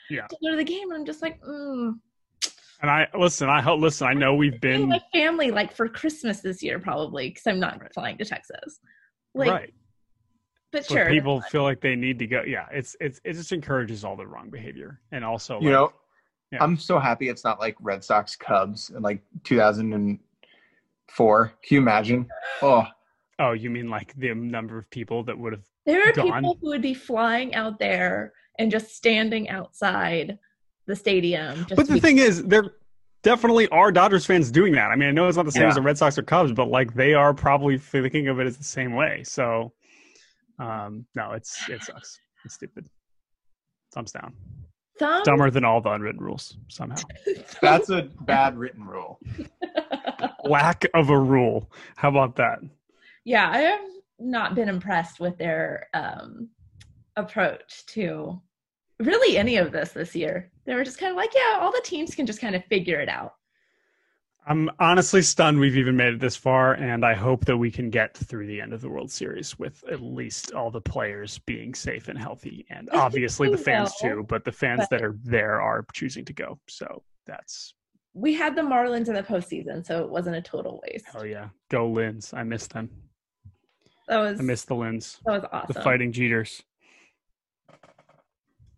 Yeah. 0.09 0.27
to 0.29 0.37
go 0.41 0.51
to 0.51 0.55
the 0.57 0.63
game, 0.63 0.89
and 0.91 0.99
I'm 0.99 1.05
just 1.05 1.21
like, 1.21 1.41
mm. 1.41 1.93
And 2.81 2.89
I 2.91 3.07
listen, 3.17 3.49
I 3.49 3.61
hope 3.61 3.79
listen, 3.81 4.07
I 4.07 4.13
know 4.13 4.35
we've 4.35 4.59
been 4.61 4.89
my 4.89 5.01
family 5.13 5.51
like 5.51 5.73
for 5.75 5.87
Christmas 5.87 6.41
this 6.41 6.61
year 6.63 6.79
probably 6.79 7.29
because 7.29 7.47
I'm 7.47 7.59
not 7.59 7.81
Right. 7.81 7.93
flying 7.93 8.17
to 8.19 8.25
Texas. 8.25 8.79
Like, 9.33 9.51
right. 9.51 9.73
but 10.71 10.85
But 10.87 10.93
sure, 10.93 11.09
people 11.09 11.41
feel 11.41 11.63
like 11.63 11.81
they 11.81 11.95
need 11.95 12.19
to 12.19 12.27
go. 12.27 12.43
Yeah, 12.45 12.65
it's 12.71 12.95
it's 12.99 13.19
it 13.23 13.33
just 13.33 13.51
encourages 13.51 14.03
all 14.03 14.15
the 14.15 14.27
wrong 14.27 14.49
behavior. 14.49 14.99
And 15.11 15.23
also 15.25 15.59
You 15.59 15.69
like, 15.69 15.73
know, 15.73 15.93
Yeah. 16.51 16.63
I'm 16.63 16.77
so 16.77 16.99
happy 16.99 17.29
it's 17.29 17.43
not 17.43 17.59
like 17.59 17.75
Red 17.81 18.03
Sox 18.03 18.35
Cubs 18.35 18.89
in 18.89 19.01
like 19.01 19.21
2004. 19.43 21.47
Can 21.63 21.75
you 21.75 21.81
imagine? 21.81 22.27
Oh, 22.61 22.85
oh, 23.39 23.51
you 23.53 23.69
mean 23.69 23.89
like 23.89 24.13
the 24.15 24.33
number 24.33 24.77
of 24.77 24.89
people 24.89 25.23
that 25.25 25.37
would 25.37 25.53
have 25.53 25.63
there 25.85 26.09
are 26.09 26.13
gone. 26.13 26.25
people 26.25 26.57
who 26.61 26.67
would 26.69 26.81
be 26.81 26.93
flying 26.93 27.55
out 27.55 27.79
there 27.79 28.33
and 28.59 28.71
just 28.71 28.95
standing 28.95 29.49
outside 29.49 30.37
the 30.87 30.95
stadium. 30.95 31.57
Just 31.65 31.75
But 31.75 31.87
the 31.87 31.93
be- 31.95 31.99
thing 31.99 32.17
is, 32.17 32.43
there 32.43 32.71
definitely 33.23 33.67
are 33.69 33.91
Dodgers 33.91 34.25
fans 34.25 34.49
doing 34.51 34.73
that. 34.73 34.89
I 34.91 34.95
mean, 34.95 35.09
I 35.09 35.11
know 35.11 35.27
it's 35.27 35.37
not 35.37 35.45
the 35.45 35.51
same 35.51 35.63
Yeah. 35.63 35.69
as 35.69 35.75
the 35.75 35.81
Red 35.81 35.97
Sox 35.97 36.17
or 36.17 36.23
Cubs, 36.23 36.51
but 36.53 36.69
like 36.69 36.93
they 36.93 37.13
are 37.13 37.33
probably 37.33 37.77
thinking 37.77 38.27
of 38.29 38.39
it 38.39 38.47
as 38.47 38.57
the 38.57 38.63
same 38.63 38.95
way. 38.95 39.23
So, 39.23 39.73
um, 40.59 41.05
no, 41.15 41.31
it's 41.33 41.67
it 41.69 41.83
sucks. 41.83 42.19
It's 42.45 42.55
stupid. 42.55 42.85
Thumbs 43.93 44.11
down. 44.11 44.33
Some- 44.99 45.23
Dumber 45.23 45.51
than 45.51 45.63
all 45.63 45.79
the 45.81 45.91
unwritten 45.91 46.21
rules 46.21 46.57
somehow. 46.69 46.97
that's 47.61 47.89
a 47.89 48.09
bad 48.21 48.57
written 48.57 48.83
rule. 48.85 49.19
Lack 50.43 50.85
of 50.93 51.09
a 51.09 51.19
rule. 51.19 51.71
How 51.95 52.09
about 52.09 52.35
that? 52.37 52.59
yeah, 53.25 53.49
I 53.51 53.57
have 53.59 53.81
not 54.19 54.55
been 54.55 54.69
impressed 54.69 55.19
with 55.19 55.37
their 55.37 55.87
um, 55.93 56.47
approach 57.17 57.85
to 57.87 58.41
really 58.99 59.37
any 59.37 59.57
of 59.57 59.71
this 59.73 59.91
this 59.91 60.15
year. 60.15 60.49
They 60.67 60.75
were 60.75 60.83
just 60.83 60.99
kind 60.99 61.11
of 61.11 61.17
like, 61.17 61.33
yeah, 61.33 61.59
all 61.61 61.71
the 61.71 61.81
teams 61.83 62.13
can 62.13 62.25
just 62.25 62.41
kind 62.41 62.53
of 62.55 62.63
figure 62.65 62.99
it 62.99 63.07
out. 63.07 63.33
I'm 64.45 64.69
honestly 64.79 65.21
stunned 65.21 65.59
we've 65.59 65.77
even 65.77 65.95
made 65.95 66.13
it 66.13 66.19
this 66.19 66.35
far, 66.35 66.73
and 66.73 67.05
I 67.05 67.13
hope 67.13 67.45
that 67.45 67.57
we 67.57 67.71
can 67.71 67.89
get 67.89 68.15
through 68.15 68.47
the 68.47 68.61
end 68.61 68.73
of 68.73 68.81
the 68.81 68.89
World 68.89 69.09
Series 69.09 69.57
with 69.57 69.83
at 69.89 70.01
least 70.01 70.53
all 70.53 70.69
the 70.69 70.81
players 70.81 71.39
being 71.39 71.73
safe 71.73 72.09
and 72.09 72.19
healthy, 72.19 72.65
and 72.69 72.89
obviously 72.93 73.49
the 73.49 73.57
fans 73.57 73.93
will, 74.03 74.09
too. 74.09 74.25
But 74.27 74.43
the 74.43 74.51
fans 74.51 74.81
but- 74.81 74.89
that 74.91 75.03
are 75.03 75.17
there 75.23 75.61
are 75.61 75.85
choosing 75.93 76.25
to 76.25 76.33
go, 76.33 76.59
so 76.67 77.01
that's 77.25 77.73
We 78.13 78.33
had 78.33 78.55
the 78.55 78.61
Marlins 78.61 79.07
in 79.07 79.15
the 79.15 79.23
postseason, 79.23 79.85
so 79.85 80.03
it 80.03 80.09
wasn't 80.09 80.35
a 80.35 80.41
total 80.41 80.81
waste. 80.85 81.05
hell 81.11 81.25
yeah. 81.25 81.49
Go 81.69 81.89
Lins! 81.89 82.33
I 82.33 82.43
miss 82.43 82.67
them. 82.67 82.89
That 84.07 84.17
was 84.17 84.39
I 84.39 84.43
miss 84.43 84.63
the 84.63 84.75
Lins, 84.75 85.19
that 85.25 85.31
was 85.31 85.49
awesome. 85.51 85.73
the 85.73 85.81
fighting 85.81 86.13
Jeters. 86.13 86.61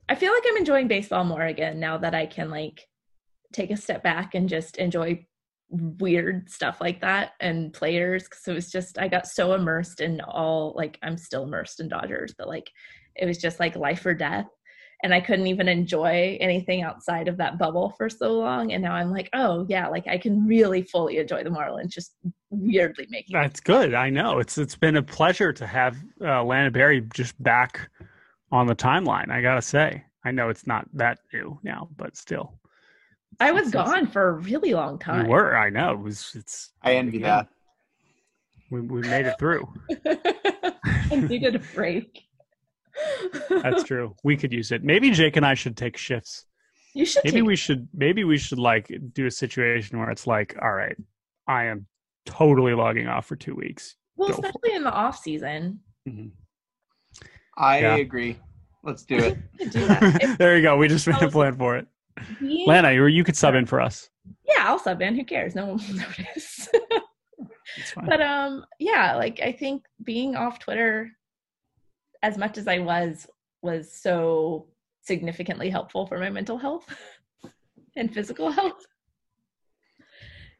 I 0.10 0.16
feel 0.16 0.34
like 0.34 0.44
I'm 0.48 0.58
enjoying 0.58 0.88
baseball 0.88 1.24
more 1.24 1.44
again 1.44 1.80
now 1.80 1.98
that 2.00 2.16
I 2.16 2.26
can 2.26 2.50
like 2.50 2.88
take 3.54 3.70
a 3.70 3.78
step 3.78 4.02
back 4.02 4.34
and 4.34 4.50
just 4.50 4.78
enjoy 4.78 5.26
weird 5.70 6.50
stuff 6.50 6.82
like 6.82 7.00
that 7.02 7.34
and 7.40 7.72
players 7.72 8.24
because 8.24 8.48
it 8.48 8.54
was 8.54 8.72
just 8.72 8.98
I 8.98 9.08
got 9.08 9.28
so 9.28 9.54
immersed 9.54 10.02
in 10.02 10.20
all 10.22 10.74
like 10.76 10.98
I'm 11.04 11.16
still 11.16 11.44
immersed 11.44 11.80
in 11.80 11.90
Dodgers, 11.90 12.34
but 12.36 12.48
like 12.48 12.70
it 13.16 13.26
was 13.28 13.38
just 13.38 13.60
like 13.60 13.76
life 13.76 14.04
or 14.06 14.16
death. 14.16 14.48
And 15.04 15.14
I 15.14 15.22
couldn't 15.22 15.48
even 15.48 15.70
enjoy 15.70 16.38
anything 16.42 16.82
outside 16.82 17.30
of 17.30 17.38
that 17.38 17.58
bubble 17.58 17.94
for 17.96 18.10
so 18.10 18.34
long. 18.34 18.74
And 18.74 18.84
now 18.84 18.94
I'm 18.94 19.12
like, 19.12 19.30
oh 19.32 19.66
yeah, 19.70 19.88
like 19.88 20.08
I 20.08 20.18
can 20.18 20.46
really 20.46 20.82
fully 20.82 21.20
enjoy 21.20 21.44
the 21.44 21.52
Marlins, 21.52 21.90
just 21.90 22.16
weirdly 22.50 23.08
making 23.10 23.34
That's 23.34 23.62
good. 23.62 23.94
I 23.94 24.10
know 24.10 24.40
it's 24.40 24.58
it's 24.58 24.76
been 24.76 24.98
a 24.98 25.04
pleasure 25.04 25.54
to 25.54 25.68
have 25.68 25.98
uh, 26.20 26.44
Lana 26.44 26.72
Berry 26.72 27.02
just 27.14 27.42
back 27.42 27.90
on 28.52 28.68
the 28.68 28.76
timeline. 28.76 29.30
I 29.32 29.42
gotta 29.42 29.62
say, 29.62 30.04
I 30.24 30.32
know 30.32 30.50
it's 30.50 30.68
not 30.68 30.88
that 30.94 31.20
new 31.34 31.60
now, 31.64 31.90
but 31.98 32.16
still, 32.16 32.60
I 33.40 33.52
was 33.52 33.68
It's- 33.70 33.74
it's- 33.76 33.90
gone 33.96 34.08
for 34.08 34.30
a 34.30 34.34
really 34.34 34.74
long 34.74 35.00
time. 35.00 35.24
we 35.26 35.30
were. 35.34 35.56
I 35.58 35.70
know 35.70 35.92
it 35.94 36.00
was. 36.00 36.32
It's 36.36 36.72
I 36.82 36.96
envy 36.96 37.20
Yeah. 37.20 37.28
that. 37.44 37.48
we 38.72 38.82
we 38.82 39.02
made 39.02 39.26
it 39.26 39.38
through. 39.40 39.68
I 41.12 41.16
needed 41.16 41.56
a 41.56 41.60
break. 41.74 42.24
That's 43.50 43.84
true. 43.84 44.16
We 44.24 44.36
could 44.36 44.52
use 44.52 44.72
it. 44.72 44.84
Maybe 44.84 45.12
Jake 45.12 45.38
and 45.38 45.46
I 45.46 45.54
should 45.54 45.78
take 45.78 45.96
shifts. 45.98 46.46
You 46.94 47.06
should 47.06 47.24
Maybe 47.24 47.38
take 47.38 47.48
we 47.48 47.56
should. 47.56 47.88
Maybe 47.94 48.24
we 48.24 48.38
should 48.38 48.60
like 48.60 48.92
do 49.14 49.26
a 49.26 49.32
situation 49.32 50.00
where 50.00 50.10
it's 50.10 50.28
like, 50.28 50.56
all 50.62 50.74
right, 50.74 50.96
I 51.48 51.66
am 51.66 51.86
totally 52.26 52.74
logging 52.74 53.08
off 53.08 53.26
for 53.26 53.36
two 53.36 53.56
weeks. 53.56 53.96
well, 54.18 54.30
go 54.30 54.34
especially 54.36 54.74
in 54.76 54.84
the 54.84 54.92
off 54.92 55.18
season. 55.20 55.80
Mhm. 56.08 56.32
I 57.58 57.80
Yeah. 57.82 57.96
agree. 57.98 58.38
Let's 58.84 59.04
do 59.04 59.18
it. 59.18 59.38
do. 59.72 59.86
If 60.22 60.38
there 60.38 60.56
you 60.56 60.62
go. 60.64 60.78
We 60.78 60.88
just 60.88 61.08
made 61.08 61.22
a 61.22 61.30
plan 61.30 61.56
for 61.56 61.78
it. 61.78 61.88
we- 62.42 62.66
Lana, 62.68 62.92
you 62.92 63.06
you 63.08 63.24
could 63.24 63.36
sub 63.36 63.56
in 63.56 63.66
for 63.66 63.80
us. 63.82 64.10
yeah, 64.48 64.64
I'll 64.68 64.80
sub 64.80 65.02
in. 65.02 65.16
Who 65.16 65.24
cares? 65.26 65.56
No 65.56 65.66
one 65.68 65.78
will 65.78 65.96
notice. 66.08 66.70
But 67.96 68.22
um, 68.22 68.66
yeah, 68.80 69.16
like 69.16 69.40
I 69.42 69.52
think 69.52 69.86
being 70.04 70.36
off 70.36 70.60
Twitter 70.60 71.12
as 72.24 72.38
much 72.38 72.58
as 72.58 72.68
I 72.68 72.80
was 72.80 73.28
was 73.62 73.92
so 73.92 74.68
significantly 75.02 75.70
helpful 75.70 76.06
for 76.08 76.18
my 76.18 76.30
mental 76.30 76.58
health 76.58 76.86
and 77.96 78.14
physical 78.14 78.52
health. 78.52 78.86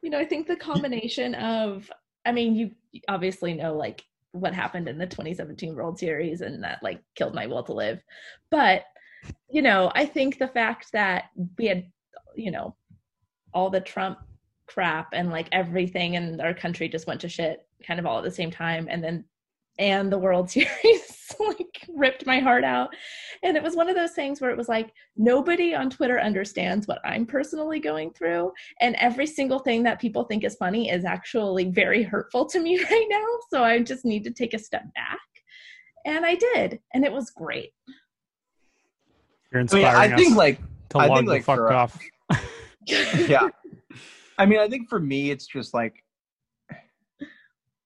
You 0.02 0.10
know, 0.10 0.18
I 0.18 0.24
think 0.24 0.46
the 0.46 0.56
combination 0.56 1.34
of, 1.34 1.90
I 2.24 2.32
mean, 2.32 2.54
you 2.54 2.70
obviously 3.08 3.52
know 3.54 3.74
like 3.76 4.02
what 4.32 4.54
happened 4.54 4.88
in 4.88 4.98
the 4.98 5.06
2017 5.06 5.74
World 5.74 5.98
Series 5.98 6.40
and 6.40 6.62
that 6.62 6.82
like 6.82 7.02
killed 7.14 7.34
my 7.34 7.46
will 7.46 7.62
to 7.64 7.72
live. 7.72 8.00
But, 8.50 8.84
you 9.48 9.62
know, 9.62 9.90
I 9.94 10.06
think 10.06 10.38
the 10.38 10.48
fact 10.48 10.92
that 10.92 11.30
we 11.58 11.66
had, 11.66 11.86
you 12.34 12.50
know, 12.50 12.76
all 13.52 13.70
the 13.70 13.80
Trump 13.80 14.18
crap 14.66 15.08
and 15.12 15.30
like 15.30 15.48
everything 15.52 16.14
in 16.14 16.40
our 16.40 16.54
country 16.54 16.88
just 16.88 17.06
went 17.06 17.20
to 17.22 17.28
shit 17.28 17.66
kind 17.84 17.98
of 17.98 18.06
all 18.06 18.18
at 18.18 18.24
the 18.24 18.30
same 18.30 18.50
time. 18.50 18.86
And 18.88 19.02
then, 19.02 19.24
and 19.80 20.12
the 20.12 20.18
World 20.18 20.48
Series 20.50 21.34
like 21.40 21.86
ripped 21.88 22.26
my 22.26 22.38
heart 22.38 22.64
out. 22.64 22.94
And 23.42 23.56
it 23.56 23.62
was 23.62 23.74
one 23.74 23.88
of 23.88 23.96
those 23.96 24.12
things 24.12 24.40
where 24.40 24.50
it 24.50 24.56
was 24.56 24.68
like, 24.68 24.92
nobody 25.16 25.74
on 25.74 25.88
Twitter 25.88 26.20
understands 26.20 26.86
what 26.86 27.00
I'm 27.02 27.24
personally 27.24 27.80
going 27.80 28.12
through. 28.12 28.52
And 28.80 28.94
every 28.96 29.26
single 29.26 29.58
thing 29.58 29.82
that 29.84 30.00
people 30.00 30.24
think 30.24 30.44
is 30.44 30.56
funny 30.56 30.90
is 30.90 31.04
actually 31.04 31.64
very 31.70 32.02
hurtful 32.02 32.44
to 32.46 32.60
me 32.60 32.78
right 32.90 33.06
now. 33.10 33.26
So 33.50 33.64
I 33.64 33.80
just 33.80 34.04
need 34.04 34.22
to 34.24 34.30
take 34.30 34.54
a 34.54 34.58
step 34.58 34.84
back. 34.94 35.18
And 36.04 36.24
I 36.26 36.34
did. 36.34 36.80
And 36.94 37.04
it 37.04 37.12
was 37.12 37.30
great. 37.30 37.72
You're 39.50 39.62
I 39.62 39.64
mean, 39.64 39.84
inspiring 39.84 40.12
I 40.12 40.16
think 40.16 40.36
like 40.36 40.60
to 40.90 40.98
I 40.98 41.06
log 41.06 41.18
think, 41.18 41.28
the 41.28 41.32
like, 41.34 41.44
fuck 41.44 41.56
for- 41.56 41.72
off. 41.72 41.98
yeah. 42.86 43.48
I 44.38 44.46
mean, 44.46 44.60
I 44.60 44.68
think 44.68 44.88
for 44.88 45.00
me, 45.00 45.30
it's 45.30 45.46
just 45.46 45.74
like, 45.74 46.04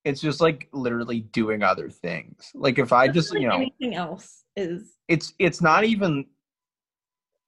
it's 0.05 0.21
just 0.21 0.41
like 0.41 0.69
literally 0.73 1.21
doing 1.21 1.63
other 1.63 1.89
things. 1.89 2.51
Like 2.55 2.79
if 2.79 2.93
I 2.93 3.09
just, 3.09 3.33
you 3.33 3.49
know, 3.49 3.57
anything 3.57 3.95
else 3.95 4.45
is 4.57 4.95
it's 5.09 5.35
it's 5.39 5.61
not 5.61 5.85
even 5.85 6.27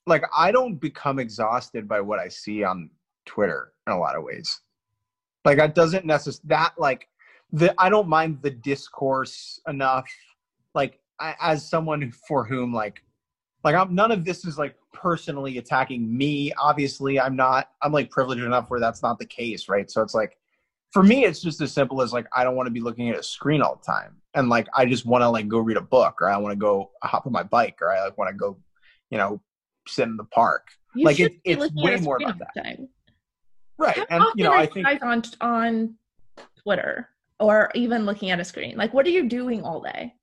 like 0.07 0.25
I 0.37 0.53
don't 0.53 0.77
become 0.77 1.19
exhausted 1.19 1.87
by 1.87 2.01
what 2.01 2.19
I 2.19 2.29
see 2.29 2.65
on 2.65 2.91
Twitter 3.27 3.73
in 3.87 3.93
a 3.93 3.99
lot 3.99 4.17
of 4.17 4.25
ways. 4.25 4.61
Like 5.45 5.59
that 5.59 5.75
doesn't 5.75 6.07
necessarily 6.07 6.49
that 6.49 6.73
like 6.79 7.09
the 7.53 7.75
I 7.79 7.91
don't 7.91 8.09
mind 8.09 8.39
the 8.43 8.51
discourse 8.51 9.61
enough. 9.69 10.09
Like 10.75 10.99
I, 11.21 11.35
as 11.41 11.69
someone 11.69 12.11
for 12.27 12.45
whom 12.45 12.73
like 12.73 13.03
like 13.65 13.75
I'm 13.75 13.95
none 13.95 14.13
of 14.13 14.25
this 14.25 14.45
is 14.45 14.59
like 14.59 14.77
personally 14.93 15.59
attacking 15.59 16.17
me. 16.17 16.53
Obviously, 16.55 17.21
I'm 17.21 17.37
not. 17.37 17.71
I'm 17.83 17.93
like 17.93 18.11
privileged 18.11 18.43
enough 18.43 18.71
where 18.71 18.81
that's 18.81 19.03
not 19.03 19.19
the 19.19 19.27
case, 19.27 19.69
right? 19.69 19.91
So 19.91 20.03
it's 20.03 20.15
like 20.15 20.37
for 20.93 21.03
me, 21.03 21.25
it's 21.25 21.41
just 21.41 21.61
as 21.61 21.73
simple 21.73 22.01
as 22.03 22.13
like 22.13 22.27
I 22.35 22.45
don't 22.45 22.57
want 22.57 22.67
to 22.69 22.71
be 22.73 22.81
looking 22.81 23.11
at 23.11 23.19
a 23.19 23.23
screen 23.23 23.61
all 23.63 23.77
the 23.77 23.85
time, 23.85 24.17
and 24.35 24.49
like 24.49 24.67
I 24.75 24.87
just 24.87 25.05
want 25.07 25.23
to 25.23 25.29
like 25.29 25.49
go 25.49 25.59
read 25.59 25.77
a 25.77 25.83
book, 25.83 26.21
or 26.23 26.29
I 26.31 26.37
want 26.39 26.53
to 26.53 26.57
go 26.57 26.91
hop 27.03 27.27
on 27.27 27.33
my 27.33 27.43
bike, 27.43 27.79
or 27.83 27.91
I 27.93 28.05
like 28.05 28.17
want 28.19 28.31
to 28.31 28.37
go, 28.37 28.59
you 29.11 29.19
know, 29.19 29.41
sit 29.87 30.05
in 30.09 30.17
the 30.17 30.25
park. 30.25 30.69
you 30.95 31.05
Like, 31.05 31.21
it- 31.21 31.43
be 31.45 31.53
it's 31.53 31.73
way 31.75 31.97
more 31.97 32.17
screen 32.17 32.31
about 32.31 32.47
all 32.47 32.47
the 32.55 32.63
time. 32.63 32.89
Right, 33.79 33.97
How 33.97 34.07
and 34.11 34.23
often 34.25 34.39
you 34.39 34.45
know, 34.45 34.53
I 34.53 34.63
you 34.63 34.69
think 34.69 35.03
on 35.03 35.23
on 35.43 35.95
Twitter 36.63 37.09
or 37.39 37.71
even 37.75 38.07
looking 38.07 38.31
at 38.31 38.41
a 38.41 38.45
screen? 38.45 38.77
Like, 38.77 38.95
what 38.95 39.05
are 39.07 39.11
you 39.11 39.29
doing 39.29 39.63
all 39.63 39.83
day? 39.83 40.15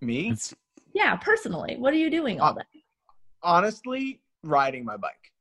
me 0.00 0.30
It's 0.30 0.54
Yeah, 0.92 1.16
personally, 1.16 1.76
what 1.76 1.92
are 1.92 1.96
you 1.96 2.10
doing 2.10 2.40
all 2.40 2.50
Uh, 2.50 2.54
day? 2.60 2.84
honestly 3.42 4.20
riding 4.44 4.84
my 4.84 4.96
bike. 4.96 5.32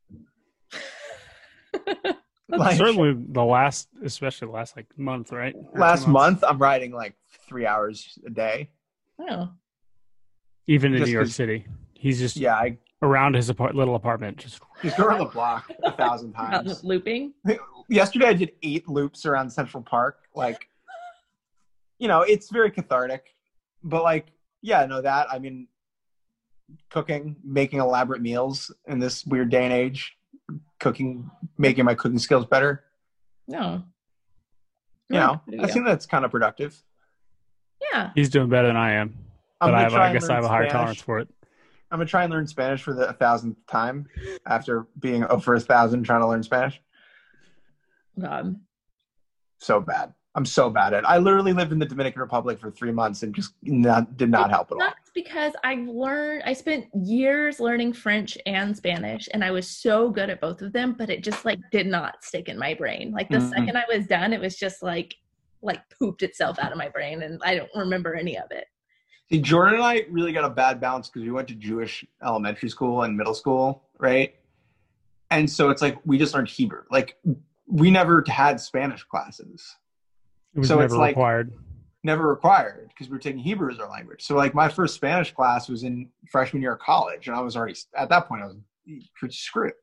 that's 2.60 2.60
Like, 2.72 2.78
certainly 2.78 3.14
the 3.30 3.44
last, 3.44 3.90
especially 4.04 4.48
the 4.48 4.54
last 4.54 4.76
like 4.76 4.86
month, 4.98 5.32
right? 5.32 5.56
Or 5.74 5.80
last 5.80 6.08
month, 6.08 6.44
I'm 6.48 6.58
riding 6.60 6.92
like 6.92 7.16
three 7.48 7.66
hours 7.66 8.18
a 8.26 8.30
day. 8.30 8.70
Oh, 9.20 9.50
even 10.68 10.94
in 10.94 11.00
just 11.00 11.08
New 11.10 11.14
York 11.14 11.28
City, 11.28 11.66
he's 11.94 12.20
just 12.20 12.36
Yeah, 12.38 12.56
I 12.56 12.78
around 13.02 13.36
his 13.36 13.50
apart- 13.50 13.76
little 13.76 13.96
apartment. 13.96 14.38
Just 14.38 14.62
just 14.82 14.98
go 14.98 15.06
around 15.06 15.20
the 15.20 15.26
block 15.26 15.70
a 15.84 15.92
thousand 15.92 16.30
about 16.36 16.66
times. 16.66 16.84
looping. 16.84 17.34
yesterday 17.90 18.28
I 18.28 18.34
did 18.34 18.52
eight 18.64 18.88
loops 18.88 19.26
around 19.26 19.50
Central 19.50 19.84
Park. 19.84 20.20
Like, 20.36 20.68
you 22.00 22.08
know, 22.08 22.22
it's 22.22 22.50
very 22.50 22.72
cathartic. 22.72 23.36
But 23.84 24.04
like, 24.04 24.28
yeah, 24.62 24.86
no, 24.86 25.02
that 25.02 25.28
I 25.32 25.40
mean, 25.40 25.68
cooking, 26.90 27.36
making 27.44 27.80
elaborate 27.80 28.22
meals 28.22 28.72
in 28.88 29.00
this 29.00 29.26
weird 29.26 29.50
day 29.50 29.64
and 29.66 29.74
age, 29.74 30.16
cooking, 30.84 31.32
making 31.58 31.86
my 31.86 31.96
cooking 31.96 32.20
skills 32.20 32.46
better. 32.46 32.84
No. 33.48 33.84
You 35.10 35.20
know, 35.20 35.42
There 35.48 35.62
I 35.62 35.68
think 35.68 35.86
that's 35.86 36.06
kind 36.06 36.26
of 36.26 36.32
productive. 36.32 36.82
yeah. 37.92 38.12
he's 38.16 38.30
doing 38.30 38.50
better 38.50 38.68
than 38.68 38.78
I 38.78 38.94
am, 38.94 39.16
I'm 39.62 39.70
but 39.70 39.76
I, 39.76 39.82
have, 39.84 39.94
I 39.94 40.14
guess 40.14 40.30
I 40.30 40.36
have 40.36 40.44
a 40.44 40.48
higher 40.48 40.64
Spanish. 40.68 40.72
tolerance 40.74 41.02
for 41.02 41.20
it. 41.20 41.28
I'm 41.92 42.00
gonna 42.00 42.10
try 42.10 42.24
and 42.24 42.34
learn 42.34 42.48
Spanish 42.48 42.82
for 42.82 42.94
the 42.94 43.14
thousandth 43.14 43.58
time 43.68 44.08
after 44.48 44.88
being 45.00 45.24
over 45.26 45.54
a 45.54 45.60
thousand 45.60 46.04
trying 46.04 46.22
to 46.22 46.28
learn 46.28 46.42
Spanish. 46.42 46.82
God. 48.20 48.56
So 49.60 49.80
bad. 49.80 50.14
I'm 50.36 50.46
so 50.46 50.70
bad 50.70 50.94
at 50.94 51.04
it. 51.04 51.06
I 51.08 51.20
literally 51.20 51.54
lived 51.54 51.72
in 51.72 51.80
the 51.80 51.86
Dominican 51.86 52.22
Republic 52.22 52.60
for 52.60 52.72
three 52.72 52.92
months 52.92 53.22
and 53.22 53.36
just 53.36 53.54
not, 53.62 54.18
did 54.18 54.30
not 54.32 54.50
help 54.50 54.72
at 54.72 54.76
all. 54.76 54.80
That's 54.80 55.12
because 55.14 55.54
I've 55.64 55.88
learned, 55.88 56.44
I 56.46 56.54
spent 56.54 56.88
years 57.06 57.60
learning 57.60 57.94
French 57.94 58.36
and 58.48 58.76
Spanish, 58.76 59.30
and 59.32 59.44
I 59.44 59.52
was 59.52 59.70
so 59.70 60.10
good 60.10 60.32
at 60.32 60.42
both 60.42 60.64
of 60.64 60.74
them, 60.74 60.96
but 60.98 61.12
it 61.12 61.24
just 61.24 61.46
like 61.46 61.60
did 61.72 61.86
not 61.86 62.24
stick 62.24 62.50
in 62.50 62.58
my 62.58 62.74
brain. 62.74 63.12
Like 63.12 63.30
the 63.30 63.38
Mhm. 63.38 63.50
second 63.50 63.78
I 63.78 63.86
was 63.88 64.08
done, 64.08 64.34
it 64.34 64.42
was 64.42 64.56
just 64.56 64.82
like, 64.82 65.14
like 65.62 65.82
pooped 66.00 66.24
itself 66.24 66.58
out 66.58 66.72
of 66.72 66.80
my 66.80 66.90
brain, 66.90 67.22
and 67.22 67.40
I 67.46 67.56
don't 67.56 67.70
remember 67.76 68.16
any 68.16 68.38
of 68.38 68.50
it. 68.50 68.66
See, 69.30 69.40
Jordan 69.40 69.76
and 69.76 69.84
I 69.84 70.06
really 70.10 70.34
got 70.34 70.46
a 70.46 70.50
bad 70.50 70.82
balance 70.82 71.10
because 71.10 71.22
we 71.22 71.32
went 71.32 71.48
to 71.50 71.56
Jewish 71.56 72.04
elementary 72.24 72.70
school 72.70 73.04
and 73.04 73.16
middle 73.16 73.36
school, 73.36 73.84
right? 74.00 74.36
And 75.30 75.50
so 75.50 75.70
it's 75.70 75.82
like 75.82 75.98
we 76.06 76.18
just 76.18 76.34
learned 76.34 76.50
Hebrew. 76.50 76.84
Like 76.90 77.18
we 77.68 77.92
never 77.92 78.24
had 78.28 78.60
Spanish 78.60 79.04
classes, 79.04 79.76
It 80.56 80.60
was 80.60 80.68
So 80.68 80.80
it's 80.82 80.94
like- 80.94 81.16
required. 81.16 81.54
never 82.04 82.28
required 82.28 82.90
because 82.90 83.08
we 83.08 83.14
were 83.14 83.20
taking 83.20 83.40
Hebrew 83.40 83.72
as 83.72 83.80
our 83.80 83.90
language. 83.90 84.24
So 84.24 84.36
like 84.36 84.54
my 84.54 84.68
first 84.70 84.94
Spanish 84.96 85.32
class 85.32 85.70
was 85.70 85.84
in 85.84 86.10
freshman 86.30 86.62
year 86.62 86.74
of 86.74 86.80
college, 86.80 87.28
and 87.28 87.36
I 87.36 87.40
was 87.42 87.56
already 87.56 87.76
at 87.96 88.10
that 88.10 88.28
point 88.28 88.44
I 88.44 88.48
was 88.48 88.58
pretty 89.16 89.34
screwed. 89.36 89.74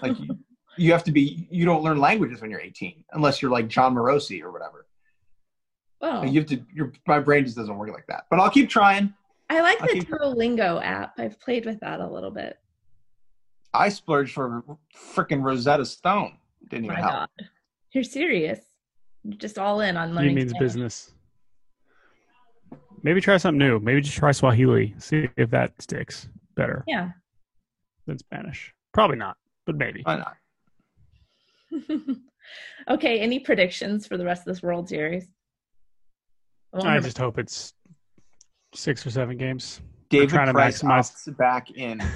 Like 0.00 0.18
you, 0.20 0.38
you 0.76 0.92
have 0.92 1.02
to 1.04 1.12
be 1.12 1.48
you 1.50 1.64
don't 1.64 1.82
learn 1.82 1.98
languages 1.98 2.40
when 2.40 2.50
you're 2.50 2.60
18 2.60 3.04
unless 3.12 3.42
you're 3.42 3.50
like 3.50 3.66
Jon 3.68 3.94
Morosi 3.94 4.42
or 4.42 4.52
whatever. 4.52 4.86
Oh, 6.02 6.20
Like, 6.20 6.30
you 6.32 6.40
have 6.40 6.48
to. 6.50 6.62
Your 6.74 6.92
my 7.06 7.18
brain 7.18 7.44
just 7.44 7.56
doesn't 7.56 7.76
work 7.76 7.90
like 7.90 8.06
that. 8.06 8.26
But 8.30 8.38
I'll 8.38 8.50
keep 8.50 8.68
trying. 8.68 9.12
I 9.50 9.60
like 9.62 9.82
I 9.82 9.86
the 9.86 9.92
think- 9.94 10.08
Duolingo 10.08 10.80
app. 10.84 11.18
I've 11.18 11.40
played 11.40 11.64
with 11.66 11.80
that 11.80 12.00
a 12.00 12.06
little 12.06 12.30
bit. 12.30 12.58
I 13.74 13.88
splurged 13.88 14.32
for 14.34 14.62
freaking 15.14 15.42
Rosetta 15.42 15.84
Stone. 15.84 16.38
Didn't 16.68 16.84
even 16.86 16.94
My 16.96 17.00
help. 17.00 17.12
God, 17.38 17.48
you're 17.92 18.04
serious? 18.04 18.60
You're 19.26 19.38
just 19.38 19.58
all 19.58 19.80
in 19.80 19.96
on 19.96 20.16
He 20.16 20.32
means 20.32 20.50
Spanish. 20.50 20.58
business. 20.64 21.12
Maybe 23.02 23.20
try 23.20 23.36
something 23.38 23.58
new. 23.58 23.78
Maybe 23.80 24.00
just 24.00 24.16
try 24.16 24.30
Swahili. 24.32 24.94
See 24.98 25.28
if 25.36 25.50
that 25.50 25.72
sticks 25.82 26.28
better 26.54 26.84
Yeah. 26.86 27.10
than 28.06 28.18
Spanish. 28.18 28.72
Probably 28.92 29.16
not, 29.16 29.36
but 29.66 29.76
maybe. 29.76 30.02
Why 30.04 30.16
not? 30.16 30.36
okay. 32.88 33.18
Any 33.20 33.40
predictions 33.40 34.06
for 34.06 34.16
the 34.16 34.24
rest 34.24 34.40
of 34.46 34.54
this 34.54 34.62
World 34.62 34.88
Series? 34.88 35.26
I 36.72 36.96
I 36.96 37.00
just 37.00 37.18
hope 37.18 37.38
it's 37.38 37.72
six 38.74 39.04
or 39.06 39.10
seven 39.10 39.36
games. 39.36 39.80
David 40.08 40.28
trying 40.30 40.46
to 40.46 40.52
Price 40.52 40.82
maximize- 40.82 41.28
opts 41.28 41.36
back 41.36 41.70
in. 41.72 42.00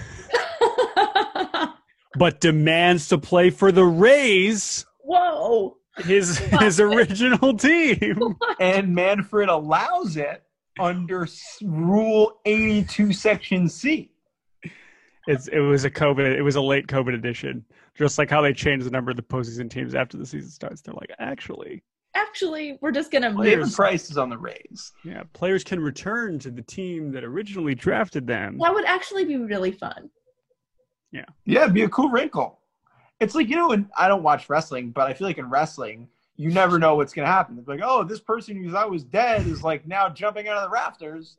But 2.19 2.41
demands 2.41 3.07
to 3.09 3.19
play 3.19 3.51
for 3.51 3.71
the 3.71 3.85
Rays, 3.85 4.85
Whoa! 5.05 5.77
His 6.03 6.39
his 6.39 6.81
original 6.81 7.57
team. 7.57 8.37
and 8.61 8.95
Manfred 8.95 9.49
allows 9.49 10.17
it 10.17 10.43
under 10.79 11.27
Rule 11.63 12.41
82, 12.45 13.13
Section 13.13 13.69
C. 13.69 14.11
It's 15.27 15.49
it 15.49 15.61
was 15.61 15.85
a 15.85 15.91
COVID. 15.91 16.37
It 16.37 16.43
was 16.43 16.57
a 16.57 16.61
late 16.61 16.87
COVID 16.87 17.15
edition. 17.15 17.65
Just 17.97 18.19
like 18.19 18.31
how 18.31 18.41
they 18.41 18.53
changed 18.53 18.87
the 18.87 18.91
number 18.91 19.11
of 19.11 19.17
the 19.17 19.23
postseason 19.23 19.69
teams 19.71 19.95
after 19.95 20.17
the 20.17 20.25
season 20.25 20.51
starts. 20.51 20.81
They're 20.81 20.95
like, 20.95 21.11
actually, 21.19 21.83
Actually, 22.15 22.79
we're 22.81 22.91
just 22.91 23.13
gonna 23.13 23.31
David 23.31 23.67
move. 23.67 23.75
Price 23.75 24.11
is 24.11 24.19
on 24.19 24.31
the 24.31 24.39
Rays. 24.39 24.93
yeah, 25.05 25.23
players 25.33 25.63
can 25.63 25.81
return 25.81 26.39
to 26.41 26.51
the 26.51 26.63
team 26.63 27.13
that 27.13 27.23
originally 27.23 27.75
drafted 27.75 28.27
them. 28.27 28.59
That 28.59 28.75
would 28.75 28.85
actually 28.85 29.25
be 29.25 29.37
really 29.37 29.71
fun. 29.71 30.11
Yeah, 31.13 31.25
yeah, 31.45 31.63
it'd 31.63 31.75
be 31.75 31.83
a 31.83 31.89
cool 31.89 32.11
wrinkle. 32.11 32.60
It's 33.21 33.35
like, 33.35 33.49
you 33.49 33.57
know, 33.57 33.73
and 33.73 33.87
I 33.97 34.09
don't 34.09 34.23
watch 34.23 34.49
wrestling, 34.49 34.91
but 34.91 35.07
I 35.07 35.13
feel 35.13 35.27
like 35.27 35.39
in 35.39 35.49
wrestling, 35.49 36.09
you 36.37 36.51
never 36.51 36.79
know 36.79 36.97
what's 36.97 37.13
going 37.13 37.27
to 37.27 37.33
happen. 37.33 37.59
It's 37.59 37.69
like, 37.69 37.81
oh, 37.83 38.03
this 38.03 38.21
person 38.21 38.63
who 38.63 38.73
thought 38.73 38.91
was 38.91 39.05
dead 39.05 39.47
is 39.47 39.63
like 39.63 39.87
now 39.87 40.09
jumping 40.09 40.49
out 40.49 40.57
of 40.57 40.65
the 40.65 40.71
rafters. 40.71 41.37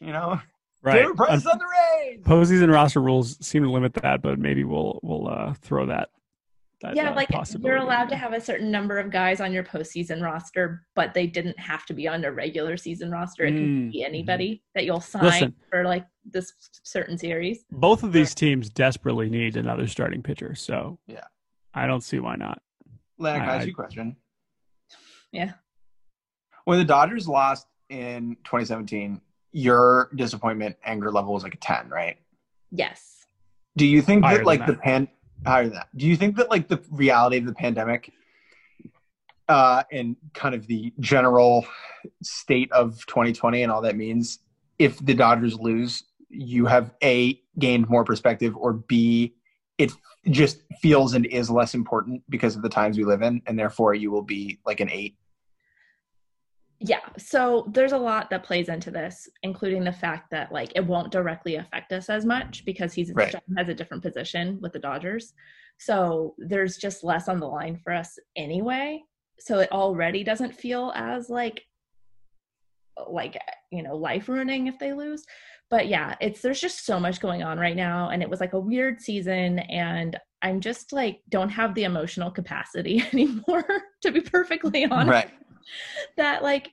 You 0.00 0.12
know, 0.12 0.40
Right. 0.86 1.02
David 1.02 1.16
Price 1.16 1.44
on 1.44 1.58
the 1.58 1.64
Rays. 1.64 2.20
Postseason 2.22 2.72
roster 2.72 3.00
rules 3.00 3.44
seem 3.44 3.64
to 3.64 3.70
limit 3.70 3.94
that, 3.94 4.22
but 4.22 4.38
maybe 4.38 4.62
we'll 4.62 5.00
we'll 5.02 5.26
uh, 5.26 5.54
throw 5.54 5.86
that. 5.86 6.10
That 6.82 6.94
Yeah, 6.94 7.10
uh, 7.10 7.14
like 7.14 7.28
you're 7.58 7.76
allowed 7.76 8.08
to 8.10 8.16
have 8.16 8.32
a 8.32 8.40
certain 8.40 8.70
number 8.70 8.98
of 8.98 9.10
guys 9.10 9.40
on 9.40 9.52
your 9.52 9.64
postseason 9.64 10.22
roster, 10.22 10.86
but 10.94 11.14
they 11.14 11.26
didn't 11.26 11.58
have 11.58 11.86
to 11.86 11.94
be 11.94 12.06
on 12.06 12.24
a 12.24 12.30
regular 12.32 12.76
season 12.76 13.10
roster. 13.10 13.44
It 13.44 13.52
can 13.52 13.88
Mm. 13.88 13.92
be 13.92 14.04
anybody 14.04 14.62
that 14.74 14.84
you'll 14.84 15.00
sign 15.00 15.24
Listen. 15.24 15.54
for 15.70 15.84
like 15.84 16.06
this 16.24 16.52
certain 16.82 17.16
series. 17.16 17.64
Both 17.70 18.02
of 18.02 18.12
these 18.12 18.34
teams 18.34 18.68
desperately 18.68 19.30
need 19.30 19.56
another 19.56 19.86
starting 19.86 20.22
pitcher, 20.22 20.54
so 20.54 20.98
Yeah. 21.06 21.24
I 21.72 21.86
don't 21.86 22.02
see 22.02 22.18
why 22.18 22.36
not. 22.36 22.60
Lennox, 23.18 23.48
I 23.48 23.52
I- 23.52 23.56
ask 23.56 23.66
you 23.66 23.72
a 23.72 23.74
question. 23.74 24.16
Yeah. 25.32 25.52
When 26.64 26.78
the 26.78 26.84
Dodgers 26.84 27.26
lost 27.28 27.66
in 27.88 28.36
2017, 28.44 29.20
your 29.52 30.10
disappointment 30.14 30.76
anger 30.84 31.10
level 31.10 31.32
was 31.32 31.42
like 31.42 31.54
a 31.54 31.58
10, 31.58 31.88
right? 31.88 32.18
Yes. 32.70 33.24
Do 33.76 33.86
you 33.86 34.02
think 34.02 34.24
Higher 34.24 34.38
that 34.38 34.46
like 34.46 34.60
that. 34.60 34.66
the 34.66 34.76
pan 34.76 35.08
higher 35.44 35.64
than 35.64 35.74
that? 35.74 35.88
Do 35.96 36.06
you 36.06 36.16
think 36.16 36.36
that 36.36 36.50
like 36.50 36.68
the 36.68 36.82
reality 36.90 37.38
of 37.38 37.46
the 37.46 37.54
pandemic 37.54 38.12
uh 39.48 39.84
and 39.92 40.16
kind 40.34 40.54
of 40.54 40.66
the 40.66 40.92
general 40.98 41.66
state 42.22 42.70
of 42.72 43.04
2020 43.06 43.62
and 43.62 43.70
all 43.70 43.82
that 43.82 43.96
means 43.96 44.40
if 44.78 44.98
the 45.04 45.14
Dodgers 45.14 45.54
lose, 45.58 46.04
you 46.28 46.66
have 46.66 46.92
A 47.02 47.40
gained 47.58 47.88
more 47.88 48.04
perspective 48.04 48.56
or 48.56 48.72
B 48.72 49.34
it 49.78 49.92
just 50.30 50.62
feels 50.80 51.14
and 51.14 51.26
is 51.26 51.50
less 51.50 51.74
important 51.74 52.22
because 52.28 52.56
of 52.56 52.62
the 52.62 52.68
times 52.68 52.98
we 52.98 53.04
live 53.04 53.22
in 53.22 53.42
and 53.46 53.58
therefore 53.58 53.94
you 53.94 54.10
will 54.10 54.22
be 54.22 54.58
like 54.66 54.80
an 54.80 54.90
8. 54.90 55.16
Yeah, 56.78 57.00
so 57.16 57.66
there's 57.72 57.92
a 57.92 57.98
lot 57.98 58.28
that 58.30 58.42
plays 58.42 58.68
into 58.68 58.90
this, 58.90 59.28
including 59.42 59.82
the 59.84 59.92
fact 59.92 60.30
that 60.30 60.52
like 60.52 60.72
it 60.74 60.84
won't 60.86 61.10
directly 61.10 61.56
affect 61.56 61.92
us 61.92 62.10
as 62.10 62.24
much 62.26 62.64
because 62.66 62.92
he's 62.92 63.12
Right. 63.14 63.34
has 63.56 63.68
a 63.68 63.74
different 63.74 64.02
position 64.02 64.58
with 64.60 64.72
the 64.72 64.78
Dodgers. 64.78 65.32
So 65.78 66.34
there's 66.38 66.76
just 66.76 67.02
less 67.04 67.28
on 67.28 67.40
the 67.40 67.46
line 67.46 67.78
for 67.82 67.92
us 67.92 68.18
anyway. 68.36 69.02
So 69.38 69.58
it 69.60 69.72
already 69.72 70.22
doesn't 70.22 70.54
feel 70.54 70.92
as 70.94 71.30
like 71.30 71.62
like 73.08 73.36
you 73.70 73.82
know 73.82 73.94
life 73.96 74.28
ruining 74.28 74.66
if 74.66 74.78
they 74.78 74.92
lose. 74.92 75.24
But 75.68 75.88
yeah, 75.88 76.14
it's 76.20 76.42
there's 76.42 76.60
just 76.60 76.84
so 76.86 77.00
much 77.00 77.20
going 77.20 77.42
on 77.42 77.58
right 77.58 77.76
now 77.76 78.10
and 78.10 78.22
it 78.22 78.30
was 78.30 78.40
like 78.40 78.52
a 78.52 78.60
weird 78.60 79.00
season 79.00 79.58
and 79.60 80.16
I'm 80.42 80.60
just 80.60 80.92
like 80.92 81.20
don't 81.28 81.48
have 81.48 81.74
the 81.74 81.84
emotional 81.84 82.30
capacity 82.30 83.02
anymore 83.12 83.64
to 84.02 84.12
be 84.12 84.20
perfectly 84.20 84.84
honest 84.84 85.10
Right. 85.10 85.30
that 86.16 86.42
like 86.42 86.70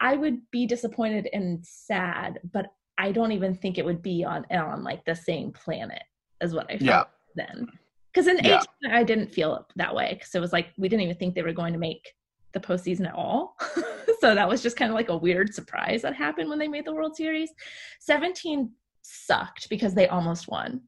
I 0.00 0.16
would 0.16 0.50
be 0.50 0.66
disappointed 0.66 1.28
and 1.32 1.64
sad, 1.64 2.40
but 2.52 2.66
I 2.98 3.12
don't 3.12 3.32
even 3.32 3.54
think 3.54 3.78
it 3.78 3.84
would 3.84 4.02
be 4.02 4.24
on 4.24 4.44
on 4.50 4.82
like 4.84 5.04
the 5.04 5.14
same 5.14 5.52
planet 5.52 6.02
as 6.40 6.54
what 6.54 6.66
I 6.70 6.78
felt 6.78 6.82
Yeah. 6.82 7.04
then. 7.36 7.66
Because 8.12 8.26
in 8.26 8.38
Yeah. 8.38 8.60
H 8.60 8.66
I 8.90 9.04
didn't 9.04 9.28
feel 9.32 9.66
that 9.76 9.94
way 9.94 10.14
because 10.14 10.34
it 10.34 10.40
was 10.40 10.52
like 10.52 10.68
we 10.78 10.88
didn't 10.88 11.02
even 11.02 11.16
think 11.16 11.34
they 11.34 11.42
were 11.42 11.52
going 11.52 11.72
to 11.72 11.78
make 11.78 12.14
the 12.52 12.60
postseason 12.60 13.06
at 13.06 13.14
all. 13.14 13.56
so 14.20 14.34
that 14.34 14.48
was 14.48 14.62
just 14.62 14.76
kind 14.76 14.90
of 14.90 14.96
like 14.96 15.08
a 15.08 15.16
weird 15.16 15.54
surprise 15.54 16.02
that 16.02 16.14
happened 16.14 16.48
when 16.50 16.58
they 16.58 16.66
made 16.68 16.84
the 16.84 16.92
World 16.94 17.14
Series. 17.16 17.50
Seventeen 18.00 18.72
sucked 19.02 19.68
because 19.70 19.94
they 19.94 20.08
almost 20.08 20.48
won. 20.48 20.80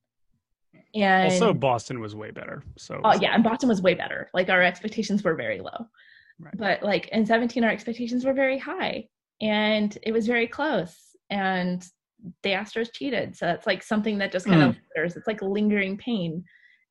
And 0.95 1.25
Also, 1.33 1.55
Boston 1.55 2.01
was 2.01 2.15
way 2.15 2.31
better. 2.31 2.63
So 2.77 3.01
Oh 3.05 3.15
yeah, 3.21 3.35
and 3.35 3.45
Boston 3.45 3.69
was 3.69 3.81
way 3.81 3.95
better. 3.95 4.29
Like 4.35 4.49
our 4.51 4.63
expectations 4.63 5.23
were 5.23 5.35
very 5.35 5.61
low. 5.61 5.87
Right. 6.43 6.57
But 6.57 6.83
like 6.83 7.09
in 7.09 7.25
17 7.25 7.63
our 7.65 7.71
expectations 7.71 8.25
were 8.25 8.33
very 8.33 8.59
high 8.59 9.07
and 9.41 9.97
it 10.03 10.13
was 10.13 10.27
very 10.27 10.47
close 10.47 10.97
and 11.31 11.85
the 12.43 12.51
Astros 12.51 12.93
cheated. 12.93 13.37
So 13.37 13.47
that's 13.47 13.67
like 13.67 13.83
something 13.83 14.19
that 14.19 14.33
just 14.33 14.47
kind 14.47 14.63
of 14.63 14.77
lingers. 14.97 15.17
It's 15.17 15.27
like 15.27 15.41
lingering 15.43 15.97
pain. 15.97 16.45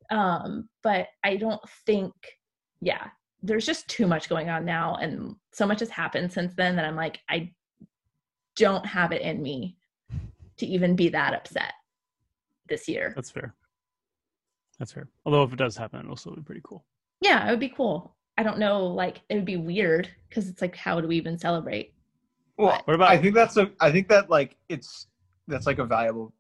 Um 0.10 0.70
but 0.84 1.08
I 1.24 1.38
don't 1.38 1.62
think 1.86 2.14
yeah, 2.82 3.08
there's 3.44 3.66
just 3.66 3.88
too 3.88 4.08
much 4.08 4.30
going 4.30 4.50
on 4.50 4.66
now 4.66 4.96
and 4.96 5.36
so 5.54 5.66
much 5.66 5.80
has 5.80 5.90
happened 5.90 6.32
since 6.32 6.54
then 6.56 6.76
that 6.78 6.86
I'm 6.86 6.96
like 6.96 7.20
I 7.30 7.52
don't 8.56 8.86
have 8.86 9.12
it 9.12 9.22
in 9.22 9.42
me 9.42 9.78
to 10.58 10.66
even 10.66 10.96
be 10.96 11.10
that 11.10 11.34
upset 11.34 11.74
this 12.68 12.88
year. 12.88 13.12
that's 13.16 13.32
fair. 13.32 13.54
That's 14.80 14.94
fair. 14.94 15.10
Although 15.26 15.44
if 15.44 15.54
it 15.54 15.58
does 15.58 15.78
happen, 15.78 16.00
it'll 16.00 16.16
still 16.16 16.36
be 16.36 16.42
pretty 16.42 16.62
cool. 16.64 16.86
Yeah, 17.22 17.48
it 17.48 17.52
would 17.52 17.60
be 17.60 17.70
cool. 17.70 18.16
I 18.42 18.44
don't 18.44 18.58
know, 18.58 18.88
like 18.88 19.22
it 19.30 19.36
would 19.36 19.46
be 19.46 19.56
weird 19.56 20.10
because 20.28 20.50
it's 20.50 20.64
like, 20.64 20.76
how 20.76 21.00
do 21.00 21.08
we 21.08 21.16
even 21.16 21.38
celebrate? 21.38 21.94
Well, 22.58 22.82
What 22.86 22.96
about- 22.96 23.12
I 23.12 23.18
think 23.20 23.36
that's 23.36 23.56
a. 23.56 23.70
I 23.80 23.92
think 23.92 24.08
that 24.08 24.32
like 24.32 24.58
it's 24.68 25.06
that's 25.48 25.68
like 25.68 25.78
a 25.78 25.86
valuable 25.86 26.34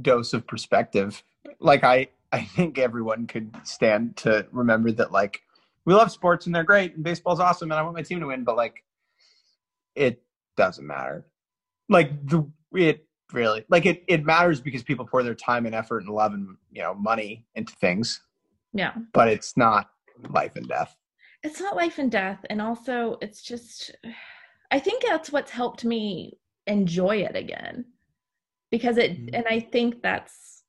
dose 0.00 0.32
of 0.32 0.46
perspective. 0.46 1.20
Like 1.58 1.82
I, 1.82 2.06
I 2.30 2.44
think 2.44 2.78
everyone 2.78 3.26
could 3.26 3.52
stand 3.64 4.16
to 4.18 4.46
remember 4.52 4.92
that 4.92 5.10
like 5.10 5.42
we 5.86 5.92
love 5.92 6.12
sports 6.12 6.46
and 6.46 6.54
they're 6.54 6.62
great 6.62 6.94
and 6.94 7.02
baseball's 7.02 7.40
awesome 7.40 7.72
and 7.72 7.80
I 7.80 7.82
want 7.82 7.96
my 7.96 8.02
team 8.02 8.20
to 8.20 8.26
win, 8.28 8.44
but 8.44 8.56
like 8.56 8.84
it 9.96 10.22
doesn't 10.56 10.86
matter. 10.86 11.26
Like 11.88 12.28
the 12.28 12.48
it 12.74 13.04
really 13.32 13.64
like 13.68 13.86
it 13.86 14.04
it 14.06 14.24
matters 14.24 14.60
because 14.60 14.84
people 14.84 15.04
pour 15.04 15.24
their 15.24 15.34
time 15.34 15.66
and 15.66 15.74
effort 15.74 16.04
and 16.04 16.14
love 16.14 16.32
and 16.32 16.56
you 16.70 16.80
know 16.82 16.94
money 16.94 17.44
into 17.56 17.74
things, 17.74 18.20
Yeah, 18.72 18.92
but 19.12 19.26
it's 19.26 19.56
not 19.56 19.88
life 20.30 20.56
and 20.56 20.68
death. 20.68 20.96
it's 21.44 21.60
not 21.60 21.74
life 21.76 21.98
and 21.98 22.10
death, 22.10 22.44
and 22.50 22.62
also 22.62 23.18
it's 23.20 23.42
just, 23.42 23.90
I 24.70 24.78
think 24.78 25.02
that's 25.02 25.32
what's 25.32 25.50
helped 25.50 25.84
me 25.84 26.38
enjoy 26.68 27.16
it 27.16 27.34
again, 27.34 27.84
because 28.70 28.96
it, 28.96 29.12
Mhm. 29.18 29.30
and 29.34 29.44
I 29.48 29.58
think 29.60 30.02
that's 30.02 30.62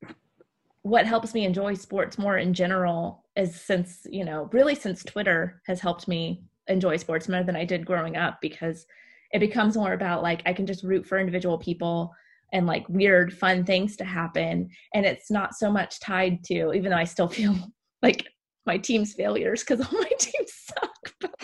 what 0.81 1.05
helps 1.05 1.33
me 1.33 1.45
enjoy 1.45 1.75
sports 1.75 2.17
more 2.17 2.37
in 2.37 2.53
general. 2.53 3.23
Is 3.35 3.59
since 3.59 4.05
you 4.09 4.25
know, 4.25 4.49
really 4.51 4.75
since 4.75 5.03
Twitter 5.03 5.61
has 5.67 5.79
helped 5.79 6.07
me 6.07 6.43
enjoy 6.67 6.97
sports 6.97 7.29
more 7.29 7.43
than 7.43 7.55
I 7.55 7.65
did 7.65 7.85
growing 7.85 8.17
up, 8.17 8.39
because 8.41 8.85
it 9.31 9.39
becomes 9.39 9.75
more 9.77 9.93
about 9.93 10.21
like 10.23 10.41
I 10.45 10.53
can 10.53 10.65
just 10.65 10.83
root 10.83 11.05
for 11.07 11.17
individual 11.19 11.57
people 11.57 12.11
and 12.51 12.67
like 12.67 12.87
weird 12.89 13.33
fun 13.33 13.63
things 13.65 13.95
to 13.97 14.05
happen 14.05 14.69
and 14.93 15.05
it's 15.07 15.31
not 15.31 15.55
so 15.55 15.71
much 15.71 15.99
tied 15.99 16.43
to 16.43 16.71
even 16.73 16.91
though 16.91 16.97
i 16.97 17.03
still 17.03 17.27
feel 17.27 17.55
like 18.03 18.27
my 18.65 18.77
team's 18.77 19.13
failures 19.13 19.63
because 19.63 19.81
all 19.85 19.99
my 19.99 20.11
teams 20.19 20.51
suck 20.51 21.13
but, 21.19 21.35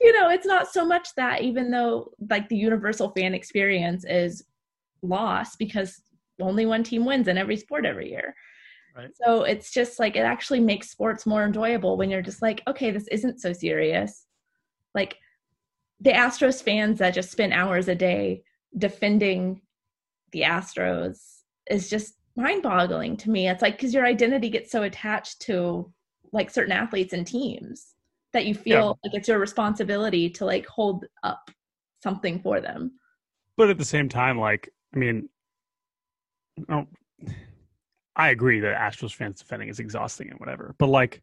you 0.00 0.12
know 0.18 0.28
it's 0.28 0.46
not 0.46 0.68
so 0.68 0.84
much 0.84 1.08
that 1.16 1.42
even 1.42 1.70
though 1.70 2.10
like 2.30 2.48
the 2.48 2.56
universal 2.56 3.10
fan 3.10 3.34
experience 3.34 4.04
is 4.04 4.44
lost 5.02 5.58
because 5.58 6.00
only 6.40 6.66
one 6.66 6.82
team 6.82 7.04
wins 7.04 7.28
in 7.28 7.38
every 7.38 7.56
sport 7.56 7.84
every 7.84 8.10
year 8.10 8.34
Right. 8.94 9.08
so 9.24 9.44
it's 9.44 9.72
just 9.72 9.98
like 9.98 10.16
it 10.16 10.20
actually 10.20 10.60
makes 10.60 10.90
sports 10.90 11.24
more 11.24 11.44
enjoyable 11.44 11.96
when 11.96 12.10
you're 12.10 12.20
just 12.20 12.42
like 12.42 12.62
okay 12.66 12.90
this 12.90 13.08
isn't 13.08 13.40
so 13.40 13.54
serious 13.54 14.26
like 14.94 15.16
the 16.02 16.10
astros 16.12 16.62
fans 16.62 16.98
that 16.98 17.14
just 17.14 17.30
spend 17.30 17.54
hours 17.54 17.88
a 17.88 17.94
day 17.94 18.42
defending 18.76 19.62
the 20.32 20.42
Astros 20.42 21.42
is 21.70 21.88
just 21.88 22.14
mind 22.36 22.62
boggling 22.62 23.16
to 23.18 23.30
me. 23.30 23.48
It's 23.48 23.62
like 23.62 23.76
because 23.76 23.92
your 23.94 24.06
identity 24.06 24.48
gets 24.48 24.70
so 24.70 24.82
attached 24.82 25.40
to 25.42 25.92
like 26.32 26.50
certain 26.50 26.72
athletes 26.72 27.12
and 27.12 27.26
teams 27.26 27.94
that 28.32 28.46
you 28.46 28.54
feel 28.54 28.98
like 29.04 29.14
it's 29.14 29.28
your 29.28 29.38
responsibility 29.38 30.30
to 30.30 30.44
like 30.46 30.66
hold 30.66 31.04
up 31.22 31.50
something 32.02 32.40
for 32.40 32.60
them. 32.60 32.92
But 33.56 33.68
at 33.68 33.78
the 33.78 33.84
same 33.84 34.08
time, 34.08 34.38
like, 34.38 34.70
I 34.94 34.98
mean, 34.98 35.28
oh, 36.70 36.86
I 38.16 38.30
agree 38.30 38.60
that 38.60 38.76
Astros 38.76 39.14
fans 39.14 39.40
defending 39.40 39.68
is 39.68 39.78
exhausting 39.78 40.30
and 40.30 40.38
whatever, 40.38 40.74
but 40.78 40.88
like, 40.88 41.22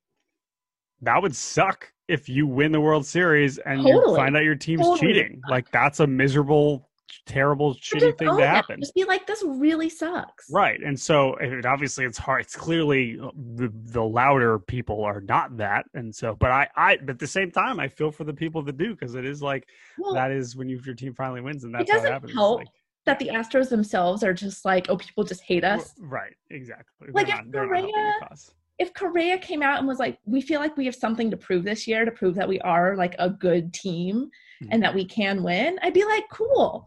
that 1.02 1.22
would 1.22 1.36
suck 1.36 1.92
if 2.08 2.28
you 2.28 2.46
win 2.46 2.72
the 2.72 2.82
World 2.82 3.06
Series 3.06 3.58
and 3.58 3.88
you 3.88 4.16
find 4.16 4.36
out 4.36 4.44
your 4.44 4.56
team's 4.56 4.82
Totally. 4.82 5.00
cheating. 5.00 5.42
Like, 5.50 5.72
that's 5.72 6.02
a 6.02 6.08
miserable, 6.08 6.89
terrible, 7.26 7.76
shitty 7.76 8.18
thing 8.18 8.28
to 8.30 8.38
it. 8.38 8.48
happen. 8.48 8.80
Just 8.80 8.94
be 8.96 9.04
like, 9.04 9.28
this 9.28 9.44
really 9.46 9.90
sucks. 9.90 10.50
Right. 10.52 10.80
And 10.82 11.00
so 11.00 11.36
it, 11.36 11.66
obviously 11.66 12.06
it's 12.06 12.18
hard. 12.18 12.42
It's 12.42 12.56
clearly 12.56 13.20
uh, 13.22 13.30
the, 13.56 13.72
the 13.86 14.04
louder 14.04 14.60
people 14.60 15.04
are 15.04 15.22
not 15.22 15.58
that. 15.58 15.86
And 15.94 16.14
so, 16.14 16.36
but 16.36 16.52
I, 16.52 16.68
I, 16.76 16.98
but 16.98 17.12
at 17.12 17.20
the 17.20 17.28
same 17.28 17.52
time, 17.52 17.80
I 17.80 17.88
feel 17.88 18.12
for 18.12 18.24
the 18.24 18.34
people 18.34 18.62
that 18.64 18.78
do, 18.78 18.92
because 18.96 19.16
it 19.16 19.26
is 19.26 19.42
like, 19.42 19.68
Well, 19.98 20.14
that 20.14 20.32
is 20.32 20.56
when 20.56 20.70
you, 20.70 20.80
your 20.86 20.96
team 20.96 21.14
finally 21.14 21.42
wins 21.42 21.64
and 21.64 21.74
that's 21.74 21.90
how 21.90 21.98
doesn't 21.98 22.12
happens. 22.12 22.34
Help 22.34 22.60
like, 22.60 22.68
that 23.06 23.20
the 23.20 23.28
Astros 23.30 23.70
themselves 23.70 24.24
are 24.24 24.34
just 24.34 24.66
like, 24.66 24.88
oh, 24.90 24.98
people 24.98 25.24
just 25.24 25.42
hate 25.42 25.64
us. 25.64 25.94
Right, 26.00 26.36
exactly. 26.50 27.10
Like, 27.12 27.28
they're 27.28 27.36
if 27.38 27.46
not, 27.46 27.52
they're 27.52 27.66
not 27.68 27.76
helping 27.76 27.94
Correa- 27.94 28.38
If 28.78 28.94
Correa 28.94 29.38
came 29.40 29.62
out 29.64 29.80
and 29.80 29.88
was 29.88 30.00
like, 30.00 30.20
we 30.26 30.42
feel 30.42 30.60
like 30.60 30.78
we 30.78 30.86
have 30.86 30.96
something 30.96 31.32
to 31.32 31.38
prove 31.38 31.64
this 31.64 31.88
year 31.88 32.06
to 32.06 32.12
prove 32.12 32.36
that 32.36 32.48
we 32.48 32.60
are 32.62 32.96
like 32.96 33.16
a 33.20 33.30
good 33.30 33.74
team 33.74 34.30
Mhm. 34.62 34.68
and 34.72 34.84
that 34.84 34.94
we 34.94 35.06
can 35.06 35.42
win, 35.44 35.80
I'd 35.82 35.94
be 35.94 36.04
like, 36.04 36.26
cool. 36.30 36.86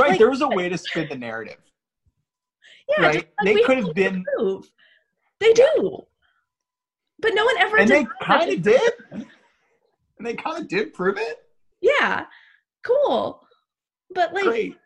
Right. 0.00 0.10
Like- 0.10 0.18
there 0.18 0.30
was 0.30 0.40
a 0.42 0.48
way 0.48 0.68
to 0.68 0.78
spin 0.78 1.08
the 1.08 1.16
narrative. 1.16 1.58
Yeah, 2.88 3.06
Right. 3.06 3.14
like 3.14 3.32
They 3.44 3.62
could 3.62 3.76
have 3.76 3.86
something 3.86 4.12
been- 4.12 4.24
prove. 4.36 4.70
They 5.38 5.52
do, 5.54 6.06
but 7.18 7.32
no 7.34 7.44
one 7.44 7.56
ever. 7.58 7.78
And 7.78 7.88
they 7.88 8.00
denies 8.02 8.12
kind 8.22 8.52
of 8.52 8.62
did. 8.62 8.92
And 9.10 10.26
they 10.26 10.34
kind 10.34 10.58
of 10.60 10.68
did 10.68 10.92
prove 10.92 11.16
it. 11.16 11.38
Yeah, 11.80 12.26
cool. 12.84 13.46
But 14.12 14.34
like 14.34 14.44
Great. 14.44 14.76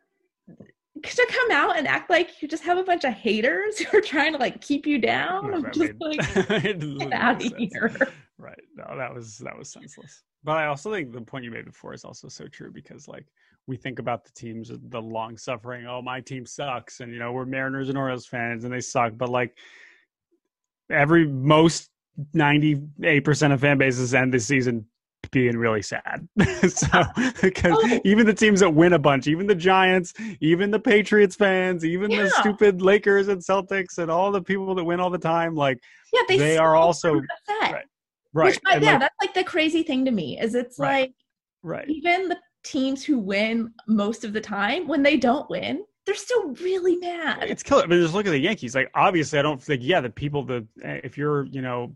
to 1.03 1.27
come 1.31 1.51
out 1.51 1.77
and 1.77 1.89
act 1.89 2.09
like 2.11 2.41
you 2.41 2.47
just 2.47 2.63
have 2.63 2.79
a 2.79 2.85
bunch 2.85 3.05
of 3.05 3.13
haters 3.15 3.79
who 3.81 3.99
are 3.99 4.03
trying 4.03 4.33
to 4.33 4.39
like 4.39 4.61
keep 4.61 4.87
you 4.87 4.99
down, 4.99 5.53
I'm 5.53 5.65
just 5.73 5.95
made- 5.99 6.01
like, 6.01 6.35
get 6.99 7.13
out 7.13 7.37
of 7.37 7.43
sense. 7.43 7.55
here. 7.73 7.97
Right. 8.39 8.61
No, 8.77 8.97
that 8.97 9.13
was 9.15 9.39
that 9.39 9.57
was 9.59 9.73
senseless. 9.73 10.23
But 10.45 10.59
I 10.59 10.67
also 10.67 10.93
think 10.93 11.13
the 11.13 11.23
point 11.23 11.45
you 11.45 11.51
made 11.51 11.65
before 11.65 11.95
is 11.95 12.05
also 12.05 12.29
so 12.29 12.47
true 12.49 12.71
because 12.71 13.09
like 13.09 13.27
we 13.67 13.77
think 13.77 13.99
about 13.99 14.25
the 14.25 14.31
teams 14.33 14.71
uh, 14.71 14.77
the 14.91 15.01
long 15.01 15.37
suffering, 15.39 15.87
oh 15.87 16.03
my 16.03 16.21
team 16.21 16.45
sucks 16.47 17.01
and 17.01 17.13
you 17.13 17.19
know, 17.19 17.33
we're 17.33 17.47
Mariners 17.47 17.89
and 17.89 17.97
Orioles 17.99 18.27
fans 18.27 18.65
and 18.65 18.73
they 18.73 18.81
suck, 18.81 19.13
but 19.17 19.29
like 19.29 19.57
every 20.91 21.27
most 21.27 21.91
98% 22.35 23.53
of 23.53 23.61
fan 23.61 23.79
bases 23.79 24.15
end 24.15 24.33
this 24.33 24.47
season 24.47 24.87
being 25.31 25.57
really 25.57 25.81
sad. 25.83 26.29
so 26.69 27.03
because 27.43 27.73
Oh. 27.83 28.01
even 28.05 28.27
the 28.27 28.35
teams 28.35 28.61
that 28.61 28.71
win 28.71 28.93
a 28.93 28.99
bunch, 28.99 29.27
even 29.27 29.47
the 29.47 29.55
Giants, 29.55 30.13
even 30.41 30.71
the 30.71 30.79
Patriots 30.79 31.35
fans, 31.35 31.85
even 31.85 32.11
the 32.11 32.29
stupid 32.41 32.83
Lakers 32.83 33.29
and 33.29 33.41
Celtics 33.41 33.99
and 33.99 34.11
all 34.11 34.31
the 34.31 34.43
people 34.43 34.75
that 34.75 34.85
win 34.85 35.01
all 35.01 35.11
the 35.11 35.19
time, 35.19 35.55
like 35.55 35.79
Yeah, 36.13 36.21
they, 36.29 36.37
They 36.39 36.59
are 36.59 36.77
also- 36.77 37.17
upset. 37.17 37.73
right, 37.73 37.85
right. 38.35 38.47
Which, 38.47 38.61
yeah, 38.67 38.91
like, 38.93 39.01
that's 39.01 39.15
like 39.23 39.35
the 39.35 39.45
crazy 39.45 39.83
thing 39.83 40.05
to 40.05 40.11
me 40.11 40.39
is 40.39 40.55
it's 40.55 40.79
Right. 40.79 41.01
like 41.01 41.13
right. 41.63 41.89
even 41.89 42.29
the 42.29 42.39
teams 42.65 43.05
who 43.05 43.19
win 43.19 43.73
most 43.87 44.25
of 44.25 44.33
the 44.33 44.41
time, 44.41 44.89
when 44.89 45.03
they 45.03 45.17
don't 45.17 45.49
win, 45.49 45.85
they're 46.07 46.15
still 46.15 46.49
really 46.55 46.97
mad. 46.97 47.45
It's 47.45 47.63
killer. 47.63 47.87
But 47.87 47.97
just 47.97 48.15
look 48.15 48.27
at 48.27 48.31
the 48.31 48.39
Yankees. 48.39 48.75
Like, 48.75 48.91
obviously, 48.95 49.39
I 49.39 49.43
don't 49.43 49.63
think. 49.63 49.83
Yeah, 49.83 50.01
the 50.01 50.11
people 50.11 50.45
that 50.47 50.67
eh, 50.83 51.01
if 51.03 51.17
you're, 51.17 51.45
you 51.47 51.63
know, 51.63 51.95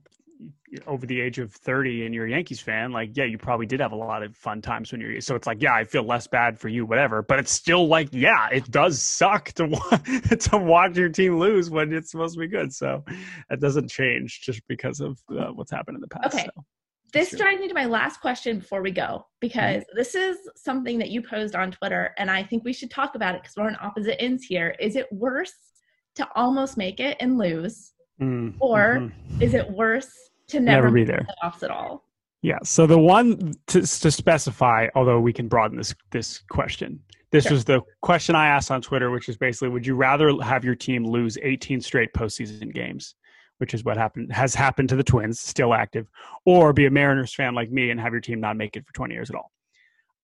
over 0.87 1.07
the 1.07 1.21
age 1.21 1.39
of 1.39 1.53
30 1.53 2.07
and 2.07 2.15
you're 2.15 2.27
a 2.27 2.31
Yankees 2.31 2.61
fan, 2.61 2.93
like, 2.93 3.17
yeah, 3.17 3.25
you 3.25 3.39
probably 3.39 3.67
did 3.67 3.81
have 3.81 3.93
a 3.93 3.97
lot 3.97 4.23
of 4.23 4.37
fun 4.37 4.63
times 4.63 4.93
when 4.93 5.01
you're, 5.01 5.21
so 5.21 5.35
it's 5.35 5.47
like, 5.47 5.61
yeah, 5.61 5.75
I 5.75 5.85
feel 5.85 6.05
less 6.05 6.27
bad 6.27 6.59
for 6.59 6.69
you, 6.69 6.87
whatever. 6.87 7.23
But 7.23 7.39
it's 7.39 7.53
still 7.53 7.87
like, 7.89 8.09
yeah, 8.13 8.49
it 8.51 8.71
does 8.71 9.03
suck 9.03 9.53
to, 9.55 9.69
to 10.41 10.59
watch 10.59 10.97
your 10.97 11.09
team 11.09 11.39
lose 11.39 11.71
when 11.71 11.93
it's 11.93 12.11
supposed 12.11 12.35
to 12.35 12.41
be 12.41 12.47
good. 12.47 12.73
So 12.73 13.05
that 13.51 13.61
doesn't 13.61 13.89
change 13.89 14.41
just 14.43 14.61
because 14.69 15.01
of 15.01 15.19
uh, 15.31 15.49
what's 15.49 15.71
happened 15.71 15.97
in 15.97 16.01
the 16.01 16.09
past. 16.09 16.35
Okay. 16.35 16.45
So, 16.45 16.65
this 17.13 17.31
Sure. 17.31 17.39
drives 17.39 17.61
me 17.61 17.69
to 17.69 17.75
my 17.75 17.87
last 17.87 18.21
question 18.21 18.59
before 18.59 18.83
we 18.83 18.91
go 18.91 19.27
because 19.41 19.83
Mm-hmm. 19.83 19.97
this 19.97 20.15
is 20.15 20.37
something 20.57 20.99
that 20.99 21.11
you 21.11 21.23
posed 21.23 21.55
on 21.55 21.71
Twitter, 21.71 22.15
and 22.19 22.31
I 22.31 22.43
think 22.43 22.65
we 22.65 22.73
should 22.73 22.91
talk 22.91 23.15
about 23.15 23.35
it 23.35 23.43
because 23.43 23.57
we're 23.57 23.67
on 23.67 23.77
opposite 23.81 24.21
ends 24.23 24.45
here. 24.45 24.75
Is 24.81 24.97
it 24.97 25.11
worse 25.13 25.53
to 26.17 26.29
almost 26.35 26.77
make 26.77 27.01
it 27.01 27.17
and 27.21 27.39
lose, 27.39 27.93
mm, 28.21 28.55
Or- 28.61 28.97
mhm. 28.97 29.13
is 29.41 29.55
it 29.55 29.71
worse 29.71 30.11
to 30.49 30.61
never 30.61 30.83
never, 30.89 30.95
be 30.95 31.05
there. 31.05 31.27
playoffs 31.43 31.63
at 31.63 31.71
all? 31.71 32.05
Yeah. 32.43 32.59
So 32.63 32.87
the 32.87 32.99
one 32.99 33.53
to, 33.69 33.81
to 33.83 34.11
specify, 34.11 34.89
although 34.95 35.21
we 35.21 35.33
can 35.33 35.49
broaden 35.49 35.77
this 35.77 35.95
this 36.11 36.39
question. 36.51 37.01
This 37.31 37.45
Sure. 37.45 37.53
was 37.53 37.65
the 37.65 37.83
question 38.01 38.35
I 38.35 38.47
asked 38.49 38.71
on 38.71 38.81
Twitter, 38.81 39.11
which 39.11 39.29
is 39.29 39.37
basically, 39.37 39.69
would 39.69 39.87
you 39.87 39.95
rather 39.97 40.33
have 40.43 40.65
your 40.65 40.75
team 40.75 41.05
lose 41.05 41.37
18 41.43 41.81
straight 41.81 42.13
postseason 42.15 42.73
games, 42.73 43.17
which 43.59 43.75
is 43.75 43.85
what 43.85 43.97
happened 43.97 44.33
has 44.33 44.55
happened 44.55 44.89
to 44.89 44.97
the 44.97 45.05
Twins, 45.05 45.41
still 45.41 45.75
active, 45.75 46.09
or 46.45 46.73
be 46.73 46.87
a 46.87 46.91
Mariners 46.91 47.35
fan 47.35 47.55
like 47.55 47.71
me 47.71 47.91
and 47.91 48.01
have 48.01 48.13
your 48.13 48.21
team 48.21 48.41
not 48.41 48.57
make 48.57 48.77
it 48.77 48.87
for 48.87 48.93
20 48.95 49.15
years 49.15 49.31
at 49.31 49.37
all? 49.37 49.53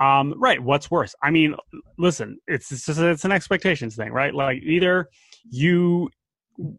Um, 0.01 0.35
right. 0.39 0.61
What's 0.61 0.91
worse? 0.91 1.15
I 1.23 1.31
mean, 1.31 1.55
listen, 1.99 2.39
it's 2.47 2.73
it's, 2.73 2.87
just, 2.87 2.99
it's 2.99 3.25
an 3.25 3.33
expectations 3.33 3.97
thing, 3.97 4.13
right? 4.13 4.35
Like 4.35 4.63
either 4.63 5.09
you 5.49 6.11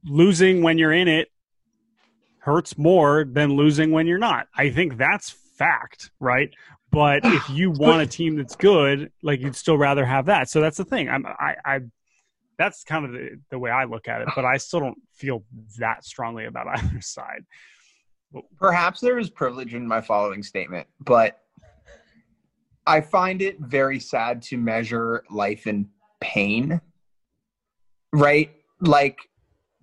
losing 0.03 0.61
when 0.63 0.77
you're 0.77 0.93
in 0.93 1.07
it 1.07 1.29
hurts 2.39 2.77
more 2.77 3.25
than 3.25 3.53
losing 3.53 3.91
when 3.91 4.07
you're 4.07 4.17
not. 4.17 4.47
I 4.55 4.69
think 4.69 4.97
that's 4.97 5.31
fact, 5.57 6.11
right? 6.19 6.49
But 6.91 7.21
if 7.25 7.49
you 7.49 7.71
want 7.71 8.01
a 8.01 8.07
team 8.07 8.35
that's 8.35 8.55
good, 8.55 9.11
like 9.23 9.41
you'd 9.41 9.55
still 9.55 9.77
rather 9.77 10.05
have 10.05 10.27
that. 10.27 10.49
So 10.49 10.61
that's 10.61 10.77
the 10.77 10.85
thing. 10.85 11.09
I'm, 11.09 11.25
I, 11.25 11.55
I, 11.65 11.79
that's 12.57 12.83
kind 12.83 13.05
of 13.05 13.11
the, 13.11 13.39
the 13.49 13.59
way 13.59 13.71
I 13.71 13.85
look 13.85 14.07
at 14.07 14.21
it. 14.21 14.27
But 14.35 14.45
I 14.45 14.57
still 14.57 14.79
don't 14.79 14.97
feel 15.13 15.43
that 15.77 16.05
strongly 16.05 16.45
about 16.45 16.67
either 16.77 17.01
side. 17.01 17.45
Perhaps 18.57 18.99
there 18.99 19.17
is 19.17 19.29
privilege 19.29 19.73
in 19.73 19.87
my 19.87 20.01
following 20.01 20.43
statement, 20.43 20.87
but 20.99 21.39
I 22.85 23.01
find 23.01 23.41
it 23.41 23.59
very 23.59 23.99
sad 23.99 24.41
to 24.43 24.57
measure 24.57 25.23
life 25.29 25.67
in 25.67 25.87
pain. 26.19 26.81
Right? 28.11 28.51
Like, 28.81 29.17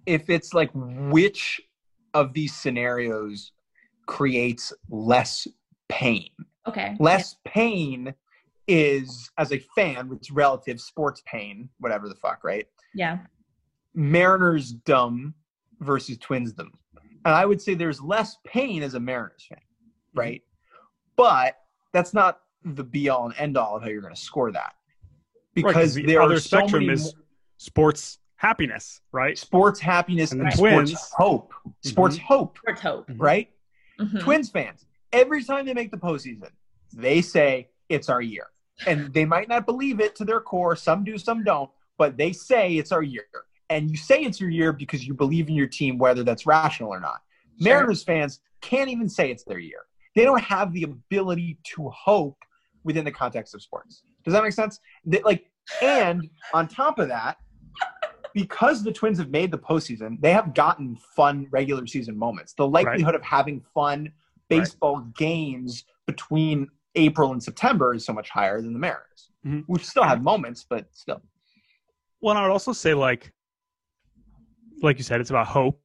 if 0.07 0.31
it's 0.31 0.55
like 0.55 0.71
which 0.75 1.61
of 2.15 2.33
these 2.33 2.55
scenarios 2.55 3.53
creates 4.07 4.73
less 4.91 5.47
pain? 5.89 6.29
Okay. 6.67 6.97
Less 7.01 7.37
pain 7.45 8.15
is, 8.73 9.31
as 9.39 9.53
a 9.53 9.59
fan, 9.77 10.11
it's 10.13 10.31
relative 10.31 10.81
sports 10.81 11.23
pain, 11.27 11.69
whatever 11.79 12.09
the 12.09 12.15
fuck, 12.15 12.43
right? 12.43 12.67
Yeah. 12.95 13.19
Mariners 13.95 14.73
dumb 14.73 15.35
versus 15.81 16.17
Twins 16.19 16.53
dumb. 16.53 16.73
And 17.25 17.35
I 17.35 17.45
would 17.45 17.61
say 17.61 17.75
there's 17.75 18.01
less 18.01 18.37
pain 18.47 18.83
as 18.83 18.95
a 18.95 19.01
Mariners 19.01 19.45
fan, 19.49 19.59
mm-hmm. 19.59 20.19
right? 20.21 20.43
But 21.17 21.57
that's 21.93 22.15
not 22.15 22.41
the 22.65 22.83
be 22.85 23.09
all 23.09 23.27
and 23.27 23.35
end 23.39 23.57
all 23.57 23.77
of 23.77 23.83
how 23.83 23.89
you're 23.89 24.01
going 24.01 24.15
to 24.15 24.21
score 24.21 24.51
that. 24.53 24.73
Right, 25.57 25.65
'cause 25.65 25.95
Because 25.95 25.95
the 25.95 26.07
there 26.07 26.23
other 26.23 26.35
are 26.35 26.41
so 26.41 26.57
spectrum 26.59 26.87
many 26.87 26.95
is 26.95 27.15
sports 27.59 28.19
happiness, 28.37 29.01
right? 29.13 29.37
sports 29.37 29.79
happiness 29.79 30.33
And 30.33 30.41
and, 30.41 30.51
the 30.51 30.57
sports 30.57 30.91
Twins- 30.91 31.11
hope. 31.17 31.53
Mm-hmm. 31.53 31.89
Sports 31.89 32.19
hope, 32.19 32.59
Sports 32.59 32.81
hope. 32.81 33.09
Mm-hmm. 33.09 33.23
right? 33.23 33.51
Mhm. 34.01 34.21
Twins 34.21 34.49
fans, 34.51 34.87
every 35.13 35.45
time 35.45 35.67
they 35.67 35.75
make 35.75 35.91
the 35.91 35.99
postseason, 35.99 36.49
they 36.95 37.21
say 37.21 37.69
it's 37.91 38.09
our 38.09 38.23
year. 38.23 38.47
And 38.87 39.13
they 39.13 39.25
might 39.25 39.49
not 39.49 39.67
believe 39.67 40.01
it 40.01 40.17
to 40.17 40.25
their 40.25 40.41
core. 40.41 40.75
Some 40.77 41.05
do, 41.05 41.19
some 41.19 41.45
don't, 41.45 41.71
but 41.99 42.17
they 42.17 42.33
say 42.33 42.75
it's 42.77 42.93
our 42.93 43.03
year. 43.03 43.27
And 43.71 43.91
you 43.91 43.97
say 43.97 44.23
it's 44.23 44.41
your 44.41 44.51
year 44.51 44.73
because 44.73 45.07
you 45.07 45.15
believe 45.15 45.49
in 45.49 45.55
your 45.55 45.67
team, 45.67 45.99
whether 45.99 46.25
that's 46.25 46.47
rational 46.47 46.91
or 46.91 47.01
not. 47.01 47.23
Sure. 47.61 47.75
Mariners 47.75 48.03
fans 48.03 48.41
can't 48.61 48.91
even 48.91 49.09
say 49.09 49.31
it's 49.31 49.45
their 49.45 49.59
year. 49.59 49.81
They 50.15 50.25
don't 50.25 50.43
have 50.43 50.73
the 50.73 50.83
ability 50.83 51.59
to 51.75 51.89
hope 51.91 52.37
within 52.85 53.05
the 53.05 53.11
context 53.11 53.55
of 53.55 53.63
sports. 53.63 54.03
Does 54.25 54.35
that 54.35 54.43
make 54.43 54.53
sense? 54.53 54.81
They, 55.05 55.23
like, 55.23 55.47
and 55.81 56.29
on 56.53 56.69
top 56.69 56.99
of 56.99 57.09
that, 57.09 57.39
because 58.35 58.83
the 58.83 58.93
Twins 58.93 59.19
have 59.19 59.31
made 59.31 59.51
the 59.51 59.59
postseason, 59.59 60.21
they 60.21 60.33
have 60.33 60.55
gotten 60.55 60.97
fun 61.17 61.47
regular 61.51 61.87
season 61.87 62.17
moments. 62.19 62.55
The 62.55 62.67
likelihood 62.67 63.15
of 63.15 63.23
having 63.23 63.63
fun 63.75 64.13
baseball 64.49 65.01
games 65.17 65.85
between 66.07 66.69
April 66.95 67.33
and 67.33 67.43
September 67.43 67.95
is 67.95 68.05
so 68.05 68.13
much 68.13 68.29
higher 68.29 68.61
than 68.61 68.73
the 68.73 68.79
Mariners. 68.79 69.31
Mhm. 69.47 69.65
We 69.69 69.79
still 69.81 70.05
have 70.05 70.23
moments, 70.23 70.65
but 70.69 70.87
still. 70.93 71.23
Well, 72.21 72.33
and 72.33 72.39
I 72.39 72.43
would 72.43 72.53
also 72.53 72.73
say 72.73 72.95
like, 72.95 73.33
like 74.83 74.99
you 74.99 75.05
said, 75.05 75.21
it's 75.21 75.31
about 75.31 75.47
hope. 75.47 75.81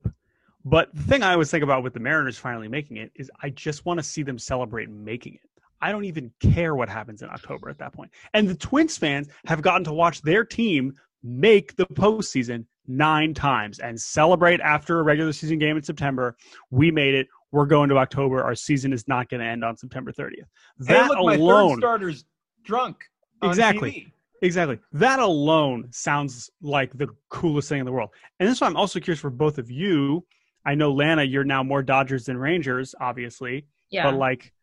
But 0.66 0.94
the 0.94 1.04
thing 1.04 1.24
I 1.24 1.32
always 1.32 1.50
think 1.50 1.64
about 1.64 1.84
with 1.84 1.94
the 1.94 2.00
Mariners 2.00 2.38
finally 2.38 2.68
making 2.68 2.98
it 2.98 3.12
is 3.16 3.32
I 3.42 3.50
just 3.52 3.86
want 3.86 4.00
to 4.00 4.04
see 4.04 4.22
them 4.22 4.38
celebrate 4.38 4.90
making 4.90 5.36
it. 5.36 5.50
I 5.80 5.92
don't 5.92 6.06
even 6.06 6.32
care 6.42 6.76
what 6.76 6.90
happens 6.90 7.22
in 7.22 7.30
October 7.30 7.70
at 7.70 7.78
that 7.78 7.94
point. 7.94 8.12
And 8.34 8.50
the 8.50 8.56
Twins 8.56 8.98
fans 8.98 9.30
have 9.46 9.62
gotten 9.62 9.84
to 9.86 9.94
watch 9.94 10.22
their 10.24 10.44
team 10.44 10.94
make 11.24 11.76
the 11.76 11.86
postseason 11.86 12.66
nine 12.88 13.34
times 13.34 13.80
and 13.80 14.00
celebrate 14.00 14.60
after 14.62 15.00
a 15.00 15.04
regular 15.04 15.32
season 15.32 15.60
game 15.60 15.78
in 15.78 15.84
September. 15.84 16.36
We 16.72 16.92
made 16.92 17.14
it. 17.14 17.28
We're 17.52 17.66
going 17.66 17.90
to 17.90 17.98
October. 17.98 18.44
Our 18.44 18.56
season 18.56 18.92
is 18.94 19.08
not 19.08 19.30
going 19.30 19.40
to 19.42 19.46
end 19.48 19.64
on 19.64 19.78
September 19.78 20.12
30th. 20.12 20.46
That 20.80 21.04
hey, 21.04 21.08
look, 21.10 21.26
my 21.26 21.36
alone, 21.36 21.70
third 21.76 21.80
starter's 21.80 22.26
drunk. 22.64 22.98
on 23.42 23.50
Exactly. 23.50 23.92
TV. 23.92 24.12
Exactly. 24.44 24.78
That 24.94 25.20
alone 25.20 25.88
sounds 25.92 26.50
like 26.62 26.96
the 26.98 27.08
coolest 27.30 27.70
thing 27.70 27.80
in 27.80 27.86
the 27.86 27.92
world. 27.92 28.10
And 28.40 28.48
this 28.48 28.56
is 28.58 28.62
why 28.62 28.68
I'm 28.68 28.78
also 28.78 29.00
curious 29.00 29.20
for 29.20 29.30
both 29.32 29.58
of 29.58 29.72
you. 29.72 30.26
I 30.66 30.76
know 30.76 30.92
Lana, 30.92 31.24
you're 31.24 31.44
now 31.46 31.64
more 31.64 31.82
Dodgers 31.82 32.26
than 32.26 32.38
Rangers, 32.38 32.94
obviously, 33.00 33.66
Yeah. 33.90 34.04
but 34.12 34.18
like 34.18 34.54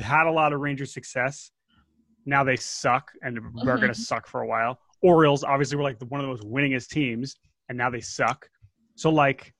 had 0.00 0.26
a 0.26 0.32
lot 0.32 0.52
of 0.52 0.60
Rangers 0.60 0.92
success. 0.92 1.52
Now 2.26 2.42
they 2.44 2.56
suck 2.56 3.12
and 3.22 3.38
are 3.38 3.40
Mm-hmm. 3.42 3.66
going 3.66 3.88
to 3.88 3.94
suck 3.94 4.26
for 4.26 4.40
a 4.42 4.46
while. 4.46 4.80
Orioles 5.02 5.44
obviously 5.44 5.76
were 5.76 5.82
like 5.84 5.98
one 6.08 6.20
of 6.20 6.24
the 6.26 6.30
most 6.32 6.42
winningest 6.42 6.88
teams, 6.88 7.36
and 7.68 7.78
now 7.78 7.88
they 7.90 8.00
suck. 8.00 8.48
So 8.96 9.10
like 9.10 9.54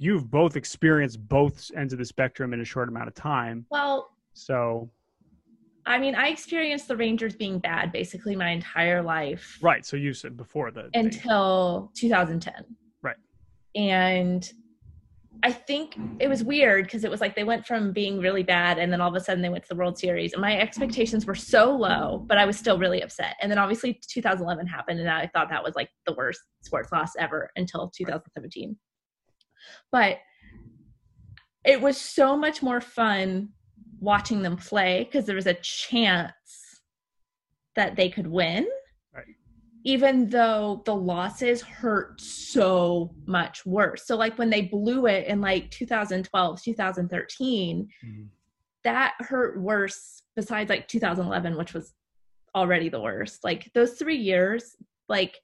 you've 0.00 0.30
both 0.30 0.56
experienced 0.56 1.20
both 1.28 1.70
ends 1.76 1.92
of 1.92 1.98
the 1.98 2.04
spectrum 2.06 2.54
in 2.54 2.60
a 2.60 2.64
short 2.64 2.88
amount 2.88 3.06
of 3.06 3.14
time. 3.14 3.66
well, 3.70 4.10
So 4.32 4.88
I 5.86 5.98
mean, 5.98 6.14
I 6.14 6.28
experienced 6.28 6.88
the 6.88 6.96
Rangers 6.96 7.34
being 7.36 7.58
bad 7.58 7.92
basically 7.92 8.34
my 8.34 8.50
entire 8.50 9.02
life. 9.02 9.58
right. 9.62 9.84
So 9.84 9.96
you 9.96 10.12
said 10.14 10.36
before 10.36 10.70
the 10.70 10.82
thing. 10.84 10.90
until 11.06 11.90
2010. 11.94 12.52
Right. 13.02 13.16
And 13.74 14.50
I 15.42 15.52
think 15.52 15.96
it 16.18 16.28
was 16.28 16.44
weird 16.44 16.84
because 16.84 17.02
it 17.04 17.10
was 17.10 17.20
like 17.20 17.34
they 17.34 17.44
went 17.44 17.66
from 17.66 17.92
being 17.92 18.20
really 18.20 18.42
bad 18.42 18.78
and 18.78 18.92
then 18.92 19.00
all 19.00 19.08
of 19.08 19.14
a 19.14 19.20
sudden 19.20 19.42
they 19.42 19.48
went 19.48 19.64
to 19.64 19.68
the 19.70 19.74
World 19.74 19.98
Series 19.98 20.32
and 20.34 20.40
my 20.42 20.58
expectations 20.58 21.24
were 21.26 21.34
so 21.34 21.74
low, 21.74 22.24
but 22.26 22.36
I 22.38 22.44
was 22.46 22.58
still 22.58 22.78
really 22.78 23.02
upset. 23.02 23.36
And 23.40 23.50
then 23.50 23.58
obviously 23.58 24.00
2011 24.06 24.66
happened 24.66 25.00
and 25.00 25.08
I 25.10 25.26
thought 25.28 25.48
that 25.50 25.64
was 25.64 25.74
like 25.76 25.88
the 26.06 26.14
worst 26.14 26.40
sports 26.62 26.90
loss 26.92 27.12
ever 27.18 27.50
until 27.56 27.90
2017. 27.96 28.76
But 29.92 30.18
it 31.64 31.80
was 31.80 32.00
so 32.00 32.36
much 32.36 32.62
more 32.62 32.80
fun 32.80 33.50
watching 34.00 34.42
them 34.42 34.56
play 34.56 35.04
because 35.04 35.26
there 35.26 35.36
was 35.36 35.46
a 35.46 35.54
chance 35.54 36.80
that 37.76 37.96
they 37.96 38.08
could 38.08 38.26
win 38.26 38.66
even 39.84 40.28
though 40.28 40.82
the 40.84 40.94
losses 40.94 41.62
hurt 41.62 42.20
so 42.20 43.14
much 43.26 43.64
worse. 43.64 44.06
So 44.06 44.16
like 44.16 44.36
when 44.36 44.50
they 44.50 44.62
blew 44.62 45.06
it 45.06 45.26
in 45.26 45.40
like 45.40 45.70
2012, 45.70 46.62
2013, 46.62 47.88
Mhm. 48.04 48.28
that 48.84 49.14
hurt 49.20 49.60
worse 49.60 50.22
besides 50.36 50.68
like 50.68 50.86
2011 50.88 51.56
which 51.56 51.72
was 51.72 51.94
already 52.54 52.88
the 52.88 53.00
worst. 53.00 53.42
Like 53.42 53.70
those 53.72 53.94
3 53.94 54.16
years 54.16 54.76
like 55.08 55.40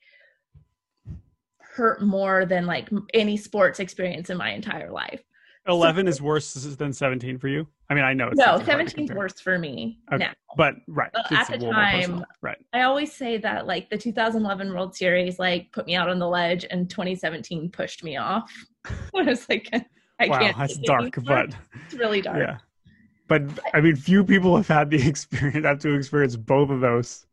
hurt 1.77 2.03
more 2.03 2.47
than 2.47 2.67
like 2.67 2.89
any 3.15 3.37
sports 3.37 3.81
experience 3.81 4.31
in 4.31 4.37
my 4.37 4.51
entire 4.51 4.91
life. 4.91 5.23
11 5.69 6.07
is 6.07 6.23
worse 6.23 6.53
than 6.55 6.93
17 6.93 7.39
for 7.39 7.49
you? 7.49 7.67
I 7.91 7.95
mean, 7.95 8.05
I 8.05 8.13
know 8.15 8.29
it's 8.29 8.39
no, 8.39 8.45
hard 8.53 8.65
17 8.65 9.05
is 9.05 9.11
worse 9.11 9.41
for 9.41 9.59
me 9.59 9.99
Okay. 10.13 10.25
now. 10.25 10.33
But 10.57 10.77
right, 10.87 11.11
it's 11.31 11.51
at 11.51 11.59
the 11.61 11.71
time- 11.71 12.25
right? 12.41 12.57
I 12.73 12.83
always 12.83 13.13
say 13.13 13.37
that 13.39 13.67
like 13.67 13.91
the 13.91 13.99
2011 13.99 14.73
World 14.73 14.95
Series 14.95 15.39
like 15.41 15.73
put 15.73 15.87
me 15.87 15.97
out 15.97 16.09
on 16.09 16.19
the 16.21 16.29
ledge 16.29 16.65
and 16.71 16.89
2017 16.89 17.71
pushed 17.71 18.05
me 18.05 18.17
off. 18.17 18.51
I 18.87 19.23
was 19.23 19.49
like 19.49 19.69
I 20.21 20.29
wow, 20.29 20.39
can't 20.39 20.57
that's 20.57 20.79
dark, 20.79 21.19
anymore. 21.19 21.47
but 21.49 21.57
it's 21.85 21.95
really 21.95 22.21
dark. 22.23 22.39
yeah. 22.39 22.59
But 23.29 23.43
I 23.75 23.81
mean, 23.81 23.97
few 23.97 24.23
people 24.23 24.57
have 24.57 24.69
had 24.69 24.89
the 24.89 25.05
experience 25.09 25.67
have 25.67 25.81
to 25.81 25.95
experience 25.95 26.37
both 26.37 26.71
of 26.71 26.81
those 26.81 27.27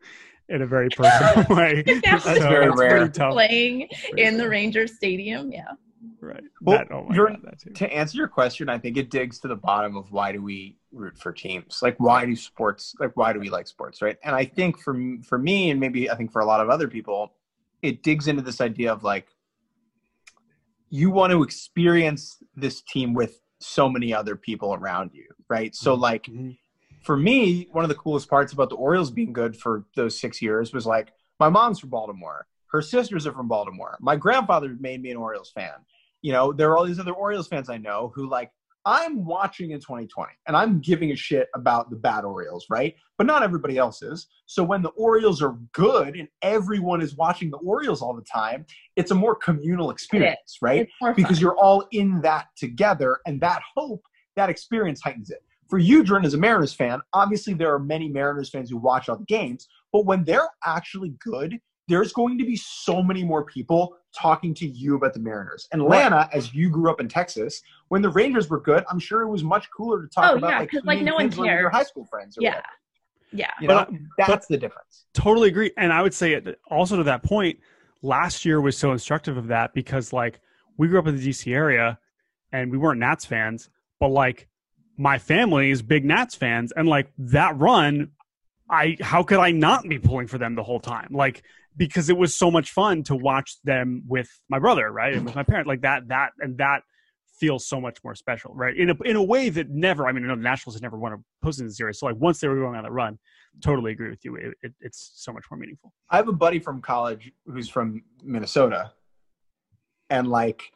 in 0.50 0.62
a 0.62 0.68
very 0.68 0.90
personal 0.90 1.46
way. 1.58 1.84
That's 2.04 2.24
so 2.24 2.34
very 2.40 2.70
rare. 2.72 3.08
Playing 3.10 3.88
Pretty 4.10 4.24
in 4.24 4.38
the 4.38 4.44
tough. 4.44 4.52
Rangers 4.52 4.96
Stadium, 4.96 5.52
yeah. 5.52 5.64
Right. 6.20 6.44
Well, 6.62 6.78
That- 6.78 6.92
oh 6.92 7.06
my 7.08 7.16
Jordan, 7.16 7.42
God, 7.44 7.52
that 7.52 7.60
too. 7.60 7.72
to 7.72 7.94
answer 7.94 8.18
your 8.18 8.28
question, 8.28 8.70
I 8.70 8.78
think 8.78 8.98
it 8.98 9.10
digs 9.10 9.40
to 9.40 9.48
the 9.48 9.56
bottom 9.56 9.96
of 9.98 10.12
why 10.12 10.32
do 10.32 10.42
we 10.42 10.78
root 10.92 11.18
for 11.18 11.32
teams? 11.34 11.80
Like, 11.82 12.00
why 12.00 12.26
do 12.26 12.36
sports? 12.36 12.94
Like, 13.00 13.12
why 13.16 13.34
do 13.34 13.40
we 13.40 13.50
like 13.50 13.68
sports? 13.68 14.02
Right? 14.02 14.18
And 14.24 14.36
I 14.36 14.46
think 14.46 14.80
for 14.80 14.96
for 15.24 15.38
me, 15.38 15.70
and 15.72 15.80
maybe 15.80 16.10
I 16.10 16.16
think 16.16 16.32
for 16.32 16.42
a 16.42 16.46
lot 16.46 16.60
of 16.62 16.70
other 16.70 16.88
people, 16.88 17.34
it 17.82 18.04
digs 18.04 18.28
into 18.28 18.42
this 18.42 18.62
idea 18.62 18.92
of 18.94 19.04
like, 19.04 19.28
you 20.90 21.10
want 21.10 21.32
to 21.32 21.44
experience 21.44 22.38
this 22.56 22.82
team 22.82 23.14
with 23.14 23.42
so 23.60 23.90
many 23.90 24.14
other 24.14 24.36
people 24.36 24.74
around 24.74 25.12
you, 25.14 25.26
right? 25.50 25.74
So, 25.76 25.94
like, 25.94 26.24
Mhm. 26.26 26.58
For 27.04 27.18
me, 27.18 27.68
one 27.72 27.84
of 27.84 27.90
the 27.90 27.96
coolest 27.96 28.30
parts 28.30 28.54
about 28.54 28.70
the 28.70 28.76
Orioles 28.76 29.12
being 29.12 29.34
good 29.34 29.56
for 29.56 29.86
those 29.96 30.20
six 30.20 30.42
years 30.42 30.74
was 30.74 30.86
like 30.86 31.12
my 31.40 31.50
mom's 31.50 31.80
from 31.80 31.90
Baltimore, 31.90 32.48
her 32.72 32.82
sisters 32.82 33.28
are 33.28 33.34
from 33.34 33.48
Baltimore, 33.48 33.98
my 34.02 34.16
grandfather 34.16 34.76
made 34.80 35.02
me 35.02 35.12
an 35.12 35.18
Orioles 35.18 35.52
fan. 35.54 35.74
You 36.22 36.32
know, 36.32 36.54
there 36.54 36.72
are 36.72 36.78
all 36.78 36.86
these 36.86 37.00
other 37.00 37.12
Orioles 37.12 37.48
fans 37.48 37.70
I 37.70 37.78
know 37.78 38.12
who 38.16 38.30
like 38.30 38.52
I'm 38.86 39.26
watching 39.26 39.72
in 39.72 39.80
2020 39.80 40.32
and 40.48 40.58
I'm 40.58 40.80
giving 40.80 41.12
a 41.12 41.16
shit 41.16 41.48
about 41.56 41.90
the 41.90 41.96
bad 41.96 42.26
Orioles, 42.26 42.66
right? 42.70 42.96
But 43.18 43.28
not 43.28 43.44
everybody 43.44 43.78
else 43.78 44.02
is. 44.02 44.28
So 44.46 44.64
when 44.64 44.82
the 44.82 44.90
Orioles 44.90 45.42
are 45.42 45.58
good 45.74 46.16
and 46.16 46.28
everyone 46.42 47.02
is 47.02 47.16
watching 47.16 47.50
the 47.50 47.58
Orioles 47.58 48.02
all 48.02 48.14
the 48.14 48.24
time, 48.24 48.66
it's 48.96 49.12
a 49.12 49.16
more 49.16 49.36
communal 49.36 49.90
experience, 49.90 50.58
right? 50.62 50.88
Because 51.16 51.40
you're 51.40 51.58
all 51.58 51.86
in 51.92 52.22
that 52.22 52.48
together 52.58 53.20
and 53.26 53.40
that 53.42 53.62
hope 53.76 54.02
that 54.36 54.50
experience 54.50 55.02
heightens 55.02 55.30
it 55.30 55.44
for 55.74 55.80
you 55.80 56.04
jordan 56.04 56.24
as 56.24 56.36
a 56.36 56.38
mariners 56.38 56.72
fan 56.72 57.02
obviously 57.14 57.52
there 57.56 57.74
are 57.74 57.80
many 57.80 58.08
mariners 58.08 58.48
fans 58.48 58.70
who 58.70 58.78
watch 58.78 59.10
all 59.10 59.18
the 59.18 59.26
games 59.26 59.68
but 59.92 60.06
when 60.06 60.24
they're 60.24 60.48
actually 60.64 61.16
good 61.20 61.60
there's 61.88 62.14
going 62.14 62.38
to 62.38 62.46
be 62.46 62.56
so 62.56 63.02
many 63.02 63.24
more 63.24 63.44
people 63.44 63.98
talking 64.16 64.54
to 64.54 64.66
you 64.68 64.96
about 64.96 65.14
the 65.16 65.20
mariners. 65.20 65.68
And 65.72 65.82
lana 65.84 66.30
as 66.32 66.54
you 66.54 66.70
grew 66.70 66.92
up 66.92 67.02
in 67.02 67.08
texas 67.08 67.60
when 67.88 68.04
the 68.04 68.10
rangers 68.12 68.52
were 68.52 68.62
good 68.62 68.84
i'm 68.92 69.00
sure 69.00 69.24
it 69.24 69.28
was 69.30 69.44
much 69.44 69.68
cooler 69.76 70.04
to 70.04 70.08
talk 70.10 70.34
Oh, 70.34 70.38
about 70.38 70.52
yeah, 70.52 70.60
like 70.60 70.70
'cause, 70.70 70.82
he 70.84 70.88
like, 70.88 71.02
no 71.02 71.16
one 71.16 71.32
Kinsler 71.32 71.38
were 71.40 71.60
your 71.62 71.70
high 71.72 71.82
school 71.82 72.06
friends 72.06 72.38
or 72.38 72.42
yeah, 72.44 72.50
whatever. 72.50 72.68
yeah. 73.32 73.52
you 73.60 73.68
But 73.68 73.92
know 73.92 73.98
that's 74.28 74.46
the 74.46 74.58
difference. 74.60 75.06
Totally 75.16 75.48
agree. 75.48 75.72
And 75.78 75.92
i 75.92 76.04
would 76.04 76.14
say 76.14 76.34
it 76.34 76.60
also 76.70 76.98
to 76.98 77.04
that 77.06 77.24
point 77.24 77.58
last 78.04 78.46
year 78.46 78.62
was 78.62 78.78
so 78.78 78.92
instructive 78.92 79.38
of 79.38 79.48
that 79.48 79.74
because 79.74 80.14
like 80.14 80.40
we 80.78 80.88
grew 80.88 81.00
up 81.00 81.08
in 81.08 81.16
the 81.18 81.28
dc 81.30 81.52
area 81.52 81.98
and 82.52 82.70
we 82.70 82.78
weren't 82.78 83.00
nats 83.00 83.26
fans 83.26 83.70
but 84.00 84.10
like 84.10 84.48
my 85.04 85.18
family 85.18 85.70
is 85.70 85.82
big 85.82 86.06
nats 86.06 86.36
fans 86.36 86.72
and 86.76 86.88
like 86.88 87.12
that 87.18 87.58
run 87.58 88.10
i 88.70 88.96
how 89.02 89.22
could 89.22 89.40
i 89.40 89.52
not 89.52 89.84
be 89.84 90.00
pulling 90.00 90.28
for 90.28 90.38
them 90.38 90.56
the 90.56 90.64
whole 90.64 90.80
time 90.80 91.10
like 91.12 91.44
because 91.76 92.10
it 92.10 92.18
was 92.18 92.36
so 92.36 92.50
much 92.50 92.72
fun 92.72 93.04
to 93.04 93.16
watch 93.16 93.58
them 93.64 94.04
with 94.08 94.30
my 94.50 94.60
brother 94.60 94.92
right 94.92 95.14
and 95.14 95.26
with 95.26 95.36
my 95.36 95.44
parent 95.44 95.68
like 95.68 95.82
that 95.82 96.08
that 96.08 96.32
and 96.40 96.58
that 96.58 96.82
feels 97.40 97.68
so 97.68 97.82
much 97.82 97.98
more 98.04 98.16
special 98.16 98.54
right 98.54 98.78
in 98.78 98.90
a, 98.92 98.96
in 99.04 99.16
a 99.16 99.24
way 99.24 99.50
that 99.50 99.70
never 99.70 100.08
i 100.08 100.12
mean 100.12 100.24
i 100.24 100.28
know 100.28 100.36
the 100.36 100.42
nationals 100.42 100.76
had 100.76 100.82
never 100.82 100.98
won 100.98 101.14
a 101.14 101.46
postseason 101.46 101.72
series 101.72 102.00
so 102.00 102.06
like 102.06 102.16
once 102.18 102.40
they 102.40 102.48
were 102.48 102.56
going 102.56 102.76
on 102.76 102.84
the 102.84 102.92
run 102.92 103.18
totally 103.62 103.92
agree 103.92 104.10
with 104.10 104.24
you. 104.24 104.36
It, 104.36 104.54
it, 104.62 104.74
it's 104.82 105.12
so 105.16 105.32
much 105.32 105.46
more 105.52 105.58
meaningful. 105.58 105.94
I 106.10 106.18
have 106.18 106.28
a 106.28 106.34
buddy 106.34 106.60
from 106.60 106.82
college 106.82 107.32
who's 107.46 107.70
from 107.70 108.04
Minnesota, 108.24 108.92
and 110.10 110.28
like 110.28 110.72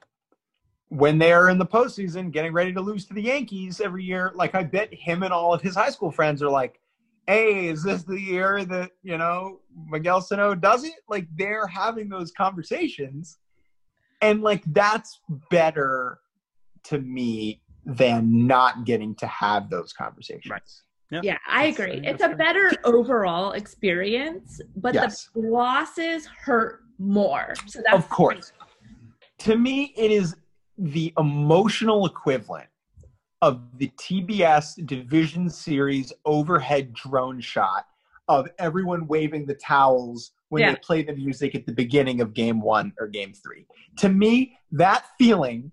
when 0.90 1.18
they're 1.18 1.50
in 1.50 1.58
the 1.58 1.66
postseason, 1.66 2.32
getting 2.32 2.54
ready 2.54 2.72
to 2.74 2.82
lose 2.82 3.06
to 3.06 3.14
the 3.14 3.22
Yankees 3.22 3.82
every 3.82 4.04
year, 4.04 4.32
like 4.36 4.56
I 4.56 4.64
bet 4.64 4.94
him 4.94 5.24
and 5.24 5.34
all 5.34 5.54
of 5.54 5.62
his 5.62 5.76
high 5.76 5.90
school 5.90 6.12
friends 6.12 6.42
are 6.42 6.50
like, 6.50 6.80
"Hey, 7.28 7.68
is 7.68 7.84
this 7.84 8.04
the 8.04 8.20
year 8.20 8.64
that 8.66 8.92
you 9.04 9.18
know 9.18 9.60
Miguel 9.90 10.22
Sano 10.22 10.56
does 10.56 10.84
it?" 10.86 10.94
Like 11.10 11.28
they're 11.36 11.68
having 11.68 12.08
those 12.08 12.32
conversations, 12.32 13.38
and 14.22 14.42
like 14.42 14.64
that's 14.74 15.20
better 15.52 16.20
to 16.84 17.00
me 17.00 17.62
than 17.86 18.48
not 18.48 18.86
getting 18.86 19.14
to 19.16 19.28
have 19.28 19.70
those 19.70 19.92
conversations. 19.94 20.50
Right. 20.50 21.24
Yeah, 21.24 21.38
I 21.48 21.72
That's- 21.72 21.80
agree. 21.80 22.00
that's 22.02 22.14
It's 22.16 22.24
a 22.24 22.28
fair. 22.28 22.36
better 22.38 22.72
overall 22.84 23.54
experience, 23.54 24.60
but 24.76 24.94
Yes. 24.94 25.30
the 25.34 25.40
losses 25.42 26.26
hurt 26.26 26.82
more. 27.00 27.54
So 27.66 27.82
that's 27.84 27.96
of 27.96 28.10
course. 28.10 28.52
To 29.40 29.56
me, 29.58 29.94
it 29.96 30.12
is 30.12 30.36
the 30.78 31.14
emotional 31.18 32.06
equivalent 32.06 32.70
of 33.42 33.62
the 33.78 33.90
TBS 33.98 34.86
Division 34.86 35.50
Series 35.50 36.12
overhead 36.26 36.94
drone 36.94 37.40
shot 37.40 37.86
of 38.28 38.48
everyone 38.60 39.08
waving 39.08 39.46
the 39.46 39.54
towels 39.56 40.32
when 40.50 40.62
Yeah. 40.64 40.72
they 40.72 40.80
play 40.84 41.02
the 41.04 41.14
music 41.14 41.56
at 41.56 41.66
the 41.66 41.72
beginning 41.72 42.20
of 42.22 42.34
game 42.34 42.62
one 42.62 42.94
or 43.00 43.08
game 43.08 43.34
three. 43.34 43.66
To 43.98 44.10
me, 44.10 44.58
that 44.72 45.06
feeling, 45.18 45.72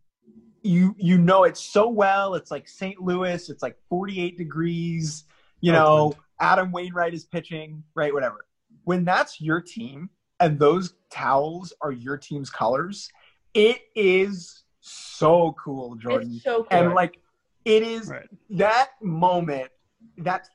you 0.63 0.95
you 0.99 1.19
know 1.19 1.45
it 1.45 1.57
so 1.57 1.89
well. 1.89 2.35
It's 2.35 2.51
like 2.51 2.69
St. 2.69 3.01
Louis, 3.01 3.49
it's 3.51 3.63
like 3.63 3.77
48 3.89 4.39
degrees, 4.39 5.25
you 5.61 5.73
know, 5.73 5.87
Oakland. 5.87 6.21
Adam 6.41 6.73
Wainwright 6.73 7.15
is 7.15 7.25
pitching, 7.25 7.83
right? 7.95 8.13
Whatever. 8.13 8.47
When 8.85 9.05
that's 9.05 9.41
your 9.41 9.61
team 9.61 10.11
and 10.41 10.59
those 10.59 10.95
towels 11.11 11.73
are 11.81 11.93
your 11.93 12.17
team's 12.17 12.51
colors, 12.51 13.09
it 13.55 13.81
is 13.95 14.64
so 14.86 15.55
cool, 15.59 15.97
Jordan. 15.97 16.32
It's 16.35 16.44
so 16.44 16.65
cool. 16.65 16.69
And 16.70 16.94
like 16.94 17.19
it 17.65 17.82
is 17.82 18.09
Right. 18.09 18.28
that 18.51 18.90
moment, 19.01 19.70
that 20.19 20.48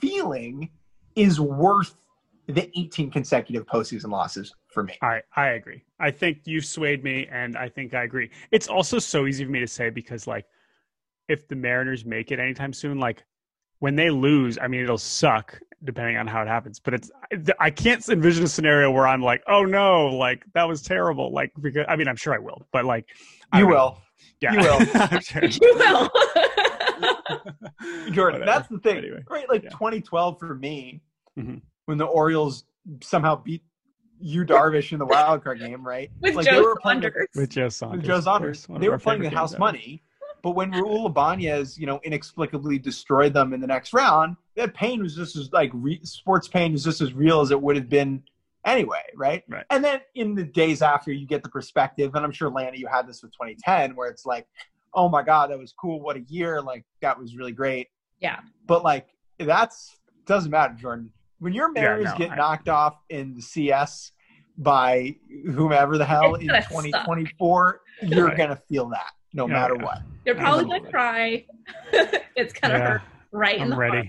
feeling 0.00 0.70
is 1.16 1.40
worth 1.40 1.96
the 2.46 2.70
18 2.78 3.10
consecutive 3.10 3.66
postseason 3.66 4.10
losses 4.10 4.54
for 4.68 4.82
me. 4.84 4.96
I 5.02 5.22
I 5.36 5.48
agree. 5.48 5.82
I 5.98 6.10
think 6.10 6.42
you've 6.44 6.64
swayed 6.64 7.02
me, 7.04 7.26
and 7.30 7.56
I 7.56 7.68
think 7.68 7.94
I 7.94 8.04
agree. 8.04 8.30
It's 8.50 8.68
also 8.68 8.98
so 8.98 9.26
easy 9.26 9.44
for 9.44 9.50
me 9.50 9.60
to 9.60 9.66
say 9.66 9.90
because 9.90 10.26
like, 10.26 10.46
if 11.28 11.48
the 11.48 11.56
Mariners 11.56 12.04
make 12.04 12.30
it 12.30 12.38
anytime 12.38 12.72
soon, 12.72 12.98
like 12.98 13.24
when 13.80 13.96
they 13.96 14.08
lose, 14.10 14.56
I 14.60 14.68
mean 14.68 14.82
it'll 14.82 14.96
suck 14.98 15.60
depending 15.82 16.16
on 16.18 16.26
how 16.26 16.42
it 16.42 16.48
happens. 16.48 16.78
But 16.78 16.94
it's 16.94 17.10
I 17.58 17.70
can't 17.70 18.06
envision 18.08 18.44
a 18.44 18.48
scenario 18.48 18.90
where 18.90 19.06
I'm 19.08 19.22
like, 19.22 19.42
oh 19.48 19.64
no, 19.64 20.06
like 20.08 20.44
that 20.54 20.68
was 20.68 20.82
terrible. 20.82 21.32
Like 21.32 21.52
because 21.60 21.84
I 21.88 21.96
mean 21.96 22.06
I'm 22.08 22.16
sure 22.16 22.34
I 22.34 22.38
will, 22.38 22.66
but 22.72 22.84
like 22.84 23.06
I 23.52 23.58
You 23.60 23.64
don't 23.64 23.72
know. 23.74 23.76
will. 23.76 23.98
yeah, 24.40 24.52
you 24.52 24.58
will. 24.60 24.78
I'm 24.94 25.20
sure. 25.20 25.44
you 25.62 25.74
will. 25.76 26.10
Jordan, 28.12 28.40
Whatever. 28.40 28.44
that's 28.46 28.68
the 28.68 28.78
thing. 28.78 28.98
Anyway. 28.98 29.24
Right? 29.28 29.48
Like 29.48 29.64
Yeah. 29.64 29.70
2012 29.70 30.38
for 30.38 30.54
me, 30.54 31.00
Mhm. 31.38 31.62
when 31.86 31.98
the 31.98 32.04
Orioles 32.04 32.64
somehow 33.02 33.36
beat 33.36 33.62
you 34.22 34.44
Darvish 34.44 34.92
in 34.92 34.98
the 34.98 35.06
wild 35.06 35.42
card 35.42 35.58
game, 35.60 35.86
right? 35.86 36.10
With 36.20 36.34
like 36.34 36.44
they 36.44 36.52
Joe 36.52 36.62
were 36.62 36.76
playing 36.82 37.00
Saunders. 37.02 37.28
with 37.34 37.48
Joe 37.50 37.68
Saunders. 37.70 37.96
with 37.98 38.06
Joe 38.06 38.20
Saunders. 38.20 38.58
course, 38.58 38.68
one 38.68 38.76
of 38.76 38.82
They 38.82 38.88
were 38.90 38.98
playing 38.98 39.20
favorite 39.20 39.30
with 39.30 39.38
house 39.38 39.50
games 39.52 39.54
ever. 39.54 39.60
money. 39.60 40.02
But 40.42 40.52
when 40.52 40.72
Raul 40.72 41.06
Ibanez, 41.06 41.78
you 41.78 41.86
know, 41.86 42.00
inexplicably 42.04 42.78
destroyed 42.78 43.32
them 43.34 43.52
in 43.52 43.60
the 43.60 43.66
next 43.66 43.92
round, 43.92 44.36
that 44.56 44.74
pain 44.74 45.02
was 45.02 45.14
just 45.14 45.36
as 45.36 45.52
like 45.52 45.70
re- 45.74 46.00
sports 46.04 46.48
pain 46.48 46.72
was 46.72 46.84
just 46.84 47.00
as 47.00 47.12
real 47.12 47.40
as 47.40 47.50
it 47.50 47.60
would 47.60 47.76
have 47.76 47.88
been 47.88 48.22
anyway, 48.64 49.02
right? 49.16 49.42
Right. 49.48 49.64
And 49.70 49.82
then 49.84 50.00
in 50.14 50.34
the 50.34 50.44
days 50.44 50.82
after, 50.82 51.12
you 51.12 51.26
get 51.26 51.42
the 51.42 51.48
perspective, 51.48 52.14
and 52.14 52.24
I'm 52.24 52.32
sure 52.32 52.50
Lana, 52.50 52.76
you 52.76 52.86
had 52.86 53.06
this 53.06 53.22
with 53.22 53.32
2010, 53.32 53.94
where 53.96 54.08
it's 54.10 54.24
like, 54.26 54.46
oh 54.94 55.08
my 55.08 55.22
god, 55.22 55.50
that 55.50 55.58
was 55.58 55.72
cool. 55.72 56.00
What 56.00 56.16
a 56.16 56.20
year! 56.22 56.60
Like 56.60 56.84
that 57.00 57.18
was 57.18 57.36
really 57.36 57.52
great. 57.52 57.88
Yeah. 58.20 58.40
But 58.66 58.82
like 58.84 59.08
that's 59.38 59.96
doesn't 60.26 60.50
matter, 60.50 60.74
Jordan. 60.74 61.10
When 61.38 61.52
your 61.54 61.68
Yeah, 61.74 61.80
Mariners 61.82 62.12
no, 62.12 62.16
get 62.18 62.30
I- 62.32 62.36
knocked 62.36 62.68
off 62.68 62.96
in 63.08 63.34
the 63.34 63.40
CS 63.42 64.12
by 64.58 65.14
whomever 65.46 65.96
the 65.96 66.04
hell 66.04 66.34
in 66.34 66.46
gonna 66.48 66.60
suck. 66.60 66.70
2024, 66.70 67.80
you're 68.02 68.26
Right. 68.26 68.36
gonna 68.36 68.56
feel 68.68 68.88
that 68.90 69.12
no 69.34 69.46
Yeah, 69.46 69.52
matter 69.52 69.76
yeah. 69.76 69.84
what. 69.84 69.98
You're 70.24 70.34
probably 70.34 70.64
gonna 70.64 70.74
Absolutely. 70.86 70.90
cry. 70.92 71.46
it's 72.36 72.52
gonna 72.52 72.74
Yeah, 72.74 72.90
hurt 72.92 73.02
right 73.32 73.56
in 73.56 73.62
I'm 73.62 73.70
the 73.70 73.76
ready. 73.76 73.96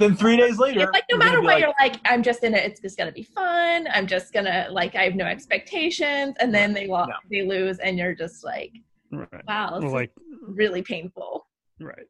Then 0.00 0.16
three 0.16 0.36
days 0.36 0.58
later, 0.58 0.80
It's 0.80 0.92
like 0.92 1.04
no 1.10 1.18
matter 1.18 1.38
what, 1.40 1.46
like, 1.54 1.60
you're 1.60 1.74
like, 1.78 2.00
I'm 2.04 2.22
just 2.22 2.42
in 2.42 2.52
it. 2.54 2.64
It's 2.64 2.80
just 2.80 2.98
gonna 2.98 3.12
be 3.12 3.22
fun. 3.22 3.86
I'm 3.92 4.06
just 4.06 4.32
gonna 4.32 4.66
like, 4.70 4.94
I 4.96 5.04
have 5.04 5.14
no 5.14 5.24
expectations, 5.24 6.34
and 6.40 6.52
then 6.52 6.72
they 6.72 6.86
lo- 6.88 7.04
No. 7.06 7.14
they 7.30 7.42
lose, 7.42 7.78
and 7.78 7.96
you're 7.98 8.14
just 8.14 8.42
like, 8.44 8.72
Right. 9.12 9.28
wow, 9.46 9.66
this 9.78 9.78
Well, 9.80 9.86
is 9.86 9.92
like 9.92 10.10
really 10.48 10.82
painful. 10.82 11.46
right. 11.80 12.06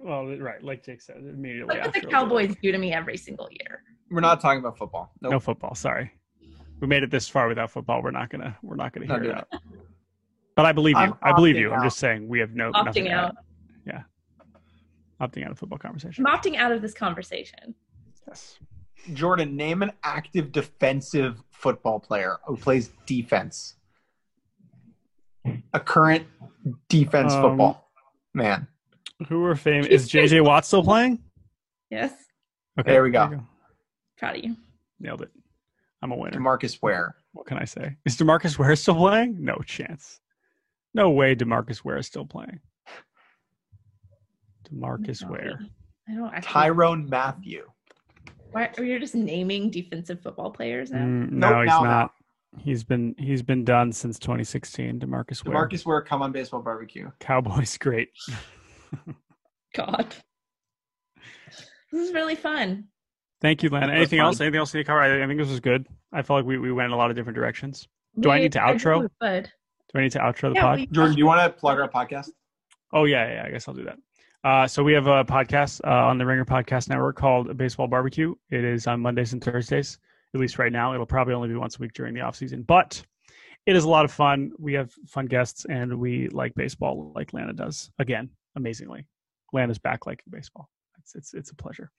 Well, 0.00 0.26
right. 0.38 0.62
Like 0.62 0.84
Jake 0.84 1.00
said, 1.02 1.16
immediately. 1.18 1.74
Look 1.74 1.78
what 1.78 1.86
after 1.88 2.00
the 2.00 2.06
it'll 2.08 2.10
like, 2.12 2.28
Cowboys 2.48 2.56
do 2.62 2.72
to 2.72 2.78
me 2.78 2.92
every 2.92 3.16
single 3.16 3.48
year. 3.50 3.82
we're 4.10 4.20
not 4.20 4.40
talking 4.40 4.60
about 4.60 4.76
football. 4.78 5.12
Nope. 5.20 5.32
No 5.32 5.40
football. 5.40 5.74
Sorry, 5.76 6.10
we 6.80 6.86
made 6.88 7.02
it 7.04 7.10
this 7.10 7.28
far 7.28 7.46
without 7.48 7.70
football. 7.70 8.02
We're 8.02 8.10
not 8.12 8.30
gonna. 8.30 8.56
We're 8.62 8.76
not 8.76 8.92
gonna 8.92 9.06
Not 9.06 9.22
hear 9.22 9.30
it 9.32 9.36
out. 9.38 9.48
But 10.58 10.66
I 10.66 10.72
believe 10.72 10.96
you. 10.96 11.02
I'm 11.02 11.14
I 11.22 11.32
believe 11.32 11.54
opting 11.54 11.60
you. 11.60 11.72
I'm 11.72 11.84
just 11.84 11.98
saying 11.98 12.26
we 12.26 12.40
have 12.40 12.52
no 12.56 12.70
nothing 12.70 13.04
Opting 13.04 13.10
to 13.10 13.14
out. 13.14 13.36
Yeah, 13.86 14.02
Opting 15.20 15.44
out 15.44 15.52
of 15.52 15.58
football 15.60 15.78
conversation. 15.78 16.26
I'm 16.26 16.36
opting 16.36 16.56
out 16.56 16.72
of 16.72 16.82
this 16.82 16.94
conversation. 16.94 17.76
Yes. 18.26 18.58
Jordan, 19.14 19.54
name 19.54 19.82
an 19.84 19.92
active 20.02 20.50
defensive 20.50 21.40
football 21.52 22.00
player 22.00 22.38
who 22.44 22.56
plays 22.56 22.90
defense. 23.06 23.76
A 25.74 25.78
current 25.78 26.26
defense 26.88 27.32
Um, 27.34 27.42
football 27.42 27.88
man. 28.34 28.66
Who 29.28 29.44
are 29.44 29.54
famous? 29.54 29.86
Is 29.86 30.08
JJ 30.10 30.44
Watt 30.44 30.66
still 30.66 30.82
playing? 30.82 31.22
Yes, 31.88 32.12
Okay, 32.80 32.90
There 32.90 33.04
we 33.04 33.10
go. 33.12 33.44
proud 34.16 34.36
of 34.38 34.44
you. 34.44 34.56
Nailed 34.98 35.22
it. 35.22 35.30
I'm 36.02 36.10
a 36.10 36.16
winner. 36.16 36.36
Demarcus 36.36 36.82
Ware. 36.82 37.14
What 37.30 37.46
can 37.46 37.58
I 37.58 37.64
say? 37.64 37.94
Is 38.04 38.16
Demarcus 38.16 38.58
Ware 38.58 38.74
still 38.74 38.96
playing? 38.96 39.36
No 39.38 39.54
chance. 39.64 40.20
No 40.94 41.10
way 41.10 41.34
Demarcus 41.34 41.84
Ware 41.84 41.98
is 41.98 42.06
still 42.06 42.24
playing. 42.24 42.60
Demarcus 44.70 45.22
No, 45.22 45.30
Ware. 45.30 45.60
I 46.08 46.14
don't 46.14 46.32
actually. 46.32 46.52
Tyrann 46.52 47.08
Mathieu. 47.08 47.64
Why 48.50 48.70
are 48.78 48.84
you 48.84 48.98
just 48.98 49.14
naming 49.14 49.70
defensive 49.70 50.22
football 50.22 50.50
players 50.50 50.90
now? 50.90 51.00
Mm, 51.00 51.30
Nope, 51.32 51.52
no, 51.52 51.60
he's 51.60 51.68
now, 51.68 51.82
not. 51.82 52.10
He's 52.58 52.82
been 52.82 53.14
he's 53.18 53.42
been 53.42 53.64
done 53.64 53.92
since 53.92 54.18
2016. 54.18 55.00
Demarcus 55.00 55.44
Ware. 55.44 55.54
Demarcus 55.54 55.84
Ware, 55.84 56.00
come 56.00 56.22
on 56.22 56.32
baseball 56.32 56.62
barbecue. 56.62 57.10
Cowboys 57.20 57.76
great. 57.76 58.08
God. 59.74 60.14
This 61.92 62.08
is 62.08 62.14
really 62.14 62.34
fun. 62.34 62.84
Thank 63.40 63.62
you, 63.62 63.68
Lana. 63.68 63.92
Anything 63.92 64.18
else? 64.18 64.40
Anything 64.40 64.58
else 64.58 64.72
to 64.72 64.82
cover? 64.82 65.00
I, 65.00 65.22
I 65.22 65.26
think 65.26 65.38
this 65.38 65.48
was 65.48 65.60
good. 65.60 65.86
I 66.12 66.22
felt 66.22 66.38
like 66.38 66.46
we, 66.46 66.58
we 66.58 66.72
went 66.72 66.86
in 66.86 66.92
a 66.92 66.96
lot 66.96 67.10
of 67.10 67.16
different 67.16 67.36
directions. 67.36 67.86
Do 68.18 68.30
I 68.30 68.40
need 68.40 68.52
to 68.52 68.58
think 68.60 68.80
outro? 68.80 69.02
we 69.02 69.08
would. 69.20 69.52
Do 69.92 69.98
I 69.98 70.02
need 70.02 70.12
to 70.12 70.18
outro 70.18 70.50
the 70.50 70.54
Yeah, 70.54 70.62
pod? 70.62 70.92
Jordan, 70.92 71.14
do 71.14 71.18
you 71.18 71.26
want 71.26 71.40
to 71.40 71.58
plug 71.58 71.78
our 71.78 71.88
podcast? 71.88 72.28
Oh 72.92 73.04
yeah, 73.04 73.32
yeah. 73.32 73.44
I 73.46 73.50
guess 73.50 73.68
I'll 73.68 73.74
do 73.74 73.84
that. 73.84 73.98
Uh, 74.44 74.66
so 74.66 74.82
we 74.82 74.92
have 74.92 75.06
a 75.06 75.24
podcast 75.24 75.80
uh, 75.84 76.06
on 76.06 76.16
the 76.18 76.24
Ringer 76.24 76.44
Podcast 76.44 76.88
Network 76.88 77.16
called 77.16 77.56
Baseball 77.56 77.88
Barbecue. 77.88 78.34
It 78.50 78.64
is 78.64 78.86
on 78.86 79.00
Mondays 79.00 79.32
and 79.32 79.42
Thursdays, 79.42 79.98
at 80.34 80.40
least 80.40 80.58
right 80.58 80.72
now. 80.72 80.94
It'll 80.94 81.06
probably 81.06 81.34
only 81.34 81.48
be 81.48 81.56
once 81.56 81.76
a 81.76 81.80
week 81.80 81.92
during 81.92 82.14
the 82.14 82.20
off 82.20 82.36
season, 82.36 82.62
but 82.62 83.02
it 83.66 83.74
is 83.76 83.84
a 83.84 83.88
lot 83.88 84.04
of 84.04 84.12
fun. 84.12 84.52
We 84.58 84.74
have 84.74 84.92
fun 85.06 85.26
guests, 85.26 85.66
and 85.68 85.98
we 85.98 86.28
like 86.28 86.54
baseball 86.54 87.12
like 87.14 87.32
Lana 87.32 87.52
does. 87.52 87.90
Again, 87.98 88.30
amazingly, 88.56 89.06
Lana's 89.52 89.78
back 89.78 90.06
liking 90.06 90.26
baseball. 90.30 90.68
It's 90.98 91.14
it's 91.14 91.34
it's 91.34 91.50
a 91.50 91.56
pleasure. 91.56 91.90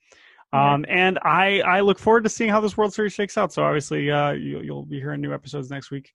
Um, 0.52 0.84
and 0.88 1.18
I 1.22 1.60
I 1.60 1.80
look 1.80 1.98
forward 1.98 2.24
to 2.24 2.30
seeing 2.30 2.50
how 2.50 2.60
this 2.60 2.76
World 2.76 2.92
Series 2.92 3.12
shakes 3.12 3.38
out. 3.38 3.52
So 3.52 3.62
obviously, 3.62 4.10
uh, 4.10 4.32
you, 4.32 4.60
you'll 4.60 4.84
be 4.84 4.98
hearing 4.98 5.20
new 5.20 5.32
episodes 5.32 5.70
next 5.70 5.90
week. 5.90 6.12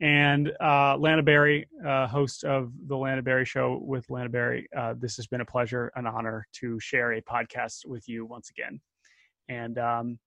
And 0.00 0.52
uh, 0.60 0.96
Lana 0.96 1.22
Berry, 1.24 1.66
uh, 1.84 2.06
host 2.06 2.44
of 2.44 2.72
the 2.86 2.96
Lana 2.96 3.20
Berry 3.22 3.44
Show 3.44 3.80
with 3.82 4.08
Lana 4.10 4.28
Berry, 4.28 4.68
uh, 4.76 4.94
this 4.96 5.16
has 5.16 5.26
been 5.26 5.40
a 5.40 5.44
pleasure, 5.44 5.90
an 5.96 6.06
honor 6.06 6.46
to 6.60 6.78
share 6.78 7.14
a 7.14 7.22
podcast 7.22 7.84
with 7.84 8.08
you 8.08 8.24
once 8.24 8.50
again. 8.50 8.80
And 9.48 9.76
um, 9.78 10.18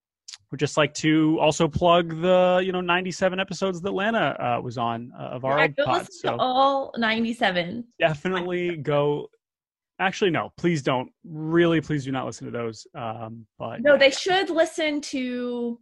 we'd 0.50 0.58
just 0.58 0.76
like 0.76 0.92
to 0.94 1.38
also 1.40 1.68
plug 1.68 2.20
the 2.20 2.60
you 2.62 2.70
know 2.72 2.82
97 2.82 3.40
episodes 3.40 3.80
that 3.80 3.92
Lana 3.92 4.36
uh, 4.38 4.60
was 4.62 4.76
on 4.76 5.10
uh, 5.18 5.22
of 5.24 5.44
our 5.46 5.60
Yeah, 5.60 5.68
go 5.68 5.84
pod. 5.86 5.98
listen 6.00 6.12
So 6.12 6.28
to 6.32 6.36
all 6.38 6.92
97. 6.98 7.84
definitely 7.98 8.76
go. 8.76 9.28
Actually, 9.98 10.30
no, 10.32 10.52
please 10.58 10.82
don't. 10.82 11.10
Really, 11.24 11.80
please 11.80 12.04
do 12.04 12.10
not 12.12 12.26
listen 12.26 12.44
to 12.46 12.50
those. 12.50 12.86
Um, 12.94 13.46
but 13.58 13.80
No, 13.80 13.96
they 13.96 14.10
should 14.10 14.50
listen 14.50 15.00
to 15.02 15.78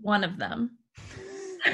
one 0.00 0.24
of 0.24 0.36
them. 0.38 0.78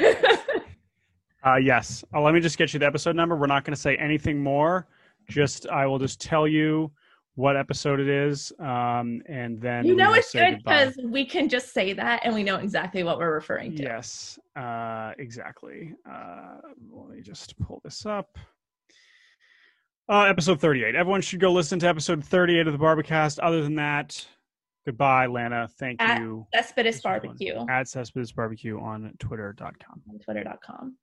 Uh, 1.44 1.56
yes. 1.56 2.04
Uh, 2.14 2.20
let 2.20 2.34
me 2.34 2.40
just 2.40 2.56
get 2.58 2.72
you 2.72 2.78
the 2.78 2.86
episode 2.86 3.16
number. 3.16 3.36
We're 3.36 3.46
not 3.46 3.64
going 3.64 3.74
to 3.74 3.80
say 3.80 3.96
anything 3.96 4.42
more. 4.42 4.86
Just 5.28 5.68
I 5.68 5.86
will 5.86 5.98
just 5.98 6.20
tell 6.20 6.46
you 6.46 6.90
what 7.34 7.56
episode 7.56 7.98
it 7.98 8.08
is, 8.08 8.52
um, 8.58 9.22
and 9.26 9.58
then 9.60 9.86
you 9.86 9.96
know 9.96 10.12
it's 10.12 10.32
good 10.32 10.58
because 10.58 10.94
we 11.02 11.24
can 11.24 11.48
just 11.48 11.72
say 11.72 11.92
that 11.94 12.20
and 12.24 12.34
we 12.34 12.42
know 12.42 12.56
exactly 12.56 13.04
what 13.04 13.18
we're 13.18 13.32
referring 13.32 13.74
to. 13.76 13.82
Yes, 13.82 14.38
uh, 14.56 15.12
exactly. 15.18 15.94
Uh, 16.08 16.58
let 16.90 17.16
me 17.16 17.22
just 17.22 17.58
pull 17.58 17.80
this 17.84 18.04
up. 18.04 18.36
Uh, 20.08 20.24
episode 20.24 20.60
38. 20.60 20.94
Everyone 20.94 21.22
should 21.22 21.40
go 21.40 21.52
listen 21.52 21.78
to 21.78 21.88
episode 21.88 22.22
38 22.22 22.66
of 22.66 22.72
the 22.72 22.78
Barbecast. 22.78 23.38
Other 23.42 23.62
than 23.62 23.76
that, 23.76 24.26
goodbye, 24.84 25.26
Lana. 25.26 25.68
Thank 25.78 26.02
At- 26.02 26.20
you. 26.20 26.46
Cespedes. 26.52 27.00
Barbecue 27.00 27.64
At 27.70 27.88
Cespedes 27.88 28.32
Barbecue 28.32 28.78
on 28.78 29.14
twitter.com. 29.20 30.02
on 30.10 30.18
twitter.com. 30.18 30.96